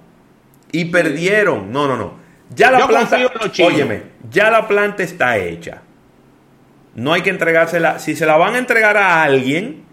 Y 0.71 0.85
perdieron. 0.85 1.71
No, 1.71 1.87
no, 1.87 1.95
no. 1.97 2.13
Ya 2.55 2.71
la 2.71 2.79
Yo 2.79 2.87
planta, 2.87 3.17
óyeme, 3.65 4.03
ya 4.31 4.49
la 4.49 4.67
planta 4.67 5.03
está 5.03 5.37
hecha. 5.37 5.81
No 6.95 7.13
hay 7.13 7.21
que 7.21 7.29
entregársela. 7.29 7.99
Si 7.99 8.15
se 8.15 8.25
la 8.25 8.37
van 8.37 8.55
a 8.55 8.57
entregar 8.57 8.97
a 8.97 9.23
alguien, 9.23 9.83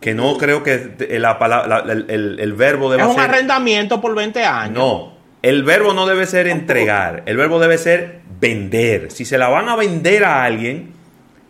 que 0.00 0.14
no 0.14 0.36
creo 0.38 0.62
que 0.62 0.94
la 1.18 1.38
pala- 1.38 1.66
la- 1.66 1.80
el, 1.92 2.06
el- 2.08 2.40
el 2.40 2.52
verbo 2.52 2.94
Es 2.94 3.02
un 3.04 3.14
ser. 3.14 3.24
arrendamiento 3.30 4.00
por 4.00 4.14
20 4.14 4.44
años. 4.44 4.72
No, 4.78 5.14
el 5.42 5.64
verbo 5.64 5.92
no 5.92 6.06
debe 6.06 6.26
ser 6.26 6.46
entregar, 6.46 7.22
el 7.26 7.36
verbo 7.36 7.58
debe 7.58 7.76
ser 7.78 8.20
vender. 8.40 9.10
Si 9.10 9.24
se 9.24 9.36
la 9.38 9.48
van 9.48 9.68
a 9.68 9.76
vender 9.76 10.24
a 10.24 10.44
alguien, 10.44 10.92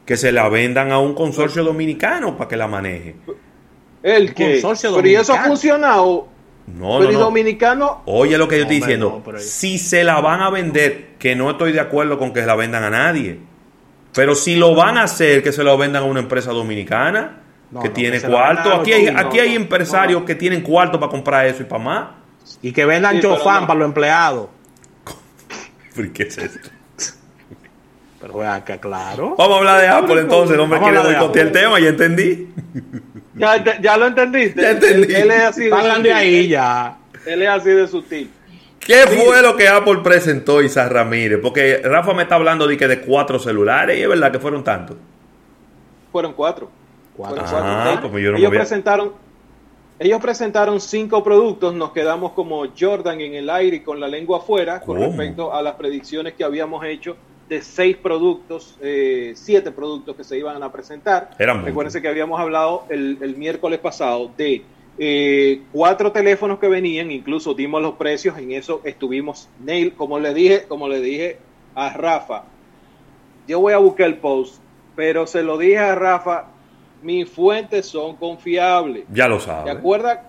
que 0.07 0.17
se 0.17 0.33
la 0.33 0.49
vendan 0.49 0.91
a 0.93 0.99
un 0.99 1.15
consorcio 1.15 1.65
dominicano 1.65 2.37
para 2.37 2.49
que 2.49 2.57
la 2.57 2.67
maneje. 2.67 3.17
El 4.03 4.35
que. 4.35 4.61
consorcio 4.61 4.95
Pero 4.97 5.09
y 5.09 5.15
eso 5.15 5.33
ha 5.33 5.37
dominicano. 5.37 5.47
funcionado. 5.49 6.29
No, 6.67 6.99
pero 6.99 7.13
no, 7.13 7.19
dominicano. 7.19 8.03
Oye 8.07 8.39
lo 8.39 8.49
que 8.49 8.57
yo 8.57 8.63
estoy 8.63 8.77
Hombre, 8.77 8.87
diciendo. 8.95 9.11
no, 9.19 9.23
pero- 9.25 9.39
Si 9.39 9.79
se 9.79 10.03
la 10.03 10.21
van 10.21 10.41
a 10.41 10.51
vender, 10.51 11.11
que 11.19 11.37
no 11.37 11.51
estoy 11.51 11.73
de 11.73 11.81
acuerdo 11.81 12.19
con 12.19 12.33
que 12.33 12.41
se 12.41 12.47
la 12.47 12.55
vendan 12.57 12.83
a 12.85 12.91
nadie. 12.91 13.39
Pero 14.15 14.35
si 14.35 14.57
lo 14.57 14.75
van 14.75 14.97
a 14.97 15.03
hacer, 15.03 15.43
que 15.43 15.53
se 15.53 15.63
lo 15.65 15.77
vendan 15.77 16.05
a 16.05 16.07
una 16.07 16.21
empresa 16.21 16.53
dominicana 16.53 17.41
No, 17.71 17.81
que 17.81 17.89
no, 17.89 17.95
tiene 17.95 18.21
que 18.21 18.27
cuarto. 18.29 18.73
Aquí 18.73 18.93
hay, 18.93 19.09
aquí 19.09 19.41
hay 19.41 19.51
no, 19.51 19.57
empresarios 19.57 20.23
que 20.23 20.35
tienen 20.37 20.63
cuarto 20.63 20.99
para 21.01 21.11
comprar 21.11 21.47
eso 21.47 21.63
y 21.63 21.67
para 21.67 21.83
más. 21.83 22.07
Y 22.63 22.73
que 22.73 22.85
vendan 22.85 23.17
Sí, 23.17 23.23
chofán 23.23 23.63
no. 23.63 23.67
para 23.67 23.79
los 23.81 23.89
empleados. 23.89 24.49
¿Por 25.95 26.13
qué 26.13 26.23
es 26.25 26.39
esto? 26.39 26.69
Pero 28.33 28.65
que 28.65 28.81
claro. 28.81 29.35
Vamos 29.37 29.55
a 29.57 29.59
hablar 29.59 29.81
de 29.83 29.89
Apple 29.89 30.21
entonces, 30.21 30.55
el 30.55 30.61
hombre 30.61 30.79
Vamos 30.79 30.97
a 30.97 31.03
quiere 31.03 31.17
boicotear 31.19 31.47
el 31.47 31.53
tema, 31.53 31.81
ya 31.81 31.89
entendí. 31.89 32.49
Ya, 33.35 33.81
ya, 33.81 33.97
lo 33.97 34.07
entendiste. 34.07 34.63
Ya 34.63 34.71
entendí. 34.71 35.13
Él, 35.13 35.23
él 35.23 35.31
es 35.31 35.43
así 35.43 35.65
de 35.65 35.71
sutil. 35.71 36.13
ahí 36.13 36.49
ya. 36.49 36.97
Él 37.27 37.43
es 37.43 37.49
así 37.49 37.71
de 37.71 37.89
sutil. 37.89 38.31
¿Qué 38.81 39.07
fue 39.09 39.43
lo 39.43 39.57
que 39.57 39.69
Apple 39.69 39.99
presentó, 40.03 40.63
Isaac 40.63 40.91
Ramírez? 40.93 41.41
Porque 41.43 41.81
Rafa 41.85 42.15
me 42.15 42.23
está 42.23 42.37
hablando 42.37 42.67
de 42.67 42.77
que 42.77 42.87
de 42.87 43.01
cuatro 43.01 43.39
celulares 43.39 43.99
y 43.99 44.03
es 44.03 44.09
verdad 44.09 44.31
que 44.33 44.39
fueron 44.39 44.63
tantos. 44.65 44.97
Fueron 46.13 46.33
cuatro. 46.33 46.71
Cuatro. 47.17 47.45
Fueron 47.45 47.51
cuatro. 47.51 47.71
Ah, 47.71 47.91
Ellos- 47.99 48.11
pues 48.11 48.23
yo 48.25 48.29
no 48.31 48.33
me 48.35 48.39
ellos 48.39 48.49
había- 48.49 48.61
presentaron 48.61 49.13
ellos 49.99 50.21
presentaron 50.21 50.81
cinco 50.81 51.23
productos, 51.23 51.73
nos 51.73 51.93
quedamos 51.93 52.33
como 52.33 52.65
Jordan 52.79 53.21
en 53.21 53.35
el 53.35 53.49
aire 53.49 53.77
y 53.77 53.81
con 53.81 54.01
la 54.01 54.09
lengua 54.09 54.39
afuera 54.39 54.81
con 54.81 54.99
respecto 54.99 55.55
a 55.55 55.63
las 55.63 55.75
predicciones 55.75 56.33
que 56.35 56.43
habíamos 56.43 56.85
hecho 56.85 57.17
de 57.49 57.63
seis 57.63 57.97
productos, 57.97 58.77
eh, 58.81 59.33
siete 59.37 59.71
productos 59.71 60.17
que 60.17 60.25
se 60.25 60.39
iban 60.39 60.63
a 60.63 60.73
presentar. 60.73 61.31
Eran. 61.39 61.65
Recuérdense 61.65 62.01
que 62.01 62.09
habíamos 62.09 62.41
hablado 62.41 62.85
el, 62.89 63.19
el 63.21 63.37
miércoles 63.37 63.79
pasado 63.81 64.31
de 64.37 64.65
eh, 64.99 65.63
cuatro 65.73 66.13
teléfonos 66.13 66.59
que 66.59 66.69
venían, 66.69 67.11
incluso 67.11 67.53
dimos 67.55 67.83
los 67.83 67.95
precios, 67.95 68.39
en 68.39 68.53
eso 68.53 68.81
estuvimos 68.85 69.49
nail, 69.65 69.93
como 69.95 70.19
le 70.19 70.33
dije, 70.33 70.65
como 70.69 70.89
le 70.89 71.01
dije 71.01 71.39
a 71.75 71.93
Rafa, 71.93 72.45
yo 73.49 73.61
voy 73.61 73.73
a 73.73 73.79
buscar 73.79 74.07
el 74.07 74.19
post, 74.19 74.61
pero 74.95 75.27
se 75.27 75.43
lo 75.43 75.59
dije 75.59 75.79
a 75.79 75.95
Rafa, 75.95 76.47
mis 77.03 77.29
fuentes 77.29 77.87
son 77.87 78.17
confiables. 78.17 79.05
Ya 79.13 79.29
lo 79.29 79.39
¿Te 79.39 79.45
sabes. 79.45 79.77
acuerdas? 79.77 80.21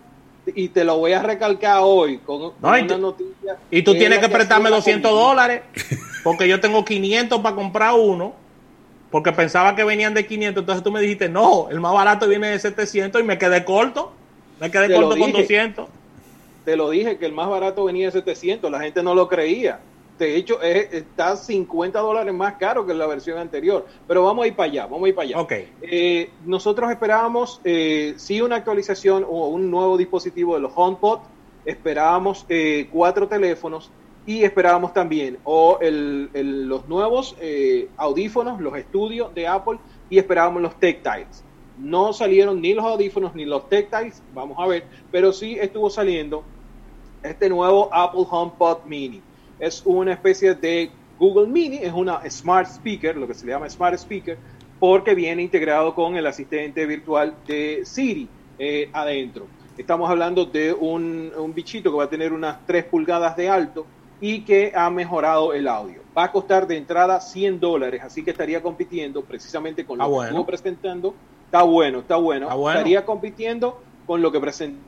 Y 0.54 0.70
te 0.70 0.84
lo 0.84 0.98
voy 0.98 1.14
a 1.14 1.22
recalcar 1.24 1.80
hoy 1.82 2.18
con, 2.20 2.40
con 2.52 2.54
No, 2.62 2.78
y 2.78 2.82
una 2.82 2.96
tú- 2.96 3.02
noticia. 3.02 3.58
Y 3.72 3.82
tú 3.82 3.94
tienes 3.94 4.20
es 4.20 4.26
que 4.26 4.30
prestarme 4.32 4.66
hacía 4.66 4.72
la 4.72 4.76
200 4.78 5.12
comunidad. 5.12 5.30
dólares. 5.30 5.62
Porque 6.24 6.48
yo 6.48 6.60
tengo 6.60 6.84
500 6.86 7.40
para 7.42 7.56
comprar 7.56 7.94
uno. 7.96 8.34
Porque 9.12 9.32
pensaba 9.32 9.76
que 9.76 9.84
venían 9.84 10.14
de 10.14 10.26
500. 10.28 10.62
Entonces 10.62 10.84
tú 10.84 10.92
me 10.92 11.00
dijiste, 11.02 11.30
no, 11.30 11.70
el 11.70 11.80
más 11.80 11.94
barato 11.94 12.28
viene 12.28 12.48
de 12.50 12.60
700 12.60 13.22
y 13.22 13.24
me 13.24 13.38
quedé 13.38 13.64
corto. 13.66 14.12
Me 14.60 14.70
quedé 14.72 14.88
Te 14.90 14.96
corto 14.96 15.10
con 15.12 15.28
dije. 15.28 15.42
200. 15.42 15.88
Te 16.66 16.76
lo 16.76 16.90
dije 16.90 17.18
que 17.18 17.26
el 17.26 17.32
más 17.34 17.48
barato 17.48 17.86
venía 17.86 18.08
de 18.08 18.12
700, 18.12 18.72
la 18.72 18.80
gente 18.80 19.04
no 19.04 19.14
lo 19.14 19.28
creía. 19.28 19.80
De 20.18 20.36
hecho, 20.38 20.62
es- 20.62 20.94
está 20.94 21.36
50 21.36 22.00
dólares 22.00 22.34
más 22.34 22.56
caro 22.56 22.86
que 22.86 22.94
la 22.94 23.06
versión 23.08 23.38
anterior. 23.38 23.86
Pero 24.08 24.24
vamos 24.24 24.46
a 24.46 24.48
ir 24.48 24.56
para 24.56 24.70
allá, 24.72 24.86
vamos 24.88 25.06
a 25.06 25.10
ir 25.10 25.16
para 25.16 25.28
allá. 25.28 25.42
Ok. 25.42 25.52
Eh, 25.82 26.30
nosotros 26.46 26.90
esperábamos, 26.90 27.60
eh, 27.64 28.14
sí, 28.18 28.40
una 28.42 28.56
actualización 28.56 29.26
o 29.28 29.50
un 29.50 29.70
nuevo 29.70 29.98
dispositivo 29.98 30.56
de 30.56 30.62
los 30.62 30.72
HomePod. 30.76 31.20
Esperábamos 31.66 32.46
eh, 32.48 32.88
cuatro 32.92 33.28
teléfonos 33.28 33.92
y 34.26 34.44
esperábamos 34.44 34.94
también 34.94 35.40
o 35.44 35.78
el- 35.82 36.30
el- 36.34 36.68
los 36.68 36.88
nuevos 36.88 37.36
eh, 37.40 37.90
audífonos, 37.98 38.62
los 38.62 38.78
estudios 38.78 39.34
de 39.34 39.48
Apple 39.48 39.80
y 40.10 40.18
esperábamos 40.18 40.62
los 40.62 40.80
Tactiles. 40.80 41.44
No 41.76 42.14
salieron 42.14 42.62
ni 42.62 42.74
los 42.74 42.86
audífonos 42.86 43.36
ni 43.36 43.44
los 43.46 43.68
Tactiles, 43.68 44.24
vamos 44.32 44.58
a 44.60 44.68
ver, 44.68 44.88
pero 45.12 45.34
sí 45.34 45.58
estuvo 45.60 45.90
saliendo 45.90 46.44
este 47.22 47.50
nuevo 47.50 47.90
Apple 47.92 48.24
HomePod 48.30 48.86
Mini. 48.86 49.22
Es 49.60 49.82
una 49.86 50.14
especie 50.14 50.56
de 50.56 50.92
Google 51.18 51.48
Mini, 51.48 51.78
es 51.78 51.94
una 51.94 52.22
Smart 52.30 52.68
Speaker, 52.68 53.16
lo 53.16 53.28
que 53.28 53.34
se 53.34 53.46
le 53.46 53.54
llama 53.54 53.70
Smart 53.70 53.96
Speaker, 53.96 54.38
porque 54.80 55.16
viene 55.16 55.42
integrado 55.42 55.96
con 55.96 56.18
el 56.18 56.28
asistente 56.28 56.86
virtual 56.86 57.36
de 57.48 57.82
Siri 57.86 58.28
eh, 58.60 58.90
adentro. 58.92 59.48
Estamos 59.78 60.10
hablando 60.10 60.46
de 60.46 60.74
un, 60.74 61.32
un 61.38 61.54
bichito 61.54 61.92
que 61.92 61.98
va 61.98 62.06
a 62.06 62.10
tener 62.10 62.34
unas 62.34 62.66
3 62.66 62.86
pulgadas 62.86 63.36
de 63.36 63.50
alto 63.50 63.86
y 64.22 64.42
que 64.42 64.72
ha 64.76 64.90
mejorado 64.90 65.54
el 65.54 65.68
audio. 65.68 66.02
Va 66.18 66.26
a 66.26 66.32
costar 66.32 66.66
de 66.68 66.78
entrada 66.78 67.20
100 67.20 67.60
dólares, 67.60 68.02
así 68.04 68.24
que 68.24 68.32
estaría 68.32 68.62
compitiendo 68.62 69.22
precisamente 69.22 69.86
con 69.86 69.98
lo 69.98 70.06
Ah, 70.06 70.08
que 70.22 70.28
estuvo 70.28 70.46
presentando. 70.46 71.14
Está 71.46 71.64
bueno, 71.64 72.00
está 72.00 72.16
bueno. 72.16 72.46
Está 72.46 72.56
bueno. 72.56 72.80
Estaría 72.80 73.06
compitiendo 73.06 73.82
con 74.06 74.22
lo 74.22 74.32
que 74.32 74.40
presentó 74.40 74.80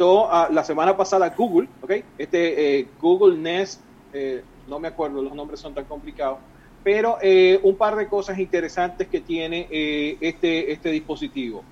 ah, 0.00 0.48
la 0.50 0.64
semana 0.64 0.96
pasada 0.96 1.30
Google, 1.30 1.68
¿ok? 1.80 1.92
Este 2.18 2.80
eh, 2.80 2.88
Google 3.00 3.36
Nest, 3.38 3.80
eh, 4.12 4.42
no 4.68 4.78
me 4.78 4.88
acuerdo, 4.88 5.22
los 5.22 5.34
nombres 5.34 5.60
son 5.60 5.74
tan 5.74 5.84
complicados, 5.84 6.38
pero 6.82 7.18
eh, 7.22 7.58
un 7.62 7.76
par 7.76 7.96
de 7.96 8.08
cosas 8.08 8.38
interesantes 8.38 9.08
que 9.08 9.20
tiene 9.20 9.66
eh, 9.70 10.18
este, 10.20 10.70
este 10.70 10.90
dispositivo. 10.90 11.64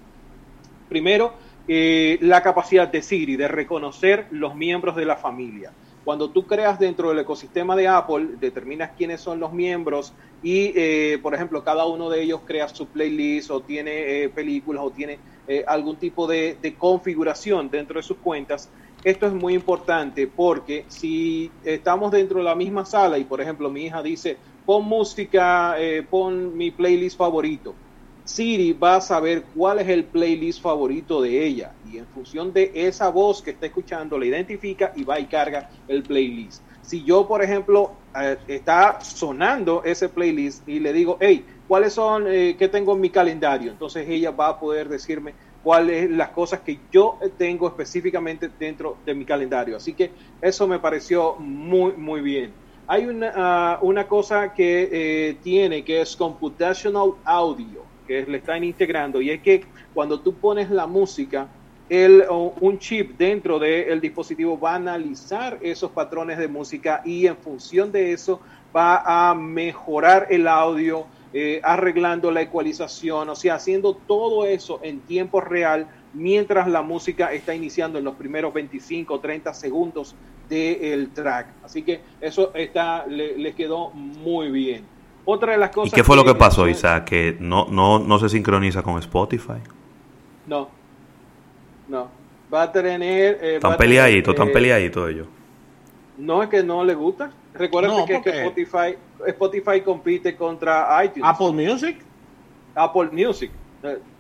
Primero, 0.89 1.35
eh, 1.69 2.19
la 2.23 2.43
capacidad 2.43 2.89
de 2.89 3.03
Siri 3.03 3.36
de 3.36 3.47
reconocer 3.47 4.27
los 4.31 4.55
miembros 4.55 4.97
de 4.97 5.05
la 5.05 5.16
familia. 5.16 5.73
Cuando 6.02 6.32
tú 6.32 6.46
creas 6.46 6.78
dentro 6.78 7.10
del 7.10 7.20
ecosistema 7.20 7.76
de 7.76 7.88
Apple, 7.88 8.36
determinas 8.36 8.92
quiénes 8.96 9.20
son 9.20 9.38
los 9.38 9.52
miembros 9.52 10.14
y, 10.40 10.72
eh, 10.74 11.18
por 11.22 11.34
ejemplo, 11.34 11.62
cada 11.62 11.86
uno 11.86 12.10
de 12.10 12.22
ellos 12.22 12.42
crea 12.44 12.68
su 12.68 12.90
playlist 12.90 13.50
o 13.50 13.64
tiene 13.64 14.24
eh, 14.24 14.28
películas 14.30 14.82
o 14.84 14.92
tiene 14.92 15.20
eh, 15.46 15.64
algún 15.66 15.98
tipo 15.98 16.26
de, 16.26 16.58
de 16.60 16.76
configuración 16.76 17.70
dentro 17.70 17.98
de 17.98 18.02
sus 18.02 18.18
cuentas. 18.18 18.72
Esto 19.02 19.26
es 19.26 19.32
muy 19.32 19.54
importante 19.54 20.28
porque 20.28 20.86
si 20.88 21.56
estamos 21.62 22.10
dentro 22.12 22.38
de 22.38 22.44
la 22.44 22.54
misma 22.54 22.84
sala 22.84 23.18
y, 23.18 23.24
por 23.24 23.40
ejemplo, 23.40 23.70
mi 23.70 23.86
hija 23.86 24.02
dice, 24.02 24.40
pon 24.64 24.84
música, 24.84 25.76
eh, 25.80 26.02
pon 26.08 26.56
mi 26.56 26.70
playlist 26.70 27.16
favorito, 27.18 27.78
Siri 28.24 28.72
va 28.72 28.96
a 28.96 29.00
saber 29.00 29.50
cuál 29.52 29.80
es 29.80 29.88
el 29.88 30.08
playlist 30.10 30.62
favorito 30.62 31.20
de 31.20 31.44
ella 31.44 31.76
y 31.93 31.98
en 31.98 32.06
función 32.06 32.52
de 32.52 32.73
esa 32.74 33.10
voz 33.10 33.43
que 33.43 33.51
está 33.51 33.66
escuchando 33.66 34.19
la 34.19 34.27
identifica 34.27 34.93
y 34.97 35.05
va 35.05 35.20
y 35.20 35.27
carga 35.27 35.69
el 35.86 36.02
playlist. 36.02 36.64
Si 36.81 37.05
yo, 37.05 37.28
por 37.28 37.43
ejemplo, 37.43 37.93
eh, 38.19 38.39
está 38.48 39.01
sonando 39.01 39.82
ese 39.85 40.09
playlist 40.09 40.66
y 40.66 40.81
le 40.81 40.93
digo, 40.93 41.19
hey, 41.20 41.44
¿cuáles 41.69 41.93
son 41.93 42.27
eh, 42.27 42.56
que 42.59 42.69
tengo 42.69 42.94
en 42.94 43.01
mi 43.01 43.10
calendario? 43.10 43.70
Entonces 43.70 44.09
ella 44.09 44.31
va 44.31 44.48
a 44.48 44.59
poder 44.59 44.89
decirme 44.89 45.35
cuáles 45.62 46.10
las 46.10 46.31
cosas 46.31 46.60
que 46.60 46.81
yo 46.90 47.19
tengo 47.39 47.69
específicamente 47.69 48.51
dentro 48.59 48.98
de 49.05 49.14
mi 49.14 49.24
calendario. 49.24 49.77
Así 49.77 49.93
que 49.93 50.12
eso 50.40 50.66
me 50.66 50.78
pareció 50.78 51.36
muy, 51.36 51.93
muy 51.93 52.20
bien. 52.23 52.55
Hay 52.86 53.06
una, 53.06 53.32
ah, 53.35 53.78
una 53.82 54.09
cosa 54.09 54.52
que 54.52 54.89
eh, 54.90 55.35
tiene 55.43 55.85
que 55.85 56.01
es 56.01 56.16
computational 56.16 57.12
audio 57.24 57.85
que 58.06 58.27
le 58.27 58.39
están 58.39 58.64
integrando 58.64 59.20
y 59.20 59.31
es 59.31 59.40
que 59.40 59.64
cuando 59.94 60.20
tú 60.20 60.35
pones 60.35 60.70
la 60.70 60.86
música 60.86 61.48
el, 61.93 62.24
un 62.31 62.78
chip 62.78 63.19
dentro 63.19 63.59
del 63.59 64.01
dispositivo 64.01 64.59
va 64.59 64.73
a 64.73 64.77
analizar 64.77 65.59
esos 65.60 65.90
patrones 65.90 66.39
de 66.39 66.48
música 66.48 67.02
y 67.05 67.27
en 67.27 67.36
función 67.36 67.93
de 67.93 68.14
eso 68.14 68.40
va 68.74 69.02
a 69.05 69.35
mejorar 69.35 70.28
el 70.31 70.48
audio, 70.48 71.05
eh, 71.35 71.60
arreglando 71.62 72.31
la 72.31 72.40
ecualización, 72.40 73.28
o 73.28 73.36
sea, 73.36 73.56
haciendo 73.56 73.94
todo 73.94 74.47
eso 74.47 74.81
en 74.82 75.01
tiempo 75.01 75.43
real 75.43 75.86
mientras 76.14 76.66
la 76.66 76.81
música 76.81 77.31
está 77.31 77.55
iniciando 77.55 77.98
en 77.98 78.05
los 78.05 78.14
primeros 78.14 78.55
25 78.55 79.12
o 79.12 79.20
30 79.20 79.52
segundos 79.52 80.14
del 80.48 81.10
track. 81.10 81.48
Así 81.62 81.82
que 81.82 82.01
eso 82.23 82.55
está, 82.55 83.06
le, 83.06 83.36
le 83.36 83.55
quedó 83.55 83.90
muy 83.90 84.51
bien. 84.51 84.86
Otra 85.27 85.52
de 85.52 85.59
las 85.59 85.73
¿Y 85.73 85.74
cosas. 85.74 85.93
qué 85.93 86.05
fue 86.05 86.16
lo 86.16 86.24
que 86.24 86.35
pasó, 86.35 86.66
Isaac? 86.66 87.05
Que 87.05 87.36
no, 87.39 87.66
no, 87.70 87.98
no 87.98 88.19
se 88.19 88.31
sincroniza 88.31 88.82
con 88.82 88.98
Spotify. 88.98 89.60
No, 90.47 90.69
no. 91.88 92.09
Va 92.52 92.62
a 92.64 92.72
tener. 92.72 93.38
eh, 93.40 93.54
Están 93.56 93.76
peleaditos, 93.76 94.34
están 94.34 94.48
eh, 94.48 94.52
peleaditos 94.52 95.10
ellos. 95.10 95.26
No 96.18 96.42
es 96.42 96.48
que 96.50 96.62
no 96.62 96.84
le 96.84 96.94
gusta. 96.94 97.30
Recuerda 97.54 97.88
No, 97.88 98.04
que, 98.04 98.14
¿por 98.14 98.22
que? 98.24 98.30
Spotify, 98.30 98.96
Spotify 99.26 99.80
compite 99.80 100.36
contra 100.36 101.02
iTunes. 101.04 101.24
Apple 101.24 101.52
Music. 101.52 101.96
Apple 102.74 103.09
Music, 103.12 103.50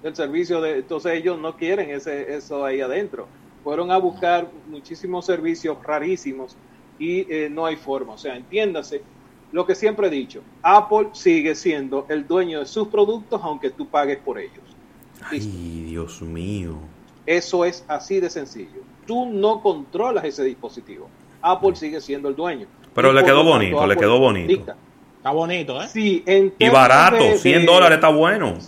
el 0.02 0.14
servicio 0.16 0.60
de. 0.60 0.78
Entonces 0.78 1.12
ellos 1.12 1.38
no 1.38 1.56
quieren 1.56 1.90
ese, 1.90 2.34
eso 2.34 2.64
ahí 2.64 2.80
adentro. 2.80 3.26
Fueron 3.64 3.90
a 3.90 3.96
buscar 3.98 4.48
muchísimos 4.68 5.24
servicios 5.24 5.78
rarísimos 5.82 6.56
y 6.98 7.20
eh, 7.32 7.48
no 7.50 7.64
hay 7.64 7.76
forma. 7.76 8.14
O 8.14 8.18
sea, 8.18 8.36
entiéndase 8.36 9.02
lo 9.52 9.64
que 9.66 9.74
siempre 9.74 10.08
he 10.08 10.10
dicho. 10.10 10.42
Apple 10.62 11.08
sigue 11.12 11.54
siendo 11.54 12.04
el 12.08 12.26
dueño 12.26 12.58
de 12.60 12.66
sus 12.66 12.88
productos 12.88 13.40
aunque 13.42 13.70
tú 13.70 13.86
pagues 13.86 14.18
por 14.18 14.38
ellos. 14.38 14.64
Ay, 15.30 15.38
Dios 15.88 16.20
mío. 16.22 16.76
Eso 17.26 17.64
es 17.64 17.84
así 17.88 18.20
de 18.20 18.30
sencillo. 18.30 18.80
Tú 19.06 19.26
no 19.26 19.60
controlas 19.62 20.24
ese 20.24 20.44
dispositivo. 20.44 21.08
Apple 21.40 21.74
sigue 21.76 22.00
siendo 22.00 22.28
el 22.28 22.36
dueño. 22.36 22.66
Pero 22.94 23.10
Y 23.10 23.14
le 23.14 23.24
quedó 23.24 23.44
bonito, 23.44 23.86
le 23.86 23.96
quedó 23.96 24.18
bonito. 24.18 24.48
dicta. 24.48 24.76
Está 25.16 25.30
bonito, 25.30 25.80
¿eh? 25.82 25.88
Sí, 25.88 26.22
en 26.26 26.52
Y 26.58 26.68
barato, 26.68 27.16
de- 27.16 27.38
100 27.38 27.60
de- 27.60 27.66
dólares 27.66 27.96
está 27.96 28.08
bueno. 28.08 28.58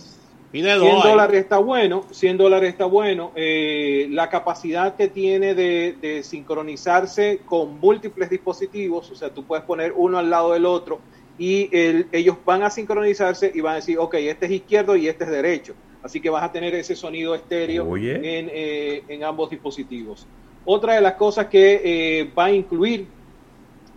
Pide 0.51 0.69
100 0.77 0.79
dos 0.79 1.03
ahí. 1.05 1.11
dólares 1.11 1.41
está 1.41 1.57
bueno, 1.57 2.05
100 2.11 2.37
dólares 2.37 2.69
está 2.69 2.85
bueno. 2.85 3.31
Eh, 3.35 4.07
la 4.11 4.29
capacidad 4.29 4.95
que 4.95 5.09
tiene 5.09 5.53
de, 5.53 5.97
de 6.01 6.23
sincronizarse 6.23 7.41
con 7.45 7.77
múltiples 7.79 8.29
dispositivos, 8.29 9.11
o 9.11 9.15
sea, 9.15 9.29
tú 9.33 9.43
puedes 9.43 9.65
poner 9.65 9.93
uno 9.95 10.17
al 10.17 10.29
lado 10.29 10.53
del 10.53 10.65
otro 10.65 10.99
y 11.37 11.69
el- 11.77 12.07
ellos 12.13 12.37
van 12.45 12.63
a 12.63 12.69
sincronizarse 12.69 13.51
y 13.53 13.59
van 13.59 13.73
a 13.73 13.75
decir, 13.77 13.97
ok, 13.99 14.13
este 14.15 14.45
es 14.45 14.51
izquierdo 14.53 14.95
y 14.95 15.09
este 15.09 15.25
es 15.25 15.29
derecho. 15.29 15.73
Así 16.05 16.21
que 16.21 16.29
vas 16.29 16.43
a 16.43 16.51
tener 16.51 16.75
ese 16.75 16.95
sonido 16.95 17.33
estéreo 17.33 17.89
Oye. 17.89 18.13
en, 18.13 18.51
eh, 18.53 19.03
en 19.07 19.23
ambos 19.23 19.49
dispositivos. 19.49 20.27
Otra 20.63 20.93
de 20.93 21.01
las 21.01 21.13
cosas 21.13 21.47
que 21.47 21.81
eh, 21.83 22.31
va 22.37 22.45
a 22.45 22.51
incluir 22.51 23.07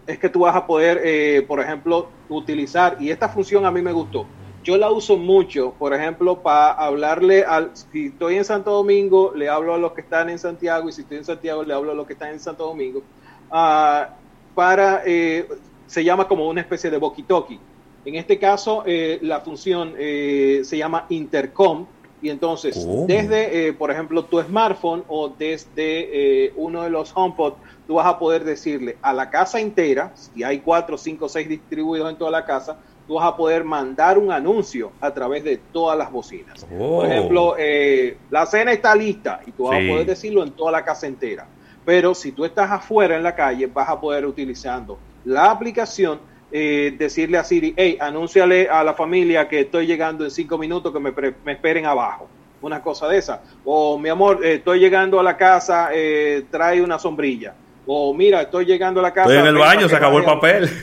es 0.07 0.19
que 0.19 0.31
tú 0.31 0.41
vas 0.41 0.57
a 0.57 0.67
poder, 0.67 1.03
eh, 1.05 1.45
por 1.47 1.61
ejemplo, 1.61 2.09
utilizar, 2.31 2.97
y 2.99 3.11
esta 3.11 3.29
función 3.29 3.67
a 3.67 3.71
mí 3.71 3.83
me 3.83 3.93
gustó, 3.93 4.25
yo 4.65 4.79
la 4.79 4.91
uso 4.91 5.19
mucho, 5.19 5.75
por 5.79 5.93
ejemplo, 5.93 6.43
para 6.43 6.73
hablarle 6.73 7.45
al, 7.45 7.73
si 7.75 8.07
estoy 8.07 8.37
en 8.37 8.45
Santo 8.47 8.71
Domingo, 8.71 9.35
le 9.37 9.51
hablo 9.51 9.75
a 9.75 9.79
los 9.79 9.93
que 9.93 10.01
están 10.01 10.31
en 10.31 10.39
Santiago, 10.39 10.89
y 10.89 10.93
si 10.93 11.03
estoy 11.03 11.19
en 11.19 11.27
Santiago, 11.27 11.63
le 11.63 11.75
hablo 11.75 11.93
a 11.93 11.95
los 11.95 12.07
que 12.07 12.15
están 12.15 12.31
en 12.31 12.41
Santo 12.41 12.65
Domingo, 12.65 13.03
ah, 13.51 14.09
para, 14.55 15.03
eh, 15.05 15.47
se 15.87 16.03
llama 16.03 16.27
como 16.27 16.49
una 16.49 16.63
especie 16.63 16.91
de 16.91 16.99
walkie-talkie. 16.99 17.59
En 18.07 18.15
este 18.15 18.39
caso, 18.39 18.85
la 18.87 19.41
función 19.41 19.93
se 19.99 20.77
llama 20.79 21.05
intercom, 21.11 21.85
y 22.21 22.31
entonces, 22.31 22.87
desde, 23.07 23.69
eh, 23.69 23.73
por 23.73 23.91
ejemplo, 23.91 24.25
tu 24.25 24.41
smartphone 24.43 25.05
o 25.09 25.29
desde 25.29 26.47
eh, 26.47 26.53
uno 26.57 26.83
de 26.83 26.91
los 26.91 27.13
HomePod, 27.17 27.55
tú 27.87 27.95
vas 27.95 28.07
a 28.07 28.19
poder 28.19 28.45
decirle 28.45 28.97
a 29.03 29.13
la 29.13 29.31
casa 29.31 29.61
entera, 29.61 30.13
si 30.15 30.43
hay 30.43 30.59
cuatro, 30.61 30.99
cinco, 30.99 31.29
seis 31.29 31.49
distribuidos 31.49 32.11
en 32.11 32.17
toda 32.17 32.31
la 32.31 32.45
casa, 32.45 32.79
tú 33.07 33.15
vas 33.15 33.27
a 33.27 33.37
poder 33.37 33.65
mandar 33.65 34.19
un 34.19 34.31
anuncio 34.31 34.93
a 35.01 35.13
través 35.15 35.43
de 35.45 35.57
todas 35.73 35.97
las 35.97 36.11
bocinas. 36.13 36.67
Oh. 36.79 36.99
Por 36.99 37.07
ejemplo, 37.07 37.55
eh, 37.59 38.19
la 38.31 38.45
cena 38.47 38.73
está 38.73 38.95
lista 38.95 39.41
y 39.47 39.53
tú 39.53 39.65
vas 39.65 39.79
Sí. 39.79 39.87
a 39.89 39.93
poder 39.93 40.07
decirlo 40.07 40.43
en 40.43 40.51
toda 40.53 40.73
la 40.73 40.85
casa 40.85 41.07
entera. 41.07 41.47
Pero 41.85 42.15
si 42.15 42.33
tú 42.33 42.45
estás 42.45 42.71
afuera 42.71 43.17
en 43.17 43.23
la 43.23 43.35
calle, 43.35 43.67
vas 43.67 43.89
a 43.89 43.99
poder 43.99 44.27
utilizando 44.27 44.99
la 45.25 45.51
aplicación, 45.51 46.21
eh, 46.51 46.95
decirle 46.99 47.39
a 47.39 47.45
Siri, 47.45 47.75
hey, 47.77 47.97
anúnciale 48.01 48.69
a 48.69 48.83
la 48.85 48.95
familia 48.95 49.49
que 49.49 49.61
estoy 49.61 49.87
llegando 49.87 50.25
en 50.25 50.31
cinco 50.31 50.57
minutos, 50.59 50.93
que 50.93 51.01
me, 51.01 51.13
pre- 51.13 51.35
me 51.45 51.53
esperen 51.53 51.87
abajo. 51.87 52.29
Una 52.61 52.83
cosa 52.83 53.07
de 53.07 53.19
esa. 53.19 53.43
O 53.65 53.99
mi 53.99 54.09
amor, 54.09 54.45
eh, 54.45 54.55
estoy 54.55 54.81
llegando 54.81 55.21
a 55.21 55.23
la 55.23 55.37
casa, 55.37 55.91
eh, 55.95 56.45
trae 56.51 56.83
una 56.83 56.99
sombrilla. 56.99 57.55
O 57.87 58.13
mira, 58.13 58.43
estoy 58.43 58.65
llegando 58.67 59.01
a 59.01 59.03
la 59.05 59.13
casa. 59.13 59.29
Estoy 59.31 59.41
en 59.49 59.55
el 59.55 59.59
baño, 59.61 59.89
se 59.89 59.95
acabó 59.97 60.19
el 60.19 60.25
vaya". 60.25 60.35
papel. 60.41 60.71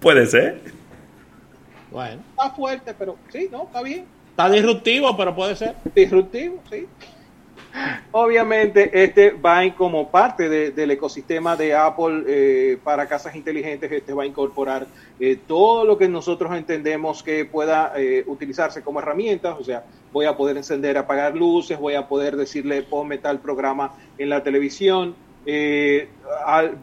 Puede 0.00 0.26
ser. 0.26 0.60
Bueno. 1.90 2.22
Está 2.30 2.50
fuerte, 2.50 2.94
pero 2.98 3.16
sí, 3.30 3.48
no, 3.50 3.64
está 3.64 3.82
bien. 3.82 4.04
Está 4.30 4.50
disruptivo, 4.50 5.16
pero 5.16 5.34
puede 5.34 5.54
ser. 5.56 5.76
Disruptivo, 5.94 6.60
sí. 6.70 6.86
Obviamente, 8.12 9.02
este 9.02 9.30
va 9.32 9.62
como 9.74 10.10
parte 10.10 10.48
de- 10.48 10.70
del 10.70 10.92
ecosistema 10.92 11.56
de 11.56 11.74
Apple 11.74 12.22
eh, 12.28 12.78
para 12.82 13.08
casas 13.08 13.34
inteligentes. 13.34 13.90
Este 13.90 14.12
va 14.14 14.22
a 14.22 14.26
incorporar 14.26 14.90
eh, 15.18 15.36
todo 15.46 15.84
lo 15.84 15.98
que 15.98 16.08
nosotros 16.08 16.54
entendemos 16.54 17.22
que 17.22 17.44
pueda 17.46 17.92
eh, 17.96 18.22
utilizarse 18.26 18.82
como 18.82 19.00
herramientas. 19.00 19.56
O 19.58 19.64
sea, 19.64 19.84
voy 20.10 20.26
a 20.26 20.36
poder 20.36 20.56
encender, 20.56 20.96
apagar 20.96 21.34
luces, 21.36 21.78
voy 21.78 21.94
a 21.94 22.06
poder 22.08 22.36
decirle 22.36 22.82
ponme 22.84 23.18
tal 23.18 23.40
programa 23.40 23.94
en 24.16 24.28
la 24.28 24.42
televisión. 24.42 25.16
eh, 25.46 26.14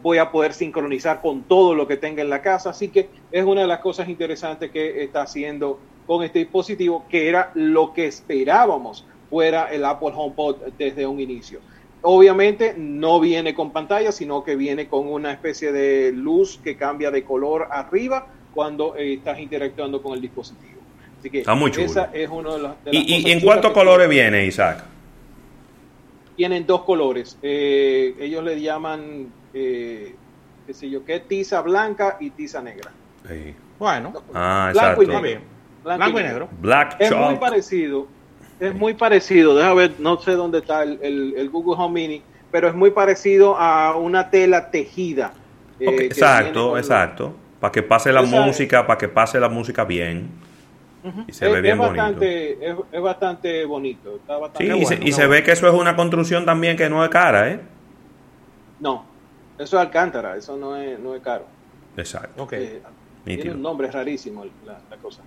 voy 0.00 0.18
a 0.18 0.30
poder 0.30 0.52
sincronizar 0.54 1.20
con 1.20 1.48
todo 1.48 1.74
lo 1.74 1.86
que 1.88 1.96
tenga 1.96 2.22
en 2.22 2.30
la 2.30 2.42
casa. 2.42 2.70
Así 2.70 2.90
que 2.92 3.10
es 3.30 3.44
una 3.44 3.62
de 3.62 3.66
las 3.66 3.80
cosas 3.80 4.08
interesantes 4.08 4.70
que 4.70 5.02
está 5.04 5.22
haciendo 5.22 5.84
con 6.04 6.22
este 6.24 6.40
dispositivo, 6.40 7.06
que 7.08 7.28
era 7.28 7.50
lo 7.54 7.92
que 7.92 8.06
esperábamos 8.06 9.06
fuera 9.32 9.72
el 9.72 9.82
Apple 9.86 10.10
HomePod 10.14 10.56
desde 10.76 11.06
un 11.06 11.18
inicio. 11.18 11.60
Obviamente 12.02 12.74
no 12.76 13.18
viene 13.18 13.54
con 13.54 13.70
pantalla, 13.72 14.12
sino 14.12 14.44
que 14.44 14.56
viene 14.56 14.88
con 14.88 15.08
una 15.08 15.32
especie 15.32 15.72
de 15.72 16.12
luz 16.12 16.60
que 16.62 16.76
cambia 16.76 17.10
de 17.10 17.24
color 17.24 17.66
arriba 17.70 18.26
cuando 18.52 18.94
eh, 18.94 19.14
estás 19.14 19.38
interactuando 19.38 20.02
con 20.02 20.12
el 20.12 20.20
dispositivo. 20.20 20.82
Así 21.18 21.30
que 21.30 21.38
Está 21.38 21.54
muy 21.54 21.70
chulo. 21.70 21.86
esa 21.86 22.10
es 22.12 22.28
uno 22.28 22.52
de 22.56 22.58
los 22.58 22.84
de 22.84 22.92
las 22.92 23.02
¿Y, 23.08 23.26
y 23.26 23.32
en 23.32 23.40
cuántos 23.40 23.72
colores 23.72 24.06
viene, 24.06 24.44
Isaac? 24.44 24.84
tienen 26.36 26.66
dos 26.66 26.82
colores. 26.82 27.38
Eh, 27.42 28.14
ellos 28.20 28.44
le 28.44 28.60
llaman, 28.60 29.32
eh, 29.54 30.14
qué 30.66 30.74
sé 30.74 30.90
yo, 30.90 31.04
qué 31.06 31.20
tiza 31.20 31.62
blanca 31.62 32.18
y 32.20 32.30
tiza 32.30 32.60
negra. 32.60 32.90
Sí. 33.26 33.54
Bueno. 33.78 34.12
Ah, 34.34 34.70
Blanco 34.74 35.02
y 35.02 35.06
negro. 35.06 35.40
Blanco 35.84 36.20
y 36.20 36.22
negro. 36.22 36.48
Black 36.60 36.96
Es 36.98 37.14
muy 37.14 37.36
parecido. 37.36 38.06
Es 38.62 38.74
muy 38.74 38.94
parecido. 38.94 39.54
Déjame 39.56 39.74
ver, 39.74 39.92
no 39.98 40.18
sé 40.20 40.32
dónde 40.32 40.58
está 40.58 40.82
el, 40.84 40.98
el- 41.02 41.34
el 41.36 41.50
Google 41.50 41.74
Home 41.82 42.00
Mini, 42.00 42.22
pero 42.50 42.68
es 42.68 42.74
muy 42.74 42.90
parecido 42.90 43.56
a 43.56 43.96
una 43.96 44.30
tela 44.30 44.70
tejida. 44.70 45.32
eh, 45.80 45.96
exacto, 46.00 46.70
con- 46.70 46.78
exacto. 46.78 47.34
Para 47.58 47.72
que 47.72 47.82
pase 47.82 48.12
la 48.12 48.22
música, 48.22 48.86
para 48.86 48.98
que 48.98 49.08
pase 49.08 49.40
la 49.40 49.48
música 49.48 49.84
bien. 49.84 50.30
Y 51.26 51.32
se 51.32 51.46
es, 51.46 51.52
ve 51.52 51.60
bien 51.60 51.74
es 51.74 51.78
bonito. 51.78 51.96
bastante, 52.04 52.52
es, 52.70 52.76
es 52.92 53.00
bastante 53.00 53.64
bonito. 53.64 54.14
Está 54.16 54.36
Sí, 54.36 54.40
bastante 54.40 54.64
y, 54.66 54.70
bueno. 54.70 54.86
se, 54.86 55.08
y 55.08 55.12
se 55.12 55.26
ve 55.26 55.42
que 55.42 55.50
eso 55.50 55.66
es 55.66 55.74
una 55.74 55.96
construcción 55.96 56.44
también 56.44 56.76
que 56.76 56.88
no 56.88 57.02
es 57.02 57.10
cara, 57.10 57.50
¿eh? 57.50 57.60
No, 58.78 59.04
eso 59.58 59.76
es 59.76 59.82
Alcántara, 59.86 60.36
eso 60.36 60.56
no 60.56 60.76
es, 60.76 60.98
no 61.00 61.14
es 61.16 61.22
caro. 61.22 61.46
Exacto. 61.96 62.46
Eh, 62.52 62.80
tiene 63.24 63.50
un 63.52 63.62
nombre 63.62 63.90
rarísimo 63.90 64.44
la, 64.64 64.78
la 64.90 64.96
cosa. 64.98 65.22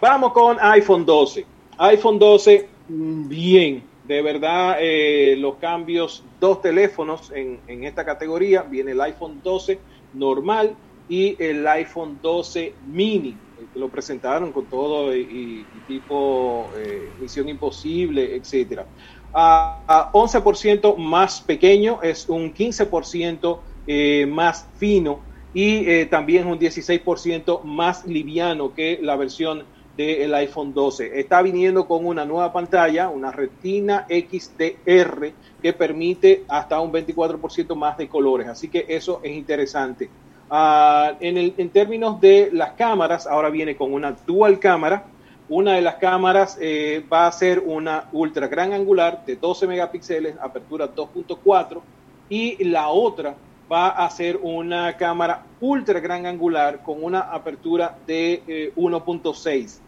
Vamos 0.00 0.32
con 0.32 0.56
iPhone 0.60 1.04
12. 1.04 1.44
iPhone 1.82 2.18
12, 2.18 2.68
mm, 2.88 3.28
bien. 3.28 3.82
De 4.04 4.22
verdad, 4.22 4.76
eh, 4.80 5.36
los 5.36 5.56
cambios, 5.56 6.24
dos 6.40 6.62
teléfonos 6.62 7.32
en, 7.32 7.58
en 7.66 7.84
esta 7.84 8.04
categoría. 8.04 8.62
Viene 8.62 8.92
el 8.92 9.00
iPhone 9.00 9.40
12 9.42 9.78
normal 10.14 10.76
y 11.08 11.36
el 11.42 11.66
iPhone 11.66 12.18
12 12.22 12.74
mini. 12.86 13.36
Lo 13.74 13.88
presentaron 13.88 14.52
con 14.52 14.66
todo 14.66 15.14
y, 15.16 15.64
tipo 15.88 16.68
eh, 16.76 17.10
Misión 17.20 17.48
Imposible, 17.48 18.36
etcétera. 18.36 18.86
A, 19.34 19.80
a 19.86 20.12
11% 20.12 20.96
más 20.96 21.40
pequeño, 21.40 22.00
es 22.02 22.28
un 22.28 22.54
15% 22.54 23.58
eh, 23.86 24.26
más 24.28 24.68
fino 24.76 25.20
y 25.54 26.06
también 26.06 26.46
un 26.46 26.58
16% 26.58 27.62
más 27.62 28.06
liviano 28.06 28.72
que 28.72 28.98
la 29.02 29.16
versión 29.16 29.64
del 30.02 30.34
iPhone 30.34 30.74
12. 30.74 31.18
Está 31.18 31.42
viniendo 31.42 31.86
con 31.86 32.04
una 32.06 32.24
nueva 32.24 32.52
pantalla, 32.52 33.08
una 33.08 33.30
Retina 33.30 34.06
XDR, 34.08 35.32
que 35.62 35.72
permite 35.72 36.44
hasta 36.48 36.80
un 36.80 36.92
24% 36.92 37.74
más 37.74 37.96
de 37.96 38.08
colores. 38.08 38.48
Así 38.48 38.68
que 38.68 38.84
eso 38.88 39.20
es 39.22 39.32
interesante. 39.32 40.10
Ah, 40.50 41.14
en, 41.20 41.70
términos 41.70 42.20
de 42.20 42.50
las 42.52 42.72
cámaras, 42.72 43.26
ahora 43.26 43.48
viene 43.48 43.76
con 43.76 43.92
una 43.92 44.12
dual 44.26 44.58
cámara, 44.58 45.04
Una 45.48 45.74
de 45.74 45.82
las 45.82 45.96
cámaras 45.96 46.56
eh, 46.60 47.04
va 47.12 47.26
a 47.26 47.32
ser 47.32 47.58
una 47.58 48.08
ultra 48.12 48.46
gran 48.46 48.72
angular 48.72 49.24
de 49.26 49.36
12 49.36 49.66
megapíxeles, 49.66 50.36
apertura 50.40 50.94
2.4, 50.94 51.80
y 52.28 52.64
la 52.64 52.88
otra 52.88 53.34
va 53.70 53.88
a 53.88 54.08
ser 54.10 54.38
una 54.42 54.96
cámara 54.96 55.44
ultra 55.60 56.00
gran 56.00 56.26
angular 56.26 56.82
con 56.82 57.02
una 57.02 57.20
apertura 57.20 57.96
de 58.06 58.72
1.6. 58.76 59.80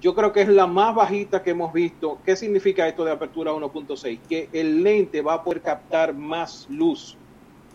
Yo 0.00 0.14
creo 0.14 0.32
que 0.32 0.42
es 0.42 0.48
la 0.48 0.66
más 0.66 0.94
bajita 0.94 1.42
que 1.42 1.50
hemos 1.50 1.72
visto. 1.72 2.18
¿Qué 2.24 2.36
significa 2.36 2.86
esto 2.86 3.04
de 3.04 3.12
apertura 3.12 3.52
1.6? 3.52 4.20
Que 4.28 4.48
el 4.52 4.82
lente 4.82 5.22
va 5.22 5.34
a 5.34 5.44
poder 5.44 5.62
captar 5.62 6.14
más 6.14 6.66
luz 6.68 7.16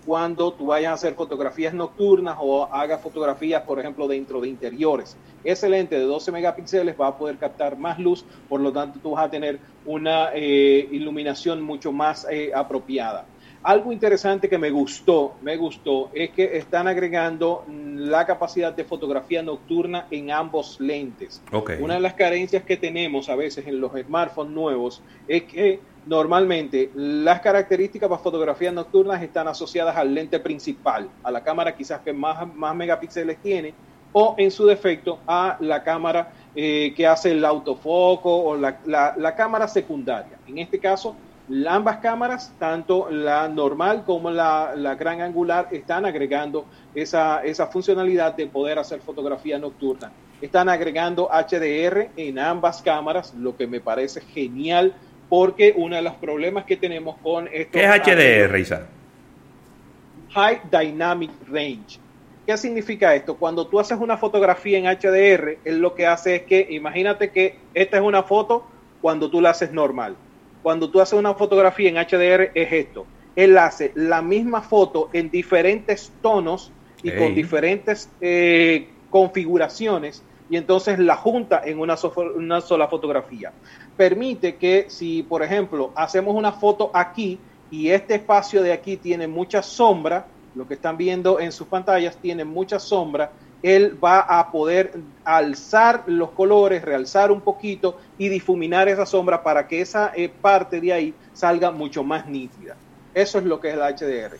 cuando 0.05 0.51
tú 0.53 0.67
vayas 0.67 0.91
a 0.91 0.93
hacer 0.93 1.13
fotografías 1.13 1.73
nocturnas 1.73 2.37
o 2.39 2.65
hagas 2.65 3.01
fotografías, 3.01 3.61
por 3.63 3.79
ejemplo, 3.79 4.07
dentro 4.07 4.41
de 4.41 4.47
interiores. 4.47 5.17
Ese 5.43 5.69
lente 5.69 5.99
de 5.99 6.03
12 6.03 6.31
megapíxeles 6.31 6.95
va 6.99 7.07
a 7.07 7.17
poder 7.17 7.37
captar 7.37 7.77
más 7.77 7.99
luz, 7.99 8.25
por 8.47 8.59
lo 8.59 8.71
tanto 8.71 8.99
tú 8.99 9.11
vas 9.11 9.25
a 9.25 9.29
tener 9.29 9.59
una 9.85 10.29
eh, 10.33 10.87
iluminación 10.91 11.61
mucho 11.61 11.91
más 11.91 12.25
eh, 12.29 12.51
apropiada. 12.53 13.25
Algo 13.61 13.91
interesante 13.91 14.47
que 14.47 14.57
me 14.57 14.69
gustó, 14.69 15.35
me 15.41 15.57
gustó, 15.57 16.09
es 16.13 16.29
que 16.29 16.57
están 16.57 16.87
agregando 16.87 17.65
la 17.67 18.25
capacidad 18.25 18.73
de 18.73 18.85
fotografía 18.85 19.43
nocturna 19.43 20.07
en 20.11 20.31
ambos 20.31 20.79
lentes. 20.79 21.41
Una 21.81 21.95
de 21.95 21.99
las 21.99 22.13
carencias 22.13 22.63
que 22.63 22.77
tenemos 22.77 23.27
a 23.27 23.35
veces 23.35 23.67
en 23.67 23.81
los 23.81 23.91
smartphones 23.91 24.53
nuevos 24.53 25.03
es 25.27 25.43
que 25.43 25.81
normalmente 26.05 26.89
las 26.95 27.41
características 27.41 28.07
para 28.07 28.21
fotografías 28.21 28.73
nocturnas 28.73 29.21
están 29.21 29.49
asociadas 29.49 29.97
al 29.97 30.13
lente 30.13 30.39
principal, 30.39 31.09
a 31.21 31.29
la 31.29 31.43
cámara 31.43 31.75
quizás 31.75 31.99
que 31.99 32.13
más, 32.13 32.53
más 32.55 32.73
megapíxeles 32.73 33.39
tiene, 33.39 33.73
o 34.13 34.35
en 34.37 34.51
su 34.51 34.65
defecto 34.65 35.19
a 35.27 35.57
la 35.59 35.83
cámara 35.83 36.31
eh, 36.55 36.93
que 36.95 37.05
hace 37.05 37.31
el 37.31 37.43
autofoco 37.43 38.37
o 38.37 38.55
la, 38.55 38.79
la 38.85 39.35
cámara 39.35 39.67
secundaria. 39.67 40.39
En 40.47 40.57
este 40.57 40.79
caso, 40.79 41.15
ambas 41.67 41.97
cámaras, 41.97 42.53
tanto 42.59 43.09
la 43.09 43.47
normal 43.47 44.03
como 44.05 44.29
la, 44.29 44.95
gran 44.99 45.21
angular, 45.21 45.67
están 45.71 46.05
agregando 46.05 46.65
esa, 46.93 47.43
esa, 47.43 47.67
funcionalidad 47.67 48.35
de 48.35 48.47
poder 48.47 48.77
hacer 48.79 49.01
fotografía 49.01 49.57
nocturna. 49.57 50.11
Están 50.41 50.69
agregando 50.69 51.29
HDR 51.29 52.09
en 52.15 52.39
ambas 52.39 52.81
cámaras, 52.81 53.33
lo 53.33 53.57
que 53.57 53.67
me 53.67 53.81
parece 53.81 54.21
genial, 54.21 54.93
porque 55.27 55.73
uno 55.75 55.95
de 55.95 56.01
los 56.01 56.13
problemas 56.15 56.65
que 56.65 56.77
tenemos 56.77 57.17
con 57.17 57.47
esto... 57.51 57.71
¿Qué 57.73 57.85
es 57.85 57.91
HDR, 57.91 58.57
Isa? 58.59 58.87
High 60.31 60.61
Dynamic 60.71 61.31
Range. 61.47 61.99
¿Qué 62.45 62.57
significa 62.57 63.13
esto? 63.15 63.35
Cuando 63.35 63.67
tú 63.67 63.79
haces 63.79 63.97
una 63.99 64.17
fotografía 64.17 64.77
en 64.77 64.85
HDR, 64.85 65.57
él 65.65 65.79
lo 65.79 65.93
que 65.93 66.05
hace 66.07 66.35
es 66.37 66.41
que, 66.43 66.67
imagínate 66.69 67.31
que 67.31 67.57
esta 67.73 67.97
es 67.97 68.03
una 68.03 68.23
foto 68.23 68.65
cuando 69.01 69.29
tú 69.29 69.41
la 69.41 69.51
haces 69.51 69.71
normal 69.71 70.15
cuando 70.61 70.89
tú 70.89 71.01
haces 71.01 71.17
una 71.17 71.33
fotografía 71.33 71.89
en 71.89 71.95
HDR 71.95 72.51
es 72.53 72.71
esto. 72.71 73.05
Él 73.35 73.57
hace 73.57 73.91
la 73.95 74.21
misma 74.21 74.61
foto 74.61 75.09
en 75.13 75.29
diferentes 75.29 76.11
tonos 76.21 76.71
y 77.01 77.11
con 77.11 77.33
diferentes 77.33 78.09
eh, 78.19 78.89
configuraciones 79.09 80.23
y 80.49 80.57
entonces 80.57 80.99
la 80.99 81.15
junta 81.15 81.61
en 81.63 81.79
una, 81.79 81.95
una 82.35 82.61
sola 82.61 82.87
fotografía. 82.87 83.53
Permite 83.95 84.55
que 84.55 84.85
si, 84.89 85.23
por 85.23 85.43
ejemplo, 85.43 85.91
hacemos 85.95 86.35
una 86.35 86.51
foto 86.51 86.91
aquí 86.93 87.39
y 87.71 87.89
este 87.89 88.15
espacio 88.15 88.63
de 88.63 88.73
aquí 88.73 88.97
tiene 88.97 89.27
mucha 89.27 89.61
sombra, 89.61 90.25
lo 90.55 90.67
que 90.67 90.73
están 90.73 90.97
viendo 90.97 91.39
en 91.39 91.51
sus 91.51 91.67
pantallas 91.67 92.17
tiene 92.17 92.43
mucha 92.43 92.79
sombra, 92.79 93.31
él 93.61 93.97
va 94.01 94.19
a 94.19 94.51
poder 94.51 94.93
alzar 95.23 96.03
los 96.07 96.31
colores, 96.31 96.81
realzar 96.81 97.31
un 97.31 97.41
poquito 97.41 97.97
y 98.17 98.29
difuminar 98.29 98.87
esa 98.87 99.05
sombra 99.05 99.43
para 99.43 99.67
que 99.67 99.81
esa 99.81 100.11
eh, 100.15 100.29
parte 100.29 100.79
de 100.79 100.93
ahí 100.93 101.13
salga 101.33 101.71
mucho 101.71 102.03
más 102.03 102.27
nítida. 102.27 102.75
Eso 103.13 103.39
es 103.39 103.45
lo 103.45 103.59
que 103.59 103.69
es 103.69 103.73
el 103.73 103.81
HDR. 103.81 104.37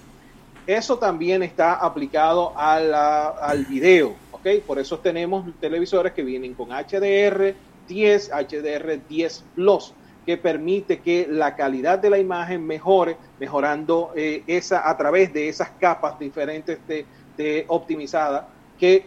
Eso 0.66 0.98
también 0.98 1.42
está 1.44 1.74
aplicado 1.74 2.54
al 2.56 3.66
video, 3.66 4.16
¿ok? 4.32 4.48
Por 4.66 4.78
eso 4.78 5.00
tenemos 5.00 5.46
televisores 5.60 6.14
que 6.14 6.22
vienen 6.22 6.54
con 6.54 6.70
HDR 6.70 7.56
10, 7.88 8.32
HDR 8.32 9.00
10 9.10 9.44
Plus, 9.56 9.94
que 10.26 10.38
permite 10.38 11.00
que 11.00 11.28
la 11.28 11.56
calidad 11.56 11.98
de 11.98 12.12
la 12.12 12.20
imagen 12.20 12.66
mejore, 12.66 13.18
mejorando 13.40 14.12
eh, 14.16 14.44
esa 14.46 14.88
a 14.88 14.96
través 14.96 15.34
de 15.34 15.50
esas 15.50 15.72
capas 15.72 16.20
diferentes 16.20 16.78
de, 16.88 17.06
de 17.36 17.66
optimizada 17.68 18.48
que 18.80 19.06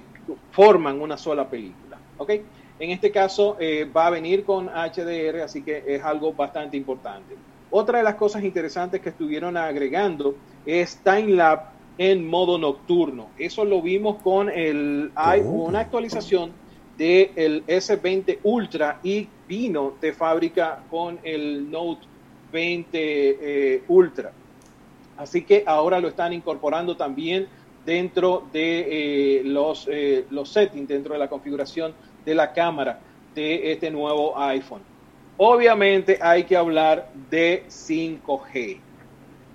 forman 0.51 1.01
una 1.01 1.16
sola 1.16 1.49
película. 1.49 1.99
¿ok? 2.19 2.31
En 2.78 2.90
este 2.90 3.11
caso 3.11 3.57
eh, 3.59 3.85
va 3.85 4.07
a 4.07 4.11
venir 4.11 4.44
con 4.44 4.66
HDR, 4.66 5.40
así 5.43 5.62
que 5.62 5.85
es 5.86 6.03
algo 6.03 6.32
bastante 6.32 6.77
importante. 6.77 7.36
Otra 7.70 7.99
de 7.99 8.05
las 8.05 8.16
cosas 8.16 8.44
interesantes 8.44 9.01
que 9.01 9.09
estuvieron 9.09 9.57
agregando 9.57 10.35
es 10.66 10.99
TimeLapse 10.99 11.73
en 11.99 12.27
modo 12.27 12.59
nocturno. 12.59 13.28
Eso 13.39 13.65
lo 13.65 13.82
vimos 13.82 14.20
con 14.23 14.51
el, 14.51 15.11
hay 15.15 15.40
oh. 15.40 15.51
una 15.51 15.81
actualización 15.81 16.53
del 16.97 17.65
S20 17.66 18.39
Ultra 18.43 19.01
y 19.03 19.28
vino 19.49 19.94
de 20.01 20.12
fábrica 20.12 20.82
con 20.90 21.19
el 21.23 21.70
Note 21.70 22.07
20 22.53 22.89
eh, 22.94 23.82
Ultra. 23.89 24.32
Así 25.16 25.43
que 25.43 25.65
ahora 25.66 26.01
lo 26.01 26.09
están 26.09 26.32
incorporando 26.32 26.97
también 26.97 27.47
dentro 27.85 28.45
de 28.53 29.39
eh, 29.39 29.43
los, 29.45 29.89
eh, 29.91 30.27
los 30.31 30.49
settings, 30.49 30.89
dentro 30.89 31.15
de 31.15 31.19
la 31.19 31.29
configuración 31.29 31.95
de 32.25 32.35
la 32.35 32.53
cámara 32.53 33.01
de 33.35 33.73
este 33.73 33.91
nuevo 33.91 34.39
iPhone. 34.39 34.83
Obviamente 35.37 36.19
hay 36.21 36.45
que 36.45 36.57
hablar 36.57 37.11
de 37.31 37.65
5G. 37.69 38.79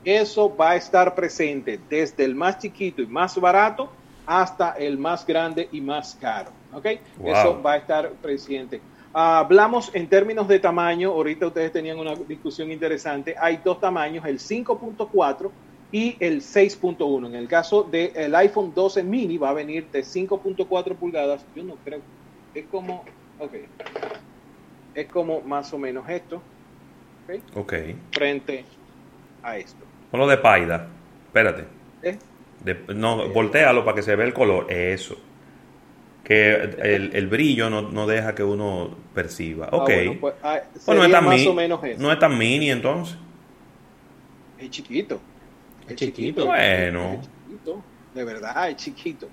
Eso 0.04 0.56
va 0.56 0.72
a 0.72 0.76
estar 0.76 1.16
presente 1.16 1.80
desde 1.90 2.24
el 2.26 2.36
más 2.36 2.60
chiquito 2.60 3.02
y 3.02 3.08
más 3.08 3.40
barato 3.40 3.90
hasta 4.26 4.72
el 4.72 4.98
más 4.98 5.26
grande 5.26 5.70
y 5.72 5.82
más 5.82 6.16
caro. 6.16 6.52
¿Ok? 6.74 6.86
Eso 7.24 7.62
va 7.62 7.74
a 7.74 7.78
estar 7.78 8.12
presente. 8.14 8.82
hablamos 9.14 9.90
en 9.94 10.08
términos 10.08 10.48
de 10.48 10.60
tamaño, 10.60 11.12
ahorita 11.12 11.48
ustedes 11.48 11.72
tenían 11.72 11.98
una 11.98 12.14
discusión 12.14 12.72
interesante, 12.72 13.36
hay 13.40 13.62
dos 13.64 13.80
tamaños, 13.80 14.26
el 14.26 14.38
5.4 14.38 15.50
y 15.92 16.18
el 16.20 16.42
6.1. 16.42 17.28
En 17.28 17.36
el 17.36 17.48
caso 17.48 17.84
del 17.84 18.36
iPhone 18.36 18.74
12 18.74 19.04
mini 19.04 19.38
va 19.38 19.50
a 19.50 19.54
venir 19.54 19.88
de 19.92 20.02
5.4 20.02 20.96
pulgadas. 20.96 21.46
Yo 21.56 21.64
no 21.64 21.76
creo. 21.84 22.02
Es 22.54 22.66
como. 22.66 23.06
Ok. 23.40 23.54
Es 24.94 25.08
como 25.08 25.42
más 25.42 25.72
o 25.74 25.78
menos 25.78 26.10
esto. 26.10 26.42
Ok. 27.56 27.74
Frente 28.12 28.66
a 29.44 29.58
esto. 29.58 29.84
Ponlo 30.12 30.28
de 30.28 30.38
paida. 30.38 30.88
Espérate. 31.28 31.66
¿Eh? 32.04 32.18
no, 32.96 33.24
eh, 33.24 33.30
voltealo 33.30 33.84
para 33.86 33.96
que 33.96 34.02
se 34.02 34.16
vea 34.16 34.26
el 34.26 34.34
color. 34.34 34.72
Eso. 34.72 35.16
Que 36.24 36.54
el, 36.54 37.28
brillo 37.28 37.70
no, 37.70 38.06
deja 38.06 38.36
que 38.36 38.44
uno 38.44 38.98
perciba. 39.14 39.70
Ah, 39.72 39.78
ok. 39.78 39.86
bueno, 39.86 40.18
pues, 40.20 40.36
ah, 40.44 40.60
no 40.88 41.06
es 41.06 41.12
tan 41.12 41.24
más 41.24 41.46
o 41.46 41.54
menos 41.54 41.84
eso. 41.86 42.02
No 42.02 42.12
es 42.12 42.20
tan 42.20 42.38
mini 42.38 42.70
entonces. 42.70 43.18
Es 44.60 44.70
chiquito. 44.70 45.22
Es 45.88 45.96
chiquito. 45.96 46.46
Bueno. 46.46 47.22
de 48.14 48.24
verdad, 48.24 48.70
es 48.70 48.76
chiquito. 48.78 49.28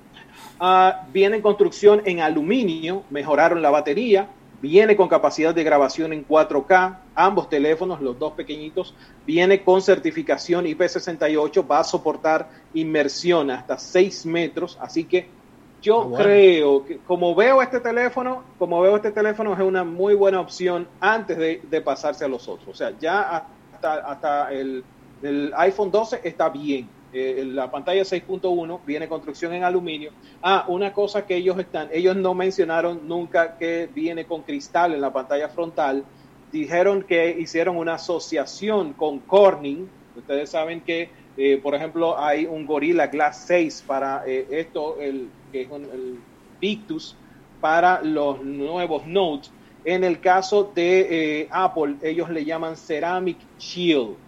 Ah, 0.60 1.06
viene 1.12 1.36
en 1.36 1.43
construcción 1.43 2.02
en 2.05 2.20
aluminio, 2.20 3.05
mejoraron 3.10 3.60
la 3.62 3.70
batería, 3.70 4.28
viene 4.60 4.97
con 4.97 5.09
capacidad 5.09 5.55
de 5.55 5.64
grabación 5.64 6.12
en 6.12 6.26
4K, 6.26 6.98
ambos 7.14 7.48
teléfonos, 7.48 8.01
los 8.01 8.18
dos 8.18 8.32
pequeñitos, 8.32 8.94
viene 9.26 9.62
con 9.62 9.82
certificación 9.82 10.64
IP68, 10.64 11.70
va 11.70 11.81
a 11.81 11.85
soportar 11.85 12.48
inmersión 12.72 13.51
hasta 13.51 13.78
6 13.78 14.26
metros, 14.26 14.78
así 14.81 15.05
que 15.05 15.28
yo 15.82 16.14
ah, 16.14 16.18
creo 16.18 16.86
que 16.86 16.97
como 16.98 17.35
veo 17.35 17.60
este 17.60 17.78
teléfono, 17.78 18.43
como 18.59 18.81
veo 18.81 18.97
este 18.97 19.10
teléfono 19.10 19.52
es 19.52 19.60
una 19.60 19.85
muy 19.85 20.14
buena 20.14 20.40
opción 20.40 20.89
antes 20.98 21.36
de, 21.36 21.60
de 21.62 21.81
pasarse 21.82 22.24
a 22.24 22.28
los 22.28 22.48
otros. 22.48 22.68
O 22.68 22.74
sea, 22.74 22.93
ya 22.98 23.47
hasta, 23.70 23.94
hasta 23.97 24.52
el 24.52 24.82
el 25.25 25.53
iPhone 25.57 25.91
12 25.91 26.21
está 26.23 26.51
bien. 26.51 26.89
Eh, 27.13 27.45
la 27.47 27.71
pantalla 27.71 28.03
6.1 28.03 28.81
viene 28.85 29.09
construcción 29.09 29.55
en 29.55 29.65
aluminio. 29.65 30.11
Ah, 30.43 30.65
una 30.69 30.93
cosa 30.93 31.25
que 31.25 31.37
ellos 31.37 31.59
están, 31.59 31.89
ellos 31.93 32.15
no 32.17 32.35
mencionaron 32.35 33.07
nunca 33.09 33.57
que 33.57 33.89
viene 33.95 34.27
con 34.27 34.43
cristal 34.43 34.93
en 34.93 35.01
la 35.01 35.13
pantalla 35.13 35.49
frontal. 35.49 36.05
Dijeron 36.53 37.03
que 37.03 37.37
hicieron 37.39 37.77
una 37.77 37.95
asociación 37.95 38.93
con 38.93 39.21
Corning. 39.21 39.89
Ustedes 40.17 40.51
saben 40.51 40.83
que, 40.83 41.09
eh, 41.37 41.59
por 41.63 41.75
ejemplo, 41.75 42.19
hay 42.19 42.45
un 42.47 42.67
Gorilla 42.67 43.07
Glass 43.07 43.45
6 43.47 43.85
para 43.87 44.25
eh, 44.27 44.47
esto, 44.51 45.01
el, 45.01 45.31
que 45.53 45.63
es 45.63 45.71
el 45.71 46.19
Victus, 46.61 47.17
para 47.61 48.03
los 48.03 48.43
nuevos 48.43 49.07
Notes. 49.07 49.51
En 49.85 50.05
el 50.05 50.21
caso 50.21 50.71
de 50.75 51.47
Apple, 51.51 51.97
ellos 52.03 52.29
le 52.31 52.45
llaman 52.45 52.77
Ceramic 52.77 53.39
Shield 53.59 54.24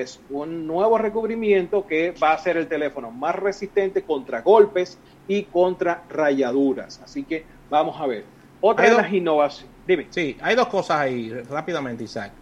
es 0.00 0.20
un 0.30 0.66
nuevo 0.66 0.98
recubrimiento 0.98 1.86
que 1.86 2.12
va 2.22 2.30
a 2.30 2.34
hacer 2.34 2.56
el 2.56 2.66
teléfono 2.68 3.10
más 3.10 3.34
resistente 3.34 4.02
contra 4.02 4.42
golpes 4.42 4.98
y 5.28 5.44
contra 5.44 6.02
rayaduras. 6.08 7.00
Así 7.04 7.24
que 7.24 7.44
vamos 7.70 8.00
a 8.00 8.06
ver. 8.06 8.24
Otra 8.60 8.88
de 8.90 8.96
las 8.96 9.12
innovaciones. 9.12 9.70
Dime. 9.86 10.06
Sí, 10.10 10.36
hay 10.40 10.54
dos 10.56 10.66
cosas 10.68 10.98
ahí, 11.00 11.30
rápidamente, 11.48 12.04
Isaac. 12.04 12.32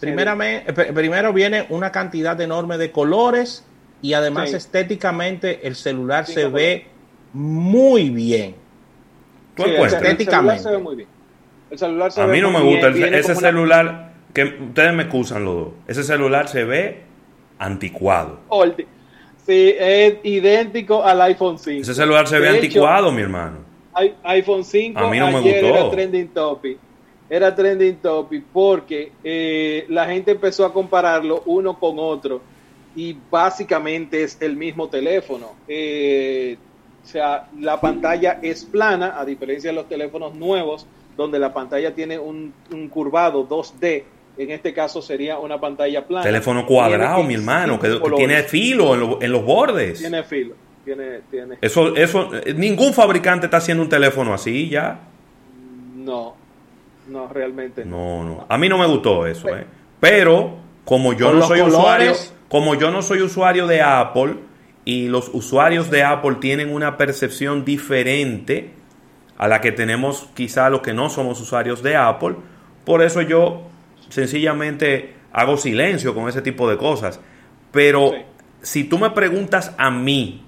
Primeramente, 0.00 0.72
pr- 0.74 0.92
primero 0.94 1.32
viene 1.32 1.66
una 1.70 1.90
cantidad 1.92 2.40
enorme 2.40 2.78
de 2.78 2.90
colores 2.92 3.64
y 4.00 4.12
además 4.14 4.50
Sí. 4.50 4.56
estéticamente 4.56 5.66
el 5.66 5.74
celular 5.74 6.26
se 6.26 6.46
ve 6.48 6.86
muy 7.32 8.10
bien. 8.10 8.54
¿Tú 9.54 9.64
Sí, 9.64 9.70
el, 9.70 9.76
celular 9.76 10.02
Estéticamente. 10.04 10.62
se 10.62 10.70
ve 10.70 10.78
muy 10.78 10.96
bien. 10.96 11.08
El 11.70 11.78
celular 11.78 12.12
se 12.12 12.20
A 12.22 12.26
ve 12.26 12.32
mí 12.32 12.40
no 12.40 12.50
me 12.50 12.60
gusta 12.62 12.88
bien, 12.88 13.08
el- 13.08 13.14
ese 13.14 13.32
una- 13.32 13.40
celular, 13.40 14.07
que 14.32 14.44
ustedes 14.44 14.92
me 14.94 15.04
excusan 15.04 15.44
los 15.44 15.54
dos, 15.54 15.68
ese 15.86 16.04
celular 16.04 16.48
se 16.48 16.64
ve 16.64 17.02
anticuado. 17.58 18.40
Old. 18.48 18.84
Sí, 19.46 19.74
es 19.78 20.16
idéntico 20.24 21.02
al 21.02 21.20
iPhone 21.22 21.58
5. 21.58 21.82
Ese 21.82 21.94
celular 21.94 22.26
se 22.28 22.38
ve 22.38 22.48
hecho, 22.48 22.56
anticuado, 22.56 23.10
mi 23.10 23.22
hermano. 23.22 23.58
iPhone 24.24 24.64
5 24.64 24.98
A 24.98 25.10
mí 25.10 25.18
no 25.18 25.28
me 25.28 25.40
gustó. 25.40 25.66
era 25.66 25.90
trending 25.90 26.28
topic. 26.28 26.78
Era 27.30 27.54
trending 27.54 27.96
topic 27.96 28.44
porque 28.52 29.12
eh, 29.24 29.86
la 29.88 30.06
gente 30.06 30.32
empezó 30.32 30.64
a 30.64 30.72
compararlo 30.72 31.42
uno 31.46 31.78
con 31.78 31.98
otro 31.98 32.40
y 32.94 33.16
básicamente 33.30 34.22
es 34.22 34.36
el 34.40 34.56
mismo 34.56 34.88
teléfono. 34.88 35.52
Eh, 35.66 36.58
o 37.02 37.06
sea, 37.06 37.48
la 37.58 37.80
pantalla 37.80 38.38
es 38.42 38.64
plana, 38.64 39.18
a 39.18 39.24
diferencia 39.24 39.70
de 39.70 39.76
los 39.76 39.88
teléfonos 39.88 40.34
nuevos, 40.34 40.86
donde 41.16 41.38
la 41.38 41.54
pantalla 41.54 41.94
tiene 41.94 42.18
un, 42.18 42.52
un 42.70 42.88
curvado 42.88 43.48
2D. 43.48 44.04
En 44.38 44.50
este 44.52 44.72
caso 44.72 45.02
sería 45.02 45.38
una 45.38 45.60
pantalla 45.60 46.06
plana. 46.06 46.22
Teléfono 46.24 46.64
cuadrado, 46.64 47.24
mi 47.24 47.34
hermano, 47.34 47.78
que, 47.80 48.00
tiene 48.16 48.44
filo 48.44 48.94
en, 48.94 49.00
lo- 49.00 49.20
en 49.20 49.32
los 49.32 49.44
bordes. 49.44 49.98
Tiene 49.98 50.22
filo. 50.22 50.54
Tiene, 50.84 51.20
tiene. 51.30 51.56
Eso, 51.60 51.94
eso, 51.96 52.30
eh, 52.34 52.54
ningún 52.54 52.94
fabricante 52.94 53.46
está 53.46 53.56
haciendo 53.58 53.82
un 53.82 53.88
teléfono 53.90 54.32
así 54.32 54.68
ya. 54.68 55.00
No, 55.96 56.34
no, 57.08 57.28
realmente 57.28 57.84
no. 57.84 58.22
No, 58.22 58.24
no. 58.24 58.46
A 58.48 58.56
mí 58.56 58.68
no 58.68 58.78
me 58.78 58.86
gustó 58.86 59.26
eso, 59.26 59.48
¿eh? 59.54 59.66
Pero, 60.00 60.56
como 60.84 61.12
yo 61.12 61.32
no 61.32 61.42
soy 61.42 61.60
colores. 61.60 61.76
usuario, 61.78 62.14
como 62.48 62.74
yo 62.76 62.90
no 62.90 63.02
soy 63.02 63.20
usuario 63.22 63.66
de 63.66 63.82
Apple 63.82 64.36
y 64.84 65.08
los 65.08 65.28
usuarios 65.34 65.90
de 65.90 66.04
Apple 66.04 66.36
tienen 66.40 66.72
una 66.72 66.96
percepción 66.96 67.64
diferente 67.64 68.70
a 69.36 69.48
la 69.48 69.60
que 69.60 69.72
tenemos 69.72 70.28
quizá 70.34 70.70
los 70.70 70.80
que 70.80 70.94
no 70.94 71.10
somos 71.10 71.40
usuarios 71.40 71.82
de 71.82 71.96
Apple, 71.96 72.36
por 72.84 73.02
eso 73.02 73.20
yo 73.20 73.67
sencillamente 74.08 75.14
hago 75.32 75.56
silencio 75.56 76.14
con 76.14 76.28
ese 76.28 76.42
tipo 76.42 76.68
de 76.68 76.76
cosas. 76.76 77.20
Pero 77.72 78.12
si 78.62 78.84
tú 78.84 78.98
me 78.98 79.10
preguntas 79.10 79.74
a 79.78 79.90
mí, 79.90 80.44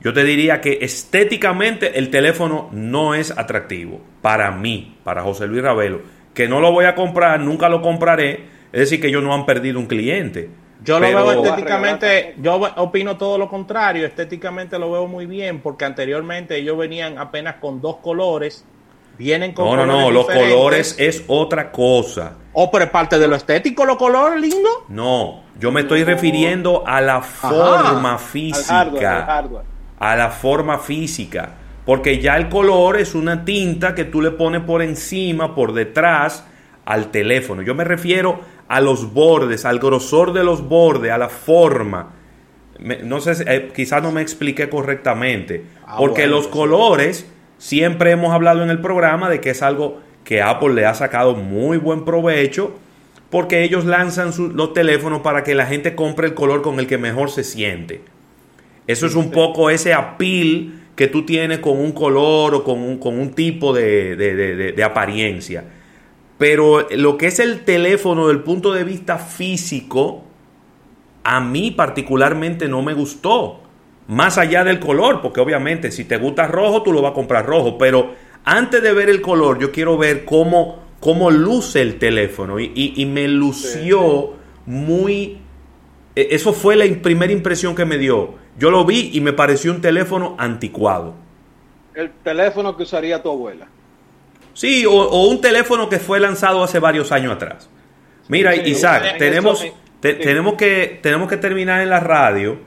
yo 0.00 0.12
te 0.12 0.24
diría 0.24 0.60
que 0.60 0.78
estéticamente 0.80 1.98
el 1.98 2.10
teléfono 2.10 2.68
no 2.72 3.14
es 3.14 3.36
atractivo 3.36 4.00
para 4.22 4.50
mí, 4.50 4.96
para 5.04 5.22
José 5.22 5.46
Luis 5.46 5.62
Ravelo, 5.62 6.00
que 6.34 6.48
no 6.48 6.60
lo 6.60 6.72
voy 6.72 6.86
a 6.86 6.94
comprar, 6.94 7.40
nunca 7.40 7.68
lo 7.68 7.82
compraré, 7.82 8.44
es 8.72 8.80
decir, 8.80 9.00
que 9.00 9.08
ellos 9.08 9.22
no 9.22 9.34
han 9.34 9.44
perdido 9.44 9.78
un 9.78 9.86
cliente. 9.86 10.48
Yo 10.82 10.98
Pero- 10.98 11.18
lo 11.20 11.26
veo 11.26 11.44
estéticamente, 11.44 12.34
yo 12.40 12.54
opino 12.76 13.18
todo 13.18 13.36
lo 13.36 13.48
contrario, 13.48 14.06
estéticamente 14.06 14.78
lo 14.78 14.90
veo 14.90 15.06
muy 15.06 15.26
bien, 15.26 15.60
porque 15.60 15.84
anteriormente 15.84 16.56
ellos 16.56 16.78
venían 16.78 17.18
apenas 17.18 17.56
con 17.56 17.82
dos 17.82 17.96
colores, 17.96 18.64
vienen 19.20 19.52
con 19.52 19.66
No, 19.66 19.76
no, 19.76 19.84
no, 19.86 20.10
los 20.10 20.26
diferentes. 20.26 20.54
colores 20.56 20.94
es 20.98 21.24
otra 21.26 21.70
cosa. 21.70 22.32
Oh, 22.54 22.70
pero 22.70 22.86
es 22.86 22.90
parte 22.90 23.18
de 23.18 23.28
lo 23.28 23.36
estético, 23.36 23.84
los 23.84 23.96
colores, 23.98 24.40
lindo. 24.40 24.68
No, 24.88 25.42
yo 25.58 25.70
me 25.70 25.82
estoy 25.82 26.04
refiriendo 26.04 26.82
a 26.86 27.02
la 27.02 27.20
forma 27.20 28.16
física. 28.18 28.80
Al 28.80 28.86
hardware, 28.86 29.06
al 29.06 29.24
hardware. 29.26 29.64
a 29.98 30.16
la 30.16 30.30
forma 30.30 30.78
física. 30.78 31.50
Porque 31.84 32.18
ya 32.20 32.36
el 32.36 32.48
color 32.48 32.96
es 32.98 33.14
una 33.14 33.44
tinta 33.44 33.94
que 33.94 34.04
tú 34.04 34.22
le 34.22 34.30
pones 34.30 34.62
por 34.62 34.80
encima, 34.80 35.54
por 35.54 35.74
detrás 35.74 36.44
al 36.86 37.10
teléfono. 37.10 37.60
Yo 37.62 37.74
me 37.74 37.84
refiero 37.84 38.40
a 38.68 38.80
los 38.80 39.12
bordes, 39.12 39.64
al 39.66 39.78
grosor 39.78 40.32
de 40.32 40.44
los 40.44 40.66
bordes, 40.66 41.12
a 41.12 41.18
la 41.18 41.28
forma. 41.28 42.14
Me- 42.78 42.98
no 43.02 43.20
sé, 43.20 43.34
si- 43.34 43.44
eh, 43.46 43.70
quizás 43.74 44.02
no 44.02 44.12
me 44.12 44.22
expliqué 44.22 44.68
correctamente. 44.70 45.66
Ah, 45.86 45.96
porque 45.98 46.22
bueno, 46.22 46.36
los 46.36 46.48
colores, 46.48 47.26
siempre 47.60 48.10
hemos 48.10 48.32
hablado 48.32 48.64
en 48.64 48.70
el 48.70 48.80
programa 48.80 49.28
de 49.30 49.40
que 49.40 49.50
es 49.50 49.62
algo 49.62 50.00
que 50.24 50.42
Apple 50.42 50.74
le 50.74 50.86
ha 50.86 50.94
sacado 50.94 51.36
muy 51.36 51.76
buen 51.78 52.04
provecho. 52.04 52.74
Porque 53.30 53.62
ellos 53.62 53.84
lanzan 53.84 54.32
su- 54.32 54.48
los 54.48 54.72
teléfonos 54.72 55.20
para 55.20 55.44
que 55.44 55.54
la 55.54 55.66
gente 55.66 55.94
compre 55.94 56.26
el 56.26 56.34
color 56.34 56.62
con 56.62 56.80
el 56.80 56.88
que 56.88 56.98
mejor 56.98 57.30
se 57.30 57.44
siente. 57.44 58.00
Eso 58.88 59.06
es 59.06 59.14
un 59.14 59.30
poco 59.30 59.70
ese 59.70 59.94
appeal 59.94 60.72
que 60.96 61.06
tú 61.06 61.24
tienes 61.24 61.60
con 61.60 61.78
un 61.78 61.92
color 61.92 62.56
o 62.56 62.64
con 62.64 62.80
un, 62.80 62.98
con 62.98 63.16
un 63.16 63.30
tipo 63.34 63.72
de- 63.72 64.16
de- 64.16 64.72
de 64.72 64.82
apariencia. 64.84 65.62
Pero 66.38 66.88
lo 66.90 67.16
que 67.16 67.26
es 67.28 67.38
el 67.38 67.60
teléfono 67.64 68.26
del 68.26 68.40
punto 68.40 68.72
de 68.72 68.82
vista 68.82 69.16
físico, 69.18 70.24
a 71.22 71.40
mí 71.40 71.70
particularmente 71.70 72.66
no 72.66 72.82
me 72.82 72.94
gustó. 72.94 73.60
Más 74.10 74.38
allá 74.38 74.64
del 74.64 74.78
color, 74.80 75.22
porque 75.22 75.40
obviamente 75.40 75.90
si 75.92 76.04
te 76.04 76.16
gusta 76.18 76.46
rojo, 76.46 76.82
tú 76.82 76.92
lo 76.92 77.00
vas 77.00 77.12
a 77.12 77.14
comprar 77.14 77.46
rojo. 77.46 77.78
Pero 77.78 78.12
antes 78.44 78.82
de 78.82 78.92
ver 78.92 79.08
el 79.08 79.20
color, 79.20 79.58
yo 79.60 79.70
quiero 79.70 79.96
ver 79.96 80.24
cómo, 80.24 80.80
cómo 81.00 81.30
luce 81.30 81.80
el 81.80 81.98
teléfono. 81.98 82.58
Y, 82.58 82.72
y- 82.74 82.94
y 82.96 83.06
me 83.06 83.28
lució 83.28 84.34
muy... 84.66 85.38
e- 86.16 86.28
Eso 86.32 86.52
fue 86.52 86.74
la 86.76 86.86
im- 86.86 87.00
primera 87.00 87.32
impresión 87.32 87.74
que 87.74 87.84
me 87.84 87.98
dio. 87.98 88.34
Yo 88.58 88.70
lo 88.70 88.84
vi 88.84 89.10
y 89.14 89.20
me 89.20 89.32
pareció 89.32 89.70
un 89.72 89.80
teléfono 89.80 90.34
anticuado. 90.38 91.14
El 91.94 92.10
teléfono 92.24 92.76
que 92.76 92.82
usaría 92.82 93.22
tu 93.22 93.30
abuela. 93.30 93.68
Sí, 94.54 94.84
o, 94.86 94.92
o 94.92 95.28
un 95.28 95.40
teléfono 95.40 95.88
que 95.88 95.98
fue 96.00 96.18
lanzado 96.18 96.62
hace 96.64 96.78
varios 96.80 97.12
años 97.12 97.32
atrás. 97.34 97.70
Mira, 98.28 98.52
Sí, 98.54 98.62
Isaac, 98.66 99.18
tenemos, 99.18 99.64
te- 100.00 100.14
tenemos, 100.14 100.54
que, 100.54 100.98
tenemos 101.02 101.28
que 101.28 101.36
terminar 101.36 101.80
en 101.80 101.90
la 101.90 102.00
radio, 102.00 102.58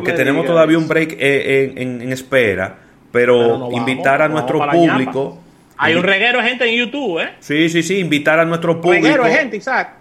porque 0.00 0.12
tenemos 0.12 0.42
digas 0.42 0.52
todavía 0.54 0.78
un 0.78 0.88
break 0.88 1.16
eh, 1.18 1.72
en, 1.76 1.78
en- 1.78 2.02
en 2.02 2.12
espera, 2.12 2.76
pero, 3.12 3.34
Pero 3.38 3.48
nos 3.58 3.60
vamos, 3.60 3.74
invitar 3.78 4.22
a 4.22 4.28
nuestro 4.28 4.58
público. 4.70 5.38
Hay 5.76 5.94
un 5.94 6.02
reguero 6.02 6.40
de 6.42 6.48
gente 6.48 6.68
en 6.68 6.78
YouTube, 6.78 7.20
¿eh? 7.20 7.30
Sí, 7.40 7.68
sí, 7.68 7.82
sí, 7.82 7.98
invitar 7.98 8.38
a 8.38 8.44
nuestro 8.44 8.80
público. 8.80 9.04
Reguero 9.06 9.24
de 9.24 9.32
gente, 9.32 9.56
Isaac. 9.56 9.94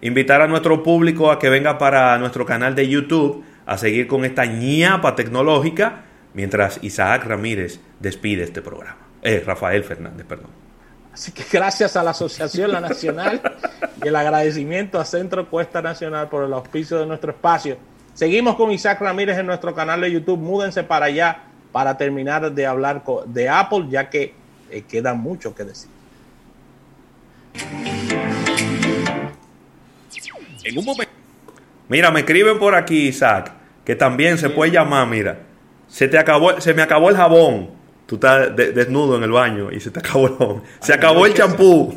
Invitar 0.00 0.42
a 0.42 0.48
nuestro 0.48 0.82
público 0.82 1.30
a 1.30 1.38
que 1.38 1.48
venga 1.48 1.78
para 1.78 2.18
nuestro 2.18 2.44
canal 2.44 2.74
de 2.74 2.88
YouTube 2.88 3.44
a 3.66 3.78
seguir 3.78 4.06
con 4.08 4.24
esta 4.24 4.44
ñapa 4.46 5.14
tecnológica 5.14 6.02
mientras 6.34 6.78
Isaac 6.82 7.24
Ramírez 7.24 7.78
despide 8.00 8.42
este 8.42 8.62
programa. 8.62 8.96
Eh, 9.22 9.42
Rafael 9.46 9.84
Fernández, 9.84 10.26
perdón. 10.26 10.50
Así 11.12 11.30
que 11.30 11.44
gracias 11.52 11.94
a 11.96 12.02
la 12.02 12.10
Asociación 12.10 12.72
La 12.72 12.80
Nacional 12.80 13.40
y 14.02 14.08
el 14.08 14.16
agradecimiento 14.16 14.98
a 14.98 15.04
Centro 15.04 15.48
Cuesta 15.48 15.82
Nacional 15.82 16.28
por 16.28 16.42
el 16.44 16.52
auspicio 16.52 16.98
de 16.98 17.06
nuestro 17.06 17.30
espacio. 17.32 17.76
Seguimos 18.14 18.56
con 18.56 18.70
Isaac 18.72 19.00
Ramírez 19.00 19.38
en 19.38 19.46
nuestro 19.46 19.74
canal 19.74 20.00
de 20.00 20.10
YouTube. 20.12 20.38
Múdense 20.38 20.82
para 20.84 21.06
allá 21.06 21.44
para 21.72 21.96
terminar 21.96 22.52
de 22.52 22.66
hablar 22.66 23.02
de 23.26 23.48
Apple, 23.48 23.86
ya 23.88 24.10
que 24.10 24.34
eh, 24.70 24.82
queda 24.88 25.14
mucho 25.14 25.54
que 25.54 25.64
decir. 25.64 25.90
En 30.64 30.78
un 30.78 30.84
momento. 30.84 31.12
Mira, 31.88 32.10
me 32.10 32.20
escriben 32.20 32.58
por 32.58 32.74
aquí, 32.74 33.08
Isaac, 33.08 33.52
que 33.84 33.96
también 33.96 34.38
se 34.38 34.48
puede 34.50 34.70
llamar, 34.70 35.06
mira. 35.06 35.38
Se 35.88 36.08
te 36.08 36.18
acabó, 36.18 36.60
se 36.60 36.72
me 36.74 36.82
acabó 36.82 37.10
el 37.10 37.16
jabón. 37.16 37.70
Tú 38.06 38.14
estás 38.16 38.54
de- 38.54 38.72
desnudo 38.72 39.16
en 39.16 39.22
el 39.24 39.30
baño 39.32 39.70
y 39.72 39.80
se 39.80 39.90
te 39.90 39.98
acabó 40.00 40.26
el 40.28 40.36
jabón. 40.38 40.62
Se 40.80 40.92
acabó 40.94 41.26
el 41.26 41.34
champú. 41.34 41.94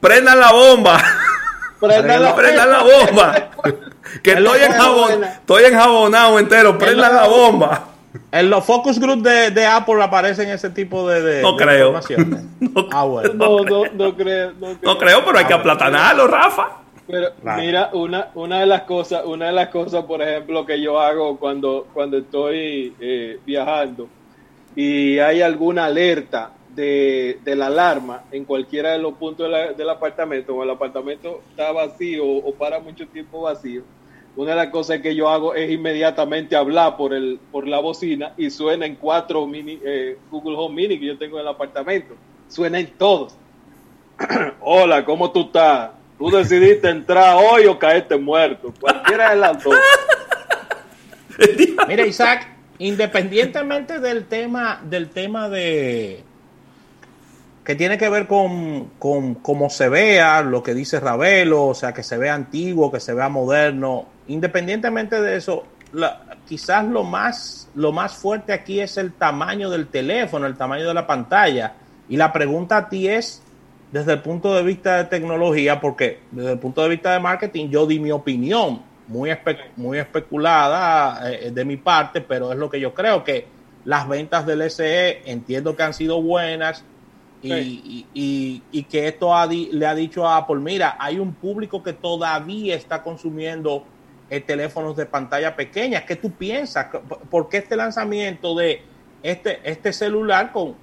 Prendan 0.00 0.38
la 0.40 0.52
bomba. 0.52 1.00
Prenda 1.80 2.18
la- 2.18 2.34
Prendan 2.34 2.70
la 2.70 2.82
bomba. 2.82 3.50
Que 4.22 4.30
estoy, 4.32 4.60
en 4.62 4.72
buena. 4.94 5.26
estoy 5.34 5.64
enjabonado 5.64 6.38
entero. 6.38 6.78
Prendan 6.78 7.14
la 7.14 7.28
bomba. 7.28 7.88
En 8.32 8.48
los 8.48 8.64
focus 8.64 8.98
group 8.98 9.20
de, 9.22 9.50
de 9.50 9.66
Apple 9.66 10.02
aparecen 10.02 10.48
ese 10.48 10.70
tipo 10.70 11.06
de, 11.06 11.20
de- 11.20 11.42
No 11.42 11.52
de 11.52 11.64
creo. 11.64 11.88
informaciones. 11.88 12.44
ah, 12.92 13.04
bueno. 13.04 13.34
No, 13.34 13.64
no, 13.64 13.82
no 13.92 14.16
creo. 14.16 14.52
No 14.52 14.66
creo. 14.68 14.78
No 14.82 14.98
creo, 14.98 15.24
pero 15.26 15.38
hay 15.38 15.44
que 15.44 15.52
aplatanarlo, 15.52 16.26
Rafa. 16.26 16.68
Pero 17.06 17.34
Claro. 17.42 17.60
mira, 17.62 17.90
una, 17.92 18.28
una 18.34 18.60
de 18.60 18.66
las 18.66 18.82
cosas, 18.82 19.22
una 19.26 19.46
de 19.46 19.52
las 19.52 19.68
cosas, 19.68 20.04
por 20.04 20.22
ejemplo, 20.22 20.64
que 20.64 20.80
yo 20.80 20.98
hago 21.00 21.38
cuando, 21.38 21.86
cuando 21.92 22.16
estoy 22.18 22.94
eh, 23.00 23.38
viajando 23.44 24.08
y 24.74 25.18
hay 25.18 25.42
alguna 25.42 25.84
alerta 25.86 26.50
de, 26.82 27.38
de 27.44 27.56
la 27.56 27.66
alarma 27.66 28.22
en 28.30 28.44
cualquiera 28.44 28.92
de 28.92 28.98
los 28.98 29.14
puntos 29.14 29.46
de 29.46 29.52
la- 29.52 29.72
del 29.72 29.90
apartamento, 29.90 30.54
o 30.54 30.62
el 30.62 30.70
apartamento 30.70 31.42
está 31.50 31.72
vacío 31.72 32.24
o 32.24 32.52
para 32.54 32.78
mucho 32.80 33.06
tiempo 33.08 33.42
vacío, 33.42 33.82
una 34.36 34.50
de 34.52 34.56
las 34.56 34.68
cosas 34.68 35.00
que 35.00 35.14
yo 35.16 35.28
hago 35.28 35.54
es 35.54 35.68
inmediatamente 35.70 36.54
hablar 36.54 36.96
por 36.96 37.12
el 37.12 37.40
por 37.50 37.66
la 37.66 37.80
bocina 37.80 38.32
y 38.36 38.50
suena 38.50 38.86
en 38.86 38.94
cuatro 38.94 39.44
mini, 39.46 39.80
eh, 39.84 40.16
Google 40.30 40.56
Home 40.56 40.74
Mini 40.76 40.98
que 41.00 41.06
yo 41.06 41.18
tengo 41.18 41.36
en 41.38 41.42
el 41.42 41.48
apartamento. 41.48 42.14
Suena 42.48 42.78
en 42.78 42.86
todos. 42.86 43.34
Hola, 44.60 45.04
¿cómo 45.04 45.30
tú 45.32 45.42
estás? 45.42 45.90
Tú 46.18 46.30
decidiste 46.30 46.88
entrar 46.88 47.36
hoy 47.36 47.66
o 47.66 47.78
caerte 47.78 48.16
muerto. 48.16 48.72
Cualquiera 48.80 49.30
de 49.30 49.36
las 49.36 49.62
dos. 49.62 49.74
Mira, 51.88 52.06
Isaac, 52.06 52.48
independientemente 52.78 54.00
del 54.00 54.26
tema, 54.26 54.80
del 54.84 55.08
tema 55.10 55.48
de, 55.48 56.22
que 57.68 57.74
tiene 57.74 57.98
que 57.98 58.08
ver 58.08 58.26
con, 58.26 58.92
con 58.98 59.34
cómo 59.34 59.68
se 59.68 59.90
vea, 59.90 60.40
lo 60.40 60.62
que 60.62 60.72
dice 60.72 61.00
Ravelo, 61.00 61.66
o 61.66 61.74
sea, 61.74 61.92
que 61.92 62.02
se 62.02 62.16
vea 62.16 62.32
antiguo, 62.32 62.90
que 62.90 62.98
se 62.98 63.12
vea 63.12 63.28
moderno. 63.28 64.06
Independientemente 64.28 65.20
de 65.20 65.36
eso, 65.36 65.64
quizás 66.46 66.86
lo 66.86 67.04
más, 67.04 67.68
lo 67.74 67.92
más 67.92 68.14
fuerte 68.14 68.54
aquí 68.54 68.80
es 68.80 68.96
el 68.96 69.12
tamaño 69.12 69.68
del 69.68 69.88
teléfono, 69.88 70.46
el 70.46 70.56
tamaño 70.56 70.88
de 70.88 70.94
la 70.94 71.06
pantalla. 71.06 71.74
Y 72.08 72.16
la 72.16 72.32
pregunta 72.32 72.78
a 72.78 72.88
ti 72.88 73.06
es, 73.06 73.42
desde 73.92 74.14
el 74.14 74.22
punto 74.22 74.54
de 74.54 74.62
vista 74.62 74.96
de 74.96 75.04
tecnología, 75.04 75.78
porque 75.78 76.20
desde 76.30 76.52
el 76.52 76.58
punto 76.58 76.82
de 76.82 76.88
vista 76.88 77.12
de 77.12 77.20
marketing 77.20 77.68
yo 77.68 77.86
di 77.86 78.00
mi 78.00 78.12
opinión, 78.12 78.80
muy, 79.08 79.30
muy 79.76 79.98
especulada 79.98 81.30
eh, 81.30 81.50
de 81.50 81.64
mi 81.66 81.76
parte, 81.76 82.22
pero 82.22 82.50
es 82.50 82.58
lo 82.58 82.70
que 82.70 82.80
yo 82.80 82.94
creo 82.94 83.24
que 83.24 83.46
las 83.84 84.08
ventas 84.08 84.46
del 84.46 84.70
SE 84.70 85.20
entiendo 85.30 85.76
que 85.76 85.82
han 85.82 85.92
sido 85.92 86.22
buenas 86.22 86.82
y, 87.42 88.06
y, 88.72 88.82
que 88.84 89.08
esto 89.08 89.32
le 89.50 89.86
ha 89.86 89.94
dicho 89.94 90.26
a 90.26 90.38
Apple, 90.38 90.56
mira, 90.56 90.96
hay 90.98 91.18
un 91.18 91.34
público 91.34 91.82
que 91.82 91.92
todavía 91.92 92.74
está 92.74 93.02
consumiendo 93.02 93.84
eh, 94.30 94.40
teléfonos 94.40 94.96
de 94.96 95.06
pantalla 95.06 95.54
pequeña. 95.54 96.04
¿Qué 96.04 96.16
tú 96.16 96.32
piensas? 96.32 96.88
¿Por 97.30 97.48
qué 97.48 97.58
este 97.58 97.76
lanzamiento 97.76 98.54
de 98.54 98.82
este, 99.22 99.60
este 99.62 99.92
celular 99.92 100.52
con, 100.52 100.74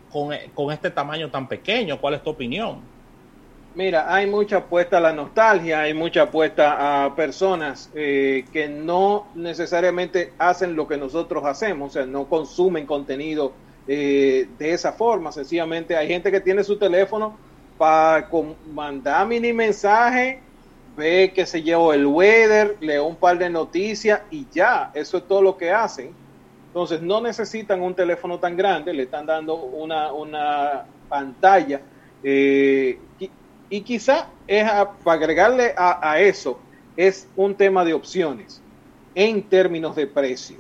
con 0.54 0.72
este 0.72 0.92
tamaño 0.92 1.30
tan 1.30 1.48
pequeño? 1.48 2.00
¿Cuál 2.00 2.16
es 2.16 2.24
tu 2.24 2.30
opinión? 2.30 2.96
Mira, 3.76 4.14
hay 4.14 4.26
mucha 4.26 4.58
apuesta 4.58 5.00
a 5.00 5.02
la 5.02 5.12
nostalgia, 5.12 5.82
hay 5.82 5.94
mucha 5.94 6.24
apuesta 6.24 7.04
a 7.06 7.14
personas 7.14 7.92
eh, 7.94 8.46
que 8.54 8.70
no 8.70 9.28
necesariamente 9.36 10.32
hacen 10.40 10.78
lo 10.78 10.88
que 10.88 10.96
nosotros 10.96 11.44
hacemos, 11.44 11.92
o 11.92 11.94
sea, 11.94 12.06
no 12.06 12.30
consumen 12.30 12.86
contenido 12.86 13.52
eh, 13.88 14.48
de 14.58 14.72
esa 14.72 14.94
forma. 14.94 15.32
Sencillamente 15.32 15.96
hay 15.96 16.08
gente 16.08 16.32
que 16.32 16.40
tiene 16.40 16.64
su 16.64 16.78
teléfono 16.78 17.38
para 17.78 18.30
mandar 18.74 19.28
mini 19.28 19.54
mensaje, 19.54 20.40
ve 20.96 21.32
que 21.36 21.46
se 21.46 21.62
llevó 21.62 21.94
el 21.94 22.06
weather, 22.06 22.78
lee 22.80 22.98
un 22.98 23.16
par 23.16 23.38
de 23.38 23.50
noticias 23.50 24.22
y 24.32 24.48
ya, 24.52 24.92
eso 24.94 25.18
es 25.18 25.28
todo 25.28 25.42
lo 25.42 25.58
que 25.58 25.72
hacen. 25.72 26.12
Entonces 26.68 27.02
no 27.02 27.22
necesitan 27.22 27.82
un 27.82 27.94
teléfono 27.94 28.40
tan 28.40 28.58
grande, 28.58 28.94
le 28.94 29.04
están 29.04 29.26
dando 29.26 29.56
una, 29.56 30.12
una 30.12 30.86
pantalla. 31.08 31.82
Eh, 32.24 32.98
y 33.70 33.82
quizá 33.82 34.28
es 34.48 34.70
para 35.04 35.20
agregarle 35.20 35.74
a, 35.76 36.20
eso, 36.20 36.60
es 36.96 37.28
un 37.36 37.56
tema 37.56 37.84
de 37.84 37.94
opciones 37.94 38.62
en 39.16 39.44
términos 39.44 39.96
de 39.96 40.08
precio. 40.08 40.58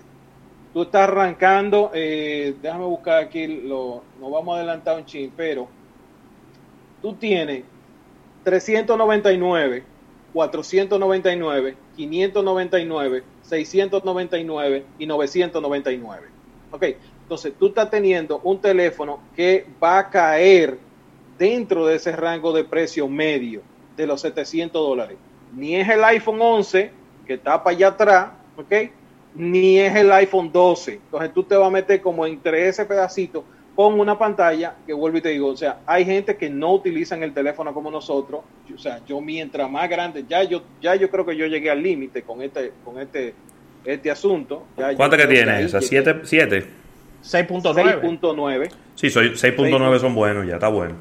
Tú 0.75 0.81
estás 0.81 1.03
arrancando, 1.07 1.91
eh, 1.93 2.53
déjame 2.61 2.83
buscar 2.83 3.23
aquí, 3.23 3.47
lo, 3.47 4.03
nos 4.19 4.29
vamos 4.29 4.53
a 4.53 4.57
adelantar 4.57 4.97
un 4.97 5.05
chin, 5.05 5.31
pero 5.33 5.69
tú 7.01 7.13
tienes 7.13 7.63
399, 8.43 9.85
499, 10.33 11.77
599, 11.95 13.23
699 13.41 14.85
y 14.99 15.05
999. 15.05 16.27
Ok, 16.71 16.83
entonces 17.21 17.53
tú 17.57 17.67
estás 17.67 17.89
teniendo 17.89 18.41
un 18.43 18.59
teléfono 18.59 19.21
que 19.33 19.65
va 19.81 19.99
a 19.99 20.09
caer 20.09 20.77
dentro 21.37 21.85
de 21.85 21.95
ese 21.95 22.11
rango 22.11 22.51
de 22.51 22.65
precio 22.65 23.07
medio 23.07 23.61
de 23.95 24.07
los 24.07 24.19
700 24.19 24.73
dólares. 24.73 25.17
Ni 25.55 25.77
es 25.77 25.87
el 25.87 26.03
iPhone 26.03 26.41
11 26.41 26.91
que 27.25 27.35
está 27.35 27.63
para 27.63 27.77
allá 27.77 27.87
atrás, 27.87 28.31
¿ok? 28.57 28.73
Ni 29.35 29.79
es 29.79 29.95
el 29.95 30.11
iPhone 30.11 30.51
12. 30.51 30.93
Entonces 30.93 31.33
tú 31.33 31.43
te 31.43 31.55
vas 31.55 31.67
a 31.67 31.71
meter 31.71 32.01
como 32.01 32.25
entre 32.25 32.67
ese 32.67 32.85
pedacito 32.85 33.43
con 33.75 33.99
una 33.99 34.17
pantalla 34.17 34.75
que 34.87 34.93
vuelvo 34.93 35.17
y 35.17 35.21
te 35.21 35.29
digo, 35.29 35.47
o 35.47 35.57
sea, 35.57 35.79
hay 35.85 36.05
gente 36.05 36.37
que 36.37 36.49
no 36.49 36.73
utilizan 36.73 37.21
el 37.23 37.33
teléfono 37.33 37.73
como 37.73 37.91
nosotros, 37.91 38.41
o 38.73 38.77
sea, 38.77 39.01
yo 39.05 39.19
mientras 39.19 39.69
más 39.69 39.89
grande, 39.89 40.23
ya 40.29 40.43
yo 40.43 40.63
ya 40.81 40.95
yo 40.95 41.09
creo 41.09 41.25
que 41.25 41.35
yo 41.35 41.45
llegué 41.45 41.69
al 41.69 41.83
límite 41.83 42.21
con 42.21 42.41
este 42.41 42.71
con 42.85 42.99
este 42.99 43.33
este 43.83 44.09
asunto. 44.09 44.63
¿Cuánto 44.95 45.17
que 45.17 45.27
tiene? 45.27 45.65
O 45.65 45.69
sea, 45.69 45.81
7 45.81 46.21
7 46.23 46.65
6.9. 47.21 48.69
Sí, 48.95 49.09
soy 49.09 49.31
6.9 49.31 49.99
son 49.99 50.15
buenos, 50.15 50.47
ya 50.47 50.53
está 50.53 50.69
bueno 50.69 50.95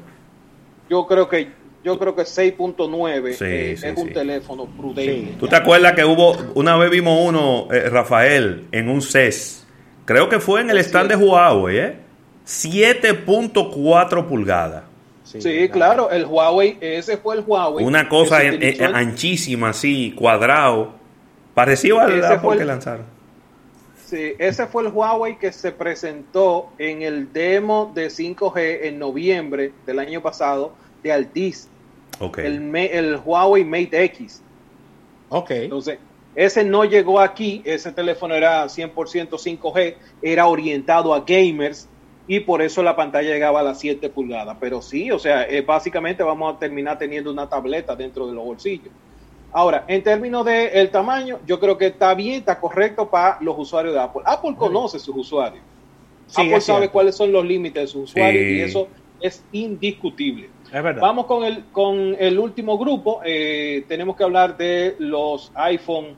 yo 0.89 1.07
creo 1.07 1.27
que 1.27 1.47
yo 1.85 1.99
creo 1.99 2.15
que 2.15 2.23
6.9 2.23 3.37
eh, 3.41 3.73
es 3.73 3.97
un 3.97 4.11
teléfono 4.11 4.65
prudente. 4.65 5.35
¿Tú 5.39 5.47
te 5.47 5.55
acuerdas 5.55 5.93
que 5.93 6.03
hubo, 6.03 6.35
una 6.55 6.75
vez 6.77 6.89
vimos 6.89 7.19
uno, 7.21 7.67
eh, 7.71 7.89
Rafael, 7.89 8.65
en 8.71 8.89
un 8.89 9.03
CES? 9.03 9.67
Creo 10.05 10.27
que 10.27 10.39
fue 10.39 10.61
en 10.61 10.71
el 10.71 10.79
stand 10.79 11.11
de 11.11 11.15
Huawei, 11.15 11.77
¿eh? 11.77 11.95
7.4 12.47 14.25
pulgadas. 14.25 14.83
Sí, 15.23 15.69
claro, 15.69 16.09
el 16.09 16.25
Huawei, 16.25 16.77
ese 16.81 17.17
fue 17.17 17.35
el 17.35 17.43
Huawei. 17.45 17.85
Una 17.85 18.09
cosa 18.09 18.39
anchísima, 18.93 19.69
así, 19.69 20.11
cuadrado. 20.17 20.95
Parecido 21.53 21.99
al 21.99 22.23
Apple 22.23 22.57
que 22.57 22.65
lanzaron. 22.65 23.05
Sí, 24.05 24.33
ese 24.39 24.65
fue 24.65 24.83
el 24.83 24.89
Huawei 24.89 25.37
que 25.37 25.51
se 25.51 25.71
presentó 25.71 26.69
en 26.79 27.03
el 27.03 27.31
demo 27.31 27.91
de 27.93 28.07
5G 28.07 28.79
en 28.83 28.97
noviembre 28.97 29.71
del 29.85 29.99
año 29.99 30.21
pasado 30.21 30.73
de 31.03 31.11
Altis. 31.11 31.69
Okay. 32.19 32.45
El, 32.45 32.75
el 32.75 33.17
Huawei 33.17 33.63
Mate 33.63 34.03
X. 34.03 34.41
Ok. 35.29 35.51
Entonces, 35.51 35.99
ese 36.35 36.63
no 36.63 36.83
llegó 36.83 37.19
aquí, 37.19 37.61
ese 37.63 37.91
teléfono 37.91 38.35
era 38.35 38.65
100% 38.65 38.93
5G, 38.93 39.95
era 40.21 40.47
orientado 40.47 41.13
a 41.13 41.21
gamers 41.21 41.87
y 42.27 42.41
por 42.41 42.61
eso 42.61 42.83
la 42.83 42.95
pantalla 42.95 43.29
llegaba 43.29 43.61
a 43.61 43.63
las 43.63 43.79
7 43.79 44.09
pulgadas. 44.09 44.57
Pero 44.59 44.81
sí, 44.81 45.11
o 45.11 45.19
sea, 45.19 45.43
eh, 45.43 45.61
básicamente 45.61 46.23
vamos 46.23 46.53
a 46.53 46.59
terminar 46.59 46.97
teniendo 46.97 47.31
una 47.31 47.47
tableta 47.47 47.95
dentro 47.95 48.27
de 48.27 48.33
los 48.33 48.43
bolsillos. 48.43 48.91
Ahora, 49.53 49.85
en 49.87 50.03
términos 50.03 50.43
del 50.45 50.69
el 50.73 50.89
tamaño, 50.89 51.39
yo 51.45 51.61
creo 51.61 51.77
que 51.77 51.87
está 51.87 52.13
bien, 52.13 52.39
está 52.39 52.59
correcto 52.59 53.09
para 53.09 53.37
los 53.39 53.57
usuarios 53.57 53.93
de 53.93 54.01
Apple. 54.01 54.21
Apple 54.25 54.55
conoce 54.57 54.99
sus 54.99 55.15
usuarios. 55.15 55.63
Apple 56.35 56.59
sabe 56.59 56.89
cuáles 56.89 57.15
son 57.15 57.31
los 57.31 57.45
límites 57.45 57.83
de 57.83 57.87
sus 57.87 58.11
usuarios 58.11 58.43
y 58.43 58.61
eso 58.61 58.89
es 59.21 59.41
indiscutible. 59.53 60.49
Vamos 61.01 61.25
con 61.25 61.43
el, 61.43 61.65
con 61.71 62.15
el 62.19 62.39
último 62.39 62.77
grupo. 62.77 63.21
Eh, 63.23 63.85
tenemos 63.87 64.15
que 64.15 64.23
hablar 64.23 64.57
de 64.57 64.95
los 64.99 65.51
iPhone, 65.55 66.15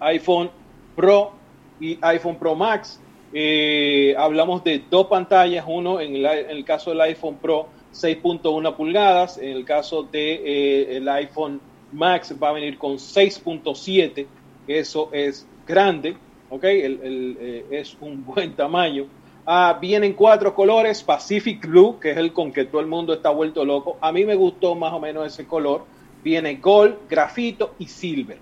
iPhone 0.00 0.50
Pro 0.94 1.32
y 1.80 1.98
iPhone 2.02 2.36
Pro 2.36 2.54
Max. 2.54 3.00
Eh, 3.32 4.14
hablamos 4.18 4.64
de 4.64 4.82
dos 4.90 5.06
pantallas, 5.06 5.64
uno 5.66 6.00
en 6.00 6.16
el, 6.16 6.64
caso 6.64 6.90
del 6.90 7.00
iPhone 7.02 7.36
Pro 7.36 7.68
6.1 7.92 8.76
pulgadas, 8.76 9.38
en 9.38 9.50
el 9.50 9.64
caso 9.64 10.02
del 10.02 10.10
de, 10.12 10.96
eh, 10.96 11.10
iPhone 11.10 11.60
Max 11.92 12.34
va 12.42 12.48
a 12.48 12.52
venir 12.52 12.76
con 12.76 12.94
6.7, 12.94 14.26
eso 14.66 15.10
es 15.12 15.46
grande, 15.66 16.16
¿ok? 16.48 16.64
Eh, 16.64 17.66
es 17.70 17.96
un 18.00 18.24
buen 18.24 18.54
tamaño. 18.54 19.06
Ah, 19.52 19.76
vienen 19.80 20.12
cuatro 20.12 20.54
colores, 20.54 21.02
Pacific 21.02 21.66
Blue, 21.66 21.98
que 21.98 22.12
es 22.12 22.16
el 22.16 22.32
con 22.32 22.52
que 22.52 22.66
todo 22.66 22.80
el 22.80 22.86
mundo 22.86 23.12
está 23.12 23.30
vuelto 23.30 23.64
loco. 23.64 23.96
A 24.00 24.12
mí 24.12 24.24
me 24.24 24.36
gustó 24.36 24.76
más 24.76 24.92
o 24.92 25.00
menos 25.00 25.26
ese 25.26 25.44
color. 25.44 25.86
Viene 26.22 26.54
Gold, 26.54 27.08
Grafito 27.08 27.74
y 27.80 27.88
Silver. 27.88 28.38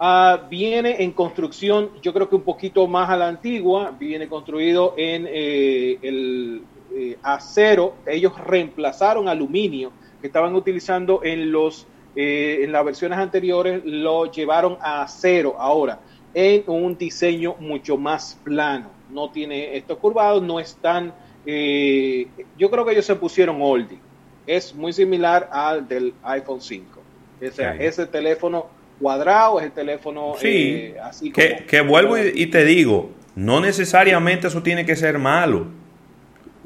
Ah, 0.00 0.48
viene 0.50 1.04
en 1.04 1.12
construcción, 1.12 1.90
yo 2.02 2.12
creo 2.12 2.28
que 2.28 2.34
un 2.34 2.42
poquito 2.42 2.88
más 2.88 3.08
a 3.10 3.16
la 3.16 3.28
antigua, 3.28 3.94
viene 3.96 4.26
construido 4.26 4.94
en 4.96 5.28
eh, 5.28 5.98
el 6.02 6.62
eh, 6.96 7.16
acero. 7.22 7.94
Ellos 8.04 8.36
reemplazaron 8.36 9.28
aluminio 9.28 9.92
que 10.20 10.26
estaban 10.26 10.56
utilizando 10.56 11.20
en 11.22 11.52
los 11.52 11.86
eh, 12.16 12.64
en 12.64 12.72
las 12.72 12.84
versiones 12.84 13.20
anteriores 13.20 13.82
lo 13.84 14.28
llevaron 14.28 14.78
a 14.80 15.06
cero 15.06 15.54
ahora, 15.60 16.00
en 16.34 16.64
un 16.66 16.98
diseño 16.98 17.54
mucho 17.60 17.96
más 17.96 18.36
plano. 18.42 18.99
No 19.12 19.30
tiene 19.30 19.76
estos 19.76 19.98
curvados, 19.98 20.42
no 20.42 20.60
están... 20.60 21.12
Eh, 21.46 22.26
yo 22.58 22.70
creo 22.70 22.84
que 22.84 22.92
ellos 22.92 23.06
se 23.06 23.16
pusieron 23.16 23.58
oldie. 23.60 23.98
Es 24.46 24.74
muy 24.74 24.92
similar 24.92 25.48
al 25.52 25.86
del 25.88 26.14
iPhone 26.22 26.60
5. 26.60 27.00
O 27.42 27.50
sea, 27.50 27.74
ese 27.76 28.06
teléfono 28.06 28.66
cuadrado, 29.00 29.58
es 29.58 29.66
el 29.66 29.72
teléfono 29.72 30.34
eh, 30.42 30.96
así 31.02 31.30
como, 31.30 31.46
que, 31.66 31.80
vuelvo 31.80 32.18
y, 32.18 32.46
te 32.46 32.64
digo, 32.64 33.10
no 33.34 33.60
necesariamente 33.60 34.48
eso 34.48 34.62
tiene 34.62 34.84
que 34.84 34.94
ser 34.96 35.18
malo. 35.18 35.66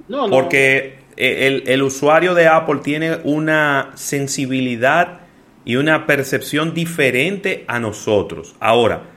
No, 0.09 0.29
porque 0.29 0.99
el, 1.17 1.63
el 1.67 1.83
usuario 1.83 2.35
de 2.35 2.49
Apple 2.49 2.81
tiene 2.83 3.19
una 3.23 3.93
sensibilidad 3.95 5.21
y 5.65 5.77
una 5.77 6.07
percepción 6.07 6.75
diferente 6.75 7.65
a 7.69 7.79
nosotros. 7.79 8.55
Ahora, 8.61 9.14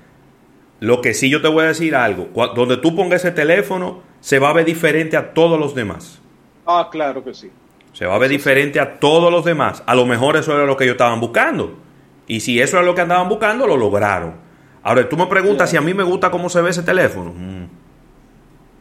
lo 0.80 1.02
que 1.02 1.14
sí 1.14 1.30
yo 1.30 1.42
te 1.42 1.48
voy 1.48 1.64
a 1.64 1.68
decir 1.68 1.96
algo, 1.96 2.30
donde 2.56 2.78
tú 2.78 2.96
pongas 2.96 3.22
ese 3.24 3.32
teléfono, 3.32 4.02
se 4.20 4.40
va 4.40 4.50
a 4.50 4.54
ver 4.54 4.66
diferente 4.66 5.18
a 5.18 5.34
todos 5.34 5.60
los 5.60 5.74
demás. 5.74 6.22
Ah, 6.66 6.90
claro 6.92 7.24
que 7.24 7.34
sí. 7.34 7.50
Se 7.94 8.06
va 8.06 8.16
a 8.16 8.20
ver 8.20 8.30
diferente 8.30 8.80
a 8.80 9.00
todos 9.00 9.32
los 9.32 9.44
demás. 9.44 9.82
A 9.88 9.96
lo 9.96 10.06
mejor 10.06 10.38
eso 10.38 10.54
era 10.54 10.66
lo 10.66 10.78
que 10.78 10.84
ellos 10.84 10.96
estaban 10.96 11.20
buscando. 11.20 11.78
Y 12.28 12.42
si 12.42 12.60
eso 12.60 12.78
era 12.78 12.86
lo 12.86 12.94
que 12.94 13.02
andaban 13.02 13.30
buscando, 13.30 13.66
lo 13.66 13.78
lograron. 13.78 14.36
Ahora, 14.84 15.08
tú 15.10 15.18
me 15.18 15.26
preguntas 15.28 15.70
si 15.70 15.78
a 15.78 15.82
mí 15.82 15.94
me 15.94 16.04
gusta 16.04 16.30
cómo 16.30 16.50
se 16.50 16.62
ve 16.62 16.70
ese 16.70 16.84
teléfono. 16.84 17.34
Mm. 17.36 17.66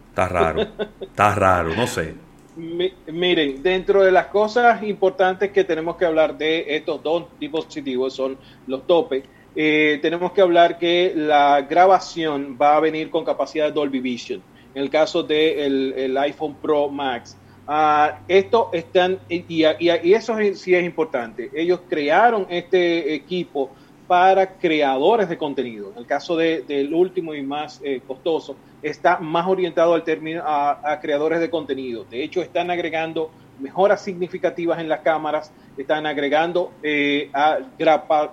está 0.08 0.28
raro. 0.28 0.66
está 1.00 1.34
raro, 1.34 1.74
no 1.74 1.86
sé. 1.86 2.14
miren, 2.56 3.62
dentro 3.62 4.02
de 4.02 4.12
las 4.12 4.26
cosas 4.26 4.82
importantes 4.82 5.50
que 5.50 5.64
tenemos 5.64 5.96
que 5.96 6.04
hablar 6.04 6.36
de 6.36 6.76
estos 6.76 7.02
dos 7.02 7.24
dispositivos 7.40 8.14
son 8.14 8.36
los 8.66 8.86
topes. 8.86 9.24
Eh, 9.56 9.98
tenemos 10.02 10.32
que 10.32 10.42
hablar 10.42 10.78
que 10.78 11.12
la 11.16 11.62
grabación 11.62 12.58
va 12.60 12.76
a 12.76 12.80
venir 12.80 13.10
con 13.10 13.24
capacidad 13.24 13.66
de 13.66 13.72
Dolby 13.72 14.00
Vision. 14.00 14.42
En 14.74 14.82
el 14.82 14.90
caso 14.90 15.22
del 15.22 15.94
de 15.94 16.04
el 16.04 16.18
iPhone 16.18 16.56
Pro 16.60 16.88
Max, 16.88 17.36
Uh, 17.68 18.14
esto 18.28 18.70
están, 18.72 19.18
y, 19.28 19.44
y, 19.48 20.14
eso 20.14 20.36
sí 20.54 20.72
es 20.72 20.84
importante. 20.84 21.50
Ellos 21.52 21.80
crearon 21.88 22.46
este 22.48 23.12
equipo 23.12 23.72
para 24.06 24.56
creadores 24.56 25.28
de 25.28 25.36
contenido. 25.36 25.90
En 25.90 25.98
el 25.98 26.06
caso 26.06 26.36
del 26.36 26.94
último 26.94 27.34
y 27.34 27.42
más 27.42 27.80
eh, 27.82 28.00
costoso, 28.06 28.56
está 28.82 29.18
más 29.18 29.48
orientado 29.48 29.94
al 29.94 30.04
término 30.04 30.42
a, 30.46 30.98
creadores 31.02 31.40
de 31.40 31.50
contenido. 31.50 32.04
De 32.04 32.22
hecho, 32.22 32.40
están 32.40 32.70
agregando 32.70 33.32
mejoras 33.58 34.00
significativas 34.02 34.78
en 34.78 34.88
las 34.88 35.00
cámaras, 35.00 35.50
están 35.76 36.06
agregando 36.06 36.70
eh, 36.84 37.30
a, 37.32 37.58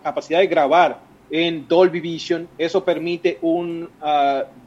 capacidad 0.04 0.40
de 0.40 0.48
grabar 0.48 1.00
en 1.34 1.68
Dolby 1.68 2.00
Vision. 2.00 2.48
Eso 2.60 2.86
permite 2.86 3.40
un 3.42 3.90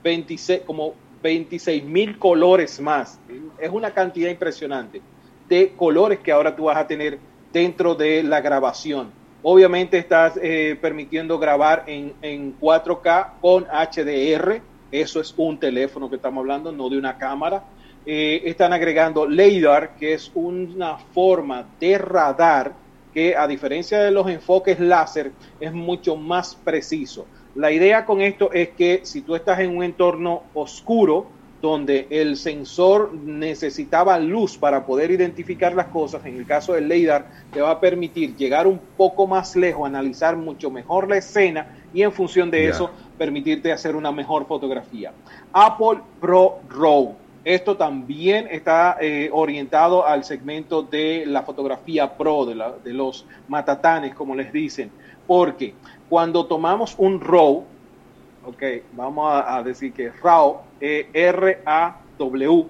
26, 0.02 0.60
ah, 0.60 0.66
como 0.66 0.94
26 1.22 1.84
mil 1.84 2.18
colores 2.18 2.80
más. 2.80 3.20
Es 3.59 3.70
una 3.70 3.93
cantidad 3.93 4.28
impresionante 4.28 5.01
de 5.48 5.72
colores 5.76 6.18
que 6.18 6.32
ahora 6.32 6.56
tú 6.56 6.64
vas 6.64 6.76
a 6.76 6.86
tener 6.86 7.20
dentro 7.52 7.94
de 7.94 8.24
la 8.24 8.40
grabación. 8.40 9.12
Obviamente 9.44 9.97
estás 9.97 10.40
eh, 10.43 10.76
permitiendo 10.80 11.38
grabar 11.38 11.84
en, 11.86 12.14
en 12.20 12.59
4K 12.59 13.34
con 13.40 13.64
HDR. 13.64 14.60
Eso 14.90 15.20
es 15.20 15.32
un 15.36 15.60
teléfono 15.60 16.10
que 16.10 16.16
estamos 16.16 16.43
hablando, 16.43 16.72
no 16.72 16.88
de 16.88 16.98
una 16.98 17.16
cámara. 17.16 17.62
Eh, 18.05 18.43
están 18.44 18.72
agregando 18.72 19.24
LiDAR, 19.24 19.94
que 19.94 20.14
es 20.14 20.32
una 20.34 20.97
forma 20.97 21.64
de 21.78 21.97
radar 21.97 22.72
que 23.16 23.34
a 23.34 23.47
diferencia 23.47 24.01
de 24.01 24.10
los 24.10 24.28
enfoques 24.28 24.78
láser 24.78 25.32
es 25.59 25.72
mucho 25.72 26.16
más 26.16 26.55
preciso. 26.55 27.24
La 27.55 27.72
idea 27.72 28.05
con 28.05 28.20
esto 28.20 28.52
es 28.52 28.68
que 28.76 29.01
si 29.05 29.22
tú 29.22 29.34
estás 29.34 29.60
en 29.60 29.74
un 29.74 29.82
entorno 29.82 30.43
oscuro, 30.52 31.26
donde 31.62 32.09
el 32.10 32.36
sensor 32.36 33.14
necesitaba 33.14 34.18
luz 34.18 34.59
para 34.59 34.84
poder 34.84 35.10
identificar 35.10 35.74
las 35.74 35.86
cosas, 35.86 36.26
en 36.26 36.36
el 36.36 36.44
caso 36.44 36.74
del 36.74 36.90
LiDAR, 36.90 37.24
te 37.55 37.62
va 37.62 37.70
a 37.70 37.80
permitir 37.80 38.36
llegar 38.36 38.66
un 38.66 38.78
poco 38.98 39.26
más 39.26 39.56
lejos, 39.56 39.86
analizar 39.86 40.36
mucho 40.36 40.70
mejor 40.70 41.09
la 41.09 41.16
escena 41.16 41.74
y 41.94 42.02
en 42.02 42.12
función 42.12 42.51
de 42.51 42.68
eso 42.68 42.90
permitirte 43.16 43.72
hacer 43.72 43.97
una 43.97 44.12
mejor 44.12 44.47
fotografía. 44.47 45.14
Apple 45.55 46.01
Pro 46.20 46.59
RAW. 46.68 47.16
Esto 47.47 47.77
también 47.77 48.48
está 48.51 48.97
eh, 49.01 49.31
orientado 49.32 50.05
al 50.05 50.24
segmento 50.24 50.82
de 50.82 51.23
la 51.27 51.43
fotografía 51.43 52.16
pro, 52.16 52.44
de, 52.44 52.60
de 52.82 52.93
los 52.93 53.24
matatanes, 53.47 54.16
como 54.16 54.35
les 54.35 54.52
dicen, 54.52 54.90
porque 55.28 55.73
cuando 56.09 56.47
tomamos 56.47 56.97
un 56.98 57.20
RAW, 57.20 57.62
ok, 58.47 58.62
vamos 58.94 59.44
a, 59.47 59.62
decir 59.62 59.93
que 59.93 60.10
RAW, 60.10 60.56
e 60.81 61.09
R-A-W, 61.12 62.66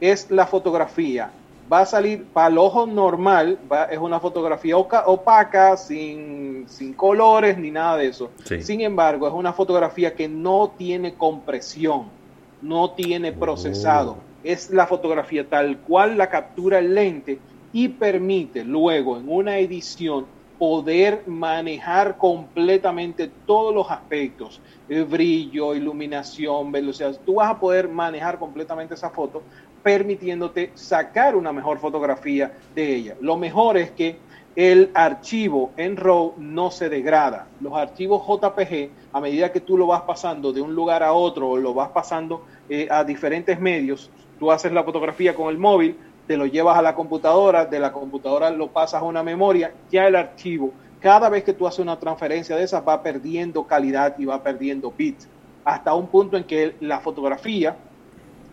es 0.00 0.30
la 0.30 0.46
fotografía. 0.46 1.32
Va 1.72 1.80
a 1.80 1.86
salir 1.86 2.24
para 2.26 2.46
el 2.46 2.58
ojo 2.58 2.86
normal, 2.86 3.58
es 3.90 3.98
una 3.98 4.20
fotografía 4.20 4.76
opaca, 4.76 5.76
sin, 5.76 6.66
colores 6.96 7.58
ni 7.58 7.72
nada 7.72 7.96
de 7.96 8.06
eso. 8.06 8.30
Sin 8.60 8.80
embargo, 8.80 9.26
es 9.26 9.34
una 9.34 9.52
fotografía 9.52 10.14
que 10.14 10.28
no 10.28 10.72
tiene 10.78 11.14
compresión, 11.14 12.19
no 12.62 12.92
tiene 12.92 13.32
procesado. 13.32 14.12
Oh. 14.12 14.24
Es 14.42 14.70
la 14.70 14.86
fotografía 14.86 15.48
tal 15.48 15.78
cual 15.78 16.16
la 16.16 16.30
captura 16.30 16.78
el 16.78 16.94
lente 16.94 17.38
y 17.72 17.88
permite 17.88 18.64
luego 18.64 19.18
en 19.18 19.28
una 19.28 19.58
edición 19.58 20.26
poder 20.58 21.22
manejar 21.26 22.18
completamente 22.18 23.30
todos 23.46 23.74
los 23.74 23.90
aspectos, 23.90 24.60
el 24.90 25.06
brillo, 25.06 25.74
iluminación, 25.74 26.70
velocidad. 26.70 27.18
Tú 27.24 27.36
vas 27.36 27.50
a 27.50 27.58
poder 27.58 27.88
manejar 27.88 28.38
completamente 28.38 28.92
esa 28.92 29.08
foto, 29.08 29.42
permitiéndote 29.82 30.70
sacar 30.74 31.34
una 31.34 31.50
mejor 31.50 31.78
fotografía 31.78 32.52
de 32.74 32.94
ella. 32.94 33.16
Lo 33.22 33.38
mejor 33.38 33.78
es 33.78 33.90
que 33.92 34.18
el 34.56 34.90
archivo 34.94 35.70
en 35.76 35.96
RAW 35.96 36.34
no 36.38 36.70
se 36.70 36.88
degrada. 36.88 37.46
Los 37.60 37.74
archivos 37.74 38.26
JPG, 38.26 38.90
a 39.12 39.20
medida 39.20 39.52
que 39.52 39.60
tú 39.60 39.78
lo 39.78 39.86
vas 39.86 40.02
pasando 40.02 40.52
de 40.52 40.60
un 40.60 40.74
lugar 40.74 41.02
a 41.02 41.12
otro 41.12 41.50
o 41.50 41.56
lo 41.56 41.72
vas 41.72 41.90
pasando 41.90 42.44
eh, 42.68 42.88
a 42.90 43.04
diferentes 43.04 43.60
medios, 43.60 44.10
tú 44.38 44.50
haces 44.50 44.72
la 44.72 44.82
fotografía 44.82 45.34
con 45.34 45.48
el 45.48 45.58
móvil, 45.58 45.96
te 46.26 46.36
lo 46.36 46.46
llevas 46.46 46.76
a 46.76 46.82
la 46.82 46.94
computadora, 46.94 47.64
de 47.64 47.78
la 47.78 47.92
computadora 47.92 48.50
lo 48.50 48.68
pasas 48.68 49.02
a 49.02 49.04
una 49.04 49.22
memoria, 49.22 49.72
ya 49.90 50.06
el 50.06 50.16
archivo, 50.16 50.72
cada 51.00 51.28
vez 51.28 51.44
que 51.44 51.52
tú 51.52 51.66
haces 51.66 51.80
una 51.80 51.98
transferencia 51.98 52.56
de 52.56 52.64
esas 52.64 52.86
va 52.86 53.02
perdiendo 53.02 53.64
calidad 53.64 54.18
y 54.18 54.24
va 54.24 54.42
perdiendo 54.42 54.92
bits, 54.96 55.28
hasta 55.64 55.94
un 55.94 56.08
punto 56.08 56.36
en 56.36 56.44
que 56.44 56.74
la 56.80 57.00
fotografía, 57.00 57.76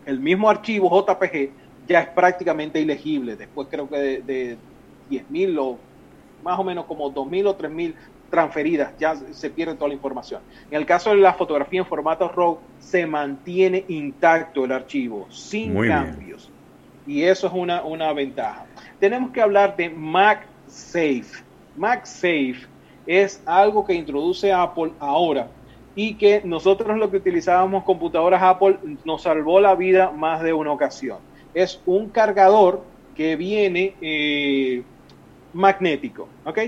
el 0.06 0.20
mismo 0.20 0.48
archivo 0.48 0.88
JPG, 0.88 1.50
ya 1.86 2.00
es 2.00 2.08
prácticamente 2.08 2.80
ilegible. 2.80 3.36
Después 3.36 3.68
creo 3.70 3.88
que 3.88 3.96
de, 3.96 4.22
de 4.22 4.58
10.000 5.10 5.58
o 5.58 5.78
más 6.42 6.58
o 6.58 6.64
menos 6.64 6.86
como 6.86 7.12
2.000 7.12 7.46
o 7.46 7.56
3.000 7.58 7.94
transferidas, 8.30 8.92
ya 8.98 9.16
se 9.16 9.50
pierde 9.50 9.74
toda 9.74 9.88
la 9.88 9.94
información. 9.94 10.42
En 10.70 10.76
el 10.76 10.86
caso 10.86 11.10
de 11.10 11.16
la 11.16 11.32
fotografía 11.32 11.80
en 11.80 11.86
formato 11.86 12.28
RAW, 12.28 12.58
se 12.78 13.06
mantiene 13.06 13.84
intacto 13.88 14.64
el 14.64 14.72
archivo, 14.72 15.26
sin 15.30 15.74
cambios 15.86 16.50
y 17.08 17.24
eso 17.24 17.46
es 17.46 17.52
una, 17.54 17.82
una 17.82 18.12
ventaja. 18.12 18.66
Tenemos 19.00 19.30
que 19.30 19.40
hablar 19.40 19.74
de 19.76 19.88
MagSafe. 19.88 21.42
MagSafe 21.76 22.66
es 23.06 23.42
algo 23.46 23.84
que 23.84 23.94
introduce 23.94 24.52
Apple 24.52 24.92
ahora 25.00 25.48
y 25.96 26.14
que 26.14 26.42
nosotros 26.44 26.96
lo 26.98 27.10
que 27.10 27.16
utilizábamos 27.16 27.82
computadoras 27.84 28.42
Apple 28.42 28.78
nos 29.04 29.22
salvó 29.22 29.58
la 29.58 29.74
vida 29.74 30.10
más 30.10 30.42
de 30.42 30.52
una 30.52 30.70
ocasión. 30.70 31.18
Es 31.54 31.80
un 31.86 32.10
cargador 32.10 32.84
que 33.16 33.36
viene 33.36 33.94
eh, 34.02 34.82
magnético, 35.58 36.28
¿ok? 36.44 36.58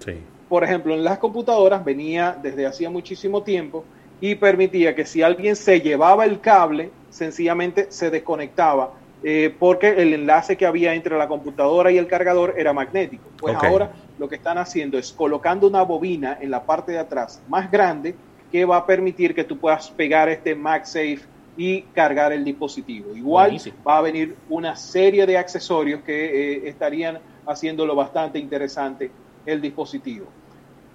Sí. 0.00 0.14
Por 0.48 0.64
ejemplo, 0.64 0.92
en 0.94 1.04
las 1.04 1.18
computadoras 1.18 1.84
venía 1.84 2.36
desde 2.42 2.66
hacía 2.66 2.90
muchísimo 2.90 3.44
tiempo 3.44 3.84
y 4.20 4.34
permitía 4.34 4.94
que 4.94 5.06
si 5.06 5.22
alguien 5.22 5.54
se 5.54 5.80
llevaba 5.80 6.24
el 6.24 6.40
cable, 6.40 6.90
sencillamente 7.10 7.86
se 7.90 8.10
desconectaba 8.10 8.92
eh, 9.22 9.54
porque 9.56 9.90
el 9.90 10.14
enlace 10.14 10.56
que 10.56 10.66
había 10.66 10.94
entre 10.94 11.16
la 11.16 11.28
computadora 11.28 11.92
y 11.92 11.98
el 11.98 12.08
cargador 12.08 12.54
era 12.58 12.72
magnético. 12.72 13.22
Pues 13.38 13.54
ahora 13.54 13.92
lo 14.18 14.28
que 14.28 14.34
están 14.34 14.58
haciendo 14.58 14.98
es 14.98 15.12
colocando 15.12 15.68
una 15.68 15.82
bobina 15.82 16.36
en 16.40 16.50
la 16.50 16.64
parte 16.64 16.90
de 16.92 16.98
atrás 16.98 17.40
más 17.48 17.70
grande 17.70 18.16
que 18.50 18.64
va 18.64 18.78
a 18.78 18.86
permitir 18.86 19.32
que 19.32 19.44
tú 19.44 19.58
puedas 19.58 19.90
pegar 19.90 20.28
este 20.28 20.56
MagSafe 20.56 21.20
y 21.56 21.82
cargar 21.94 22.32
el 22.32 22.44
dispositivo. 22.44 23.14
Igual 23.14 23.58
va 23.86 23.98
a 23.98 24.00
venir 24.00 24.34
una 24.48 24.74
serie 24.74 25.24
de 25.24 25.38
accesorios 25.38 26.02
que 26.02 26.24
eh, 26.24 26.68
estarían 26.68 27.20
haciéndolo 27.46 27.94
bastante 27.94 28.38
interesante 28.38 29.10
el 29.46 29.60
dispositivo. 29.60 30.26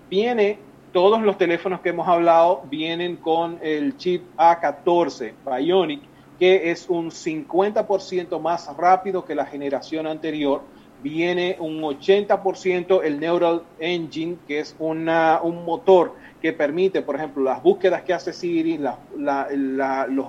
Viene, 0.09 0.59
todos 0.91 1.22
los 1.22 1.38
teléfonos 1.38 1.81
que 1.81 1.89
hemos 1.89 2.07
hablado 2.07 2.63
vienen 2.69 3.17
con 3.17 3.59
el 3.61 3.97
chip 3.97 4.23
A14 4.38 5.34
Bionic 5.45 6.01
que 6.39 6.72
es 6.72 6.89
un 6.89 7.11
50% 7.11 8.39
más 8.39 8.76
rápido 8.76 9.26
que 9.26 9.35
la 9.35 9.45
generación 9.45 10.07
anterior. 10.07 10.61
Viene 11.01 11.55
un 11.59 11.81
80% 11.81 13.01
el 13.03 13.19
Neural 13.19 13.61
Engine, 13.80 14.38
que 14.47 14.59
es 14.59 14.76
una, 14.80 15.39
un 15.43 15.63
motor 15.65 16.15
que 16.41 16.51
permite, 16.51 17.01
por 17.01 17.15
ejemplo, 17.15 17.43
las 17.43 17.61
búsquedas 17.61 18.01
que 18.03 18.13
hace 18.13 18.34
Siri, 18.34 18.77
los 18.77 20.27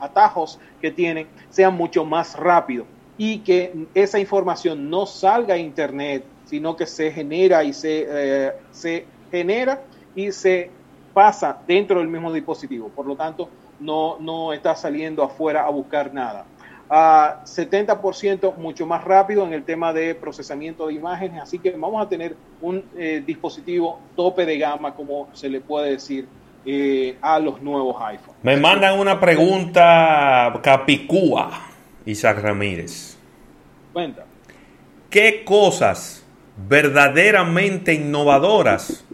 atajos 0.00 0.58
que 0.80 0.90
tiene, 0.90 1.26
sean 1.50 1.74
mucho 1.74 2.04
más 2.04 2.36
rápidos 2.38 2.86
y 3.18 3.38
que 3.40 3.86
esa 3.94 4.18
información 4.18 4.88
no 4.88 5.06
salga 5.06 5.54
a 5.54 5.58
Internet, 5.58 6.24
sino 6.44 6.76
que 6.76 6.86
se 6.86 7.10
genera 7.12 7.64
y 7.64 7.72
se, 7.72 8.06
eh, 8.08 8.52
se 8.70 9.06
genera 9.30 9.82
y 10.14 10.32
se 10.32 10.70
pasa 11.12 11.58
dentro 11.66 11.98
del 11.98 12.08
mismo 12.08 12.32
dispositivo. 12.32 12.88
Por 12.88 13.06
lo 13.06 13.16
tanto, 13.16 13.48
no, 13.80 14.18
no 14.18 14.52
está 14.52 14.74
saliendo 14.74 15.22
afuera 15.22 15.66
a 15.66 15.70
buscar 15.70 16.12
nada. 16.12 16.44
A 16.88 17.40
70% 17.44 18.56
mucho 18.56 18.86
más 18.86 19.02
rápido 19.04 19.46
en 19.46 19.54
el 19.54 19.64
tema 19.64 19.92
de 19.92 20.14
procesamiento 20.14 20.88
de 20.88 20.94
imágenes, 20.94 21.40
así 21.42 21.58
que 21.58 21.70
vamos 21.70 22.04
a 22.04 22.08
tener 22.08 22.36
un 22.60 22.84
eh, 22.98 23.22
dispositivo 23.26 23.98
tope 24.14 24.44
de 24.44 24.58
gama, 24.58 24.94
como 24.94 25.28
se 25.32 25.48
le 25.48 25.60
puede 25.60 25.92
decir, 25.92 26.28
eh, 26.66 27.16
a 27.22 27.38
los 27.38 27.62
nuevos 27.62 27.96
iPhones. 28.02 28.36
Me 28.42 28.56
mandan 28.56 28.98
una 28.98 29.18
pregunta 29.18 30.52
capicúa, 30.62 31.50
Isaac 32.06 32.38
Ramírez. 32.38 33.16
Cuenta. 33.92 34.24
¿Qué 35.10 35.44
cosas 35.44 36.24
verdaderamente 36.68 37.94
innovadoras 37.94 39.04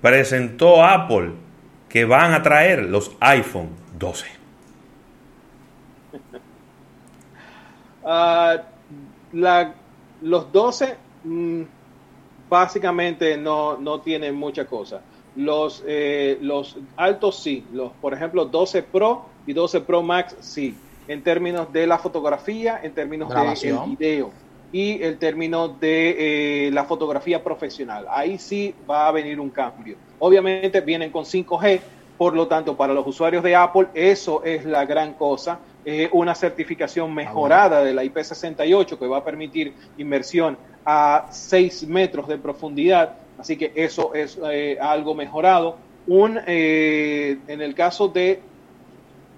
presentó 0.00 0.84
Apple 0.84 1.32
que 1.88 2.04
van 2.04 2.34
a 2.34 2.42
traer 2.42 2.84
los 2.84 3.16
iPhone 3.20 3.70
12. 3.98 4.26
Ah, 8.10 8.62
la, 9.34 9.74
los 10.22 10.50
12 10.50 10.96
mm, 11.24 11.62
básicamente 12.48 13.36
no, 13.36 13.76
no 13.76 14.00
tienen 14.00 14.34
mucha 14.34 14.64
cosa. 14.64 15.02
Los, 15.36 15.84
eh, 15.86 16.38
los 16.40 16.78
altos 16.96 17.42
sí, 17.42 17.66
los, 17.70 17.92
por 18.00 18.14
ejemplo 18.14 18.46
12 18.46 18.82
Pro 18.84 19.26
y 19.46 19.52
12 19.52 19.82
Pro 19.82 20.02
Max 20.02 20.36
sí, 20.40 20.74
en 21.08 21.22
términos 21.22 21.72
de 21.72 21.86
la 21.86 21.98
fotografía, 21.98 22.80
en 22.82 22.92
términos 22.92 23.28
del 23.28 23.78
video 23.86 24.30
y 24.70 25.02
el 25.02 25.18
término 25.18 25.68
de 25.68 26.66
eh, 26.66 26.70
la 26.70 26.84
fotografía 26.84 27.42
profesional. 27.42 28.06
Ahí 28.10 28.38
sí 28.38 28.74
va 28.88 29.08
a 29.08 29.12
venir 29.12 29.40
un 29.40 29.48
cambio. 29.48 29.96
Obviamente 30.18 30.80
vienen 30.82 31.10
con 31.10 31.24
5G, 31.24 31.80
por 32.18 32.34
lo 32.34 32.46
tanto, 32.46 32.76
para 32.76 32.92
los 32.92 33.06
usuarios 33.06 33.42
de 33.42 33.56
Apple, 33.56 33.88
eso 33.94 34.44
es 34.44 34.64
la 34.64 34.84
gran 34.84 35.14
cosa. 35.14 35.60
Eh, 35.84 36.10
una 36.12 36.34
certificación 36.34 37.14
mejorada 37.14 37.82
de 37.82 37.94
la 37.94 38.04
IP68 38.04 38.98
que 38.98 39.06
va 39.06 39.18
a 39.18 39.24
permitir 39.24 39.72
inmersión 39.96 40.58
a 40.84 41.28
6 41.30 41.86
metros 41.86 42.28
de 42.28 42.36
profundidad. 42.36 43.14
Así 43.38 43.56
que 43.56 43.72
eso 43.74 44.12
es 44.12 44.38
eh, 44.50 44.76
algo 44.80 45.14
mejorado. 45.14 45.76
Un, 46.06 46.40
eh, 46.46 47.38
en 47.46 47.62
el 47.62 47.74
caso 47.74 48.08
de, 48.08 48.40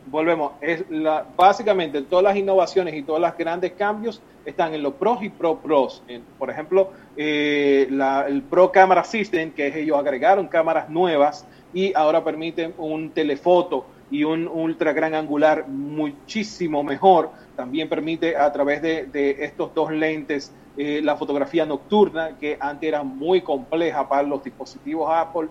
volvemos, 0.06 0.52
es 0.60 0.85
la, 0.90 1.27
básicamente 1.36 2.02
todas 2.02 2.24
las 2.24 2.36
innovaciones 2.36 2.94
y 2.94 3.02
todos 3.02 3.20
los 3.20 3.36
grandes 3.36 3.72
cambios 3.72 4.20
están 4.44 4.74
en 4.74 4.82
los 4.82 4.94
Pros 4.94 5.22
y 5.22 5.28
Pro 5.28 5.59
Pros. 5.59 6.02
por 6.39 6.51
ejemplo, 6.51 6.90
el 7.16 8.43
Pro 8.48 8.72
Camera 8.72 9.05
System, 9.05 9.52
que 9.52 9.68
es 9.68 9.77
ellos 9.77 9.98
agregaron 9.98 10.48
cámaras 10.48 10.89
nuevas 10.89 11.47
y 11.72 11.93
ahora 11.94 12.24
permiten 12.24 12.74
un 12.78 13.10
telefoto 13.10 13.86
y 14.10 14.24
un 14.24 14.48
ultra 14.48 14.93
gran 14.93 15.14
angular 15.14 15.68
muchísimo 15.68 16.82
mejor. 16.82 17.31
También 17.56 17.89
permite 17.89 18.36
a 18.36 18.51
través 18.52 18.82
de, 18.82 19.36
estos 19.40 19.72
dos 19.74 19.93
lentes 19.93 20.52
eh, 20.77 21.01
la 21.02 21.16
fotografía 21.16 21.66
nocturna, 21.66 22.36
que 22.39 22.56
antes 22.59 22.89
era 22.89 23.02
muy 23.02 23.43
compleja 23.43 24.09
para 24.09 24.22
los 24.22 24.43
dispositivos 24.43 25.10
Apple, 25.12 25.48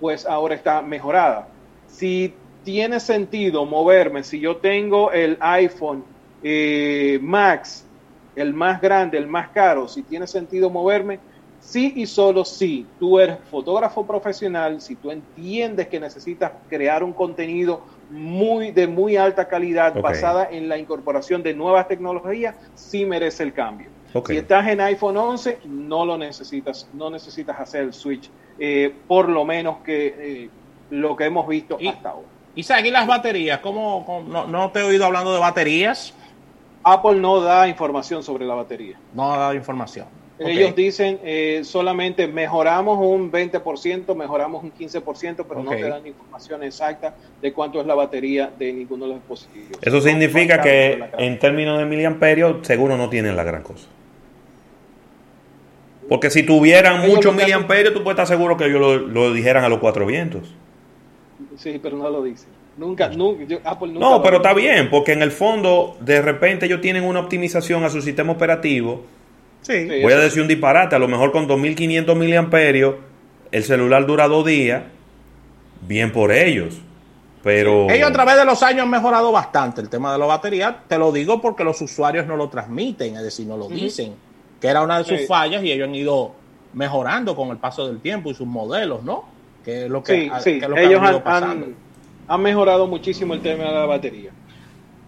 pues 0.00 0.26
ahora 0.26 0.54
está 0.54 0.82
mejorada. 0.82 1.48
Si 1.86 2.34
tiene 2.64 3.00
sentido 3.00 3.66
moverme, 3.66 4.22
si 4.22 4.40
yo 4.40 4.56
tengo 4.56 5.12
el 5.12 5.36
iPhone 5.40 6.04
eh, 6.42 7.18
Max, 7.22 7.84
el 8.36 8.54
más 8.54 8.80
grande, 8.80 9.18
el 9.18 9.26
más 9.26 9.50
caro, 9.50 9.88
si 9.88 10.02
tiene 10.02 10.26
sentido 10.26 10.70
moverme, 10.70 11.20
Sí 11.62 11.92
y 11.94 12.06
solo 12.06 12.44
si 12.44 12.84
tú 12.98 13.20
eres 13.20 13.38
fotógrafo 13.48 14.04
profesional, 14.04 14.80
si 14.80 14.96
tú 14.96 15.12
entiendes 15.12 15.86
que 15.86 16.00
necesitas 16.00 16.50
crear 16.68 17.04
un 17.04 17.12
contenido 17.12 17.82
muy 18.10 18.72
de 18.72 18.88
muy 18.88 19.16
alta 19.16 19.46
calidad 19.46 19.98
basada 20.02 20.48
en 20.50 20.68
la 20.68 20.76
incorporación 20.76 21.40
de 21.44 21.54
nuevas 21.54 21.86
tecnologías, 21.86 22.56
sí 22.74 23.06
merece 23.06 23.44
el 23.44 23.52
cambio. 23.52 23.90
Si 24.26 24.36
estás 24.36 24.66
en 24.68 24.80
iPhone 24.80 25.16
11, 25.16 25.60
no 25.66 26.04
lo 26.04 26.18
necesitas, 26.18 26.90
no 26.92 27.10
necesitas 27.10 27.58
hacer 27.60 27.84
el 27.84 27.92
switch, 27.92 28.28
eh, 28.58 28.92
por 29.06 29.28
lo 29.28 29.44
menos 29.44 29.78
que 29.84 30.14
eh, 30.18 30.50
lo 30.90 31.14
que 31.14 31.26
hemos 31.26 31.46
visto 31.46 31.78
hasta 31.88 32.10
ahora. 32.10 32.31
Isaac, 32.54 32.84
¿y 32.84 32.90
las 32.90 33.06
baterías? 33.06 33.58
¿Cómo, 33.60 34.24
no, 34.28 34.46
no, 34.46 34.70
te 34.70 34.80
he 34.80 34.82
oído 34.82 35.06
hablando 35.06 35.32
de 35.32 35.40
baterías? 35.40 36.14
Apple 36.84 37.16
no 37.16 37.40
da 37.40 37.68
información 37.68 38.22
sobre 38.22 38.44
la 38.44 38.54
batería. 38.54 38.98
No 39.14 39.36
da 39.36 39.54
información. 39.54 40.06
Ellos 40.38 40.74
dicen 40.74 41.20
eh, 41.22 41.60
solamente 41.64 42.26
mejoramos 42.26 42.98
un 42.98 43.30
20%, 43.30 44.14
mejoramos 44.16 44.64
un 44.64 44.72
15%, 44.72 45.44
pero 45.48 45.62
no 45.62 45.70
te 45.70 45.88
dan 45.88 46.06
información 46.06 46.62
exacta 46.62 47.14
de 47.40 47.52
cuánto 47.52 47.80
es 47.80 47.86
la 47.86 47.94
batería 47.94 48.50
de 48.58 48.72
ninguno 48.72 49.04
de 49.04 49.12
los 49.12 49.20
dispositivos. 49.20 49.78
Eso 49.80 50.00
significa 50.00 50.60
que 50.60 51.10
en 51.18 51.38
términos 51.38 51.78
de 51.78 51.84
miliamperios 51.84 52.66
seguro 52.66 52.96
no 52.96 53.08
tienen 53.08 53.36
la 53.36 53.44
gran 53.44 53.62
cosa. 53.62 53.86
Porque 56.08 56.30
si 56.30 56.42
tuvieran 56.42 57.08
muchos 57.08 57.34
miliamperios, 57.34 57.94
tú 57.94 58.02
puedes 58.02 58.18
estar 58.18 58.26
seguro 58.26 58.56
que 58.56 58.66
ellos 58.66 59.02
lo, 59.08 59.32
dijeran 59.32 59.64
a 59.64 59.68
los 59.68 59.78
cuatro 59.78 60.04
vientos. 60.04 60.54
Sí, 61.56 61.80
pero 61.82 61.96
no 61.96 62.08
lo 62.10 62.22
dicen. 62.22 62.48
Nunca, 62.76 63.08
nunca, 63.10 63.44
Apple 63.64 63.88
nunca 63.88 64.00
No, 64.00 64.22
pero 64.22 64.38
está 64.38 64.54
bien, 64.54 64.88
porque 64.88 65.12
en 65.12 65.22
el 65.22 65.30
fondo, 65.30 65.96
de 66.00 66.22
repente 66.22 66.66
ellos 66.66 66.80
tienen 66.80 67.04
una 67.04 67.20
optimización 67.20 67.84
a 67.84 67.90
su 67.90 68.00
sistema 68.00 68.32
operativo 68.32 69.02
Voy 69.68 70.12
a 70.12 70.18
decir 70.18 70.42
un 70.42 70.48
disparate, 70.48 70.96
a 70.96 70.98
lo 70.98 71.08
mejor 71.08 71.30
con 71.30 71.46
2500 71.46 72.16
miliamperios 72.16 72.96
el 73.52 73.62
celular 73.62 74.06
dura 74.06 74.26
dos 74.26 74.44
días, 74.46 74.82
bien 75.82 76.10
por 76.10 76.32
ellos. 76.32 76.80
Pero... 77.42 77.90
Ellos 77.90 78.08
a 78.08 78.12
través 78.12 78.36
de 78.36 78.44
los 78.44 78.62
años 78.62 78.84
han 78.84 78.90
mejorado 78.90 79.30
bastante 79.30 79.80
el 79.80 79.88
tema 79.88 80.12
de 80.12 80.18
la 80.18 80.26
batería. 80.26 80.82
Te 80.88 80.96
lo 80.96 81.12
digo 81.12 81.40
porque 81.40 81.64
los 81.64 81.80
usuarios 81.80 82.26
no 82.26 82.36
lo 82.36 82.48
transmiten, 82.48 83.16
es 83.16 83.22
decir, 83.22 83.46
no 83.46 83.56
lo 83.56 83.68
dicen. 83.68 84.14
Que 84.60 84.68
era 84.68 84.82
una 84.82 84.98
de 84.98 85.04
sus 85.04 85.26
fallas 85.26 85.62
y 85.62 85.70
ellos 85.70 85.88
han 85.88 85.94
ido 85.94 86.32
mejorando 86.72 87.36
con 87.36 87.48
el 87.48 87.58
paso 87.58 87.86
del 87.86 88.00
tiempo 88.00 88.30
y 88.30 88.34
sus 88.34 88.46
modelos, 88.46 89.02
¿no? 89.02 89.24
Que 89.64 89.84
es 89.84 89.90
lo 89.90 90.02
que, 90.02 90.30
ellos 90.76 91.00
han 92.28 92.42
mejorado 92.42 92.86
muchísimo 92.86 93.34
el 93.34 93.40
tema 93.40 93.64
de 93.64 93.72
la 93.72 93.86
batería. 93.86 94.30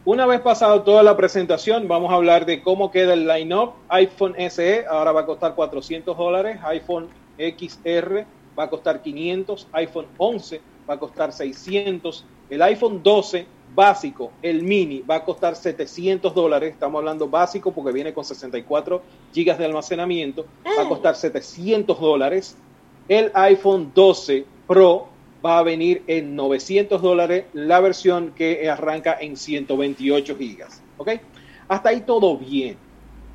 Una 0.05 0.27
vez 0.27 0.41
pasado 0.41 0.83
toda 0.83 1.03
la 1.03 1.17
presentación, 1.17 1.89
vamos 1.89 2.13
a 2.13 2.17
hablar 2.17 2.45
de 2.45 2.63
cómo 2.63 2.91
queda 2.91 3.15
el 3.15 3.27
line-up. 3.27 3.73
iPhone 3.89 4.35
SE 4.51 4.85
ahora 4.87 5.13
va 5.13 5.23
a 5.23 5.27
costar 5.27 5.55
400 5.55 6.17
dólares, 6.17 6.59
iPhone 6.65 7.09
XR 7.39 8.27
va 8.59 8.65
a 8.65 8.71
costar 8.71 9.01
500, 9.01 9.69
iPhone 9.73 10.07
11 10.19 10.61
va 10.89 10.95
a 10.95 10.99
costar 10.99 11.33
600, 11.33 12.27
el 12.51 12.63
iPhone 12.63 13.03
12 13.03 13.47
básico, 13.75 14.31
el 14.43 14.63
mini, 14.63 15.01
va 15.01 15.17
a 15.17 15.25
costar 15.25 15.57
700 15.57 16.35
dólares, 16.35 16.75
estamos 16.75 16.99
hablando 16.99 17.29
básico 17.29 17.73
porque 17.73 17.91
viene 17.91 18.13
con 18.13 18.25
64 18.25 19.03
gigas 19.33 19.59
de 19.59 19.65
almacenamiento, 19.65 20.47
va 20.79 20.83
a 20.83 20.89
costar 20.89 21.17
700 21.17 21.99
dólares, 21.99 22.57
el 23.09 23.31
iPhone 23.35 23.93
12 23.95 24.45
Pro 24.67 25.09
va 25.45 25.59
a 25.59 25.63
venir 25.63 26.03
en 26.07 26.35
900 26.37 27.03
dólares 27.03 27.45
la 27.53 27.81
versión 27.81 28.33
que 28.35 28.69
arranca 28.69 29.17
en 29.21 29.37
128 29.37 30.37
gigas. 30.37 30.83
¿Ok? 30.97 31.11
Hasta 31.69 31.91
ahí 31.91 32.01
todo 32.01 32.37
bien. 32.39 32.77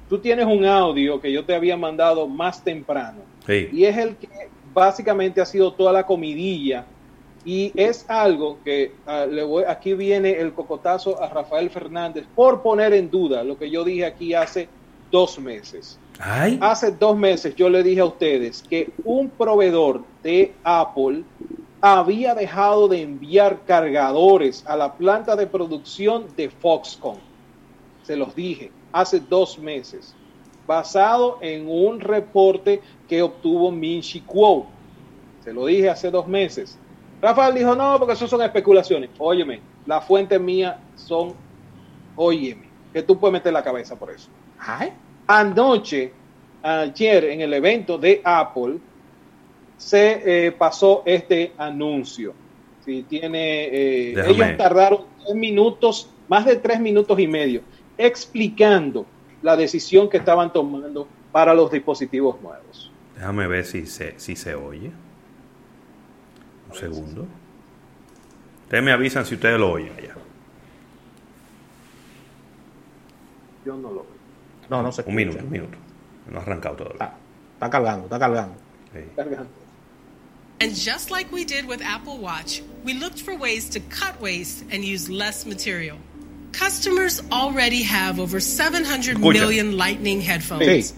Tú 0.08 0.18
tienes 0.18 0.46
un 0.46 0.66
audio 0.66 1.22
que 1.22 1.32
yo 1.32 1.46
te 1.46 1.54
había 1.54 1.78
mandado 1.78 2.28
más 2.28 2.64
temprano. 2.64 3.20
Y 3.48 3.84
es 3.86 3.98
el 3.98 4.16
que 4.16 4.28
básicamente 4.74 5.41
ha 5.41 5.46
sido 5.46 5.74
toda 5.74 5.91
la 5.91 6.06
comidilla. 6.06 6.86
Y 7.46 7.72
es 7.76 8.06
algo 8.10 8.58
que 8.64 8.94
ah, 9.06 9.26
le 9.26 9.44
voy, 9.44 9.64
aquí 9.68 9.94
viene 9.94 10.32
el 10.32 10.54
cocotazo 10.54 11.22
a 11.22 11.30
Rafael 11.30 11.70
Fernández 11.70 12.26
por 12.36 12.62
poner 12.62 12.94
en 12.94 13.10
duda 13.10 13.44
lo 13.44 13.58
que 13.58 13.70
yo 13.70 13.84
dije 13.84 14.06
aquí 14.06 14.34
hace 14.34 14.68
dos 15.11 15.40
meses. 15.40 15.98
Hace 16.60 16.91
dos 16.91 17.18
meses 17.18 17.56
yo 17.56 17.69
le 17.69 17.81
dije 17.81 18.02
a 18.02 18.06
ustedes 18.06 18.64
que 18.69 18.91
un 19.06 19.30
proveedor 19.30 20.03
de 20.22 20.53
Apple 20.64 21.23
había 21.81 22.36
dejado 22.36 22.88
de 22.90 23.02
enviar 23.02 23.61
cargadores 23.65 24.65
a 24.68 24.76
la 24.76 24.94
planta 24.94 25.36
de 25.36 25.48
producción 25.48 26.26
de 26.36 26.49
Foxconn. 26.49 27.19
Se 28.03 28.18
los 28.18 28.36
dije 28.36 28.72
hace 28.91 29.19
dos 29.19 29.57
meses, 29.60 30.14
basado 30.68 31.38
en 31.41 31.69
un 31.69 31.99
reporte 31.99 32.81
que 33.07 33.22
obtuvo 33.22 33.72
Minchi 33.72 34.22
Kuo. 34.22 34.68
Se 35.44 35.53
lo 35.53 35.65
dije 35.65 35.90
hace 35.90 36.11
dos 36.11 36.27
meses. 36.27 36.77
Rafael 37.22 37.56
dijo, 37.56 37.76
no, 37.76 37.98
porque 37.98 38.14
eso 38.14 38.27
son 38.27 38.41
especulaciones. 38.41 39.10
Óyeme, 39.18 39.61
la 39.86 40.02
fuente 40.02 40.38
mía 40.38 40.80
son, 40.95 41.34
óyeme, 42.15 42.69
que 42.94 43.03
tú 43.03 43.18
puedes 43.18 43.34
meter 43.34 43.53
la 43.53 43.64
cabeza 43.64 43.98
por 43.98 44.11
eso. 44.11 44.30
Anoche, 45.27 46.11
ayer, 46.61 47.26
en 47.26 47.41
el 47.41 47.53
evento 47.53 47.98
de 47.98 48.22
Apple, 48.23 48.77
se 49.77 50.48
eh, 50.48 50.52
pasó 50.52 51.03
este 51.06 51.53
anuncio. 51.57 52.34
Si 52.84 53.03
tiene, 53.03 53.65
eh, 53.65 54.11
ellos 54.27 54.57
tardaron 54.57 55.06
tres 55.23 55.36
minutos, 55.36 56.10
más 56.27 56.45
de 56.45 56.57
tres 56.57 56.80
minutos 56.80 57.19
y 57.19 57.27
medio, 57.27 57.61
explicando 57.98 59.06
la 59.41 59.56
decisión 59.56 60.10
que 60.10 60.18
estaban 60.18 60.52
tomando 60.52 61.07
para 61.31 61.53
los 61.53 61.72
dispositivos 61.72 62.41
nuevos. 62.41 62.91
Déjame 63.15 63.48
ver 63.48 63.65
si 63.65 63.86
se, 63.86 64.19
si 64.19 64.36
se 64.36 64.56
oye. 64.56 64.91
Un 66.69 66.76
segundo. 66.76 67.27
Ustedes 68.64 68.84
me 68.84 68.91
avisan 68.91 69.26
si 69.26 69.36
ustedes 69.36 69.60
lo 69.60 69.72
oyen 69.72 69.94
allá. 69.98 70.15
Yo 73.65 73.76
no 73.76 73.91
lo 73.91 74.06
oigo. 74.70 74.78
No, 74.78 74.82
no 74.82 74.91
sé. 74.91 75.04
Un 75.06 75.16
minuto, 75.16 75.40
un 75.40 75.52
minuto. 75.52 75.78
No 76.30 76.40
ha 76.40 76.41
arrancado 76.44 76.76
todavía. 76.76 77.14
Está, 77.56 77.70
cargando, 77.70 78.06
está 78.06 78.20
cargando. 78.20 78.56
Cargando. 79.16 79.50
And 80.62 80.76
just 80.76 81.10
like 81.10 81.32
we 81.32 81.46
did 81.46 81.66
with 81.66 81.82
Apple 81.82 82.18
Watch, 82.18 82.62
we 82.84 82.94
looked 82.94 83.22
for 83.22 83.34
ways 83.36 83.70
to 83.70 83.80
cut 83.80 84.20
waste 84.22 84.66
and 84.72 84.84
use 84.84 85.10
less 85.10 85.46
material. 85.46 85.98
Customers 86.52 87.22
already 87.32 87.84
have 87.84 88.20
over 88.20 88.40
700 88.40 89.20
million 89.20 89.78
Lightning 89.78 90.20
headphones. 90.20 90.94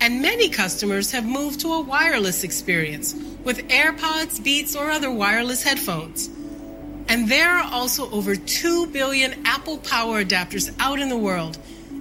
And 0.00 0.22
many 0.22 0.48
customers 0.48 1.10
have 1.12 1.26
moved 1.26 1.60
to 1.60 1.72
a 1.74 1.80
wireless 1.80 2.44
experience 2.44 3.14
with 3.44 3.68
AirPods, 3.68 4.42
Beats, 4.42 4.74
or 4.74 4.90
other 4.90 5.10
wireless 5.10 5.62
headphones. 5.62 6.28
And 7.08 7.28
there 7.28 7.50
are 7.50 7.70
also 7.72 8.10
over 8.10 8.34
2 8.34 8.86
billion 8.88 9.34
Apple 9.44 9.78
Power 9.78 10.24
adapters 10.24 10.74
out 10.80 10.98
in 10.98 11.08
the 11.10 11.16
world 11.16 11.58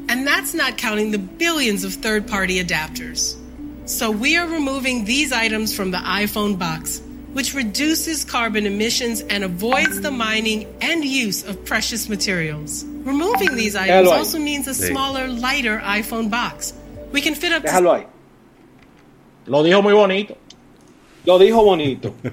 And 0.09 0.27
that's 0.27 0.53
not 0.53 0.77
counting 0.77 1.11
the 1.11 1.17
billions 1.17 1.84
of 1.84 1.93
third 1.93 2.27
party 2.27 2.63
adapters. 2.63 3.38
So 3.85 4.11
we 4.11 4.38
are 4.38 4.47
removing 4.47 5.05
these 5.05 5.31
items 5.31 5.75
from 5.75 5.91
the 5.91 5.97
iPhone 5.97 6.57
box, 6.57 7.01
which 7.34 7.53
reduces 7.53 8.23
carbon 8.23 8.65
emissions 8.65 9.21
and 9.21 9.43
avoids 9.43 10.01
the 10.01 10.11
mining 10.11 10.73
and 10.81 11.03
use 11.03 11.43
of 11.43 11.65
precious 11.65 12.07
materials. 12.07 12.85
Removing 12.85 13.55
these 13.55 13.75
items 13.75 14.09
also 14.09 14.39
means 14.39 14.67
a 14.67 14.73
smaller, 14.73 15.27
lighter 15.27 15.80
iPhone 15.80 16.30
box. 16.30 16.73
We 17.11 17.21
can 17.21 17.35
fit 17.35 17.51
up 17.51 17.63
to 17.63 17.69
Déjalo 17.69 17.93
ahí. 17.93 18.05
Lo 19.47 19.63
dijo 19.63 19.81
muy 19.84 19.93
bonito. 19.93 20.38
Lo 21.25 21.38
dijo 21.38 21.63
bonito. 21.63 22.15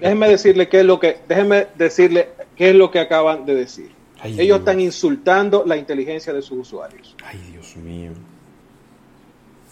déjenme 0.00 0.28
decirle 0.28 0.68
qué 0.68 0.80
es 0.80 0.86
lo 0.86 1.00
que, 1.00 1.18
déjenme 1.28 1.68
decirle 1.76 2.28
qué 2.56 2.70
es 2.70 2.76
lo 2.76 2.90
que 2.90 2.98
acaban 2.98 3.46
de 3.46 3.54
decir. 3.54 3.90
Ay, 4.22 4.32
Ellos 4.34 4.44
Dios. 4.46 4.58
están 4.60 4.80
insultando 4.80 5.64
la 5.66 5.76
inteligencia 5.76 6.32
de 6.32 6.42
sus 6.42 6.58
usuarios. 6.58 7.16
Ay, 7.24 7.38
Dios 7.52 7.76
mío. 7.76 8.10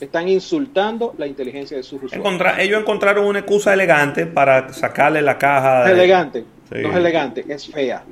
Están 0.01 0.29
insultando 0.29 1.15
la 1.19 1.27
inteligencia 1.27 1.77
de 1.77 1.83
sus 1.83 1.95
usuarios. 2.03 2.15
Encontra- 2.25 2.61
ellos 2.62 2.81
encontraron 2.81 3.25
una 3.27 3.41
excusa 3.41 3.75
elegante 3.75 4.27
para 4.27 4.73
sacarle 4.73 5.20
la 5.23 5.37
caja. 5.39 5.85
de- 5.85 5.93
elegante. 5.93 6.45
Sí. 6.73 6.79
No 6.83 6.91
es 6.91 6.97
elegante, 6.97 7.45
es 7.49 7.66
fea. 7.66 8.05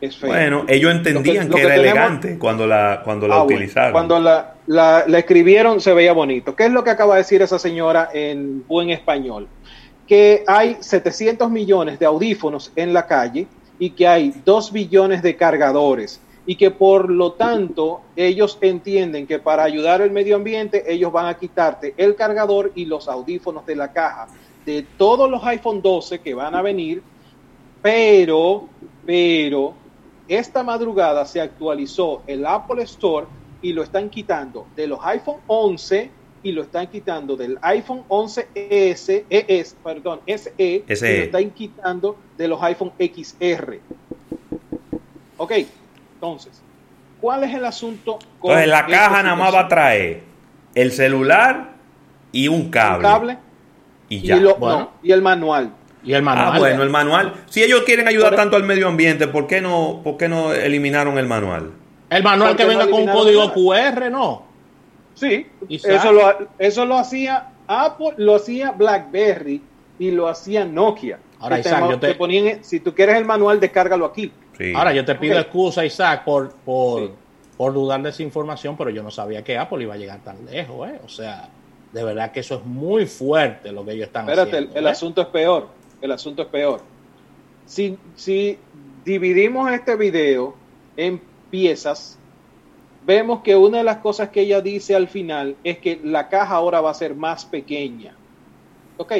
Es 0.00 0.16
fea. 0.16 0.28
Bueno, 0.30 0.64
ellos 0.68 0.94
entendían 0.94 1.48
que, 1.50 1.60
era 1.60 1.70
tenemos- 1.74 1.86
elegante 1.92 2.38
cuando 2.38 2.66
la, 2.66 3.00
cuando 3.04 3.26
la 3.26 3.36
Ah, 3.36 3.42
bueno. 3.42 3.56
utilizaron. 3.56 3.92
Cuando 3.92 4.20
la, 4.20 4.54
la- 4.66 5.04
la 5.08 5.18
escribieron 5.18 5.80
se 5.80 5.92
veía 5.92 6.12
bonito. 6.12 6.54
¿Qué 6.54 6.66
es 6.66 6.70
lo 6.70 6.84
que 6.84 6.90
acaba 6.90 7.14
de 7.14 7.22
decir 7.22 7.42
esa 7.42 7.58
señora 7.58 8.10
en 8.14 8.64
buen 8.68 8.90
español? 8.90 9.48
Que 10.06 10.44
hay 10.46 10.76
700 10.80 11.50
millones 11.50 11.98
de 11.98 12.06
audífonos 12.06 12.70
en 12.76 12.92
la 12.92 13.06
calle 13.06 13.46
y 13.78 13.90
que 13.90 14.06
hay 14.06 14.34
2 14.44 14.72
billones 14.72 15.22
de 15.22 15.36
cargadores 15.36 16.20
y 16.46 16.56
que 16.56 16.70
por 16.70 17.10
lo 17.10 17.32
tanto 17.32 18.02
ellos 18.16 18.58
entienden 18.60 19.26
que 19.26 19.38
para 19.38 19.64
ayudar 19.64 20.02
al 20.02 20.10
medio 20.10 20.36
ambiente 20.36 20.84
ellos 20.92 21.10
van 21.10 21.26
a 21.26 21.34
quitarte 21.34 21.94
el 21.96 22.14
cargador 22.14 22.72
y 22.74 22.84
los 22.84 23.08
audífonos 23.08 23.64
de 23.66 23.76
la 23.76 23.92
caja 23.92 24.28
de 24.66 24.86
todos 24.96 25.30
los 25.30 25.44
iPhone 25.44 25.82
12 25.82 26.20
que 26.20 26.34
van 26.34 26.54
a 26.54 26.62
venir, 26.62 27.02
pero, 27.82 28.68
pero 29.04 29.74
esta 30.26 30.62
madrugada 30.62 31.26
se 31.26 31.40
actualizó 31.40 32.22
el 32.26 32.46
Apple 32.46 32.82
Store 32.84 33.26
y 33.60 33.72
lo 33.72 33.82
están 33.82 34.08
quitando 34.10 34.66
de 34.74 34.86
los 34.86 34.98
iPhone 35.02 35.40
11 35.46 36.10
y 36.44 36.52
lo 36.52 36.62
están 36.62 36.86
quitando 36.88 37.36
del 37.36 37.58
iPhone 37.62 38.02
11S, 38.08 39.24
ES, 39.30 39.76
perdón, 39.82 40.20
SE, 40.26 40.52
y 40.58 40.84
lo 40.86 40.94
están 40.94 41.50
quitando 41.50 42.16
de 42.36 42.46
los 42.48 42.62
iPhone 42.62 42.92
XR. 42.98 43.80
Ok, 45.38 45.52
entonces, 46.14 46.62
¿cuál 47.20 47.44
es 47.44 47.54
el 47.54 47.64
asunto 47.64 48.18
con 48.38 48.50
Entonces 48.52 48.68
la 48.68 48.86
caja 48.86 49.22
nada 49.22 49.34
más 49.34 49.52
va 49.54 49.60
a 49.60 49.68
traer 49.68 50.22
el 50.74 50.92
celular 50.92 51.72
y 52.30 52.46
un 52.48 52.70
cable. 52.70 53.06
Un 53.08 53.12
cable 53.14 53.38
Y 54.08 54.16
y, 54.16 54.20
ya. 54.22 54.36
lo- 54.36 54.56
Bueno. 54.56 54.78
no, 54.78 54.90
y 55.02 55.12
el 55.12 55.22
manual. 55.22 55.72
Y 56.04 56.12
el 56.12 56.28
Ah, 56.28 56.56
bueno, 56.58 56.82
el 56.82 56.90
manual. 56.90 57.32
Si 57.48 57.62
ellos 57.62 57.82
quieren 57.86 58.06
ayudar 58.06 58.30
Por- 58.30 58.36
tanto 58.36 58.56
al 58.56 58.64
medio 58.64 58.86
ambiente, 58.88 59.26
¿por 59.28 59.46
qué 59.46 59.62
no, 59.62 60.02
por 60.04 60.18
qué 60.18 60.28
no 60.28 60.52
eliminaron 60.52 61.16
el 61.16 61.26
manual? 61.26 61.70
El 62.10 62.22
manual 62.22 62.54
que 62.54 62.64
no 62.64 62.68
venga 62.68 62.90
con 62.90 63.02
un 63.02 63.08
código. 63.08 63.50
QR, 63.54 64.10
¿no? 64.10 64.53
Sí, 65.14 65.46
Isaac. 65.68 65.92
eso 65.96 66.12
lo, 66.12 66.48
eso 66.58 66.84
lo 66.86 66.96
hacía 66.98 67.52
Apple, 67.66 68.14
lo 68.16 68.34
hacía 68.36 68.72
BlackBerry 68.72 69.62
y 69.98 70.10
lo 70.10 70.28
hacía 70.28 70.64
Nokia. 70.64 71.18
Ahora, 71.38 71.56
Que 71.56 71.62
te, 71.62 71.68
Isaac, 71.68 71.90
yo 71.90 71.98
te- 72.00 72.06
te 72.08 72.14
ponían, 72.14 72.64
si 72.64 72.80
tú 72.80 72.94
quieres 72.94 73.16
el 73.16 73.24
manual, 73.24 73.60
descárgalo 73.60 74.06
aquí. 74.06 74.32
Ahora, 74.74 74.92
yo 74.92 75.04
te 75.04 75.14
pido 75.16 75.38
excusa, 75.38 75.84
Isaac, 75.84 76.24
por, 76.24 76.52
por, 76.64 77.10
por 77.56 77.72
dudar 77.72 78.00
de 78.02 78.10
esa 78.10 78.22
información, 78.22 78.76
pero 78.76 78.90
yo 78.90 79.02
no 79.02 79.10
sabía 79.10 79.42
que 79.42 79.56
Apple 79.58 79.82
iba 79.82 79.94
a 79.94 79.96
llegar 79.96 80.20
tan 80.22 80.44
lejos, 80.46 80.88
¿eh? 80.88 81.00
O 81.04 81.08
sea, 81.08 81.48
de 81.92 82.04
verdad 82.04 82.32
que 82.32 82.40
eso 82.40 82.56
es 82.56 82.64
muy 82.64 83.06
fuerte 83.06 83.72
lo 83.72 83.84
que 83.84 83.92
ellos 83.92 84.06
están 84.06 84.28
Espérate, 84.28 84.50
el, 84.50 84.56
haciendo. 84.64 84.78
el 84.78 84.86
¿eh? 84.86 84.90
asunto 84.90 85.20
es 85.22 85.26
peor. 85.28 85.68
El 86.00 86.12
asunto 86.12 86.42
es 86.42 86.48
peor. 86.48 86.80
Si, 87.66 87.96
si 88.14 88.58
dividimos 89.04 89.70
este 89.72 89.96
video 89.96 90.54
en 90.96 91.20
piezas, 91.50 92.18
vemos 93.06 93.40
que 93.40 93.56
una 93.56 93.78
de 93.78 93.84
las 93.84 93.98
cosas 93.98 94.30
que 94.30 94.42
ella 94.42 94.60
dice 94.60 94.94
al 94.94 95.08
final 95.08 95.56
es 95.64 95.78
que 95.78 96.00
la 96.02 96.28
caja 96.28 96.54
ahora 96.54 96.80
va 96.80 96.90
a 96.90 96.94
ser 96.94 97.14
más 97.14 97.44
pequeña. 97.44 98.14
Ok, 98.96 99.12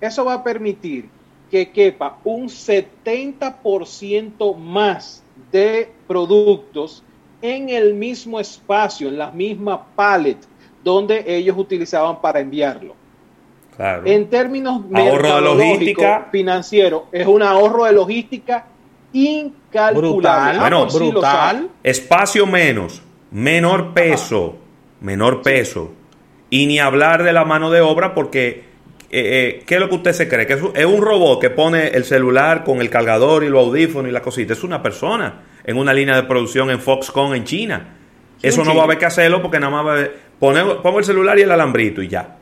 eso 0.00 0.24
va 0.24 0.34
a 0.34 0.44
permitir 0.44 1.08
que 1.50 1.70
quepa 1.70 2.18
un 2.24 2.48
70% 2.48 4.56
más 4.56 5.22
de 5.52 5.90
productos 6.06 7.02
en 7.40 7.68
el 7.68 7.94
mismo 7.94 8.40
espacio, 8.40 9.08
en 9.08 9.18
la 9.18 9.30
misma 9.30 9.86
pallet 9.94 10.38
donde 10.82 11.24
ellos 11.26 11.56
utilizaban 11.58 12.20
para 12.20 12.40
enviarlo. 12.40 12.94
Claro. 13.76 14.06
En 14.06 14.30
términos 14.30 14.82
Ahorro 14.92 15.34
de 15.34 15.40
logística. 15.42 16.28
financiero, 16.32 17.06
es 17.12 17.26
un 17.26 17.42
ahorro 17.42 17.84
de 17.84 17.92
logística 17.92 18.64
incalculable. 19.12 20.58
Bueno, 20.58 20.88
sí 20.88 21.12
sabe. 21.20 21.66
Espacio 21.82 22.46
menos, 22.46 23.02
menor 23.30 23.92
peso, 23.94 24.56
menor 25.00 25.42
peso. 25.42 25.92
Y 26.50 26.66
ni 26.66 26.78
hablar 26.78 27.22
de 27.22 27.32
la 27.32 27.44
mano 27.44 27.70
de 27.70 27.80
obra 27.80 28.14
porque, 28.14 28.64
eh, 29.10 29.56
eh, 29.58 29.62
¿qué 29.66 29.74
es 29.74 29.80
lo 29.80 29.88
que 29.88 29.96
usted 29.96 30.12
se 30.12 30.28
cree? 30.28 30.46
Que 30.46 30.52
es 30.54 30.84
un, 30.86 31.02
robot 31.02 31.40
que 31.40 31.50
pone 31.50 31.88
el 31.88 32.04
celular 32.04 32.64
con 32.64 32.80
el 32.80 32.88
cargador 32.90 33.42
y 33.44 33.48
los 33.48 33.66
audífonos 33.66 34.08
y 34.08 34.12
la 34.12 34.22
cosita. 34.22 34.52
Es 34.52 34.62
una 34.62 34.82
persona 34.82 35.42
en 35.64 35.76
una 35.76 35.92
línea 35.92 36.14
de 36.16 36.22
producción 36.22 36.70
en 36.70 36.80
Foxconn 36.80 37.34
en 37.34 37.44
China. 37.44 37.94
Sí, 38.40 38.48
Eso 38.48 38.60
en 38.60 38.66
no 38.68 38.72
China. 38.72 38.76
va 38.78 38.82
a 38.82 38.84
haber 38.84 38.98
que 38.98 39.06
hacerlo 39.06 39.42
porque 39.42 39.58
nada 39.58 39.72
más 39.72 39.84
va 39.86 39.90
a 39.90 39.94
haber- 39.94 40.16
poner- 40.38 40.82
pongo 40.82 40.98
el 41.00 41.04
celular 41.04 41.38
y 41.38 41.42
el 41.42 41.50
alambrito 41.50 42.02
y 42.02 42.08
ya. 42.08 42.36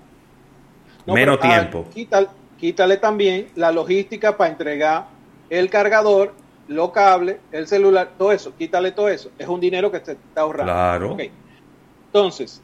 No, 1.06 1.14
Menos 1.14 1.38
pero, 1.38 1.52
ah, 1.52 1.56
tiempo. 1.60 1.88
quítale, 1.94 2.26
quítale 2.58 2.96
también 2.98 3.48
la 3.56 3.70
logística 3.72 4.36
para 4.36 4.50
entregar 4.50 5.06
el 5.50 5.70
cargador, 5.70 6.34
los 6.68 6.90
cables, 6.90 7.38
el 7.52 7.66
celular, 7.66 8.12
todo 8.16 8.32
eso. 8.32 8.54
Quítale 8.56 8.92
todo 8.92 9.08
eso. 9.08 9.30
Es 9.38 9.48
un 9.48 9.60
dinero 9.60 9.90
que 9.90 10.00
se 10.00 10.12
está 10.12 10.42
ahorrando. 10.42 10.72
Claro. 10.72 11.16
Entonces, 12.06 12.62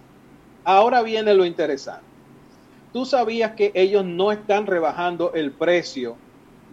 ahora 0.64 1.02
viene 1.02 1.34
lo 1.34 1.44
interesante. 1.44 2.04
Tú 2.92 3.04
sabías 3.04 3.52
que 3.52 3.70
ellos 3.74 4.04
no 4.04 4.32
están 4.32 4.66
rebajando 4.66 5.32
el 5.34 5.52
precio 5.52 6.16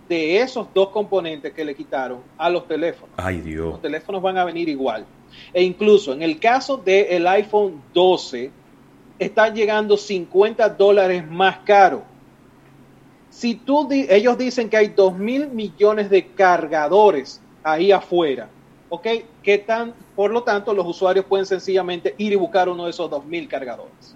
de 0.09 0.39
esos 0.39 0.67
dos 0.73 0.89
componentes 0.89 1.53
que 1.53 1.65
le 1.65 1.75
quitaron 1.75 2.21
a 2.37 2.49
los 2.49 2.67
teléfonos. 2.67 3.13
Ay, 3.17 3.41
Dios. 3.41 3.73
Los 3.73 3.81
teléfonos 3.81 4.21
van 4.21 4.37
a 4.37 4.45
venir 4.45 4.69
igual. 4.69 5.05
E 5.53 5.61
incluso 5.61 6.13
en 6.13 6.21
el 6.23 6.39
caso 6.39 6.77
del 6.77 7.27
iPhone 7.27 7.81
12, 7.93 8.51
está 9.19 9.49
llegando 9.49 9.97
50 9.97 10.69
dólares 10.69 11.29
más 11.29 11.59
caro. 11.59 12.03
Si 13.37 13.53
tú 13.53 13.87
di- 13.87 14.07
ellos 14.09 14.35
dicen 14.35 14.67
que 14.67 14.77
hay 14.77 14.87
2 14.87 15.15
mil 15.15 15.47
millones 15.49 16.09
de 16.09 16.25
cargadores 16.25 17.39
ahí 17.63 17.91
afuera, 17.91 18.49
¿ok? 18.89 19.05
¿Qué 19.43 19.59
tan, 19.59 19.93
por 20.15 20.31
lo 20.31 20.41
tanto, 20.41 20.73
los 20.73 20.87
usuarios 20.87 21.23
pueden 21.25 21.45
sencillamente 21.45 22.15
ir 22.17 22.33
y 22.33 22.35
buscar 22.35 22.67
uno 22.67 22.85
de 22.85 22.89
esos 22.89 23.07
2 23.11 23.23
mil 23.27 23.47
cargadores. 23.47 24.15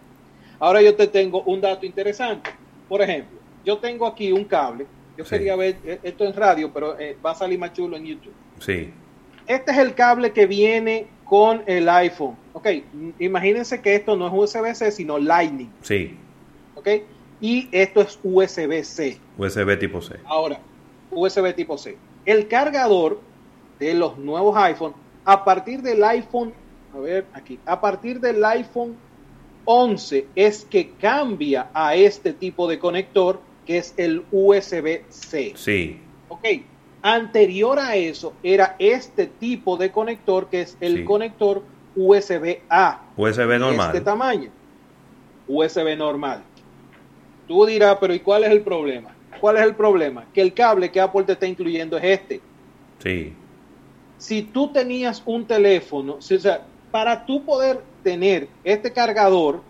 Ahora 0.59 0.81
yo 0.81 0.95
te 0.95 1.05
tengo 1.05 1.43
un 1.43 1.61
dato 1.61 1.85
interesante. 1.85 2.49
Por 2.89 2.99
ejemplo, 3.03 3.37
yo 3.63 3.77
tengo 3.77 4.07
aquí 4.07 4.31
un 4.31 4.43
cable. 4.43 4.87
Yo 5.15 5.23
Sí. 5.23 5.29
quería 5.35 5.55
ver 5.55 5.77
eh, 5.85 5.99
esto 6.01 6.25
en 6.25 6.33
radio, 6.33 6.71
pero 6.73 6.99
eh, 6.99 7.15
va 7.23 7.29
a 7.31 7.35
salir 7.35 7.59
más 7.59 7.73
chulo 7.73 7.97
en 7.97 8.05
YouTube. 8.05 8.33
Sí. 8.59 8.91
Este 9.45 9.71
es 9.71 9.77
el 9.77 9.93
cable 9.93 10.31
que 10.31 10.47
viene 10.47 11.05
con 11.25 11.61
el 11.67 11.87
iPhone. 11.89 12.35
Ok, 12.53 12.67
imagínense 13.19 13.81
que 13.81 13.93
esto 13.93 14.15
no 14.15 14.25
es 14.25 14.33
USB-C, 14.33 14.91
sino 14.91 15.19
Lightning. 15.19 15.69
Sí. 15.83 16.17
Ok, 16.75 16.87
y 17.41 17.67
esto 17.71 18.01
es 18.01 18.19
USB-C. 18.23 19.17
USB 19.37 19.77
tipo 19.79 20.01
C. 20.01 20.15
Ahora, 20.25 20.59
USB 21.09 21.53
tipo 21.55 21.77
C. 21.77 21.97
El 22.25 22.47
cargador 22.47 23.19
de 23.79 23.93
los 23.95 24.17
nuevos 24.17 24.55
iPhone, 24.57 24.93
a 25.25 25.43
partir 25.43 25.81
del 25.81 26.03
iPhone, 26.03 26.53
a 26.95 26.99
ver 26.99 27.25
aquí, 27.33 27.59
a 27.65 27.81
partir 27.81 28.19
del 28.19 28.43
iPhone 28.45 28.95
11 29.65 30.27
es 30.35 30.65
que 30.65 30.91
cambia 30.91 31.69
a 31.73 31.95
este 31.95 32.33
tipo 32.33 32.67
de 32.67 32.79
conector 32.79 33.39
que 33.65 33.77
es 33.77 33.93
el 33.97 34.23
USB-C. 34.31 35.53
Sí. 35.55 35.99
Ok, 36.29 36.45
anterior 37.01 37.79
a 37.79 37.95
eso 37.95 38.33
era 38.43 38.75
este 38.79 39.27
tipo 39.27 39.77
de 39.77 39.91
conector 39.91 40.47
que 40.49 40.61
es 40.61 40.77
el 40.79 40.97
Sí. 40.97 41.03
conector 41.03 41.63
USB-A. 41.95 43.01
USB 43.17 43.59
normal. 43.59 43.87
Este 43.87 44.01
tamaño. 44.01 44.49
USB 45.47 45.95
normal. 45.97 46.43
Tú 47.51 47.65
dirás, 47.65 47.97
pero 47.99 48.13
¿y 48.13 48.19
cuál 48.21 48.45
es 48.45 48.49
el 48.51 48.61
problema? 48.61 49.13
¿Cuál 49.41 49.57
es 49.57 49.63
el 49.63 49.75
problema? 49.75 50.25
Que 50.33 50.39
el 50.39 50.53
cable 50.53 50.89
que 50.89 51.01
Apple 51.01 51.23
te 51.25 51.33
está 51.33 51.45
incluyendo 51.45 51.97
es 51.97 52.03
este. 52.05 52.41
Sí. 52.99 53.33
Si 54.17 54.41
tú 54.43 54.71
tenías 54.71 55.21
un 55.25 55.45
teléfono, 55.45 56.21
si- 56.21 56.35
o 56.35 56.39
sea, 56.39 56.65
para 56.91 57.25
tú 57.25 57.43
poder 57.45 57.83
tener 58.03 58.47
este 58.63 58.93
cargador 58.93 59.61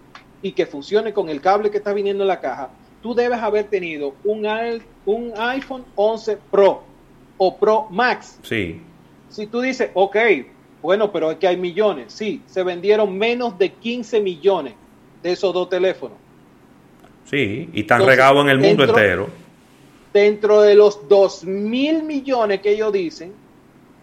y 0.44 0.52
que 0.52 0.68
funcione 0.68 1.12
con 1.12 1.28
el 1.30 1.42
cable 1.42 1.72
que 1.72 1.78
está 1.78 1.92
viniendo 1.92 2.24
en 2.24 2.28
la 2.28 2.40
caja, 2.40 2.70
tú 3.02 3.16
debes 3.16 3.40
haber 3.40 3.68
tenido 3.68 4.14
un, 4.26 4.46
un 5.06 5.34
iPhone 5.40 5.84
11 5.96 6.38
Pro 6.52 6.84
o 7.38 7.58
Pro 7.58 7.88
Max. 7.90 8.38
Sí. 8.44 8.80
Si 9.28 9.48
tú 9.48 9.60
dices, 9.62 9.90
ok, 9.96 10.18
Bueno, 10.84 11.12
pero 11.12 11.32
es 11.32 11.38
que 11.40 11.48
hay 11.48 11.58
millones. 11.58 12.14
Sí, 12.14 12.44
se 12.46 12.62
vendieron 12.62 13.18
menos 13.18 13.58
de 13.58 13.72
15 13.74 14.22
millones 14.22 14.76
de 15.24 15.32
esos 15.32 15.52
dos 15.52 15.68
teléfonos. 15.70 16.18
Sí, 17.32 17.70
y 17.74 17.80
están 17.82 18.06
regados 18.06 18.44
en 18.44 18.50
el 18.50 18.60
mundo 18.60 18.84
dentro- 18.86 19.00
entero. 19.02 19.30
Dentro 20.14 20.62
de 20.62 20.76
los 20.76 21.08
2 21.08 21.46
mil 21.46 22.04
millones 22.04 22.60
que 22.62 22.72
ellos 22.74 22.92
dicen, 22.92 23.32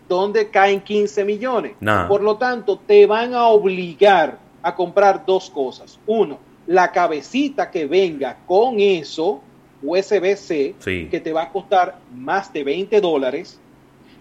¿dónde 0.09 0.49
caen 0.49 0.81
15 0.81 1.25
millones? 1.25 1.73
Nah. 1.81 2.09
Por 2.09 2.23
lo 2.23 2.37
tanto, 2.37 2.79
te 2.79 3.05
van 3.07 3.35
a 3.35 3.49
obligar 3.49 4.39
a 4.63 4.75
comprar 4.75 5.27
dos 5.27 5.51
cosas. 5.51 6.01
Uno, 6.07 6.39
la 6.67 6.91
cabecita 6.91 7.71
que 7.71 7.85
venga 7.87 8.39
con 8.47 8.81
eso, 8.81 9.43
USB-C, 9.83 10.75
Sí. 10.79 11.09
que 11.11 11.21
te 11.21 11.33
va 11.33 11.43
a 11.43 11.49
costar 11.51 11.99
más 12.15 12.53
de 12.53 12.65
20 12.65 13.01
dólares, 13.01 13.61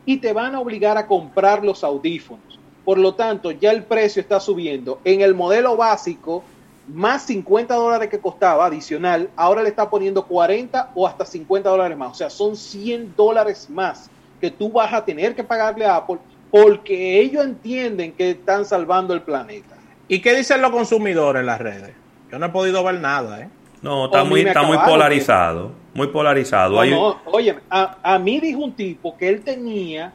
y 0.05 0.17
te 0.17 0.33
van 0.33 0.55
a 0.55 0.59
obligar 0.59 0.97
a 0.97 1.07
comprar 1.07 1.63
los 1.65 1.83
audífonos. 1.83 2.59
Por 2.85 2.97
lo 2.97 3.15
tanto, 3.15 3.51
ya 3.51 3.71
el 3.71 3.83
precio 3.83 4.21
está 4.21 4.39
subiendo. 4.39 4.99
En 5.03 5.21
el 5.21 5.33
modelo 5.33 5.75
básico, 5.75 6.43
más 6.87 7.23
50 7.23 7.75
dólares 7.75 8.09
que 8.09 8.19
costaba 8.19 8.65
adicional, 8.65 9.29
ahora 9.35 9.61
le 9.63 9.69
está 9.69 9.89
poniendo 9.89 10.25
40 10.25 10.91
o 10.95 11.05
hasta 11.07 11.25
50 11.25 11.69
dólares 11.69 11.97
más. 11.97 12.11
O 12.11 12.15
sea, 12.15 12.29
son 12.29 12.55
100 12.55 13.13
dólares 13.15 13.69
más 13.69 14.09
que 14.39 14.49
tú 14.51 14.71
vas 14.71 14.93
a 14.93 15.03
tener 15.03 15.35
que 15.35 15.43
pagarle 15.43 15.85
a 15.85 15.97
Apple 15.97 16.17
porque 16.51 17.19
ellos 17.19 17.43
entienden 17.43 18.13
que 18.13 18.31
están 18.31 18.63
salvando 18.65 19.13
el 19.13 19.21
planeta. 19.21 19.75
¿Y 20.07 20.21
qué 20.21 20.33
dicen 20.35 20.61
los 20.61 20.71
consumidores 20.71 21.41
en 21.41 21.45
las 21.45 21.59
redes? 21.59 21.93
Yo 22.31 22.39
no 22.39 22.45
he 22.45 22.49
podido 22.49 22.83
ver 22.83 22.99
nada, 23.01 23.41
¿eh? 23.41 23.49
No, 23.81 24.05
está 24.05 24.23
muy, 24.23 24.41
está 24.41 24.61
muy 24.63 24.71
acabaron, 24.77 24.93
polarizado. 24.95 25.71
Muy 25.93 26.07
polarizado. 26.07 26.71
No, 26.75 26.79
Hay- 26.81 26.91
no, 26.91 27.17
oye, 27.25 27.57
a, 27.69 27.97
a 28.01 28.17
mí 28.19 28.39
dijo 28.39 28.59
un 28.61 28.73
tipo 28.73 29.17
que 29.17 29.27
él 29.29 29.41
tenía 29.43 30.13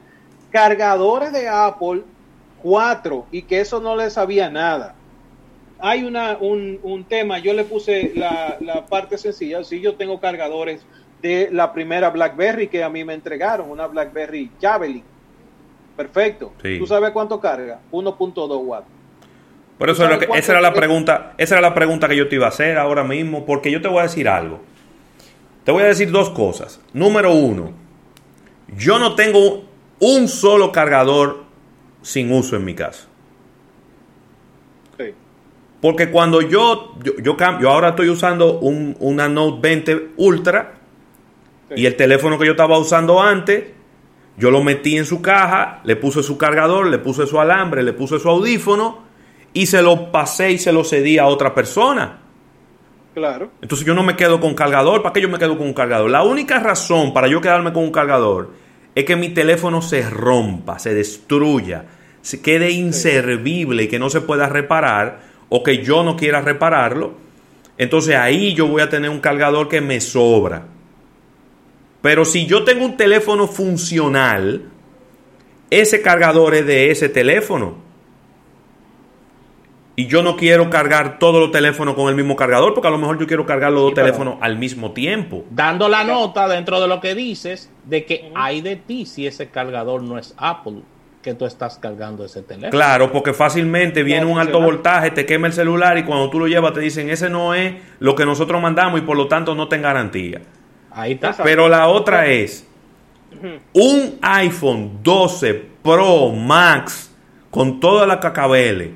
cargadores 0.50 1.32
de 1.32 1.48
Apple 1.48 2.02
4 2.62 3.26
y 3.30 3.42
que 3.42 3.60
eso 3.60 3.80
no 3.80 3.96
le 3.96 4.10
sabía 4.10 4.48
nada. 4.50 4.94
Hay 5.84 6.04
una, 6.04 6.36
un, 6.40 6.78
un 6.84 7.02
tema, 7.04 7.40
yo 7.40 7.52
le 7.54 7.64
puse 7.64 8.12
la, 8.14 8.56
la 8.60 8.86
parte 8.86 9.18
sencilla, 9.18 9.64
sí, 9.64 9.80
yo 9.80 9.96
tengo 9.96 10.20
cargadores 10.20 10.86
de 11.20 11.48
la 11.52 11.72
primera 11.72 12.10
BlackBerry 12.10 12.68
que 12.68 12.84
a 12.84 12.88
mí 12.88 13.04
me 13.04 13.14
entregaron, 13.14 13.68
una 13.68 13.88
BlackBerry 13.88 14.50
Javelin. 14.60 15.02
Perfecto. 15.96 16.52
Sí. 16.62 16.78
¿Tú 16.78 16.86
sabes 16.86 17.10
cuánto 17.10 17.40
carga? 17.40 17.80
1.2 17.90 18.64
watts. 18.64 18.86
Por 19.76 19.90
eso 19.90 20.02
¿Tú 20.04 20.08
es 20.08 20.14
lo 20.14 20.18
que- 20.32 20.38
esa 20.38 20.52
era 20.52 20.60
la 20.60 20.72
pregunta, 20.72 21.34
esa 21.36 21.56
era 21.56 21.62
la 21.68 21.74
pregunta 21.74 22.08
que 22.08 22.16
yo 22.16 22.28
te 22.28 22.36
iba 22.36 22.46
a 22.46 22.50
hacer 22.50 22.78
ahora 22.78 23.02
mismo, 23.04 23.44
porque 23.44 23.70
yo 23.70 23.82
te 23.82 23.88
voy 23.88 23.98
a 23.98 24.02
decir 24.04 24.28
algo. 24.28 24.60
Te 25.64 25.72
voy 25.72 25.82
a 25.82 25.86
decir 25.86 26.10
dos 26.12 26.30
cosas. 26.30 26.80
Número 26.92 27.32
uno, 27.32 27.72
yo 28.76 28.98
no 29.00 29.14
tengo 29.16 29.64
un 29.98 30.28
solo 30.28 30.70
cargador 30.72 31.44
sin 32.02 32.32
uso 32.32 32.56
en 32.56 32.64
mi 32.64 32.74
casa. 32.74 33.08
Porque 35.82 36.10
cuando 36.10 36.40
yo, 36.40 36.94
yo, 37.02 37.12
yo, 37.22 37.36
cam- 37.36 37.60
yo 37.60 37.68
ahora 37.70 37.90
estoy 37.90 38.08
usando 38.08 38.58
un- 38.60 38.96
una 39.00 39.28
Note 39.28 39.58
20 39.60 40.08
Ultra 40.16 40.74
y 41.76 41.84
el 41.86 41.96
teléfono 41.96 42.38
que 42.38 42.46
yo 42.46 42.52
estaba 42.52 42.78
usando 42.78 43.20
antes, 43.20 43.64
yo 44.38 44.50
lo 44.50 44.62
metí 44.62 44.96
en 44.96 45.04
su 45.04 45.20
caja, 45.20 45.80
le 45.84 45.96
puse 45.96 46.22
su 46.22 46.38
cargador, 46.38 46.86
le 46.86 46.98
puse 46.98 47.26
su 47.26 47.38
alambre, 47.40 47.82
le 47.82 47.92
puse 47.92 48.18
su 48.18 48.28
audífono 48.30 49.00
y 49.52 49.66
se 49.66 49.82
lo 49.82 50.10
pasé 50.12 50.52
y 50.52 50.58
se 50.58 50.72
lo 50.72 50.84
cedí 50.84 51.18
a 51.18 51.26
otra 51.26 51.52
persona. 51.54 52.20
Claro. 53.14 53.50
Entonces 53.60 53.86
yo 53.86 53.92
no 53.94 54.02
me 54.02 54.16
quedo 54.16 54.40
con 54.40 54.54
cargador. 54.54 55.02
¿Para 55.02 55.12
qué 55.12 55.20
yo 55.20 55.28
me 55.28 55.38
quedo 55.38 55.58
con 55.58 55.66
un 55.66 55.74
cargador? 55.74 56.10
La 56.10 56.22
única 56.22 56.60
razón 56.60 57.12
para 57.12 57.26
yo 57.28 57.40
quedarme 57.42 57.72
con 57.72 57.82
un 57.84 57.92
cargador 57.92 58.52
es 58.94 59.04
que 59.04 59.16
mi 59.16 59.30
teléfono 59.30 59.82
se 59.82 60.08
rompa, 60.08 60.78
se 60.78 60.94
destruya, 60.94 61.84
se 62.22 62.40
quede 62.40 62.70
inservible 62.70 63.82
y 63.82 63.88
que 63.88 63.98
no 63.98 64.08
se 64.10 64.20
pueda 64.22 64.48
reparar 64.48 65.31
o 65.54 65.62
que 65.62 65.84
yo 65.84 66.02
no 66.02 66.16
quiera 66.16 66.40
repararlo. 66.40 67.12
Entonces 67.76 68.16
ahí 68.16 68.54
yo 68.54 68.68
voy 68.68 68.80
a 68.80 68.88
tener 68.88 69.10
un 69.10 69.20
cargador 69.20 69.68
que 69.68 69.82
me 69.82 70.00
sobra. 70.00 70.64
Pero 72.00 72.24
si 72.24 72.46
yo 72.46 72.64
tengo 72.64 72.86
un 72.86 72.96
teléfono 72.96 73.46
funcional, 73.46 74.62
ese 75.68 76.00
cargador 76.00 76.54
es 76.54 76.66
de 76.66 76.90
ese 76.90 77.10
teléfono. 77.10 77.74
Y 79.94 80.06
yo 80.06 80.22
no 80.22 80.38
quiero 80.38 80.70
cargar 80.70 81.18
todos 81.18 81.38
los 81.38 81.50
teléfonos 81.50 81.96
con 81.96 82.08
el 82.08 82.14
mismo 82.14 82.34
cargador, 82.34 82.72
porque 82.72 82.88
a 82.88 82.90
lo 82.90 82.96
mejor 82.96 83.18
yo 83.18 83.26
quiero 83.26 83.44
cargar 83.44 83.72
los 83.72 83.82
dos 83.82 83.94
teléfonos 83.94 84.38
al 84.40 84.56
mismo 84.56 84.92
tiempo. 84.92 85.44
Dando 85.50 85.86
la 85.90 86.02
nota 86.02 86.48
dentro 86.48 86.80
de 86.80 86.88
lo 86.88 86.98
que 86.98 87.14
dices 87.14 87.70
de 87.84 88.06
que 88.06 88.32
hay 88.34 88.62
de 88.62 88.76
ti 88.76 89.04
si 89.04 89.26
ese 89.26 89.50
cargador 89.50 90.02
no 90.02 90.16
es 90.16 90.34
Apple, 90.38 90.80
que 91.22 91.34
tú 91.34 91.46
estás 91.46 91.78
cargando 91.78 92.24
ese 92.24 92.42
teléfono. 92.42 92.70
Claro, 92.70 93.12
porque 93.12 93.32
fácilmente 93.32 94.02
viene 94.02 94.26
un 94.26 94.38
alto 94.38 94.60
voltaje, 94.60 95.12
te 95.12 95.24
quema 95.24 95.46
el 95.46 95.52
celular 95.52 95.96
y 95.96 96.02
cuando 96.02 96.28
tú 96.28 96.40
lo 96.40 96.48
llevas 96.48 96.74
te 96.74 96.80
dicen, 96.80 97.08
ese 97.10 97.30
no 97.30 97.54
es 97.54 97.74
lo 98.00 98.14
que 98.14 98.26
nosotros 98.26 98.60
mandamos 98.60 99.00
y 99.00 99.04
por 99.04 99.16
lo 99.16 99.28
tanto 99.28 99.54
no 99.54 99.68
ten 99.68 99.82
garantía. 99.82 100.42
Ahí 100.90 101.12
está. 101.12 101.34
Pero 101.42 101.68
la 101.68 101.88
otra 101.88 102.26
es, 102.26 102.66
un 103.72 104.18
iPhone 104.20 104.98
12 105.02 105.54
Pro 105.82 106.30
Max 106.30 107.10
con 107.50 107.80
toda 107.80 108.06
la 108.06 108.18
cacabele, 108.18 108.94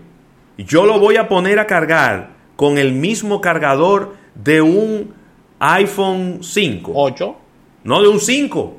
yo 0.59 0.85
lo 0.85 0.99
voy 0.99 1.17
a 1.17 1.29
poner 1.29 1.59
a 1.59 1.67
cargar 1.67 2.31
con 2.57 2.79
el 2.79 2.93
mismo 2.93 3.41
cargador 3.41 4.15
de 4.35 4.63
un 4.63 5.15
iPhone 5.59 6.39
5. 6.43 6.93
8. 6.95 7.37
No 7.85 8.03
de 8.03 8.09
un 8.09 8.19
5. 8.19 8.77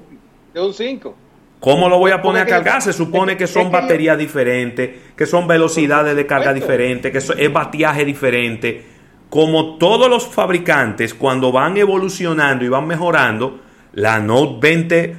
De 0.53 0.61
un 0.61 0.73
5. 0.73 1.15
¿Cómo 1.59 1.89
lo 1.89 1.97
voy 1.97 2.11
a 2.11 2.21
poner 2.21 2.43
a 2.43 2.45
cargar? 2.45 2.81
Se 2.81 2.93
supone 2.93 3.35
que 3.35 3.47
son 3.47 3.71
baterías 3.71 4.17
diferentes, 4.17 4.91
que 5.15 5.25
son 5.25 5.47
velocidades 5.47 6.15
de 6.15 6.25
carga 6.25 6.53
diferentes, 6.53 7.11
que 7.11 7.17
es 7.17 7.53
bateaje 7.53 8.05
diferente. 8.05 8.85
Como 9.29 9.77
todos 9.77 10.09
los 10.09 10.27
fabricantes, 10.27 11.13
cuando 11.13 11.51
van 11.51 11.75
evolucionando 11.77 12.63
y 12.63 12.69
van 12.69 12.85
mejorando, 12.87 13.59
la 13.93 14.19
Note 14.19 14.57
20 14.61 15.15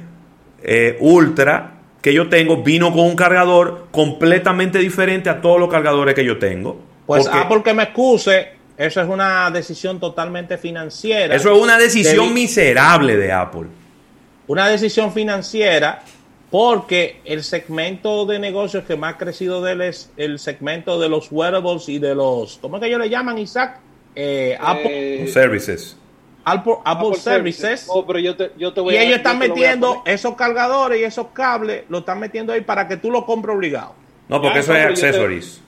eh, 0.63 0.97
Ultra 0.99 1.79
que 2.01 2.13
yo 2.13 2.29
tengo 2.29 2.63
vino 2.63 2.91
con 2.91 3.01
un 3.01 3.15
cargador 3.15 3.87
completamente 3.91 4.79
diferente 4.79 5.29
a 5.29 5.41
todos 5.41 5.59
los 5.59 5.69
cargadores 5.69 6.15
que 6.15 6.23
yo 6.23 6.37
tengo. 6.39 6.81
Pues 7.05 7.25
Porque 7.25 7.37
Apple 7.37 7.61
que 7.63 7.73
me 7.73 7.83
excuse, 7.83 8.47
eso 8.77 9.01
es 9.01 9.07
una 9.07 9.51
decisión 9.51 9.99
totalmente 9.99 10.57
financiera. 10.57 11.35
eso 11.35 11.53
es 11.53 11.61
una 11.61 11.77
decisión 11.77 12.33
miserable 12.33 13.17
de 13.17 13.31
Apple. 13.31 13.67
Una 14.47 14.67
decisión 14.67 15.11
financiera 15.11 16.01
porque 16.51 17.21
el 17.25 17.43
segmento 17.43 18.25
de 18.25 18.39
negocios 18.39 18.83
que 18.85 18.95
más 18.95 19.15
ha 19.15 19.17
crecido 19.17 19.61
de 19.61 19.73
él 19.73 19.81
es 19.81 20.11
el 20.17 20.39
segmento 20.39 20.99
de 20.99 21.07
los 21.09 21.31
wearables 21.31 21.87
y 21.89 21.99
de 21.99 22.15
los, 22.15 22.57
¿cómo 22.57 22.77
es 22.77 22.81
que 22.81 22.87
ellos 22.87 22.99
le 22.99 23.09
llaman, 23.09 23.37
Isaac? 23.37 23.79
Eh, 24.15 24.57
Apple, 24.59 25.27
Services. 25.27 25.95
Apple, 26.43 26.73
Apple 26.83 27.07
Apple 27.09 27.19
Services. 27.19 27.85
Oh, 27.89 28.05
pero 28.07 28.17
yo 28.17 28.35
te, 28.35 28.51
yo 28.57 28.73
te 28.73 28.81
voy 28.81 28.95
Y 28.95 28.97
a- 28.97 29.03
ellos 29.03 29.17
están 29.17 29.37
metiendo 29.37 30.01
esos 30.05 30.33
cargadores 30.35 30.99
y 30.99 31.03
esos 31.03 31.27
cables, 31.27 31.83
lo 31.89 31.99
están 31.99 32.19
metiendo 32.19 32.51
ahí 32.53 32.61
para 32.61 32.87
que 32.87 32.97
tú 32.97 33.11
lo 33.11 33.25
compres 33.25 33.55
obligado. 33.55 33.93
No, 34.27 34.41
porque 34.41 34.57
Ah, 34.57 34.61
eso 34.61 34.73
es 34.73 34.79
pero 34.79 34.89
yo 34.95 34.99
te- 35.01 35.07
accessories. 35.07 35.61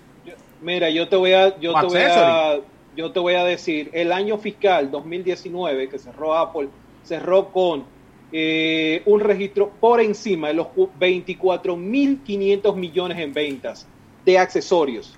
Mira, 0.61 0.89
yo 0.89 1.07
te 1.07 1.15
voy 1.15 1.33
a, 1.33 1.59
yo 1.59 1.73
te 1.79 1.85
voy 1.87 2.01
a, 2.01 2.59
yo 2.95 3.11
te 3.11 3.19
voy 3.19 3.33
a 3.35 3.43
decir, 3.43 3.89
el 3.93 4.11
año 4.11 4.37
fiscal 4.37 4.89
2019 4.91 5.89
que 5.89 5.99
cerró 5.99 6.35
Apple, 6.35 6.69
cerró 7.03 7.49
con 7.51 7.83
eh, 8.31 9.01
un 9.05 9.19
registro 9.19 9.71
por 9.79 9.99
encima 9.99 10.49
de 10.49 10.53
los 10.53 10.67
24.500 10.67 12.75
millones 12.75 13.17
en 13.19 13.33
ventas 13.33 13.87
de 14.25 14.37
accesorios. 14.37 15.17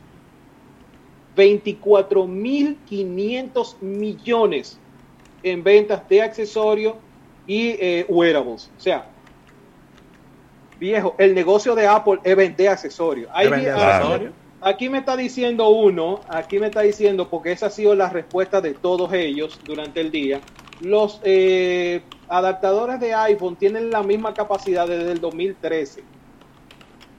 24.500 1.35 3.82
millones 3.82 4.80
en 5.42 5.64
ventas 5.64 6.08
de 6.08 6.22
accesorios 6.22 6.93
y 7.45 7.75
eh, 7.80 8.06
wearables. 8.08 8.72
O 8.77 8.80
sea, 8.80 9.09
viejo, 10.80 11.16
el 11.17 11.35
negocio 11.35 11.75
de 11.75 11.88
Apple 11.88 12.19
es 12.24 12.35
vender 12.35 12.69
accesorios. 12.69 13.30
Ahí. 13.33 13.50
Aquí 14.66 14.88
me 14.88 15.00
está 15.00 15.17
diciendo 15.17 15.67
uno, 15.67 16.22
aquí 16.30 16.58
me 16.58 16.67
está 16.67 16.82
diciendo, 16.82 17.30
porque 17.30 17.51
esa 17.51 17.66
ha 17.66 17.69
sido 17.69 17.95
la 17.95 18.09
respuesta 18.09 18.61
de 18.61 18.74
todos 18.74 19.11
ellos 19.11 19.59
durante 19.66 20.00
el 20.00 20.09
día, 20.09 20.40
los 20.84 21.20
eh, 21.24 22.02
adaptadores 22.30 23.00
de 23.00 23.14
iPhone 23.14 23.56
tienen 23.56 23.90
la 23.90 24.03
misma 24.03 24.34
capacidad 24.34 24.88
desde 24.88 25.12
el 25.12 25.20
2013. 25.22 26.03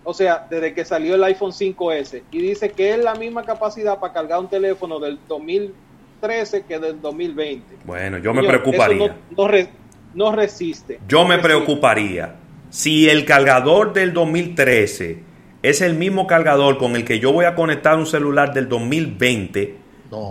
O 0.05 0.12
sea, 0.12 0.47
desde 0.51 0.75
que 0.75 0.84
salió 0.84 1.15
el 1.15 1.25
iPhone 1.25 1.51
5S. 1.52 2.23
Y 2.31 2.39
dice 2.39 2.70
que 2.70 2.93
es 2.93 2.99
la 2.99 3.15
misma 3.15 3.43
capacidad 3.44 3.99
para 3.99 4.12
cargar 4.12 4.39
un 4.41 4.49
teléfono 4.49 5.01
del 5.01 5.18
2013 5.26 6.65
que 6.65 6.78
del 6.78 7.01
2020. 7.01 7.76
Bueno, 7.84 8.18
yo 8.18 8.34
me 8.34 8.43
Señor, 8.43 8.60
preocuparía. 8.62 9.05
eso 9.07 9.15
no, 9.31 9.43
no 9.44 9.49
re- 9.49 9.68
no 10.15 10.33
resiste. 10.33 11.01
Yo 11.09 11.18
No 11.23 11.28
me 11.28 11.36
resiste. 11.36 11.49
preocuparía 11.55 12.34
si 12.68 13.09
el 13.09 13.25
cargador 13.25 13.93
del 13.94 14.12
2013 14.12 15.18
es 15.62 15.81
el 15.81 15.94
mismo 15.94 16.26
cargador 16.26 16.76
con 16.76 16.97
el 16.97 17.05
que 17.07 17.18
yo 17.18 17.33
voy 17.33 17.47
a 17.47 17.55
conectar 17.55 17.97
un 17.97 18.07
celular 18.07 18.52
del 18.52 18.68
2020. 18.68 19.76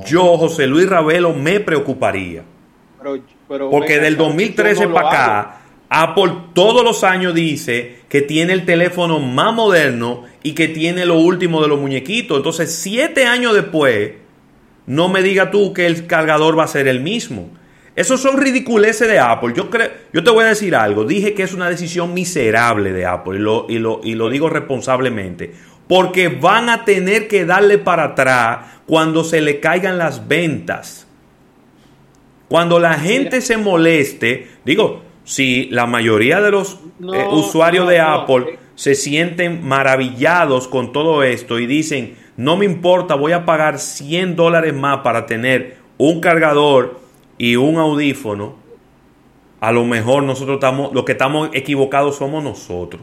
Yo, 0.05 0.37
José 0.37 0.67
Luis 0.67 0.87
Ravelo, 0.87 1.33
me 1.33 1.59
preocuparía. 1.59 2.43
Pero- 3.03 3.23
pero 3.47 3.69
Porque 3.69 3.99
del 3.99 4.17
yo 4.17 4.23
2013 4.23 4.83
no 4.83 4.89
lo 4.89 4.95
para 4.95 5.07
hago. 5.09 5.41
acá 5.49 5.57
Apple 5.89 6.33
todos 6.53 6.83
los 6.83 7.03
años 7.03 7.35
dice 7.35 7.97
que 8.09 8.21
tiene 8.23 8.53
el 8.53 8.65
teléfono 8.65 9.19
más 9.19 9.53
moderno 9.53 10.23
y 10.41 10.53
que 10.53 10.67
tiene 10.67 11.05
lo 11.05 11.17
último 11.19 11.61
de 11.61 11.67
los 11.67 11.79
muñequitos. 11.79 12.37
Entonces, 12.37 12.73
siete 12.73 13.25
años 13.27 13.53
después, 13.53 14.13
no 14.87 15.07
me 15.09 15.21
diga 15.21 15.51
tú 15.51 15.71
que 15.71 15.85
el 15.85 16.07
cargador 16.07 16.57
va 16.57 16.63
a 16.63 16.67
ser 16.67 16.87
el 16.87 16.99
mismo. 17.01 17.49
Esos 17.95 18.21
son 18.21 18.37
ridiculeces 18.37 19.07
de 19.07 19.19
Apple. 19.19 19.53
Yo, 19.55 19.69
creo, 19.69 19.89
yo 20.11 20.23
te 20.23 20.31
voy 20.31 20.45
a 20.45 20.47
decir 20.47 20.73
algo. 20.75 21.05
Dije 21.05 21.35
que 21.35 21.43
es 21.43 21.53
una 21.53 21.69
decisión 21.69 22.11
miserable 22.13 22.91
de 22.91 23.05
Apple 23.05 23.37
y 23.37 23.41
lo, 23.41 23.67
y 23.69 23.77
lo, 23.77 24.01
y 24.03 24.15
lo 24.15 24.29
digo 24.31 24.49
responsablemente. 24.49 25.53
Porque 25.87 26.27
van 26.29 26.69
a 26.69 26.85
tener 26.85 27.27
que 27.27 27.45
darle 27.45 27.77
para 27.77 28.03
atrás 28.05 28.59
cuando 28.87 29.23
se 29.23 29.41
le 29.41 29.59
caigan 29.59 29.99
las 29.99 30.27
ventas. 30.27 31.05
Cuando 32.53 32.77
la 32.77 32.93
gente 32.93 33.41
se 33.41 33.57
moleste, 33.57 34.47
digo, 34.63 35.01
si 35.23 35.69
la 35.71 35.87
mayoría 35.87 36.39
de 36.39 36.51
los 36.51 36.75
eh, 37.01 37.25
usuarios 37.31 37.89
de 37.89 37.99
Apple 37.99 38.59
se 38.75 38.93
sienten 38.93 39.65
maravillados 39.67 40.67
con 40.67 40.91
todo 40.93 41.23
esto 41.23 41.57
y 41.57 41.65
dicen, 41.65 42.15
no 42.37 42.55
me 42.55 42.65
importa, 42.65 43.15
voy 43.15 43.31
a 43.31 43.43
pagar 43.43 43.79
100 43.79 44.35
dólares 44.35 44.71
más 44.75 44.99
para 44.99 45.25
tener 45.25 45.77
un 45.97 46.21
cargador 46.21 46.99
y 47.39 47.55
un 47.55 47.77
audífono, 47.77 48.53
a 49.59 49.71
lo 49.71 49.83
mejor 49.85 50.21
nosotros 50.21 50.57
estamos, 50.57 50.93
los 50.93 51.05
que 51.05 51.13
estamos 51.13 51.49
equivocados 51.53 52.17
somos 52.17 52.43
nosotros. 52.43 53.01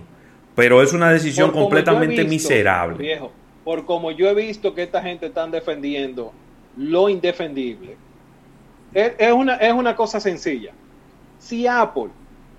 Pero 0.55 0.81
es 0.81 0.93
una 0.93 1.11
decisión 1.11 1.51
completamente 1.51 2.23
miserable. 2.23 2.99
Viejo, 2.99 3.33
por 3.65 3.85
como 3.85 4.13
yo 4.13 4.29
he 4.29 4.35
visto 4.35 4.77
que 4.77 4.85
esta 4.85 5.03
gente 5.03 5.27
están 5.27 5.51
defendiendo 5.51 6.33
lo 6.77 7.09
indefendible. 7.09 7.97
Es, 8.93 9.33
una, 9.33 9.57
es 9.57 9.73
una 9.73 9.95
cosa 9.95 10.21
sencilla. 10.21 10.73
Si 11.39 11.67
Apple 11.67 12.11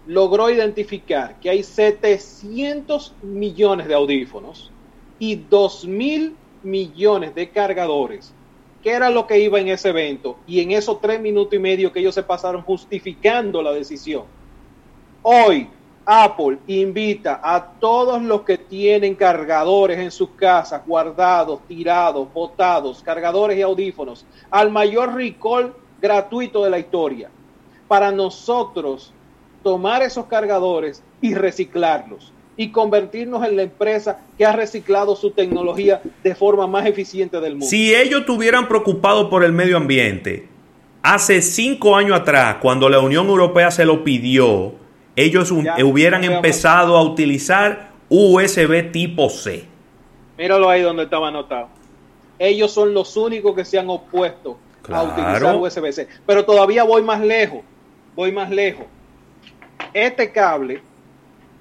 logró 0.07 0.49
identificar 0.49 1.35
que 1.39 1.49
hay 1.49 1.63
700 1.63 3.15
millones 3.21 3.87
de 3.87 3.93
audífonos 3.93 4.71
y 5.19 5.35
2 5.35 5.85
mil 5.85 6.35
millones 6.63 7.35
de 7.35 7.49
cargadores, 7.49 8.33
que 8.81 8.91
era 8.91 9.09
lo 9.09 9.27
que 9.27 9.39
iba 9.39 9.59
en 9.59 9.67
ese 9.67 9.89
evento, 9.89 10.37
y 10.47 10.61
en 10.61 10.71
esos 10.71 10.99
tres 11.01 11.21
minutos 11.21 11.53
y 11.53 11.59
medio 11.59 11.91
que 11.91 11.99
ellos 11.99 12.15
se 12.15 12.23
pasaron 12.23 12.61
justificando 12.63 13.61
la 13.61 13.71
decisión. 13.73 14.23
Hoy, 15.21 15.69
Apple 16.03 16.57
invita 16.65 17.39
a 17.43 17.63
todos 17.79 18.21
los 18.23 18.41
que 18.41 18.57
tienen 18.57 19.13
cargadores 19.13 19.99
en 19.99 20.09
sus 20.09 20.31
casas, 20.31 20.81
guardados, 20.85 21.59
tirados, 21.67 22.31
botados, 22.33 23.03
cargadores 23.03 23.57
y 23.57 23.61
audífonos, 23.61 24.25
al 24.49 24.71
mayor 24.71 25.13
recall 25.13 25.75
gratuito 26.01 26.63
de 26.63 26.69
la 26.69 26.79
historia. 26.79 27.29
Para 27.87 28.11
nosotros 28.11 29.13
tomar 29.63 30.01
esos 30.01 30.25
cargadores 30.25 31.03
y 31.21 31.35
reciclarlos 31.35 32.33
y 32.57 32.71
convertirnos 32.71 33.45
en 33.47 33.55
la 33.55 33.63
empresa 33.63 34.19
que 34.37 34.45
ha 34.45 34.51
reciclado 34.51 35.15
su 35.15 35.31
tecnología 35.31 36.01
de 36.23 36.35
forma 36.35 36.67
más 36.67 36.85
eficiente 36.85 37.39
del 37.39 37.53
mundo. 37.53 37.67
Si 37.67 37.93
ellos 37.93 38.21
estuvieran 38.21 38.67
preocupados 38.67 39.29
por 39.29 39.43
el 39.43 39.51
medio 39.51 39.77
ambiente, 39.77 40.47
hace 41.01 41.41
cinco 41.41 41.95
años 41.95 42.19
atrás, 42.19 42.57
cuando 42.61 42.89
la 42.89 42.99
Unión 42.99 43.27
Europea 43.27 43.71
se 43.71 43.85
lo 43.85 44.03
pidió, 44.03 44.73
ellos 45.15 45.51
hubieran 45.51 46.23
empezado 46.23 46.97
a 46.97 47.03
utilizar 47.03 47.91
USB 48.09 48.91
tipo 48.91 49.29
C. 49.29 49.65
Míralo 50.37 50.69
ahí 50.69 50.81
donde 50.81 51.03
estaba 51.03 51.29
anotado. 51.29 51.69
Ellos 52.39 52.71
son 52.71 52.93
los 52.93 53.15
únicos 53.17 53.55
que 53.55 53.63
se 53.63 53.77
han 53.77 53.89
opuesto 53.89 54.57
a 54.89 55.03
utilizar 55.03 55.55
USB-C. 55.55 56.07
Pero 56.25 56.45
todavía 56.45 56.83
voy 56.83 57.01
más 57.01 57.21
lejos. 57.21 57.61
Voy 58.15 58.31
más 58.31 58.49
lejos. 58.49 58.85
Este 59.93 60.31
cable, 60.31 60.81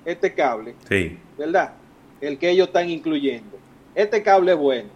este 0.05 0.33
cable, 0.35 0.75
sí. 0.89 1.19
¿verdad? 1.37 1.73
El 2.21 2.39
que 2.39 2.51
ellos 2.51 2.69
están 2.69 2.89
incluyendo. 2.91 3.59
Este 3.95 4.23
cable 4.23 4.53
es 4.53 4.59
bueno. 4.59 4.89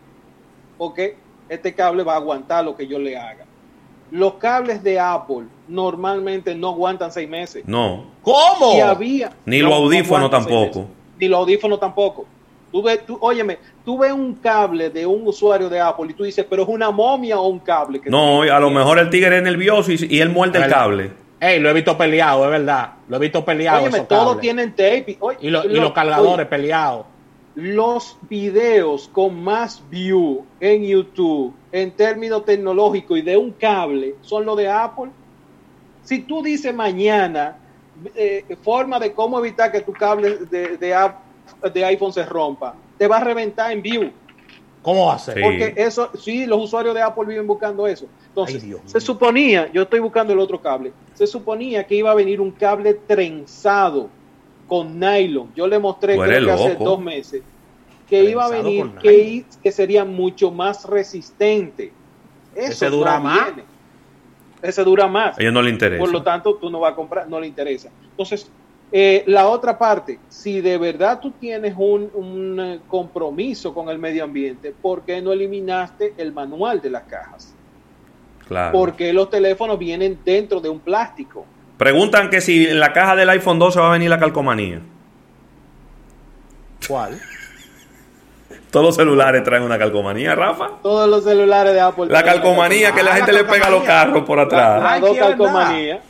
Porque 0.76 1.16
este 1.48 1.74
cable 1.74 2.02
va 2.02 2.14
a 2.14 2.16
aguantar 2.16 2.64
lo 2.64 2.76
que 2.76 2.86
yo 2.86 2.98
le 2.98 3.16
haga. 3.16 3.44
Los 4.10 4.34
cables 4.34 4.82
de 4.82 4.98
Apple 5.00 5.46
normalmente 5.66 6.54
no 6.54 6.70
aguantan 6.70 7.10
seis 7.10 7.28
meses. 7.28 7.64
No. 7.66 8.06
¿Cómo? 8.22 8.82
había, 8.84 9.32
Ni 9.44 9.60
los 9.60 9.72
audífonos 9.72 10.30
tampoco. 10.30 10.86
Ni 11.18 11.28
los 11.28 11.38
audífonos 11.40 11.80
tampoco. 11.80 12.26
Tú 12.70 12.82
ves, 12.82 13.04
tú, 13.06 13.18
óyeme, 13.20 13.58
tú 13.84 13.98
ves 13.98 14.12
un 14.12 14.34
cable 14.34 14.90
de 14.90 15.06
un 15.06 15.26
usuario 15.26 15.68
de 15.68 15.80
Apple 15.80 16.06
y 16.10 16.14
tú 16.14 16.24
dices, 16.24 16.46
pero 16.48 16.62
es 16.62 16.68
una 16.68 16.90
momia 16.90 17.38
o 17.38 17.48
un 17.48 17.58
cable. 17.58 18.00
Que 18.00 18.10
no, 18.10 18.42
a 18.42 18.60
lo 18.60 18.70
mejor 18.70 18.98
el 18.98 19.10
tigre 19.10 19.36
es 19.36 19.42
nervioso 19.42 19.92
y, 19.92 19.98
y 20.08 20.20
él 20.20 20.30
muerde 20.30 20.58
el 20.62 20.70
cable. 20.70 21.24
Ey, 21.40 21.60
lo 21.60 21.68
he 21.68 21.72
visto 21.74 21.98
peleado, 21.98 22.44
es 22.44 22.50
verdad. 22.50 22.94
Lo 23.08 23.16
he 23.16 23.20
visto 23.20 23.44
peleado. 23.44 23.82
Óyeme, 23.82 24.00
todos 24.00 24.40
tienen 24.40 24.70
tape. 24.70 25.18
y, 25.40 25.50
los 25.50 25.92
cargadores 25.92 26.46
peleados. 26.46 27.06
Los 27.54 28.16
videos 28.28 29.08
con 29.12 29.42
más 29.44 29.82
view 29.88 30.44
en 30.58 30.82
YouTube 30.84 31.54
en 31.70 31.92
términos 31.92 32.44
tecnológicos 32.44 33.18
y 33.18 33.22
de 33.22 33.36
un 33.36 33.52
cable 33.52 34.16
son 34.22 34.44
los 34.44 34.56
de 34.56 34.68
Apple. 34.68 35.10
Si 36.02 36.20
tú 36.20 36.42
dices 36.42 36.74
mañana, 36.74 37.58
eh, 38.16 38.56
forma 38.62 38.98
de 38.98 39.12
cómo 39.12 39.38
evitar 39.38 39.70
que 39.70 39.82
tu 39.82 39.92
cable 39.92 40.38
de, 40.50 40.76
de, 40.78 41.12
de 41.72 41.84
iPhone 41.84 42.12
se 42.12 42.24
rompa, 42.24 42.74
te 42.98 43.08
va 43.08 43.18
a 43.18 43.24
reventar 43.24 43.72
en 43.72 43.82
view. 43.82 44.12
¿Cómo 44.82 45.06
va 45.06 45.14
a 45.14 45.18
ser? 45.18 45.40
Porque 45.40 45.72
eso, 45.76 46.10
sí, 46.18 46.44
los 46.44 46.62
usuarios 46.62 46.94
de 46.94 47.00
Apple 47.00 47.24
viven 47.26 47.46
buscando 47.46 47.86
eso. 47.86 48.06
Entonces, 48.28 48.64
se 48.84 49.00
suponía, 49.00 49.70
yo 49.72 49.82
estoy 49.82 50.00
buscando 50.00 50.32
el 50.32 50.38
otro 50.38 50.60
cable, 50.60 50.92
se 51.14 51.26
suponía 51.26 51.84
que 51.84 51.94
iba 51.94 52.10
a 52.10 52.14
venir 52.14 52.40
un 52.40 52.50
cable 52.50 52.94
trenzado 52.94 54.10
con 54.68 54.98
nylon. 54.98 55.52
Yo 55.54 55.66
le 55.66 55.78
mostré 55.78 56.18
creo 56.18 56.44
que 56.44 56.50
hace 56.50 56.76
dos 56.76 57.00
meses 57.00 57.42
que 58.08 58.24
iba 58.24 58.44
a 58.44 58.50
venir, 58.50 58.90
que, 59.00 59.44
que, 59.62 59.72
sería 59.72 60.04
mucho 60.04 60.50
más 60.50 60.84
resistente. 60.84 61.92
Eso 62.54 62.72
Ese 62.72 62.90
dura 62.90 63.18
más. 63.18 63.52
Ese 64.60 64.84
dura 64.84 65.08
más. 65.08 65.38
A 65.38 65.40
ellos 65.40 65.52
no 65.52 65.62
le 65.62 65.70
interesa. 65.70 66.00
Por 66.00 66.12
lo 66.12 66.22
tanto, 66.22 66.56
tú 66.56 66.70
no 66.70 66.80
vas 66.80 66.92
a 66.92 66.96
comprar, 66.96 67.28
no 67.28 67.40
le 67.40 67.46
interesa. 67.46 67.90
Entonces, 68.10 68.50
eh, 68.92 69.24
la 69.26 69.48
otra 69.48 69.76
parte, 69.76 70.20
si 70.28 70.60
de 70.60 70.78
verdad 70.78 71.18
tú 71.20 71.32
tienes 71.32 71.74
un, 71.76 72.58
eh, 72.60 72.80
compromiso 72.86 73.74
con 73.74 73.88
el 73.88 73.98
medio 73.98 74.24
ambiente, 74.24 74.72
¿por 74.80 75.02
qué 75.02 75.20
no 75.20 75.32
eliminaste 75.32 76.14
el 76.16 76.32
manual 76.32 76.80
de 76.80 76.90
las 76.90 77.02
cajas? 77.04 77.54
Claro. 78.46 78.72
Porque 78.72 79.12
los 79.12 79.30
teléfonos 79.30 79.78
vienen 79.78 80.18
dentro 80.24 80.60
de 80.60 80.68
un 80.68 80.78
plástico. 80.78 81.46
Preguntan 81.78 82.30
que 82.30 82.40
si 82.40 82.66
en 82.66 82.78
la 82.78 82.92
caja 82.92 83.16
del 83.16 83.30
iPhone 83.30 83.58
12 83.58 83.80
va 83.80 83.88
a 83.88 83.92
venir 83.92 84.10
la 84.10 84.18
calcomanía. 84.18 84.80
¿Cuál? 86.86 87.18
Todos 88.70 88.86
los 88.86 88.96
celulares 88.96 89.42
traen 89.42 89.62
una 89.62 89.78
calcomanía, 89.78 90.34
Rafa. 90.34 90.70
Todos 90.82 91.08
los 91.08 91.24
celulares 91.24 91.72
de 91.72 91.80
Apple. 91.80 92.06
La 92.08 92.22
calcomanía 92.22 92.92
que 92.92 93.02
la 93.02 93.14
gente 93.14 93.32
le 93.32 93.44
pega 93.44 93.68
a 93.68 93.70
los 93.70 93.82
carros 93.82 94.24
por 94.24 94.38
atrás. 94.38 94.82
Las 94.82 95.00
dos 95.00 95.16
calcomanías 95.16 96.00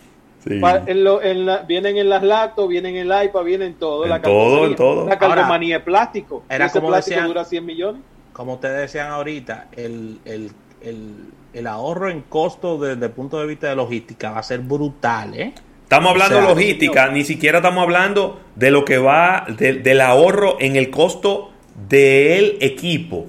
vienen 0.44 1.97
en 1.97 2.08
las 2.08 2.23
laptops, 2.23 2.68
vienen 2.68 2.97
en 2.97 3.10
el 3.10 3.24
iPad, 3.24 3.44
vienen 3.44 3.74
todo. 3.74 4.05
En 4.05 4.10
la 4.10 4.23
todo, 4.23 4.66
en 4.66 4.76
todo. 4.76 5.08
La 5.08 5.18
calcomanía 5.18 5.78
es 5.78 5.82
plástico. 5.82 6.44
Era 6.48 6.66
ese 6.66 6.78
como 6.78 6.89
plástico 6.89 7.16
decían, 7.16 7.28
dura 7.28 7.44
100 7.44 7.66
millones. 7.66 8.02
Como 8.32 8.55
ustedes 8.55 8.81
decían 8.81 9.10
ahorita, 9.10 9.68
el, 9.76 10.18
el, 10.24 10.50
el, 10.82 11.14
el 11.52 11.66
ahorro 11.66 12.10
en 12.10 12.23
costo 12.23 12.78
desde 12.78 13.06
el 13.06 13.12
punto 13.12 13.39
de 13.39 13.47
vista 13.47 13.68
de 13.68 13.76
logística 13.76 14.32
va 14.32 14.39
a 14.40 14.42
ser 14.42 14.60
brutal, 14.60 15.34
¿eh? 15.34 15.55
Estamos 15.82 16.12
hablando 16.12 16.36
de 16.36 16.42
logística, 16.42 17.08
ni 17.08 17.24
siquiera 17.24 17.58
estamos 17.58 17.82
hablando 17.82 18.40
de 18.56 18.70
lo 18.70 18.84
que 18.84 18.98
va, 18.98 19.47
del 19.48 20.00
ahorro 20.00 20.56
en 20.58 20.76
el 20.76 20.90
costo 20.90 21.50
del 21.89 22.56
equipo. 22.60 23.26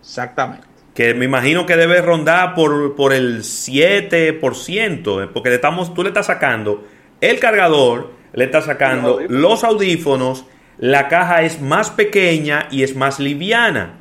Exactamente 0.00 0.69
que 1.00 1.14
me 1.14 1.24
imagino 1.24 1.64
que 1.64 1.76
debe 1.76 2.02
rondar 2.02 2.54
por, 2.54 2.94
por 2.94 3.14
el 3.14 3.40
7%, 3.40 5.30
porque 5.32 5.48
le 5.48 5.54
estamos, 5.54 5.94
tú 5.94 6.02
le 6.02 6.10
estás 6.10 6.26
sacando 6.26 6.84
el 7.22 7.40
cargador, 7.40 8.12
le 8.34 8.44
estás 8.44 8.66
sacando 8.66 9.18
los 9.26 9.64
audífonos, 9.64 10.44
la 10.76 11.08
caja 11.08 11.40
es 11.40 11.58
más 11.58 11.88
pequeña 11.88 12.68
y 12.70 12.82
es 12.82 12.96
más 12.96 13.18
liviana. 13.18 14.00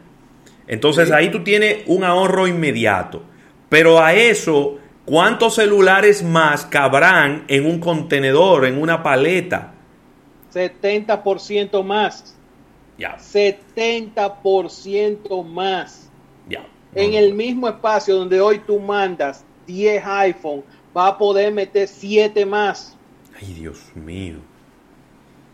Entonces 0.67 1.09
ahí 1.11 1.31
tú 1.31 1.41
tienes 1.41 1.83
un 1.85 2.03
ahorro 2.03 2.47
inmediato. 2.47 3.23
Pero 3.69 4.03
a 4.03 4.13
eso, 4.13 4.77
¿cuántos 5.05 5.55
celulares 5.55 6.21
más 6.21 6.65
cabrán 6.65 7.45
en 7.47 7.65
un 7.65 7.79
contenedor, 7.79 8.65
en 8.65 8.77
una 8.77 9.01
paleta? 9.01 9.71
70% 10.53 11.81
más. 11.81 12.35
Ya. 12.97 13.15
70% 13.15 15.45
más. 15.45 16.08
En 16.95 17.13
el 17.13 17.33
mismo 17.33 17.67
espacio 17.67 18.15
donde 18.15 18.41
hoy 18.41 18.59
tú 18.59 18.79
mandas 18.79 19.45
10 19.67 20.03
iPhone, 20.05 20.63
va 20.95 21.07
a 21.07 21.17
poder 21.17 21.53
meter 21.53 21.87
7 21.87 22.45
más. 22.45 22.97
Ay, 23.39 23.53
Dios 23.53 23.79
mío. 23.95 24.37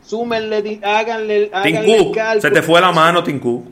Súmenle, 0.02 0.80
háganle, 0.84 1.50
háganle 1.52 2.40
se 2.40 2.52
te 2.52 2.62
fue 2.62 2.80
la 2.80 2.92
mano, 2.92 3.24
Tinku. 3.24 3.66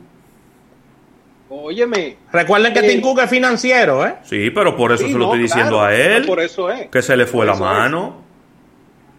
Óyeme. 1.48 2.16
Recuerden 2.32 2.72
que 2.72 2.80
eh, 2.80 3.02
es 3.22 3.30
financiero, 3.30 4.04
¿eh? 4.04 4.16
Sí, 4.24 4.50
pero 4.50 4.76
por 4.76 4.92
eso 4.92 5.06
se 5.06 5.12
lo 5.12 5.26
estoy 5.26 5.42
diciendo 5.42 5.80
a 5.80 5.94
él. 5.94 6.26
Por 6.26 6.40
eso 6.40 6.68
es. 6.70 6.88
Que 6.88 7.02
se 7.02 7.16
le 7.16 7.26
fue 7.26 7.46
la 7.46 7.54
mano. 7.54 8.24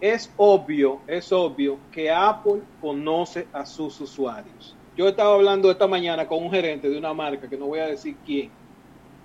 es 0.00 0.30
obvio, 0.36 1.00
es 1.06 1.32
obvio 1.32 1.78
que 1.90 2.10
Apple 2.10 2.60
conoce 2.80 3.46
a 3.52 3.64
sus 3.64 3.98
usuarios. 4.00 4.76
Yo 4.96 5.08
estaba 5.08 5.34
hablando 5.34 5.70
esta 5.70 5.86
mañana 5.86 6.26
con 6.26 6.42
un 6.42 6.50
gerente 6.50 6.88
de 6.88 6.96
una 6.98 7.12
marca, 7.12 7.48
que 7.48 7.56
no 7.56 7.66
voy 7.66 7.80
a 7.80 7.86
decir 7.86 8.16
quién, 8.24 8.50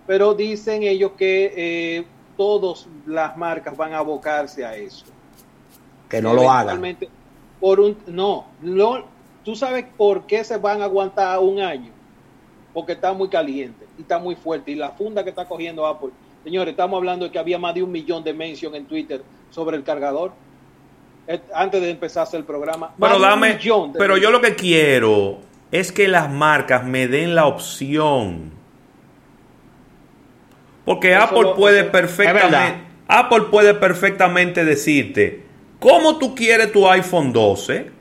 pero 0.06 0.34
dicen 0.34 0.84
ellos 0.84 1.12
que 1.18 1.54
eh, 1.56 2.06
todas 2.36 2.88
las 3.06 3.38
marcas 3.38 3.76
van 3.78 3.94
a 3.94 4.00
abocarse 4.00 4.66
a 4.66 4.76
eso. 4.76 5.06
Que 6.10 6.22
no 6.22 6.34
lo 6.34 6.52
hagan. 6.52 6.98
Por 7.60 7.80
un, 7.80 7.98
no, 8.08 8.48
no, 8.62 9.06
tú 9.46 9.56
sabes 9.56 9.86
por 9.96 10.26
qué 10.26 10.44
se 10.44 10.58
van 10.58 10.82
a 10.82 10.86
aguantar 10.86 11.40
un 11.40 11.62
año. 11.62 11.92
Porque 12.74 12.94
está 12.94 13.14
muy 13.14 13.30
caliente 13.30 13.86
y 13.98 14.02
está 14.02 14.18
muy 14.18 14.36
fuerte. 14.36 14.72
Y 14.72 14.76
la 14.76 14.92
funda 14.92 15.24
que 15.24 15.30
está 15.30 15.46
cogiendo 15.46 15.86
Apple, 15.86 16.10
señores, 16.44 16.72
estamos 16.72 16.98
hablando 16.98 17.26
de 17.26 17.32
que 17.32 17.40
había 17.40 17.60
más 17.60 17.76
de 17.76 17.84
un 17.84 17.92
millón 17.92 18.24
de 18.24 18.34
mentions 18.34 18.76
en 18.76 18.86
Twitter 18.86 19.22
sobre 19.52 19.78
el 19.78 19.84
cargador. 19.84 20.32
eh, 21.28 21.40
Antes 21.54 21.82
de 21.82 21.92
empezar 21.92 22.28
el 22.34 22.44
programa. 22.44 22.94
Pero 23.00 23.20
dame, 23.20 23.60
pero 23.98 24.18
yo 24.18 24.32
lo 24.32 24.42
que 24.42 24.56
quiero 24.56 25.51
es 25.72 25.92
que 25.92 26.08
las 26.08 26.30
marcas 26.30 26.84
me 26.86 27.08
den 27.08 27.36
la 27.36 27.46
opción. 27.46 28.52
Porque 30.86 31.14
Eso 31.14 31.22
Apple 31.24 31.42
lo- 31.44 31.56
puede 31.56 31.82
eso- 31.82 31.92
perfectamente, 31.92 32.84
Apple 33.08 33.42
puede 33.52 33.74
perfectamente 33.74 34.66
decirte, 34.66 35.44
¿cómo 35.80 36.18
tú 36.18 36.34
quieres 36.36 36.72
tu 36.72 36.90
iPhone 36.90 37.32
12? 37.32 37.92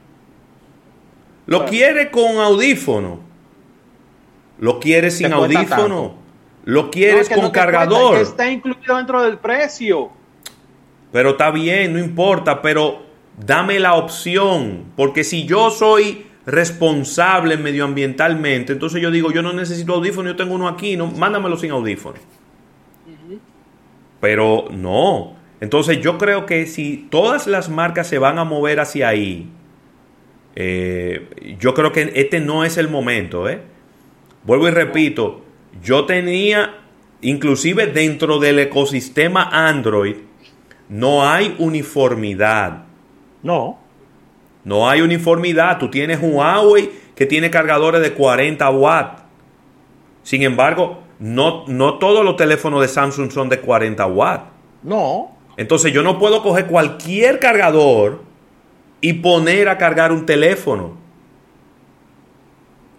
¿Lo 1.47 1.67
quieres 1.67 2.11
con 2.11 2.39
audífono? 2.39 3.21
¿Lo 4.59 4.79
quieres 4.79 5.17
sin 5.19 5.33
audífono? 5.33 5.67
tanto. 5.67 6.15
¿Lo 6.65 6.91
quieres 6.91 7.29
No, 7.29 7.29
que 7.29 7.35
con 7.35 7.45
no 7.45 7.53
cargador? 7.53 8.17
que 8.17 8.23
está 8.23 8.51
incluido 8.51 8.97
dentro 8.97 9.23
del 9.23 9.39
precio. 9.39 10.11
Pero 11.13 11.31
está 11.31 11.51
bien, 11.51 11.93
no 11.95 11.99
importa, 11.99 12.63
pero 12.63 13.03
dame 13.45 13.81
la 13.81 13.95
opción, 13.95 14.85
porque 14.97 15.25
si 15.25 15.45
yo 15.47 15.71
soy 15.71 16.27
responsable 16.47 17.57
medioambientalmente, 17.57 18.73
entonces 18.73 19.03
yo 19.03 19.11
digo, 19.11 19.31
yo 19.31 19.43
no 19.43 19.53
necesito 19.53 19.95
audífono, 19.95 20.31
yo 20.31 20.37
tengo 20.37 20.55
uno 20.55 20.69
aquí, 20.69 20.97
no, 20.97 21.07
mándamelo 21.07 21.57
sin 21.57 21.71
audífono. 21.71 22.19
Pero 24.21 24.67
no. 24.71 25.37
Entonces 25.61 26.01
yo 26.01 26.19
creo 26.19 26.47
que 26.47 26.67
si 26.67 27.09
todas 27.11 27.47
las 27.47 27.69
marcas 27.69 28.07
se 28.07 28.19
van 28.19 28.39
a 28.39 28.45
mover 28.45 28.81
hacia 28.81 29.09
ahí, 29.09 29.49
eh, 30.57 31.57
yo 31.59 31.75
creo 31.75 31.93
que 31.93 32.13
este 32.15 32.41
no 32.41 32.65
es 32.65 32.77
el 32.77 32.89
momento. 32.89 33.49
¿eh? 33.49 33.61
Vuelvo 34.45 34.69
y 34.69 34.71
repito, 34.71 35.43
yo 35.83 36.07
tenía, 36.07 36.79
inclusive 37.21 37.87
dentro 37.87 38.39
del 38.39 38.59
ecosistema 38.59 39.49
Android, 39.69 40.17
no 40.89 41.29
hay 41.29 41.55
uniformidad. 41.59 42.85
No. 43.43 43.79
No 44.65 44.89
hay 44.89 45.01
uniformidad. 45.01 45.79
Tú 45.79 45.91
tienes 45.91 46.21
Huawei 46.21 46.91
que 47.15 47.27
tiene 47.27 47.51
cargadores 47.51 48.01
de 48.03 48.13
40 48.13 48.71
watts. 48.71 49.23
Sin 50.23 50.43
embargo, 50.43 51.01
no, 51.19 51.65
no 51.67 51.99
todos 51.99 52.25
los 52.25 52.37
teléfonos 52.37 52.81
de 52.81 52.89
Samsung 52.89 53.31
son 53.31 53.49
de 53.49 53.61
40 53.61 54.07
watts. 54.07 54.45
No. 54.83 55.37
Entonces 55.57 55.93
yo 55.93 56.03
no 56.03 56.19
puedo 56.19 56.43
coger 56.43 56.67
cualquier 56.67 57.39
cargador 57.39 58.23
y 59.01 59.15
poner 59.15 59.69
a 59.69 59.79
cargar 59.79 60.13
un 60.13 60.27
teléfono. 60.27 60.99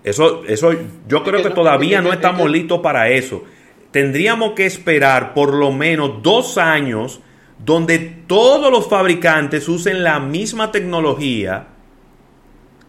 Eso, 0.03 0.43
eso 0.47 0.71
yo 1.07 1.23
creo 1.23 1.43
que 1.43 1.51
todavía 1.51 2.01
no 2.01 2.11
estamos 2.11 2.49
listos 2.49 2.79
para 2.81 3.09
eso. 3.09 3.43
Tendríamos 3.91 4.53
que 4.53 4.65
esperar 4.65 5.33
por 5.33 5.53
lo 5.53 5.71
menos 5.71 6.23
dos 6.23 6.57
años 6.57 7.21
donde 7.63 7.99
todos 7.99 8.71
los 8.71 8.87
fabricantes 8.87 9.67
usen 9.69 10.03
la 10.03 10.19
misma 10.19 10.71
tecnología, 10.71 11.67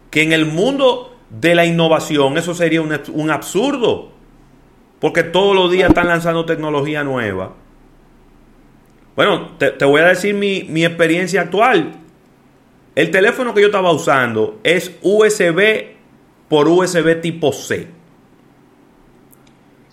que 0.09 0.23
en 0.23 0.33
el 0.33 0.45
mundo 0.45 1.15
de 1.29 1.55
la 1.55 1.65
innovación 1.65 2.37
eso 2.37 2.53
sería 2.53 2.81
un, 2.81 2.99
un 3.13 3.31
absurdo, 3.31 4.11
porque 4.99 5.23
todos 5.23 5.55
los 5.55 5.71
días 5.71 5.89
están 5.89 6.07
lanzando 6.07 6.45
tecnología 6.45 7.03
nueva. 7.03 7.53
Bueno, 9.15 9.51
te, 9.59 9.71
te 9.71 9.85
voy 9.85 10.01
a 10.01 10.05
decir 10.05 10.33
mi, 10.33 10.63
mi 10.63 10.85
experiencia 10.85 11.41
actual. 11.41 11.93
El 12.95 13.11
teléfono 13.11 13.53
que 13.53 13.61
yo 13.61 13.67
estaba 13.67 13.91
usando 13.91 14.59
es 14.63 14.97
USB 15.01 15.93
por 16.47 16.67
USB 16.67 17.21
tipo 17.21 17.51
C. 17.51 17.87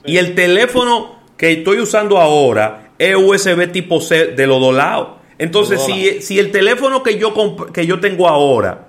Y 0.05 0.17
el 0.17 0.34
teléfono 0.34 1.20
que 1.36 1.52
estoy 1.52 1.81
usando 1.81 2.18
ahora 2.18 2.90
es 3.01 3.17
USB 3.17 3.73
tipo 3.73 3.99
C 4.01 4.27
de 4.27 4.47
los 4.47 4.61
dos 4.61 4.75
lados. 4.75 5.09
Entonces, 5.39 5.81
si, 5.87 6.20
si 6.23 6.39
el 6.39 6.53
teléfono 6.53 7.03
que 7.03 7.17
yo, 7.19 7.33
comp- 7.35 7.73
que 7.73 7.87
yo 7.87 7.99
tengo 7.99 8.29
ahora 8.29 8.89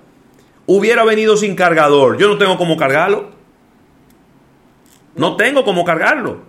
hubiera 0.65 1.05
venido 1.05 1.37
sin 1.37 1.55
cargador, 1.55 2.17
yo 2.17 2.27
no 2.27 2.37
tengo 2.37 2.57
cómo 2.57 2.75
cargarlo. 2.75 3.29
No 5.15 5.35
tengo 5.37 5.63
cómo 5.63 5.83
cargarlo. 5.85 6.39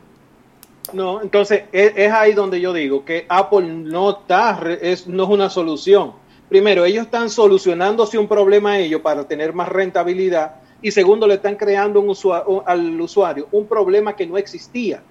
No, 0.92 1.22
entonces 1.22 1.64
es, 1.72 1.92
es 1.96 2.12
ahí 2.12 2.32
donde 2.32 2.60
yo 2.60 2.72
digo 2.72 3.04
que 3.04 3.26
Apple 3.28 3.62
no 3.66 4.10
está, 4.10 4.60
es, 4.80 5.06
no 5.06 5.22
es 5.24 5.28
una 5.30 5.48
solución. 5.48 6.12
Primero, 6.48 6.84
ellos 6.84 7.04
están 7.06 7.30
solucionándose 7.30 8.18
un 8.18 8.26
problema 8.28 8.72
a 8.72 8.78
ellos 8.80 9.00
para 9.00 9.26
tener 9.26 9.52
más 9.54 9.68
rentabilidad 9.68 10.56
y 10.82 10.90
segundo, 10.90 11.28
le 11.28 11.34
están 11.34 11.54
creando 11.54 12.00
un 12.00 12.08
usua- 12.08 12.44
un- 12.46 12.62
al 12.66 13.00
usuario 13.00 13.46
un 13.52 13.66
problema 13.68 14.16
que 14.16 14.26
no 14.26 14.36
existía. 14.36 15.02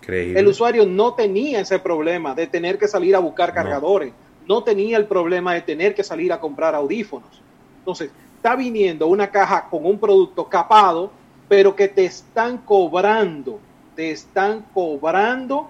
Increíble. 0.00 0.40
El 0.40 0.48
usuario 0.48 0.86
no 0.86 1.14
tenía 1.14 1.60
ese 1.60 1.78
problema 1.78 2.34
de 2.34 2.46
tener 2.46 2.78
que 2.78 2.88
salir 2.88 3.14
a 3.14 3.18
buscar 3.18 3.52
cargadores, 3.52 4.12
no 4.46 4.64
tenía 4.64 4.96
el 4.96 5.06
problema 5.06 5.54
de 5.54 5.60
tener 5.60 5.94
que 5.94 6.02
salir 6.02 6.32
a 6.32 6.40
comprar 6.40 6.74
audífonos. 6.74 7.42
Entonces, 7.78 8.10
está 8.36 8.56
viniendo 8.56 9.06
una 9.06 9.30
caja 9.30 9.68
con 9.68 9.84
un 9.84 9.98
producto 9.98 10.48
capado, 10.48 11.10
pero 11.48 11.76
que 11.76 11.88
te 11.88 12.04
están 12.04 12.58
cobrando, 12.58 13.60
te 13.94 14.10
están 14.10 14.64
cobrando 14.72 15.68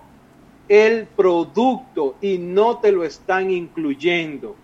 el 0.68 1.06
producto 1.06 2.14
y 2.20 2.38
no 2.38 2.78
te 2.78 2.92
lo 2.92 3.04
están 3.04 3.50
incluyendo. 3.50 4.54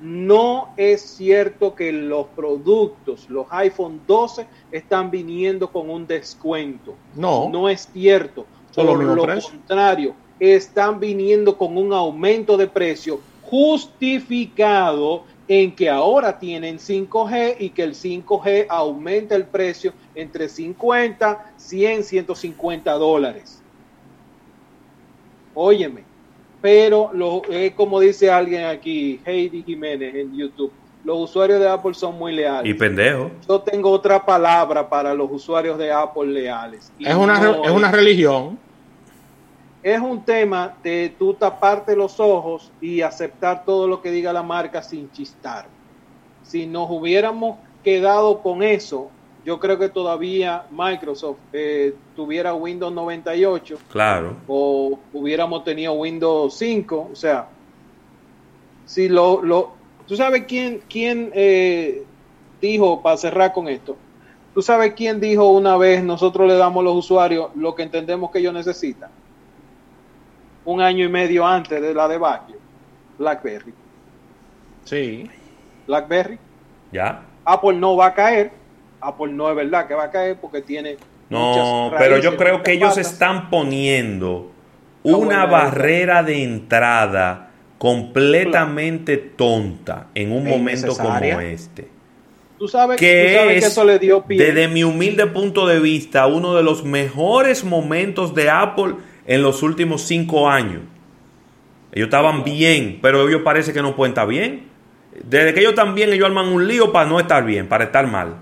No 0.00 0.74
es 0.76 1.00
cierto 1.00 1.74
que 1.74 1.92
los 1.92 2.26
productos, 2.26 3.30
los 3.30 3.46
iPhone 3.50 4.00
12, 4.06 4.46
están 4.72 5.10
viniendo 5.10 5.70
con 5.70 5.88
un 5.88 6.06
descuento. 6.06 6.94
No. 7.14 7.48
No 7.48 7.68
es 7.68 7.88
cierto. 7.92 8.44
Por 8.76 9.02
lo 9.02 9.40
contrario, 9.40 10.14
están 10.38 11.00
viniendo 11.00 11.56
con 11.56 11.76
un 11.78 11.92
aumento 11.92 12.56
de 12.56 12.66
precio 12.66 13.20
justificado 13.42 15.24
en 15.48 15.74
que 15.74 15.88
ahora 15.88 16.38
tienen 16.38 16.78
5G 16.78 17.56
y 17.58 17.70
que 17.70 17.82
el 17.82 17.94
5G 17.94 18.66
aumenta 18.68 19.34
el 19.34 19.44
precio 19.44 19.92
entre 20.14 20.48
50, 20.48 21.52
100, 21.56 22.04
150 22.04 22.92
dólares. 22.92 23.62
Óyeme, 25.54 26.02
pero 26.60 27.10
lo, 27.14 27.42
es 27.48 27.72
como 27.72 28.00
dice 28.00 28.30
alguien 28.30 28.64
aquí, 28.64 29.20
Heidi 29.24 29.62
Jiménez 29.62 30.14
en 30.14 30.36
YouTube, 30.36 30.72
los 31.04 31.30
usuarios 31.30 31.60
de 31.60 31.68
Apple 31.68 31.94
son 31.94 32.18
muy 32.18 32.34
leales. 32.34 32.68
Y 32.68 32.74
pendejo. 32.74 33.30
Yo 33.48 33.60
tengo 33.60 33.90
otra 33.90 34.26
palabra 34.26 34.88
para 34.88 35.14
los 35.14 35.30
usuarios 35.30 35.78
de 35.78 35.92
Apple 35.92 36.26
leales. 36.26 36.92
Y 36.98 37.06
Es 37.06 37.14
una, 37.14 37.38
no 37.38 37.64
es 37.64 37.70
una 37.70 37.92
religión. 37.92 38.58
Es 39.86 40.00
un 40.00 40.24
tema 40.24 40.74
de 40.82 41.14
tú 41.16 41.34
taparte 41.34 41.94
los 41.94 42.18
ojos 42.18 42.72
y 42.80 43.02
aceptar 43.02 43.64
todo 43.64 43.86
lo 43.86 44.02
que 44.02 44.10
diga 44.10 44.32
la 44.32 44.42
marca 44.42 44.82
sin 44.82 45.08
chistar. 45.12 45.66
Si 46.42 46.66
nos 46.66 46.90
hubiéramos 46.90 47.58
quedado 47.84 48.42
con 48.42 48.64
eso, 48.64 49.10
yo 49.44 49.60
creo 49.60 49.78
que 49.78 49.88
todavía 49.88 50.66
Microsoft 50.72 51.36
eh, 51.52 51.94
tuviera 52.16 52.52
Windows 52.52 52.92
98 52.92 53.78
Claro. 53.92 54.34
o 54.48 54.98
hubiéramos 55.12 55.62
tenido 55.62 55.92
Windows 55.92 56.58
5. 56.58 57.10
O 57.12 57.14
sea, 57.14 57.46
si 58.86 59.08
lo, 59.08 59.40
lo 59.40 59.70
tú 60.08 60.16
sabes 60.16 60.46
quién, 60.48 60.82
quién 60.88 61.30
eh, 61.32 62.02
dijo, 62.60 63.02
para 63.02 63.16
cerrar 63.18 63.52
con 63.52 63.68
esto, 63.68 63.96
tú 64.52 64.62
sabes 64.62 64.94
quién 64.94 65.20
dijo 65.20 65.48
una 65.48 65.76
vez, 65.76 66.02
nosotros 66.02 66.48
le 66.48 66.56
damos 66.56 66.80
a 66.80 66.84
los 66.86 66.96
usuarios 66.96 67.50
lo 67.54 67.76
que 67.76 67.84
entendemos 67.84 68.32
que 68.32 68.40
ellos 68.40 68.52
necesitan. 68.52 69.10
Un 70.66 70.80
año 70.82 71.04
y 71.04 71.08
medio 71.08 71.46
antes 71.46 71.80
de 71.80 71.94
la 71.94 72.06
debacle, 72.08 72.56
BlackBerry. 73.18 73.72
Sí. 74.84 75.30
BlackBerry. 75.86 76.38
Ya. 76.92 77.22
Apple 77.44 77.74
no 77.74 77.96
va 77.96 78.06
a 78.06 78.14
caer. 78.14 78.50
Apple 79.00 79.32
no 79.32 79.48
es 79.50 79.56
verdad 79.56 79.86
que 79.86 79.94
va 79.94 80.04
a 80.04 80.10
caer 80.10 80.36
porque 80.40 80.60
tiene 80.62 80.96
No, 81.30 81.92
pero 81.98 82.18
yo 82.18 82.36
creo 82.36 82.62
que 82.62 82.72
ellos 82.72 82.90
patas. 82.90 83.12
están 83.12 83.48
poniendo 83.50 84.50
una 85.02 85.46
barrera 85.46 86.22
de 86.22 86.42
entrada 86.42 87.50
completamente 87.78 89.16
tonta 89.16 90.08
en 90.14 90.32
un 90.32 90.44
momento 90.48 90.96
como 90.96 91.18
este. 91.40 91.88
Tú 92.58 92.66
sabes, 92.68 92.98
Que 92.98 93.28
tú 93.32 93.38
sabes 93.38 93.56
es, 93.58 93.62
que 93.64 93.66
eso 93.68 93.84
le 93.84 93.98
dio 93.98 94.22
pie. 94.22 94.38
desde 94.42 94.66
mi 94.68 94.82
humilde 94.82 95.26
punto 95.26 95.66
de 95.66 95.78
vista, 95.78 96.26
uno 96.26 96.54
de 96.54 96.62
los 96.62 96.84
mejores 96.84 97.64
momentos 97.64 98.34
de 98.34 98.48
Apple 98.48 98.94
en 99.26 99.42
los 99.42 99.62
últimos 99.62 100.02
cinco 100.02 100.48
años. 100.48 100.82
Ellos 101.92 102.06
estaban 102.06 102.44
bien, 102.44 102.98
pero 103.00 103.28
ellos 103.28 103.42
parece 103.42 103.72
que 103.72 103.82
no 103.82 103.96
pueden 103.96 104.12
estar 104.12 104.28
bien. 104.28 104.68
Desde 105.24 105.54
que 105.54 105.60
ellos 105.60 105.70
están 105.72 105.94
bien, 105.94 106.12
ellos 106.12 106.26
arman 106.26 106.48
un 106.48 106.66
lío 106.66 106.92
para 106.92 107.08
no 107.08 107.18
estar 107.18 107.44
bien, 107.44 107.68
para 107.68 107.84
estar 107.84 108.06
mal. 108.06 108.36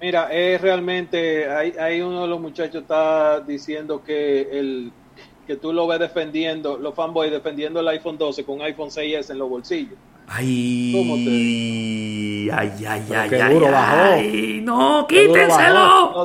Mira, 0.00 0.32
es 0.32 0.60
realmente, 0.60 1.50
hay, 1.50 1.72
hay 1.78 2.00
uno 2.00 2.22
de 2.22 2.28
los 2.28 2.40
muchachos 2.40 2.82
está 2.82 3.40
diciendo 3.40 4.02
que 4.04 4.42
el 4.58 4.92
que 5.46 5.56
tú 5.56 5.72
lo 5.72 5.86
ves 5.86 5.98
defendiendo, 5.98 6.78
los 6.78 6.94
fanboys 6.94 7.30
defendiendo 7.30 7.80
el 7.80 7.88
iPhone 7.88 8.16
12 8.16 8.44
con 8.44 8.62
iPhone 8.62 8.88
6S 8.88 9.30
en 9.30 9.38
los 9.38 9.48
bolsillos. 9.48 9.98
Ay, 10.26 10.92
¿Cómo 10.96 11.16
te 11.16 11.30
ay, 12.50 12.72
ay, 12.86 13.02
ay, 13.12 13.28
qué 13.28 13.42
ay, 13.42 13.54
duro 13.54 13.66
ay, 13.66 13.72
bajó. 13.72 13.96
ay, 14.14 14.60
no, 14.62 15.06
Qué 15.06 15.26
duro 15.28 15.34
quítenselo. 15.34 16.24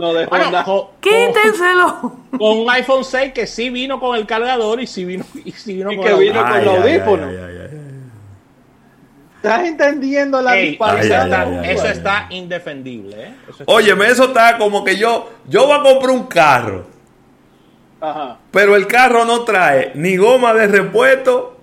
No, 0.00 0.08
de, 0.08 0.12
no 0.14 0.18
dejó 0.20 0.30
Bueno, 0.30 0.50
nada. 0.50 0.64
con, 0.64 0.82
Quítenselo. 1.00 2.16
con 2.38 2.58
un 2.58 2.70
iPhone 2.70 3.04
6 3.04 3.32
que 3.32 3.46
sí 3.46 3.70
vino 3.70 4.00
con 4.00 4.16
el 4.16 4.26
cargador 4.26 4.80
y 4.80 4.86
sí 4.86 5.04
vino, 5.04 5.24
y 5.44 5.52
sí 5.52 5.74
vino 5.74 5.92
Y 5.92 5.96
con 5.96 6.04
que 6.06 6.12
el 6.12 6.18
vino 6.18 6.40
audífono. 6.40 6.54
con 6.54 6.64
los 6.64 6.84
Ay, 6.84 6.94
audífonos. 6.94 7.30
¿Estás 9.36 9.64
entendiendo 9.66 10.42
la 10.42 10.58
Ey, 10.58 10.72
está, 10.74 10.92
ay, 10.92 11.10
ay, 11.12 11.70
eso 11.70 11.86
está 11.86 12.26
indefendible. 12.28 13.16
¿eh? 13.22 13.34
Eso 13.48 13.62
está- 13.62 13.72
Óyeme, 13.72 14.06
eso 14.08 14.24
está 14.24 14.58
como 14.58 14.84
que 14.84 14.96
yo, 14.96 15.30
yo 15.48 15.66
voy 15.66 15.78
a 15.78 15.82
comprar 15.82 16.10
un 16.10 16.24
carro, 16.26 16.84
Ajá. 18.02 18.36
pero 18.50 18.76
el 18.76 18.86
carro 18.86 19.24
no 19.24 19.40
trae 19.44 19.92
ni 19.94 20.16
goma 20.18 20.52
de 20.52 20.66
repuesto, 20.66 21.56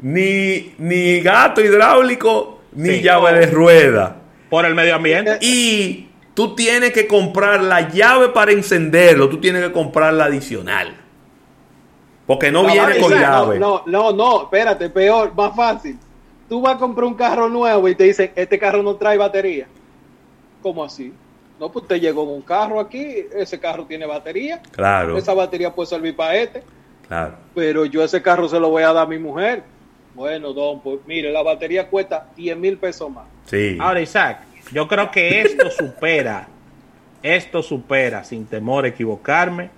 ni, 0.00 0.74
ni 0.78 1.20
gato 1.20 1.62
hidráulico, 1.62 2.60
ni 2.72 2.90
Sí. 2.96 3.02
llave 3.02 3.32
de 3.38 3.46
rueda. 3.46 4.16
Por 4.50 4.66
el 4.66 4.74
medio 4.74 4.94
ambiente. 4.96 5.38
Y 5.40 6.08
tú 6.34 6.54
tienes 6.54 6.92
que 6.92 7.06
comprar 7.06 7.62
la 7.62 7.88
llave 7.88 8.28
para 8.30 8.52
encenderlo, 8.52 9.28
tú 9.28 9.38
tienes 9.38 9.62
que 9.62 9.72
comprar 9.72 10.14
la 10.14 10.24
adicional. 10.26 10.96
Porque 12.26 12.50
no, 12.50 12.64
viene 12.64 12.80
vale, 12.80 13.00
con 13.00 13.12
llave. 13.12 13.58
No, 13.58 13.82
no, 13.86 14.12
no, 14.12 14.42
espérate, 14.44 14.88
peor, 14.90 15.34
más 15.34 15.54
fácil. 15.54 15.98
Tú 16.48 16.60
vas 16.60 16.76
a 16.76 16.78
comprar 16.78 17.06
un 17.06 17.14
carro 17.14 17.48
nuevo 17.48 17.88
y 17.88 17.94
te 17.94 18.04
dicen, 18.04 18.32
este 18.34 18.58
carro 18.58 18.82
no 18.82 18.96
trae 18.96 19.16
batería. 19.16 19.66
¿Cómo 20.62 20.84
así? 20.84 21.12
No, 21.58 21.70
pues 21.70 21.86
te 21.86 22.00
llegó 22.00 22.22
un 22.22 22.42
carro 22.42 22.80
aquí, 22.80 23.24
ese 23.34 23.58
carro 23.58 23.84
tiene 23.86 24.06
batería. 24.06 24.60
Claro, 24.70 25.16
Esa 25.16 25.34
batería 25.34 25.74
puede 25.74 25.88
servir 25.88 26.16
para 26.16 26.36
este, 26.36 26.62
claro. 27.06 27.36
pero 27.54 27.84
yo 27.84 28.02
ese 28.02 28.20
carro 28.22 28.48
se 28.48 28.58
lo 28.58 28.70
voy 28.70 28.82
a 28.82 28.92
dar 28.92 29.04
a 29.04 29.06
mi 29.06 29.18
mujer. 29.18 29.62
Bueno, 30.14 30.52
don, 30.52 30.80
pues 30.80 31.00
mire, 31.06 31.32
la 31.32 31.42
batería 31.42 31.88
cuesta 31.88 32.28
10 32.36 32.56
mil 32.56 32.76
pesos 32.78 33.10
más. 33.10 33.24
Sí. 33.46 33.78
Ahora, 33.80 34.00
Isaac, 34.00 34.40
yo 34.72 34.88
creo 34.88 35.10
que 35.10 35.42
esto 35.42 35.70
supera, 35.70 36.48
esto 37.22 37.62
supera, 37.62 38.24
sin 38.24 38.46
temor 38.46 38.84
a 38.84 38.88
equivocarme, 38.88 39.70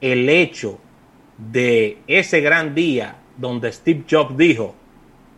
el 0.00 0.28
hecho 0.28 0.78
de 1.36 1.98
ese 2.06 2.40
gran 2.40 2.74
día 2.74 3.16
donde 3.36 3.72
Steve 3.72 4.04
Jobs 4.08 4.36
dijo, 4.36 4.74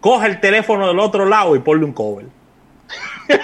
coge 0.01 0.27
el 0.27 0.41
teléfono 0.41 0.89
del 0.89 0.99
otro 0.99 1.25
lado 1.27 1.57
y 1.57 1.61
ponle 1.61 1.85
un 1.85 1.93
cover. 1.93 2.27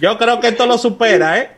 Yo 0.00 0.18
creo 0.18 0.40
que 0.40 0.48
esto 0.48 0.66
lo 0.66 0.76
supera, 0.78 1.38
¿eh? 1.38 1.50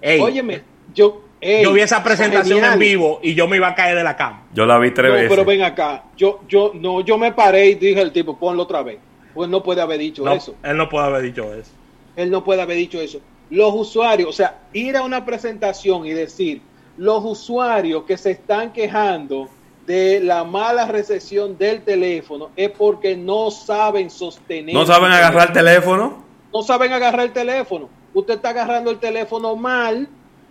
Ey, 0.00 0.20
Óyeme, 0.20 0.62
yo... 0.94 1.27
ey, 1.40 1.62
yo 1.64 1.72
vi 1.72 1.80
esa 1.80 2.02
presentación 2.02 2.58
genial. 2.58 2.74
en 2.74 2.78
vivo 2.78 3.20
y 3.22 3.34
yo 3.34 3.46
me 3.48 3.56
iba 3.56 3.68
a 3.68 3.74
caer 3.74 3.96
de 3.96 4.04
la 4.04 4.16
cama. 4.16 4.46
Yo 4.54 4.66
la 4.66 4.78
vi 4.78 4.90
tres 4.92 5.08
No, 5.10 5.14
veces. 5.14 5.28
pero 5.30 5.44
ven 5.44 5.62
acá. 5.62 6.04
Yo, 6.16 6.40
yo, 6.48 6.72
no, 6.74 7.00
yo 7.00 7.18
me 7.18 7.32
paré 7.32 7.66
y 7.66 7.74
dije 7.74 8.00
al 8.00 8.12
tipo, 8.12 8.36
ponlo 8.38 8.62
otra 8.64 8.82
vez. 8.82 8.98
Pues 9.34 9.48
no 9.48 9.62
puede 9.62 9.80
haber 9.82 9.98
dicho 9.98 10.24
No, 10.24 10.32
eso. 10.32 10.54
él 10.62 10.76
no 10.76 10.88
puede 10.88 11.06
haber 11.06 11.22
dicho 11.22 11.52
eso. 11.54 11.70
Él 12.16 12.30
no 12.30 12.42
puede 12.42 12.62
haber 12.62 12.76
dicho 12.76 13.00
eso. 13.00 13.20
Los 13.50 13.72
usuarios, 13.74 14.28
o 14.28 14.32
sea, 14.32 14.58
ir 14.72 14.96
a 14.96 15.02
una 15.02 15.24
presentación 15.24 16.04
y 16.06 16.10
decir, 16.10 16.60
los 16.96 17.24
usuarios 17.24 18.02
que 18.04 18.16
se 18.18 18.32
están 18.32 18.72
quejando 18.72 19.48
de 19.86 20.20
la 20.20 20.44
mala 20.44 20.86
recepción 20.86 21.56
del 21.56 21.82
teléfono 21.82 22.50
es 22.56 22.70
porque 22.70 23.16
no 23.16 23.50
saben 23.50 24.10
sostener. 24.10 24.74
¿No 24.74 24.84
saben 24.84 25.10
agarrar 25.12 25.48
el 25.48 25.52
teléfono? 25.54 26.24
no 26.52 26.62
saben 26.62 26.92
agarrar 26.92 27.26
el 27.26 27.32
teléfono. 27.32 27.88
Usted 28.14 28.34
está 28.34 28.48
agarrando 28.50 28.90
el 28.90 28.98
teléfono 28.98 29.54
mal 29.54 30.08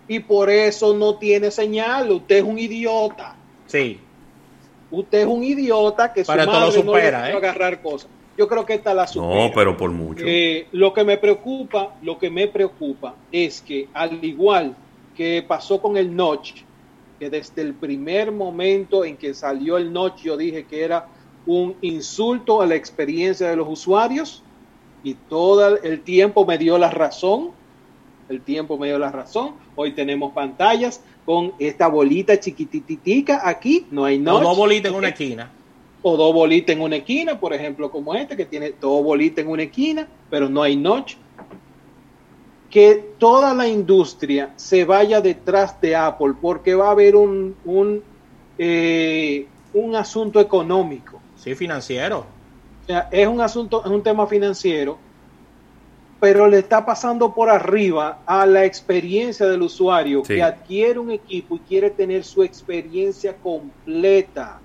y 0.07 0.19
por 0.19 0.49
eso 0.49 0.93
no 0.93 1.15
tiene 1.15 1.51
señal. 1.51 2.11
Usted 2.11 2.37
es 2.37 2.43
un 2.43 2.57
idiota. 2.57 3.35
Sí. 3.65 3.99
Usted 4.89 5.19
es 5.19 5.27
un 5.27 5.43
idiota 5.43 6.13
que 6.13 6.23
su 6.23 6.31
lo 6.31 6.37
madre 6.37 6.51
no 6.51 6.65
le 6.67 6.71
supera, 6.71 7.23
dejó 7.23 7.37
¿eh? 7.37 7.41
agarrar 7.41 7.81
cosas. 7.81 8.09
Yo 8.37 8.47
creo 8.47 8.65
que 8.65 8.75
esta 8.75 8.93
la 8.93 9.07
supera. 9.07 9.47
No, 9.47 9.51
pero 9.53 9.75
por 9.75 9.91
mucho. 9.91 10.23
Eh, 10.25 10.67
lo 10.71 10.93
que 10.93 11.03
me 11.03 11.17
preocupa, 11.17 11.95
lo 12.01 12.17
que 12.17 12.29
me 12.29 12.47
preocupa 12.47 13.15
es 13.31 13.61
que 13.61 13.89
al 13.93 14.23
igual 14.23 14.75
que 15.15 15.43
pasó 15.45 15.81
con 15.81 15.97
el 15.97 16.15
Notch, 16.15 16.61
que 17.19 17.29
desde 17.29 17.63
el 17.63 17.73
primer 17.73 18.31
momento 18.31 19.03
en 19.03 19.17
que 19.17 19.33
salió 19.33 19.77
el 19.77 19.91
Notch 19.91 20.21
yo 20.21 20.37
dije 20.37 20.65
que 20.65 20.83
era 20.83 21.07
un 21.47 21.75
insulto 21.81 22.61
a 22.61 22.67
la 22.67 22.75
experiencia 22.75 23.49
de 23.49 23.55
los 23.55 23.67
usuarios 23.67 24.43
y 25.03 25.15
todo 25.15 25.77
el 25.81 26.01
tiempo 26.01 26.45
me 26.45 26.57
dio 26.57 26.77
la 26.77 26.91
razón. 26.91 27.51
El 28.29 28.41
tiempo 28.41 28.77
me 28.77 28.87
dio 28.87 28.99
la 28.99 29.11
razón. 29.11 29.53
Hoy 29.75 29.93
tenemos 29.93 30.33
pantallas 30.33 31.01
con 31.25 31.53
esta 31.59 31.87
bolita 31.87 32.39
chiquititica 32.39 33.41
aquí, 33.47 33.85
no 33.91 34.05
hay 34.05 34.19
No, 34.19 34.33
notch. 34.33 34.43
dos 34.43 34.57
bolitas 34.57 34.91
en 34.91 34.97
una 34.97 35.07
esquina. 35.09 35.51
O 36.01 36.15
dos 36.17 36.33
bolitas 36.33 36.75
en 36.75 36.81
una 36.81 36.97
esquina, 36.97 37.39
por 37.39 37.53
ejemplo, 37.53 37.89
como 37.89 38.13
este, 38.15 38.35
que 38.37 38.45
tiene 38.45 38.73
dos 38.79 39.03
bolitas 39.03 39.43
en 39.45 39.51
una 39.51 39.63
esquina, 39.63 40.07
pero 40.29 40.49
no 40.49 40.61
hay 40.61 40.75
notch. 40.75 41.15
Que 42.69 42.95
toda 43.17 43.53
la 43.53 43.67
industria 43.67 44.51
se 44.57 44.83
vaya 44.83 45.21
detrás 45.21 45.79
de 45.79 45.95
Apple 45.95 46.33
porque 46.41 46.75
va 46.75 46.89
a 46.89 46.91
haber 46.91 47.15
un, 47.15 47.55
un, 47.63 48.03
eh, 48.57 49.47
un 49.73 49.95
asunto 49.95 50.39
económico. 50.41 51.19
Sí, 51.37 51.55
financiero. 51.55 52.25
O 52.83 52.87
sea, 52.87 53.07
es 53.11 53.25
un 53.27 53.39
asunto, 53.39 53.81
es 53.85 53.89
un 53.91 54.03
tema 54.03 54.27
financiero, 54.27 54.97
pero 56.19 56.47
le 56.47 56.59
está 56.59 56.85
pasando 56.85 57.33
por 57.33 57.49
arriba 57.49 58.19
a 58.25 58.45
la 58.45 58.65
experiencia 58.65 59.45
del 59.45 59.61
usuario 59.61 60.23
Sí. 60.25 60.35
que 60.35 60.43
adquiere 60.43 60.97
un 60.99 61.11
equipo 61.11 61.55
y 61.57 61.59
quiere 61.59 61.89
tener 61.91 62.23
su 62.23 62.41
experiencia 62.43 63.35
completa, 63.35 64.59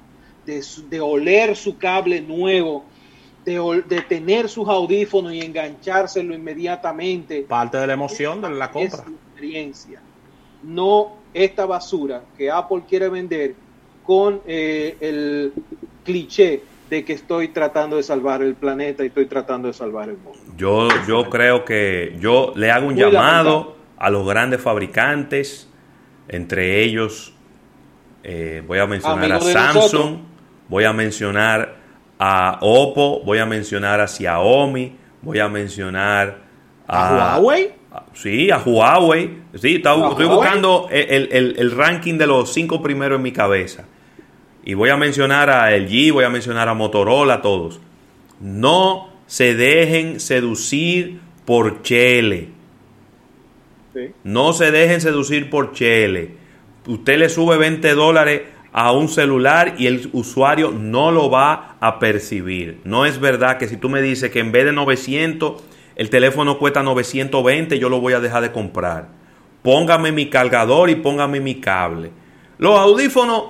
de, 0.46 0.64
de 0.88 1.00
oler 1.00 1.54
su 1.54 1.76
cable 1.78 2.20
nuevo, 2.20 2.84
de, 3.44 3.82
de 3.88 4.00
tener 4.02 4.48
sus 4.48 4.68
audífonos 4.68 5.32
y 5.32 5.40
enganchárselo 5.40 6.34
inmediatamente. 6.34 7.42
Parte 7.42 7.76
de 7.78 7.86
la 7.86 7.92
emoción 7.92 8.40
de 8.40 8.50
la 8.50 8.64
Es 8.66 8.70
compra. 8.70 9.04
su 9.04 9.10
experiencia. 9.10 10.00
No 10.62 11.12
esta 11.34 11.66
basura 11.66 12.22
que 12.36 12.50
Apple 12.50 12.82
quiere 12.88 13.08
vender 13.08 13.54
con 14.04 14.40
eh, 14.46 14.96
el 15.00 15.52
cliché 16.04 16.62
de 16.92 17.06
que 17.06 17.14
estoy 17.14 17.48
tratando 17.48 17.96
de 17.96 18.02
salvar 18.02 18.42
el 18.42 18.54
planeta 18.54 19.02
y 19.02 19.06
estoy 19.06 19.24
tratando 19.24 19.66
de 19.68 19.72
salvar 19.72 20.10
el 20.10 20.18
mundo. 20.18 20.38
Yo, 20.58 20.88
yo 21.08 21.30
creo 21.30 21.64
que 21.64 22.14
yo 22.20 22.52
le 22.54 22.70
hago 22.70 22.86
un 22.88 22.92
Muy 22.94 23.02
llamado 23.02 23.76
a 23.96 24.10
los 24.10 24.26
grandes 24.28 24.60
fabricantes, 24.60 25.70
entre 26.28 26.82
ellos 26.82 27.32
eh, 28.22 28.62
voy 28.66 28.78
a 28.78 28.86
mencionar 28.86 29.32
a 29.32 29.40
Samsung, 29.40 30.18
voy 30.68 30.84
a 30.84 30.92
mencionar 30.92 31.76
a 32.18 32.58
Oppo, 32.60 33.22
voy 33.24 33.38
a 33.38 33.46
mencionar 33.46 33.98
a 34.02 34.06
Xiaomi, 34.06 34.94
voy 35.22 35.38
a 35.38 35.48
mencionar 35.48 36.40
a, 36.86 37.36
¿A 37.36 37.38
Huawei? 37.38 37.70
a- 37.90 38.04
sí, 38.12 38.50
a 38.50 38.58
Huawei. 38.58 39.38
Sí, 39.54 39.76
está- 39.76 39.92
¿A 39.92 40.10
estoy 40.10 40.26
Huawei? 40.26 40.36
buscando 40.36 40.88
el, 40.90 41.28
el- 41.32 41.54
el 41.58 41.70
ranking 41.70 42.18
de 42.18 42.26
los 42.26 42.52
cinco 42.52 42.82
primeros 42.82 43.16
en 43.16 43.22
mi 43.22 43.32
cabeza. 43.32 43.86
Y 44.64 44.74
voy 44.74 44.90
a 44.90 44.96
mencionar 44.96 45.50
a 45.50 45.76
LG, 45.76 46.12
voy 46.12 46.24
a 46.24 46.30
mencionar 46.30 46.68
a 46.68 46.74
Motorola, 46.74 47.42
todos. 47.42 47.80
No 48.40 49.08
se 49.26 49.54
dejen 49.54 50.20
seducir 50.20 51.20
por 51.44 51.82
Chele. 51.82 52.48
No 54.24 54.52
se 54.52 54.70
dejen 54.70 55.00
seducir 55.00 55.50
por 55.50 55.72
Chele. 55.72 56.36
Usted 56.86 57.18
le 57.18 57.28
sube 57.28 57.56
20 57.56 57.94
dólares 57.94 58.42
a 58.72 58.92
un 58.92 59.08
celular 59.08 59.74
y 59.78 59.86
el 59.86 60.08
usuario 60.12 60.70
no 60.70 61.10
lo 61.10 61.30
va 61.30 61.76
a 61.80 61.98
percibir. 61.98 62.80
No 62.84 63.04
es 63.04 63.20
verdad 63.20 63.58
que 63.58 63.68
si 63.68 63.76
tú 63.76 63.88
me 63.88 64.00
dices 64.00 64.30
que 64.30 64.40
en 64.40 64.50
vez 64.50 64.64
de 64.64 64.72
900 64.72 65.62
el 65.94 66.10
teléfono 66.10 66.58
cuesta 66.58 66.82
920, 66.82 67.78
yo 67.78 67.88
lo 67.88 68.00
voy 68.00 68.14
a 68.14 68.20
dejar 68.20 68.42
de 68.42 68.52
comprar. 68.52 69.08
Póngame 69.62 70.10
mi 70.10 70.30
cargador 70.30 70.88
y 70.90 70.96
póngame 70.96 71.40
mi 71.40 71.56
cable. 71.56 72.10
Los 72.58 72.78
audífonos, 72.78 73.44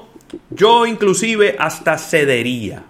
yo 0.51 0.87
inclusive 0.87 1.57
hasta 1.59 1.99
cedería. 1.99 2.85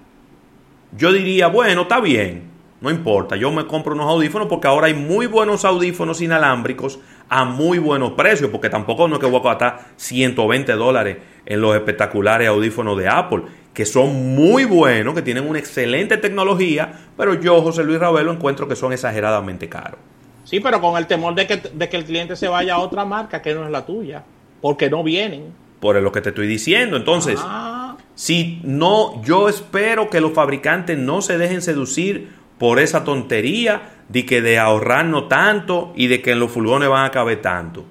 Yo 0.97 1.13
diría, 1.13 1.49
bueno, 1.49 1.83
está 1.83 2.01
bien, 2.01 2.51
no 2.83 2.91
importa, 2.91 3.37
yo 3.37 3.51
me 3.51 3.67
compro 3.67 3.95
unos 3.95 4.09
audífonos 4.09 4.49
porque 4.49 4.67
ahora 4.67 4.89
hay 4.89 4.95
muy 4.95 5.27
buenos 5.27 5.65
audífonos 5.65 6.21
inalámbricos 6.21 6.99
a 7.29 7.45
muy 7.45 7.79
buenos 7.79 8.13
precios, 8.13 8.51
porque 8.51 8.69
tampoco 8.69 9.09
no 9.09 9.15
es 9.15 9.21
que 9.21 9.27
voy 9.27 9.41
a 9.41 9.45
gastar 9.45 9.81
120 9.97 10.73
dólares 10.73 11.17
en 11.47 11.61
los 11.61 11.75
espectaculares 11.75 12.49
audífonos 12.49 12.99
de 12.99 13.09
Apple, 13.09 13.43
que 13.73 13.87
son 13.87 14.35
muy 14.35 14.65
buenos, 14.65 15.15
que 15.15 15.23
tienen 15.23 15.49
una 15.49 15.59
excelente 15.59 16.19
tecnología, 16.19 16.93
pero 17.17 17.41
yo, 17.41 17.63
José 17.63 17.85
Luis 17.85 17.99
Ravelo, 17.99 18.33
encuentro 18.33 18.69
que 18.69 18.77
son 18.77 18.93
exageradamente 18.93 19.69
caros. 19.69 19.99
Sí, 20.45 20.61
pero 20.61 20.81
con 20.81 20.99
el 20.99 21.07
temor 21.07 21.35
de 21.35 21.47
que, 21.47 21.57
de 21.57 21.89
que 21.89 21.97
el 21.97 22.05
cliente 22.05 22.37
se 22.37 22.49
vaya 22.49 22.75
a 22.75 22.79
otra 22.79 23.05
marca 23.05 23.41
que 23.41 23.55
no 23.55 23.65
es 23.65 23.71
la 23.71 23.87
tuya, 23.87 24.25
porque 24.61 24.91
no 24.91 25.03
vienen. 25.03 25.55
Por 25.83 26.01
lo 26.01 26.13
que 26.13 26.21
te 26.21 26.29
estoy 26.29 26.47
diciendo. 26.47 26.97
Entonces, 26.97 27.41
Ah. 27.43 27.97
si 28.15 28.61
no, 28.63 29.21
yo 29.25 29.49
espero 29.49 30.09
que 30.11 30.21
los 30.21 30.33
fabricantes 30.33 30.97
no 30.97 31.23
se 31.23 31.39
dejen 31.39 31.61
seducir 31.61 32.31
por 32.57 32.79
esa 32.79 33.03
tontería 33.03 34.05
de 34.09 34.25
que 34.25 34.41
de 34.43 34.61
ahorrarnos 34.61 35.29
tanto 35.29 35.93
y 35.97 36.07
de 36.07 36.23
que 36.23 36.31
en 36.31 36.39
los 36.39 36.53
furgones 36.53 36.89
van 36.89 37.05
a 37.07 37.11
caber 37.11 37.43
tanto. 37.43 37.85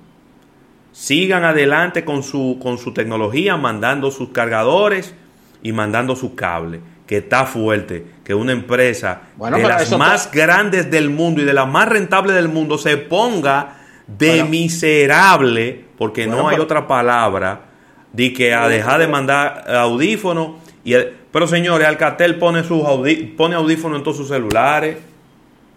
Sigan 0.94 1.44
adelante 1.44 2.06
con 2.06 2.24
su, 2.24 2.58
con 2.64 2.78
su 2.78 2.94
tecnología, 2.94 3.58
mandando 3.58 4.10
sus 4.10 4.30
cargadores 4.30 5.14
y 5.62 5.74
mandando 5.74 6.16
sus 6.16 6.32
cables, 6.32 6.80
que 7.06 7.18
está 7.18 7.46
fuerte, 7.46 8.06
que 8.24 8.34
una 8.34 8.54
empresa 8.54 9.24
Bueno, 9.36 9.58
de 9.58 9.64
las 9.64 9.98
más 9.98 10.32
grandes 10.32 10.90
del 10.90 11.10
mundo 11.10 11.42
y 11.42 11.46
de 11.46 11.54
las 11.54 11.68
más 11.68 11.90
rentables 11.90 12.36
del 12.38 12.48
mundo 12.48 12.78
se 12.78 12.96
ponga 12.96 13.80
de 14.08 14.46
miserable, 14.46 15.86
porque 15.98 16.26
Bueno, 16.28 16.44
no 16.44 16.50
hay 16.50 16.60
otra 16.60 16.88
palabra, 16.88 17.71
de 18.14 18.34
que 18.34 18.54
a 18.54 18.68
dejar 18.68 19.00
de 19.00 19.08
mandar 19.08 19.64
audífonos. 19.76 20.52
Y 20.84 20.94
el- 20.94 21.14
pero 21.32 21.48
señores, 21.48 21.88
Alcatel 21.88 22.38
pone 22.38 22.64
sus 22.64 22.84
audí- 22.84 23.36
pone 23.36 23.56
audífonos 23.56 23.98
en 24.00 24.04
todos 24.04 24.18
sus 24.18 24.28
celulares. 24.28 24.98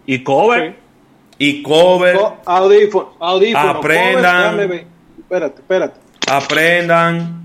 Y 0.07 0.23
cover. 0.23 0.77
Y 1.39 1.63
cover. 1.63 2.17
Co- 2.17 2.37
Audífono, 2.45 3.15
audífono. 3.21 3.69
Aprendan. 3.71 4.53
cover. 4.57 4.87
Espérate, 5.19 5.61
espérate. 5.61 6.01
Aprendan. 6.31 7.45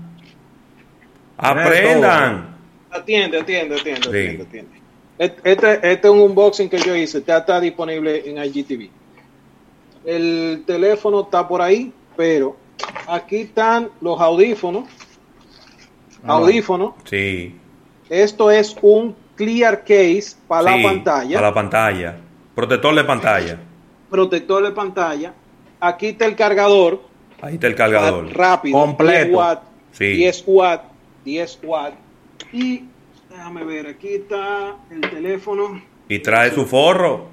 Aprendan. 1.36 2.56
Atiende, 2.90 3.38
atiende, 3.40 3.76
atiende, 3.76 4.02
Sí. 4.02 4.08
atiende, 4.08 4.42
atiende. 4.44 4.80
Este, 5.18 5.52
este 5.52 5.74
este 5.92 6.08
es 6.08 6.12
un 6.14 6.20
unboxing 6.20 6.68
que 6.68 6.78
yo 6.78 6.94
hice, 6.96 7.22
ya 7.26 7.38
está 7.38 7.60
disponible 7.60 8.22
en 8.28 8.38
IGTV. 8.42 8.90
El 10.04 10.64
teléfono 10.66 11.22
está 11.22 11.46
por 11.46 11.60
ahí, 11.62 11.92
pero 12.16 12.56
aquí 13.08 13.36
están 13.42 13.90
los 14.00 14.20
audífonos. 14.20 14.84
Ah, 16.24 16.34
Audífonos. 16.34 16.94
Sí. 17.04 17.56
Esto 18.08 18.50
es 18.50 18.76
un 18.82 19.16
clear 19.36 19.80
case 19.80 20.36
para 20.46 20.72
Sí, 20.74 20.82
la 20.82 20.88
pantalla, 20.88 21.34
Para 21.36 21.48
la 21.48 21.54
pantalla. 21.54 22.16
Protector 22.54 22.94
de 22.94 23.04
pantalla. 23.04 23.58
protector 24.10 24.62
de 24.64 24.70
pantalla. 24.72 25.32
Aquí 25.80 26.08
está 26.08 26.26
el 26.26 26.36
cargador, 26.36 27.00
Ahí 27.40 27.54
está 27.54 27.68
el 27.68 27.74
cargador. 27.74 28.36
rápido, 28.36 28.78
Completo. 28.78 29.24
10 29.28 29.34
watts, 29.34 29.62
Sí. 29.92 30.04
10 30.12 30.44
watts, 30.46 30.84
10 31.24 31.58
watts. 31.62 31.96
Y 32.52 32.84
déjame 33.30 33.64
ver, 33.64 33.86
aquí 33.86 34.08
está 34.08 34.76
el 34.90 35.00
teléfono. 35.00 35.80
Y 36.08 36.18
trae 36.18 36.50
su 36.50 36.66
forro. 36.66 37.28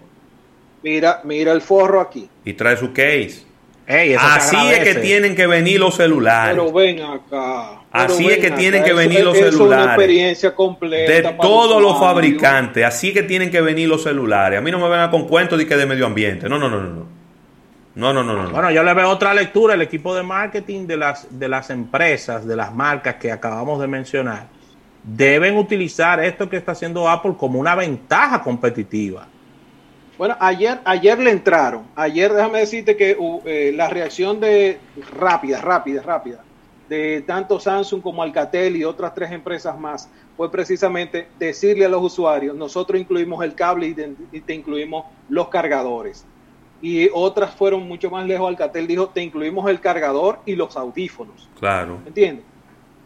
Mira, 0.84 1.20
mira 1.26 1.52
el 1.52 1.62
forro 1.62 2.00
aquí. 2.00 2.30
Y 2.46 2.54
trae 2.54 2.78
su 2.78 2.94
case. 2.94 3.44
Ey, 3.88 4.12
eso 4.14 4.22
se 4.22 4.28
Así 4.58 4.72
es 4.72 4.80
que 4.80 4.96
tienen 4.96 5.34
que 5.36 5.48
venir 5.48 5.80
los 5.80 5.96
celulares. 5.96 6.56
Pero 6.60 6.74
ven 6.74 7.00
acá. 7.02 7.80
pero 7.90 8.04
Así 8.14 8.24
ven 8.26 8.34
es 8.34 8.38
que 8.40 8.48
acá. 8.48 8.56
tienen 8.58 8.84
que 8.84 8.90
Eso- 8.90 8.98
venir 8.98 9.24
los 9.24 9.36
eso 9.38 9.48
Es 9.48 9.56
una 9.56 9.64
celulares. 9.64 9.88
experiencia 9.88 10.54
completa. 10.56 11.12
De 11.14 11.22
todos 11.40 11.82
los 11.82 11.98
fabricantes. 11.98 12.84
Así 12.84 13.14
que 13.14 13.24
tienen 13.24 13.50
que 13.50 13.62
venir 13.62 13.88
los 13.88 14.04
celulares. 14.04 14.60
A 14.60 14.62
mí 14.62 14.72
no 14.72 14.80
me 14.80 14.90
vengan 14.90 15.10
con 15.10 15.26
cuentos 15.28 15.58
de 15.58 15.66
que 15.66 15.78
de 15.78 15.86
medio 15.86 16.06
ambiente. 16.06 16.50
No, 16.50 16.60
no, 16.60 16.68
no, 16.70 16.82
no. 16.82 16.90
no. 16.90 17.18
No, 17.96 18.14
no, 18.14 18.24
no, 18.24 18.34
no. 18.34 18.44
no. 18.44 18.50
Bueno, 18.52 18.70
yo 18.72 18.84
le 18.84 18.94
veo 18.94 19.10
otra 19.10 19.34
lectura. 19.34 19.74
El 19.74 19.82
equipo 19.82 20.14
de 20.14 20.22
marketing 20.22 20.86
de 20.86 20.98
las, 20.98 21.28
de 21.40 21.48
las 21.48 21.70
empresas, 21.72 22.46
de 22.46 22.56
las 22.56 22.72
marcas 22.74 23.16
que 23.16 23.32
acabamos 23.32 23.80
de 23.80 23.88
mencionar, 23.88 24.48
deben 25.04 25.56
utilizar 25.58 26.24
esto 26.24 26.48
que 26.50 26.58
está 26.58 26.74
haciendo 26.74 27.10
Apple 27.10 27.34
como 27.40 27.58
una 27.58 27.74
ventaja 27.74 28.44
competitiva. 28.44 29.28
Bueno, 30.18 30.36
ayer, 30.40 30.80
ayer 30.84 31.20
le 31.20 31.32
entraron. 31.32 31.86
Ayer, 31.96 32.34
déjame 32.34 32.60
decirte 32.60 32.98
que 32.98 33.16
uh, 33.18 33.42
eh, 33.46 33.72
la 33.76 33.88
reacción 33.90 34.40
de 34.40 34.80
rápida, 35.14 35.62
rápida, 35.62 36.02
rápida, 36.02 36.44
de 36.90 37.22
tanto 37.22 37.60
Samsung 37.60 38.02
como 38.02 38.24
Alcatel 38.24 38.78
y 38.78 38.84
otras 38.84 39.14
tres 39.14 39.32
empresas 39.32 39.80
más, 39.80 40.10
fue 40.36 40.52
precisamente 40.52 41.28
decirle 41.38 41.86
a 41.86 41.90
los 41.90 42.02
usuarios, 42.02 42.56
nosotros 42.56 43.00
incluimos 43.00 43.44
el 43.44 43.56
cable 43.56 43.88
y 43.88 43.94
te, 43.94 44.14
y 44.32 44.42
te 44.42 44.54
incluimos 44.54 45.06
los 45.30 45.50
cargadores. 45.50 46.26
Y 46.82 47.10
otras 47.14 47.56
fueron 47.56 47.88
mucho 47.88 48.12
más 48.12 48.26
lejos. 48.28 48.48
Alcatel 48.48 48.86
dijo, 48.86 49.10
te 49.10 49.24
incluimos 49.24 49.68
el 49.68 49.80
cargador 49.80 50.40
y 50.46 50.56
los 50.56 50.78
audífonos. 50.78 51.50
Claro. 51.60 52.00
¿Entiendes? 52.06 52.46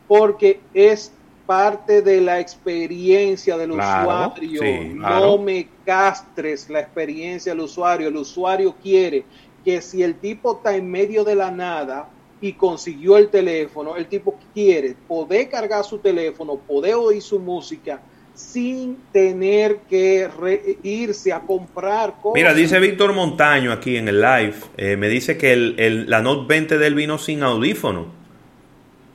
Porque 0.09 0.59
es 0.73 1.13
parte 1.45 2.01
de 2.01 2.21
la 2.21 2.39
experiencia 2.39 3.57
del 3.57 3.71
Claro, 3.71 4.33
usuario. 4.33 4.61
sí, 4.61 4.91
no 4.95 5.37
me 5.37 5.67
castres 5.85 6.69
la 6.69 6.79
experiencia 6.79 7.51
del 7.53 7.61
usuario. 7.61 8.07
El 8.07 8.17
usuario 8.17 8.75
quiere 8.81 9.25
que 9.63 9.81
si 9.81 10.01
el 10.03 10.15
tipo 10.15 10.57
está 10.57 10.75
en 10.75 10.89
medio 10.89 11.23
de 11.23 11.35
la 11.35 11.51
nada 11.51 12.09
y 12.39 12.53
consiguió 12.53 13.17
el 13.17 13.29
teléfono, 13.29 13.95
el 13.95 14.07
tipo 14.07 14.39
quiere 14.53 14.95
poder 15.07 15.49
cargar 15.49 15.83
su 15.83 15.99
teléfono, 15.99 16.55
poder 16.57 16.95
oír 16.95 17.21
su 17.21 17.39
música 17.39 18.01
sin 18.33 18.97
tener 19.11 19.81
que 19.87 20.27
re- 20.27 20.77
irse 20.81 21.31
a 21.33 21.41
comprar 21.41 22.13
cosas. 22.21 22.33
Mira, 22.35 22.53
dice 22.53 22.79
Víctor 22.79 23.13
Montaño 23.13 23.71
aquí 23.71 23.97
en 23.97 24.07
el 24.07 24.21
live. 24.21 24.55
eh, 24.77 24.95
me 24.97 25.09
dice 25.09 25.37
que 25.37 25.53
el, 25.53 25.75
el- 25.77 26.09
la 26.09 26.21
Note 26.21 26.45
20 26.47 26.77
del 26.77 26.95
vino 26.95 27.17
sin 27.19 27.43
audífono. 27.43 28.20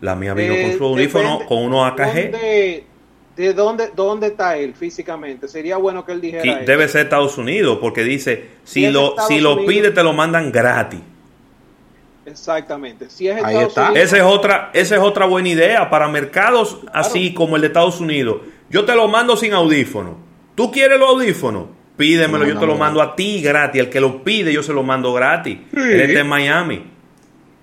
La 0.06 0.14
mía 0.14 0.34
vino 0.34 0.54
Eh, 0.54 0.62
con 0.68 0.78
su 0.78 0.84
audífono 0.84 1.24
depende- 1.40 1.46
con 1.46 1.58
unos 1.64 1.86
AKG. 1.92 2.30
¿Dónde, 2.32 2.84
¿De 3.36 3.52
dónde, 3.52 3.90
dónde 3.94 4.26
está 4.28 4.56
él 4.56 4.72
físicamente? 4.74 5.46
Sería 5.48 5.76
bueno 5.76 6.04
que 6.06 6.12
él 6.12 6.20
dijera 6.20 6.42
Que 6.42 6.50
eso. 6.50 6.60
debe 6.64 6.88
ser 6.88 7.02
Estados 7.02 7.36
Unidos 7.36 7.78
porque 7.80 8.02
dice 8.04 8.46
si 8.64 8.88
lo 8.90 9.10
Estados 9.10 9.28
si 9.28 9.40
lo 9.40 9.66
pide 9.66 9.90
te 9.90 10.02
lo 10.02 10.12
mandan 10.14 10.50
gratis. 10.52 11.00
Exactamente. 12.24 13.08
Si 13.08 13.28
es 13.28 13.36
Ahí 13.36 13.56
Estados 13.56 13.68
está. 13.68 13.90
Unidos, 13.90 14.04
Esa 14.06 14.16
es 14.16 14.22
otra 14.22 14.70
esa 14.72 14.94
es 14.96 15.00
otra 15.00 15.26
buena 15.26 15.48
idea 15.48 15.90
para 15.90 16.08
mercados 16.08 16.78
así 16.92 17.34
como 17.34 17.56
el 17.56 17.62
de 17.62 17.68
Estados 17.68 18.00
Unidos. 18.00 18.38
Yo 18.70 18.84
te 18.84 18.94
lo 18.94 19.06
mando 19.08 19.36
sin 19.36 19.52
audífono. 19.52 20.16
¿Tú 20.54 20.72
quieres 20.72 20.98
los 20.98 21.08
audífonos? 21.10 21.66
Pídemelo, 21.96 22.40
No, 22.40 22.48
yo 22.48 22.54
no, 22.54 22.60
te 22.60 22.66
lo 22.66 22.72
no. 22.74 22.78
mando 22.78 23.00
a 23.00 23.14
ti 23.16 23.40
gratis. 23.40 23.80
El 23.80 23.90
que 23.90 24.00
lo 24.00 24.22
pide 24.24 24.52
yo 24.52 24.62
se 24.62 24.72
lo 24.72 24.82
mando 24.82 25.12
gratis. 25.12 25.58
Él 25.74 26.00
está 26.00 26.20
en 26.20 26.26
Miami. 26.28 26.82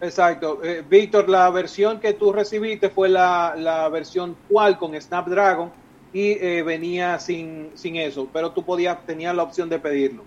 Exacto. 0.03 0.59
Eh, 0.63 0.83
Víctor, 0.87 1.29
la 1.29 1.49
versión 1.49 1.99
que 1.99 2.13
tú 2.13 2.33
recibiste 2.33 2.89
fue 2.89 3.07
la, 3.07 3.55
la 3.57 3.87
versión 3.87 4.35
cual 4.49 4.77
con 4.77 4.99
Snapdragon 4.99 5.71
y 6.11 6.31
eh, 6.31 6.61
venía 6.61 7.17
sin, 7.19 7.71
sin 7.73 7.95
eso, 7.95 8.27
pero 8.31 8.51
tú 8.51 8.63
podías, 8.63 9.03
tenías 9.05 9.35
la 9.35 9.43
opción 9.43 9.69
de 9.69 9.79
pedirlo. 9.79 10.23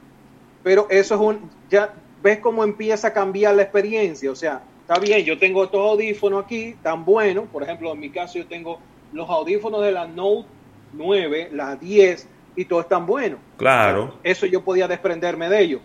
Pero 0.65 0.87
eso 0.91 1.15
es 1.15 1.21
un, 1.21 1.51
ya 1.71 1.95
ves 2.23 2.41
cómo 2.41 2.65
empieza 2.65 3.09
a 3.09 3.13
cambiar 3.13 3.55
la 3.55 3.63
experiencia, 3.63 4.31
o 4.31 4.35
sea, 4.35 4.63
está 4.81 4.99
bien, 4.99 5.25
yo 5.25 5.39
tengo 5.39 5.63
estos 5.63 5.81
audífonos 5.81 6.45
aquí 6.45 6.75
tan 6.83 7.05
buenos, 7.05 7.45
por 7.49 7.63
ejemplo, 7.63 7.93
en 7.93 8.01
mi 8.01 8.11
caso 8.11 8.39
yo 8.39 8.47
tengo 8.47 8.81
los 9.13 9.29
audífonos 9.29 9.83
de 9.83 9.93
la 9.93 10.09
Note 10.09 10.49
9, 10.95 11.51
la 11.53 11.77
10, 11.77 12.29
y 12.57 12.65
todo 12.65 12.81
es 12.81 12.89
tan 12.89 13.07
bueno. 13.07 13.37
Claro. 13.59 14.15
Eso 14.25 14.47
yo 14.47 14.65
podía 14.65 14.89
desprenderme 14.89 15.49
de 15.49 15.61
ello. 15.61 15.81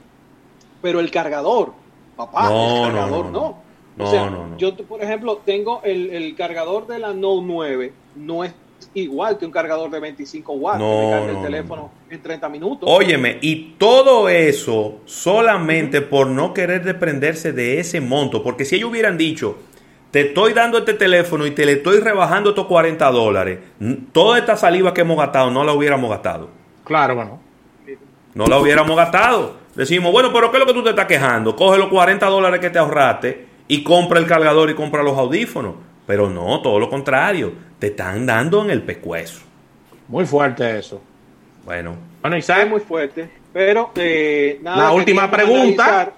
Pero 0.81 0.99
el 0.99 1.11
cargador, 1.11 1.73
papá, 2.15 2.49
No, 2.49 2.87
el 2.87 2.93
no, 2.93 2.99
cargador 2.99 3.25
no, 3.25 3.31
no. 3.31 3.70
No. 4.01 4.07
O 4.07 4.11
No, 4.11 4.11
sea, 4.11 4.29
no, 4.29 4.47
no. 4.47 4.57
yo, 4.57 4.75
por 4.77 5.01
ejemplo, 5.03 5.41
tengo 5.45 5.81
el, 5.83 6.09
el 6.11 6.35
cargador 6.35 6.87
de 6.87 6.99
la 6.99 7.13
Note 7.13 7.43
9, 7.45 7.93
no 8.15 8.43
es 8.43 8.53
igual 8.93 9.37
que 9.37 9.45
un 9.45 9.51
cargador 9.51 9.89
de 9.91 9.99
25 9.99 10.53
watts 10.53 10.87
que 10.89 10.95
No, 10.95 10.97
me 10.97 11.07
carga 11.07 11.27
no, 11.27 11.33
el 11.33 11.39
no, 11.39 11.41
teléfono 11.41 11.91
en 12.09 12.21
30 12.21 12.49
minutos. 12.49 12.89
Óyeme, 12.91 13.37
y 13.41 13.73
todo 13.77 14.27
eso 14.29 14.99
solamente 15.05 16.01
por 16.01 16.27
no 16.27 16.53
querer 16.53 16.83
desprenderse 16.83 17.53
de 17.53 17.79
ese 17.79 18.01
monto. 18.01 18.43
Porque 18.43 18.65
si 18.65 18.75
ellos 18.75 18.89
hubieran 18.89 19.17
dicho, 19.17 19.57
te 20.11 20.21
estoy 20.21 20.53
dando 20.53 20.79
este 20.79 20.93
teléfono 20.95 21.45
y 21.45 21.51
te 21.51 21.65
le 21.65 21.73
estoy 21.73 21.99
rebajando 21.99 22.49
estos 22.49 22.65
40 22.65 23.09
dólares, 23.11 23.59
toda 24.11 24.37
esta 24.39 24.57
saliva 24.57 24.93
que 24.93 25.01
hemos 25.01 25.17
gastado 25.17 25.51
no 25.51 25.63
la 25.63 25.73
hubiéramos 25.73 26.09
gastado. 26.09 26.49
Claro, 26.83 27.15
bueno. 27.15 27.39
No 28.33 28.45
la 28.47 28.57
hubiéramos 28.59 28.95
gastado. 28.95 29.55
Decimos, 29.75 30.11
bueno, 30.11 30.31
pero 30.33 30.51
¿qué 30.51 30.57
es 30.57 30.61
lo 30.61 30.67
que 30.67 30.73
tú 30.73 30.83
te 30.83 30.89
estás 30.89 31.05
quejando? 31.05 31.55
Coge 31.55 31.77
los 31.77 31.87
40 31.89 32.25
dólares 32.27 32.59
que 32.59 32.69
te 32.69 32.79
ahorraste 32.79 33.45
y 33.67 33.83
compra 33.83 34.19
el 34.19 34.27
cargador 34.27 34.69
y 34.69 34.75
compra 34.75 35.03
los 35.03 35.17
audífonos. 35.17 35.75
Pero 36.07 36.29
no, 36.29 36.61
todo 36.61 36.79
lo 36.79 36.89
contrario. 36.89 37.53
Te 37.79 37.87
están 37.87 38.25
dando 38.25 38.63
en 38.63 38.71
el 38.71 38.81
pescuezo. 38.83 39.41
Muy 40.07 40.25
fuerte 40.25 40.77
eso. 40.79 41.01
Bueno. 41.65 41.95
Bueno, 42.21 42.35
es 42.37 42.45
Isaac, 42.45 42.67
muy 42.69 42.79
fuerte. 42.81 43.29
Pero 43.53 43.91
eh, 43.95 44.59
nada, 44.61 44.77
la 44.85 44.91
última 44.91 45.29
pregunta. 45.31 45.83
analizar- 45.85 46.13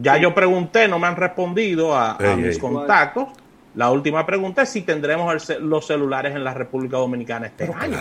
Ya 0.00 0.16
yo 0.16 0.34
pregunté, 0.34 0.86
no 0.86 0.98
me 0.98 1.06
han 1.08 1.16
respondido 1.16 1.94
a, 1.96 2.12
a 2.20 2.30
Ey, 2.32 2.36
mis 2.36 2.54
ey. 2.54 2.58
contactos. 2.60 3.28
La 3.74 3.90
última 3.90 4.24
pregunta 4.26 4.62
es 4.62 4.68
si 4.68 4.82
tendremos 4.82 5.42
ce- 5.44 5.60
los 5.60 5.86
celulares 5.86 6.34
en 6.34 6.44
la 6.44 6.54
República 6.54 6.96
Dominicana 6.98 7.46
este 7.46 7.64
año. 7.64 7.96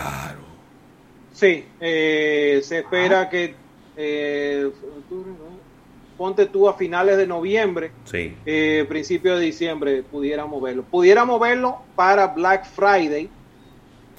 Sí, 1.34 1.66
eh, 1.80 2.60
se 2.64 2.80
espera 2.80 3.30
que 3.30 3.54
eh, 3.96 4.70
ponte 6.18 6.48
tú 6.48 6.68
a 6.68 6.74
finales 6.74 7.16
de 7.18 7.28
noviembre, 7.28 7.92
Sí. 8.06 8.36
eh, 8.46 8.86
principio 8.90 9.36
de 9.38 9.46
diciembre 9.46 10.04
pudiéramos 10.04 10.62
verlo. 10.62 10.84
Pudiéramos 10.84 11.40
verlo 11.40 11.78
para 11.96 12.28
Black 12.28 12.66
Friday 12.66 13.30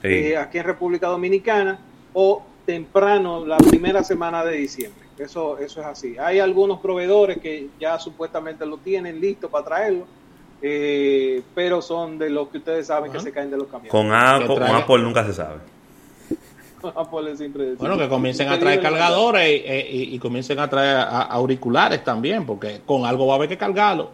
Sí. 0.00 0.08
eh, 0.08 0.36
aquí 0.36 0.58
en 0.58 0.64
República 0.64 1.08
Dominicana 1.08 1.78
o 2.12 2.42
temprano 2.64 3.44
la 3.44 3.56
primera 3.56 4.04
semana 4.04 4.44
de 4.44 4.56
diciembre. 4.56 5.06
Eso, 5.18 5.58
eso 5.58 5.80
es 5.80 5.86
así. 5.86 6.16
Hay 6.18 6.38
algunos 6.38 6.78
proveedores 6.80 7.38
que 7.38 7.68
ya 7.80 7.98
supuestamente 7.98 8.64
lo 8.64 8.76
tienen 8.78 9.20
listo 9.20 9.48
para 9.50 9.64
traerlo, 9.64 10.06
eh, 10.62 11.42
pero 11.54 11.82
son 11.82 12.18
de 12.18 12.30
los 12.30 12.48
que 12.48 12.58
ustedes 12.58 12.86
saben 12.86 13.10
que 13.10 13.18
se 13.18 13.32
caen 13.32 13.50
de 13.50 13.56
los 13.56 13.66
camiones. 13.66 13.90
Con, 13.90 14.12
A- 14.12 14.40
con 14.46 14.62
Apple 14.62 14.98
nunca 14.98 15.24
se 15.26 15.32
sabe. 15.32 15.58
Apple 16.97 17.32
es 17.32 17.40
impredecible. 17.40 17.76
Bueno, 17.89 17.98
que 18.02 18.08
comiencen 18.08 18.48
a 18.48 18.58
traer 18.58 18.81
cargadores 18.81 19.48
y, 19.48 19.97
y- 19.97 20.15
y 20.15 20.18
comiencen 20.18 20.58
a 20.58 20.68
traer 20.68 21.07
auriculares 21.31 22.02
también, 22.05 22.44
porque 22.47 22.82
con 22.84 23.05
algo 23.05 23.26
va 23.26 23.34
a 23.34 23.36
haber 23.36 23.48
que 23.48 23.58
cargarlo. 23.58 24.10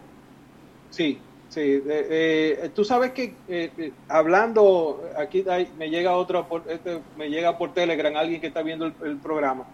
Sí, 0.89 1.21
sí. 1.49 1.61
eh, 1.61 1.83
eh, 1.87 2.69
tú 2.73 2.83
sabes 2.85 3.11
que 3.11 3.43
eh, 3.47 3.71
eh, 3.77 3.93
hablando, 4.07 5.01
aquí 5.17 5.43
hay- 5.49 5.69
me 5.77 5.89
llega 5.89 6.15
otro, 6.15 6.47
por, 6.47 6.63
este, 6.69 7.01
me 7.15 7.29
llega 7.29 7.57
por 7.57 7.73
Telegram 7.73 8.15
alguien 8.15 8.39
que 8.41 8.47
está 8.47 8.61
viendo 8.61 8.85
el, 8.85 8.95
el 9.03 9.19
programa. 9.19 9.67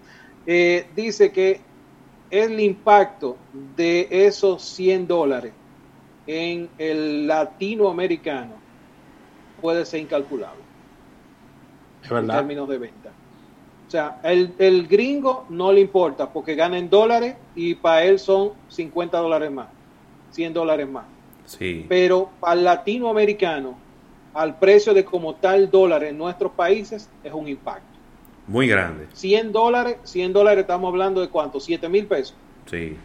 eh, 0.45 0.87
dice 0.95 1.31
que 1.31 1.61
el 2.29 2.59
impacto 2.59 3.37
de 3.51 4.07
esos 4.09 4.63
100 4.63 5.05
dólares 5.07 5.53
en 6.25 6.69
el 6.77 7.27
latinoamericano 7.27 8.61
puede 9.59 9.85
ser 9.85 9.99
incalculable 9.99 10.60
Es 12.03 12.11
en 12.11 12.27
términos 12.27 12.67
de 12.69 12.77
venta. 12.77 13.09
O 13.87 13.91
sea, 13.91 14.19
el, 14.23 14.53
el 14.57 14.87
gringo 14.87 15.45
no 15.49 15.71
le 15.73 15.81
importa 15.81 16.31
porque 16.31 16.55
gana 16.55 16.77
en 16.77 16.89
dólares 16.89 17.35
y 17.55 17.75
para 17.75 18.03
él 18.05 18.19
son 18.19 18.51
50 18.69 19.17
dólares 19.17 19.51
más, 19.51 19.67
100 20.31 20.53
dólares 20.53 20.87
más. 20.87 21.03
Sí. 21.45 21.85
Pero 21.89 22.29
para 22.39 22.53
el 22.53 22.63
latinoamericano, 22.63 23.75
al 24.33 24.57
precio 24.57 24.93
de 24.93 25.03
como 25.03 25.35
tal 25.35 25.69
dólar 25.69 26.05
en 26.05 26.17
nuestros 26.17 26.53
países, 26.53 27.09
es 27.21 27.33
un 27.33 27.49
impacto. 27.49 27.83
Muy 28.47 28.67
grande. 28.67 29.07
100 29.13 29.51
dólares, 29.51 29.97
100 30.03 30.33
dólares 30.33 30.61
estamos 30.61 30.87
hablando 30.89 31.19
de 31.21 31.27
cuánto, 31.27 31.59
7 31.59 31.89
mil 31.89 32.05
pesos. 32.05 32.35
Sí. 32.69 32.95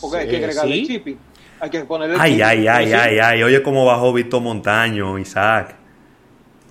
Porque 0.00 0.18
hay 0.18 0.28
que 0.28 0.36
agregarle 0.36 0.74
sí. 0.74 0.80
el 0.80 0.86
shipping. 0.88 1.18
Hay 1.60 1.70
que 1.70 1.80
ponerle 1.84 2.16
el 2.16 2.20
Ay, 2.20 2.32
shipping. 2.32 2.44
ay, 2.44 2.66
ay, 2.68 2.92
ay, 2.92 3.18
ay. 3.18 3.42
Oye, 3.42 3.62
cómo 3.62 3.86
bajó 3.86 4.12
Víctor 4.12 4.42
Montaño, 4.42 5.18
Isaac. 5.18 5.76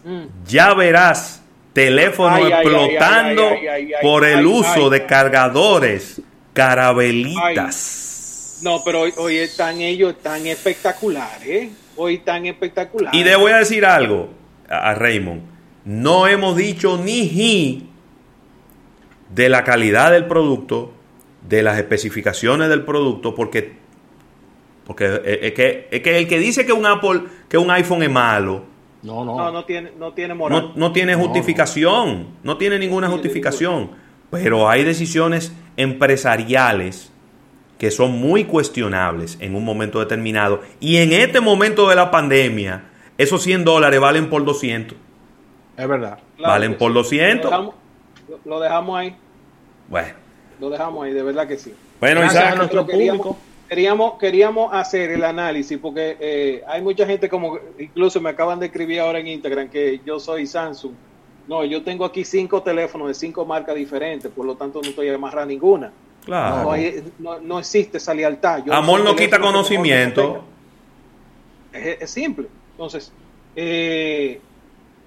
Mm. 0.03 0.23
Ya 0.47 0.73
verás 0.73 1.41
teléfono 1.73 2.35
Ay, 2.35 2.51
explotando 2.51 3.49
ay, 3.49 3.67
ay, 3.67 3.91
por 4.01 4.25
el 4.25 4.45
uso 4.45 4.89
de 4.89 5.05
cargadores, 5.05 6.21
carabelitas. 6.53 8.59
No, 8.63 8.81
pero 8.83 9.01
hoy, 9.01 9.13
hoy 9.17 9.37
están 9.37 9.81
ellos 9.81 10.15
tan 10.21 10.47
espectaculares, 10.47 11.47
¿eh? 11.47 11.69
Hoy 11.95 12.19
tan 12.19 12.45
espectaculares. 12.45 13.19
Y 13.19 13.23
le 13.23 13.35
voy 13.35 13.51
a 13.51 13.57
decir 13.57 13.85
algo 13.85 14.29
a, 14.69 14.91
a 14.91 14.95
Raymond. 14.95 15.41
No 15.85 16.27
hemos 16.27 16.55
dicho 16.55 16.97
ni 16.97 17.27
ji 17.27 17.89
de 19.33 19.49
la 19.49 19.63
calidad 19.63 20.11
del 20.11 20.25
producto, 20.25 20.93
de 21.47 21.63
las 21.63 21.77
especificaciones 21.77 22.69
del 22.69 22.85
producto, 22.85 23.35
porque, 23.35 23.73
porque 24.85 25.39
es 25.41 25.53
que, 25.53 25.87
es 25.91 26.01
que 26.01 26.19
el 26.19 26.27
que 26.27 26.39
dice 26.39 26.65
que 26.65 26.73
un 26.73 26.85
Apple, 26.85 27.23
que 27.49 27.57
un 27.57 27.71
iPhone 27.71 28.03
es 28.03 28.11
malo, 28.11 28.63
No, 29.03 29.23
No, 29.25 29.51
no 29.51 29.65
tiene, 29.65 29.91
no 29.99 30.13
tiene 30.13 30.33
moral. 30.33 30.71
no, 30.75 30.87
no 30.87 30.91
tiene 30.93 31.13
justificación, 31.15 32.27
no 32.41 32.57
tiene 32.57 32.79
ninguna 32.79 33.09
justificación. 33.09 33.91
Pero 34.31 34.67
hay 34.69 34.83
decisiones 34.83 35.53
empresariales 35.77 37.11
que 37.77 37.91
son 37.91 38.11
muy 38.13 38.45
cuestionables 38.45 39.37
en 39.41 39.55
un 39.55 39.65
momento 39.65 39.99
determinado. 39.99 40.61
Y 40.79 40.97
en 40.97 41.11
este 41.11 41.41
momento 41.41 41.89
de 41.89 41.95
la 41.95 42.09
pandemia, 42.11 42.85
esos 43.17 43.41
100 43.43 43.65
dólares 43.65 43.99
valen 43.99 44.29
por 44.29 44.43
200. 44.45 44.97
Es 45.77 45.87
verdad. 45.87 46.19
valen 46.39 46.77
por 46.77 46.91
Lo 46.91 47.01
200. 47.01 47.49
dejamos, 47.51 47.75
lo 48.45 48.59
dejamos 48.59 48.99
ahí, 48.99 49.15
Bueno, 49.89 50.13
lo 50.59 50.69
dejamos 50.69 51.03
ahí, 51.05 51.11
de 51.13 51.23
verdad 51.23 51.47
que 51.47 51.57
sí. 51.57 51.73
Bueno, 51.99 52.21
Gracias 52.21 52.41
Isaac. 52.43 52.53
a 52.53 52.57
nuestro 52.57 52.85
queríamos, 52.87 53.37
queríamos, 53.73 54.19
queríamos 54.19 54.71
hacer 54.71 55.09
el 55.09 55.23
análisis 55.23 55.79
porque 55.79 56.15
eh, 56.19 56.63
hay 56.67 56.81
mucha 56.83 57.05
gente 57.07 57.27
como, 57.27 57.57
incluso 57.79 58.21
me 58.21 58.29
acaban 58.29 58.59
de 58.59 58.67
escribir 58.67 58.99
ahora 58.99 59.17
en 59.19 59.27
Instagram 59.27 59.69
que 59.69 59.99
yo 60.05 60.19
soy 60.19 60.45
Samsung. 60.45 60.91
No, 61.47 61.65
yo 61.65 61.83
tengo 61.83 62.05
aquí 62.05 62.23
cinco 62.23 62.61
teléfonos 62.61 63.07
de 63.07 63.13
cinco 63.15 63.45
marcas 63.45 63.75
diferentes, 63.75 64.31
por 64.31 64.45
lo 64.45 64.55
tanto 64.55 64.79
no 64.81 64.89
estoy 64.89 65.09
amarrada 65.09 65.47
ninguna. 65.47 65.91
Claro. 66.23 66.63
No, 66.63 66.71
hay- 66.71 67.03
no- 67.19 67.39
no 67.39 67.59
existe 67.59 67.97
esa 67.97 68.13
lealtad. 68.13 68.63
Yo 68.63 68.73
amor 68.73 69.03
no 69.03 69.15
quita 69.15 69.39
conocimiento. 69.39 70.43
es, 71.73 71.97
es 72.01 72.09
simple. 72.11 72.47
Entonces, 72.71 73.11
eh, 73.55 74.39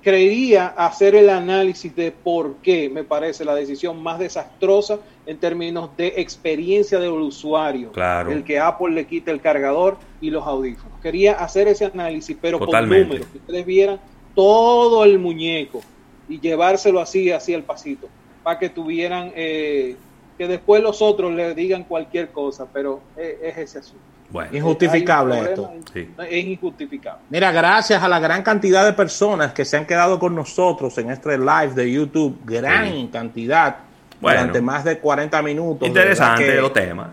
creería 0.06 0.68
hacer 0.68 1.16
el 1.16 1.28
análisis 1.28 1.96
de 1.96 2.12
por 2.12 2.58
qué 2.58 2.88
me 2.88 3.02
parece 3.02 3.44
la 3.44 3.56
decisión 3.56 4.00
más 4.00 4.20
desastrosa 4.20 5.00
en 5.26 5.36
términos 5.38 5.90
de 5.96 6.14
experiencia 6.18 7.00
del 7.00 7.10
usuario. 7.10 7.90
Claro. 7.90 8.30
El 8.30 8.44
que 8.44 8.60
Apple 8.60 8.94
le 8.94 9.04
quite 9.08 9.32
el 9.32 9.40
cargador 9.40 9.98
y 10.20 10.30
los 10.30 10.46
audífonos. 10.46 11.00
Quería 11.00 11.32
hacer 11.32 11.66
ese 11.66 11.86
análisis, 11.86 12.36
pero 12.40 12.60
Totalmente. 12.60 13.00
con 13.00 13.08
números, 13.08 13.28
que 13.32 13.38
ustedes 13.38 13.66
vieran 13.66 14.00
todo 14.36 15.02
el 15.02 15.18
muñeco 15.18 15.80
y 16.28 16.38
llevárselo 16.38 17.00
así, 17.00 17.32
así 17.32 17.52
al 17.52 17.64
pasito, 17.64 18.06
para 18.44 18.60
que 18.60 18.68
tuvieran, 18.68 19.32
eh, 19.34 19.96
que 20.38 20.46
después 20.46 20.84
los 20.84 21.02
otros 21.02 21.34
le 21.34 21.52
digan 21.56 21.82
cualquier 21.82 22.30
cosa, 22.30 22.68
pero 22.72 23.00
es, 23.16 23.38
es 23.42 23.58
ese 23.58 23.78
asunto. 23.80 24.15
Bueno. 24.30 24.50
Injustificable 24.56 25.38
esto. 25.40 25.72
Es 25.94 26.44
injustificable. 26.44 27.22
Mira, 27.30 27.52
gracias 27.52 28.02
a 28.02 28.08
la 28.08 28.18
gran 28.18 28.42
cantidad 28.42 28.84
de 28.84 28.92
personas 28.92 29.52
que 29.52 29.64
se 29.64 29.76
han 29.76 29.86
quedado 29.86 30.18
con 30.18 30.34
nosotros 30.34 30.96
en 30.98 31.10
este 31.10 31.38
live 31.38 31.72
de 31.74 31.90
YouTube, 31.92 32.38
gran 32.44 32.88
Sí. 32.90 33.10
cantidad, 33.12 33.76
Bueno. 34.20 34.40
durante 34.40 34.60
más 34.60 34.84
de 34.84 34.98
40 34.98 35.40
minutos. 35.42 35.86
Interesante 35.86 36.44
que- 36.44 36.54
los 36.56 36.72
temas. 36.72 37.08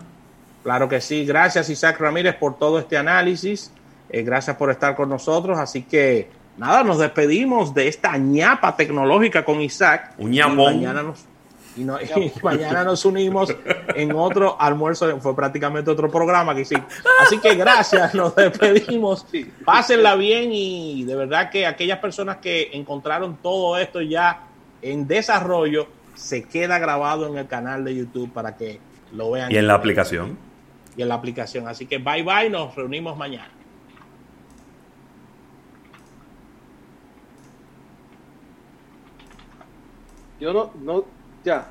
Claro 0.62 0.88
que 0.88 1.00
sí. 1.00 1.24
Gracias 1.24 1.68
Isaac 1.70 2.00
Ramírez 2.00 2.34
por 2.36 2.58
todo 2.58 2.78
este 2.78 2.96
análisis. 2.96 3.70
Eh, 4.10 4.22
gracias 4.22 4.56
por 4.56 4.70
estar 4.70 4.94
con 4.96 5.08
nosotros. 5.08 5.58
Así 5.58 5.82
que 5.82 6.28
nada, 6.56 6.82
nos 6.82 6.98
despedimos 6.98 7.74
de 7.74 7.88
esta 7.88 8.16
ñapa 8.16 8.74
tecnológica 8.76 9.44
con 9.44 9.60
Isaac. 9.60 10.12
Un 10.18 10.30
ñapón. 10.30 10.56
mañana 10.76 11.02
nos, 11.02 11.24
y 11.76 11.84
no- 11.84 12.00
y 12.00 12.32
mañana 12.42 12.84
nos 12.84 13.04
unimos 13.04 13.54
en 13.94 14.12
otro 14.12 14.60
almuerzo. 14.60 15.20
Fue 15.20 15.34
prácticamente 15.34 15.90
otro 15.90 16.10
programa 16.10 16.54
que 16.54 16.62
hicimos. 16.62 16.86
Así 17.20 17.38
que 17.38 17.54
gracias, 17.54 18.14
nos 18.14 18.34
despedimos. 18.36 19.26
Pásenla 19.64 20.14
bien 20.16 20.50
y 20.52 21.04
de 21.04 21.16
verdad 21.16 21.50
que 21.50 21.66
aquellas 21.66 21.98
personas 21.98 22.36
que 22.38 22.70
encontraron 22.72 23.36
todo 23.42 23.76
esto 23.78 24.00
ya 24.00 24.42
en 24.82 25.06
desarrollo, 25.06 25.86
se 26.14 26.44
queda 26.44 26.78
grabado 26.78 27.26
en 27.26 27.36
el 27.38 27.46
canal 27.48 27.84
de 27.84 27.94
YouTube 27.96 28.32
para 28.32 28.56
que 28.56 28.78
lo 29.12 29.32
vean 29.32 29.50
Y 29.50 29.56
en 29.56 29.66
la 29.66 29.74
aplicación. 29.74 30.38
y 30.96 31.02
en 31.02 31.08
la 31.08 31.14
aplicación. 31.16 31.66
Así 31.66 31.86
que 31.86 31.98
bye 31.98 32.22
bye, 32.22 32.48
nos 32.50 32.74
reunimos 32.76 33.16
mañana. 33.16 33.50
Yo 40.40 40.52
no, 40.52 40.70
no, 40.80 41.04
ya. 41.44 41.62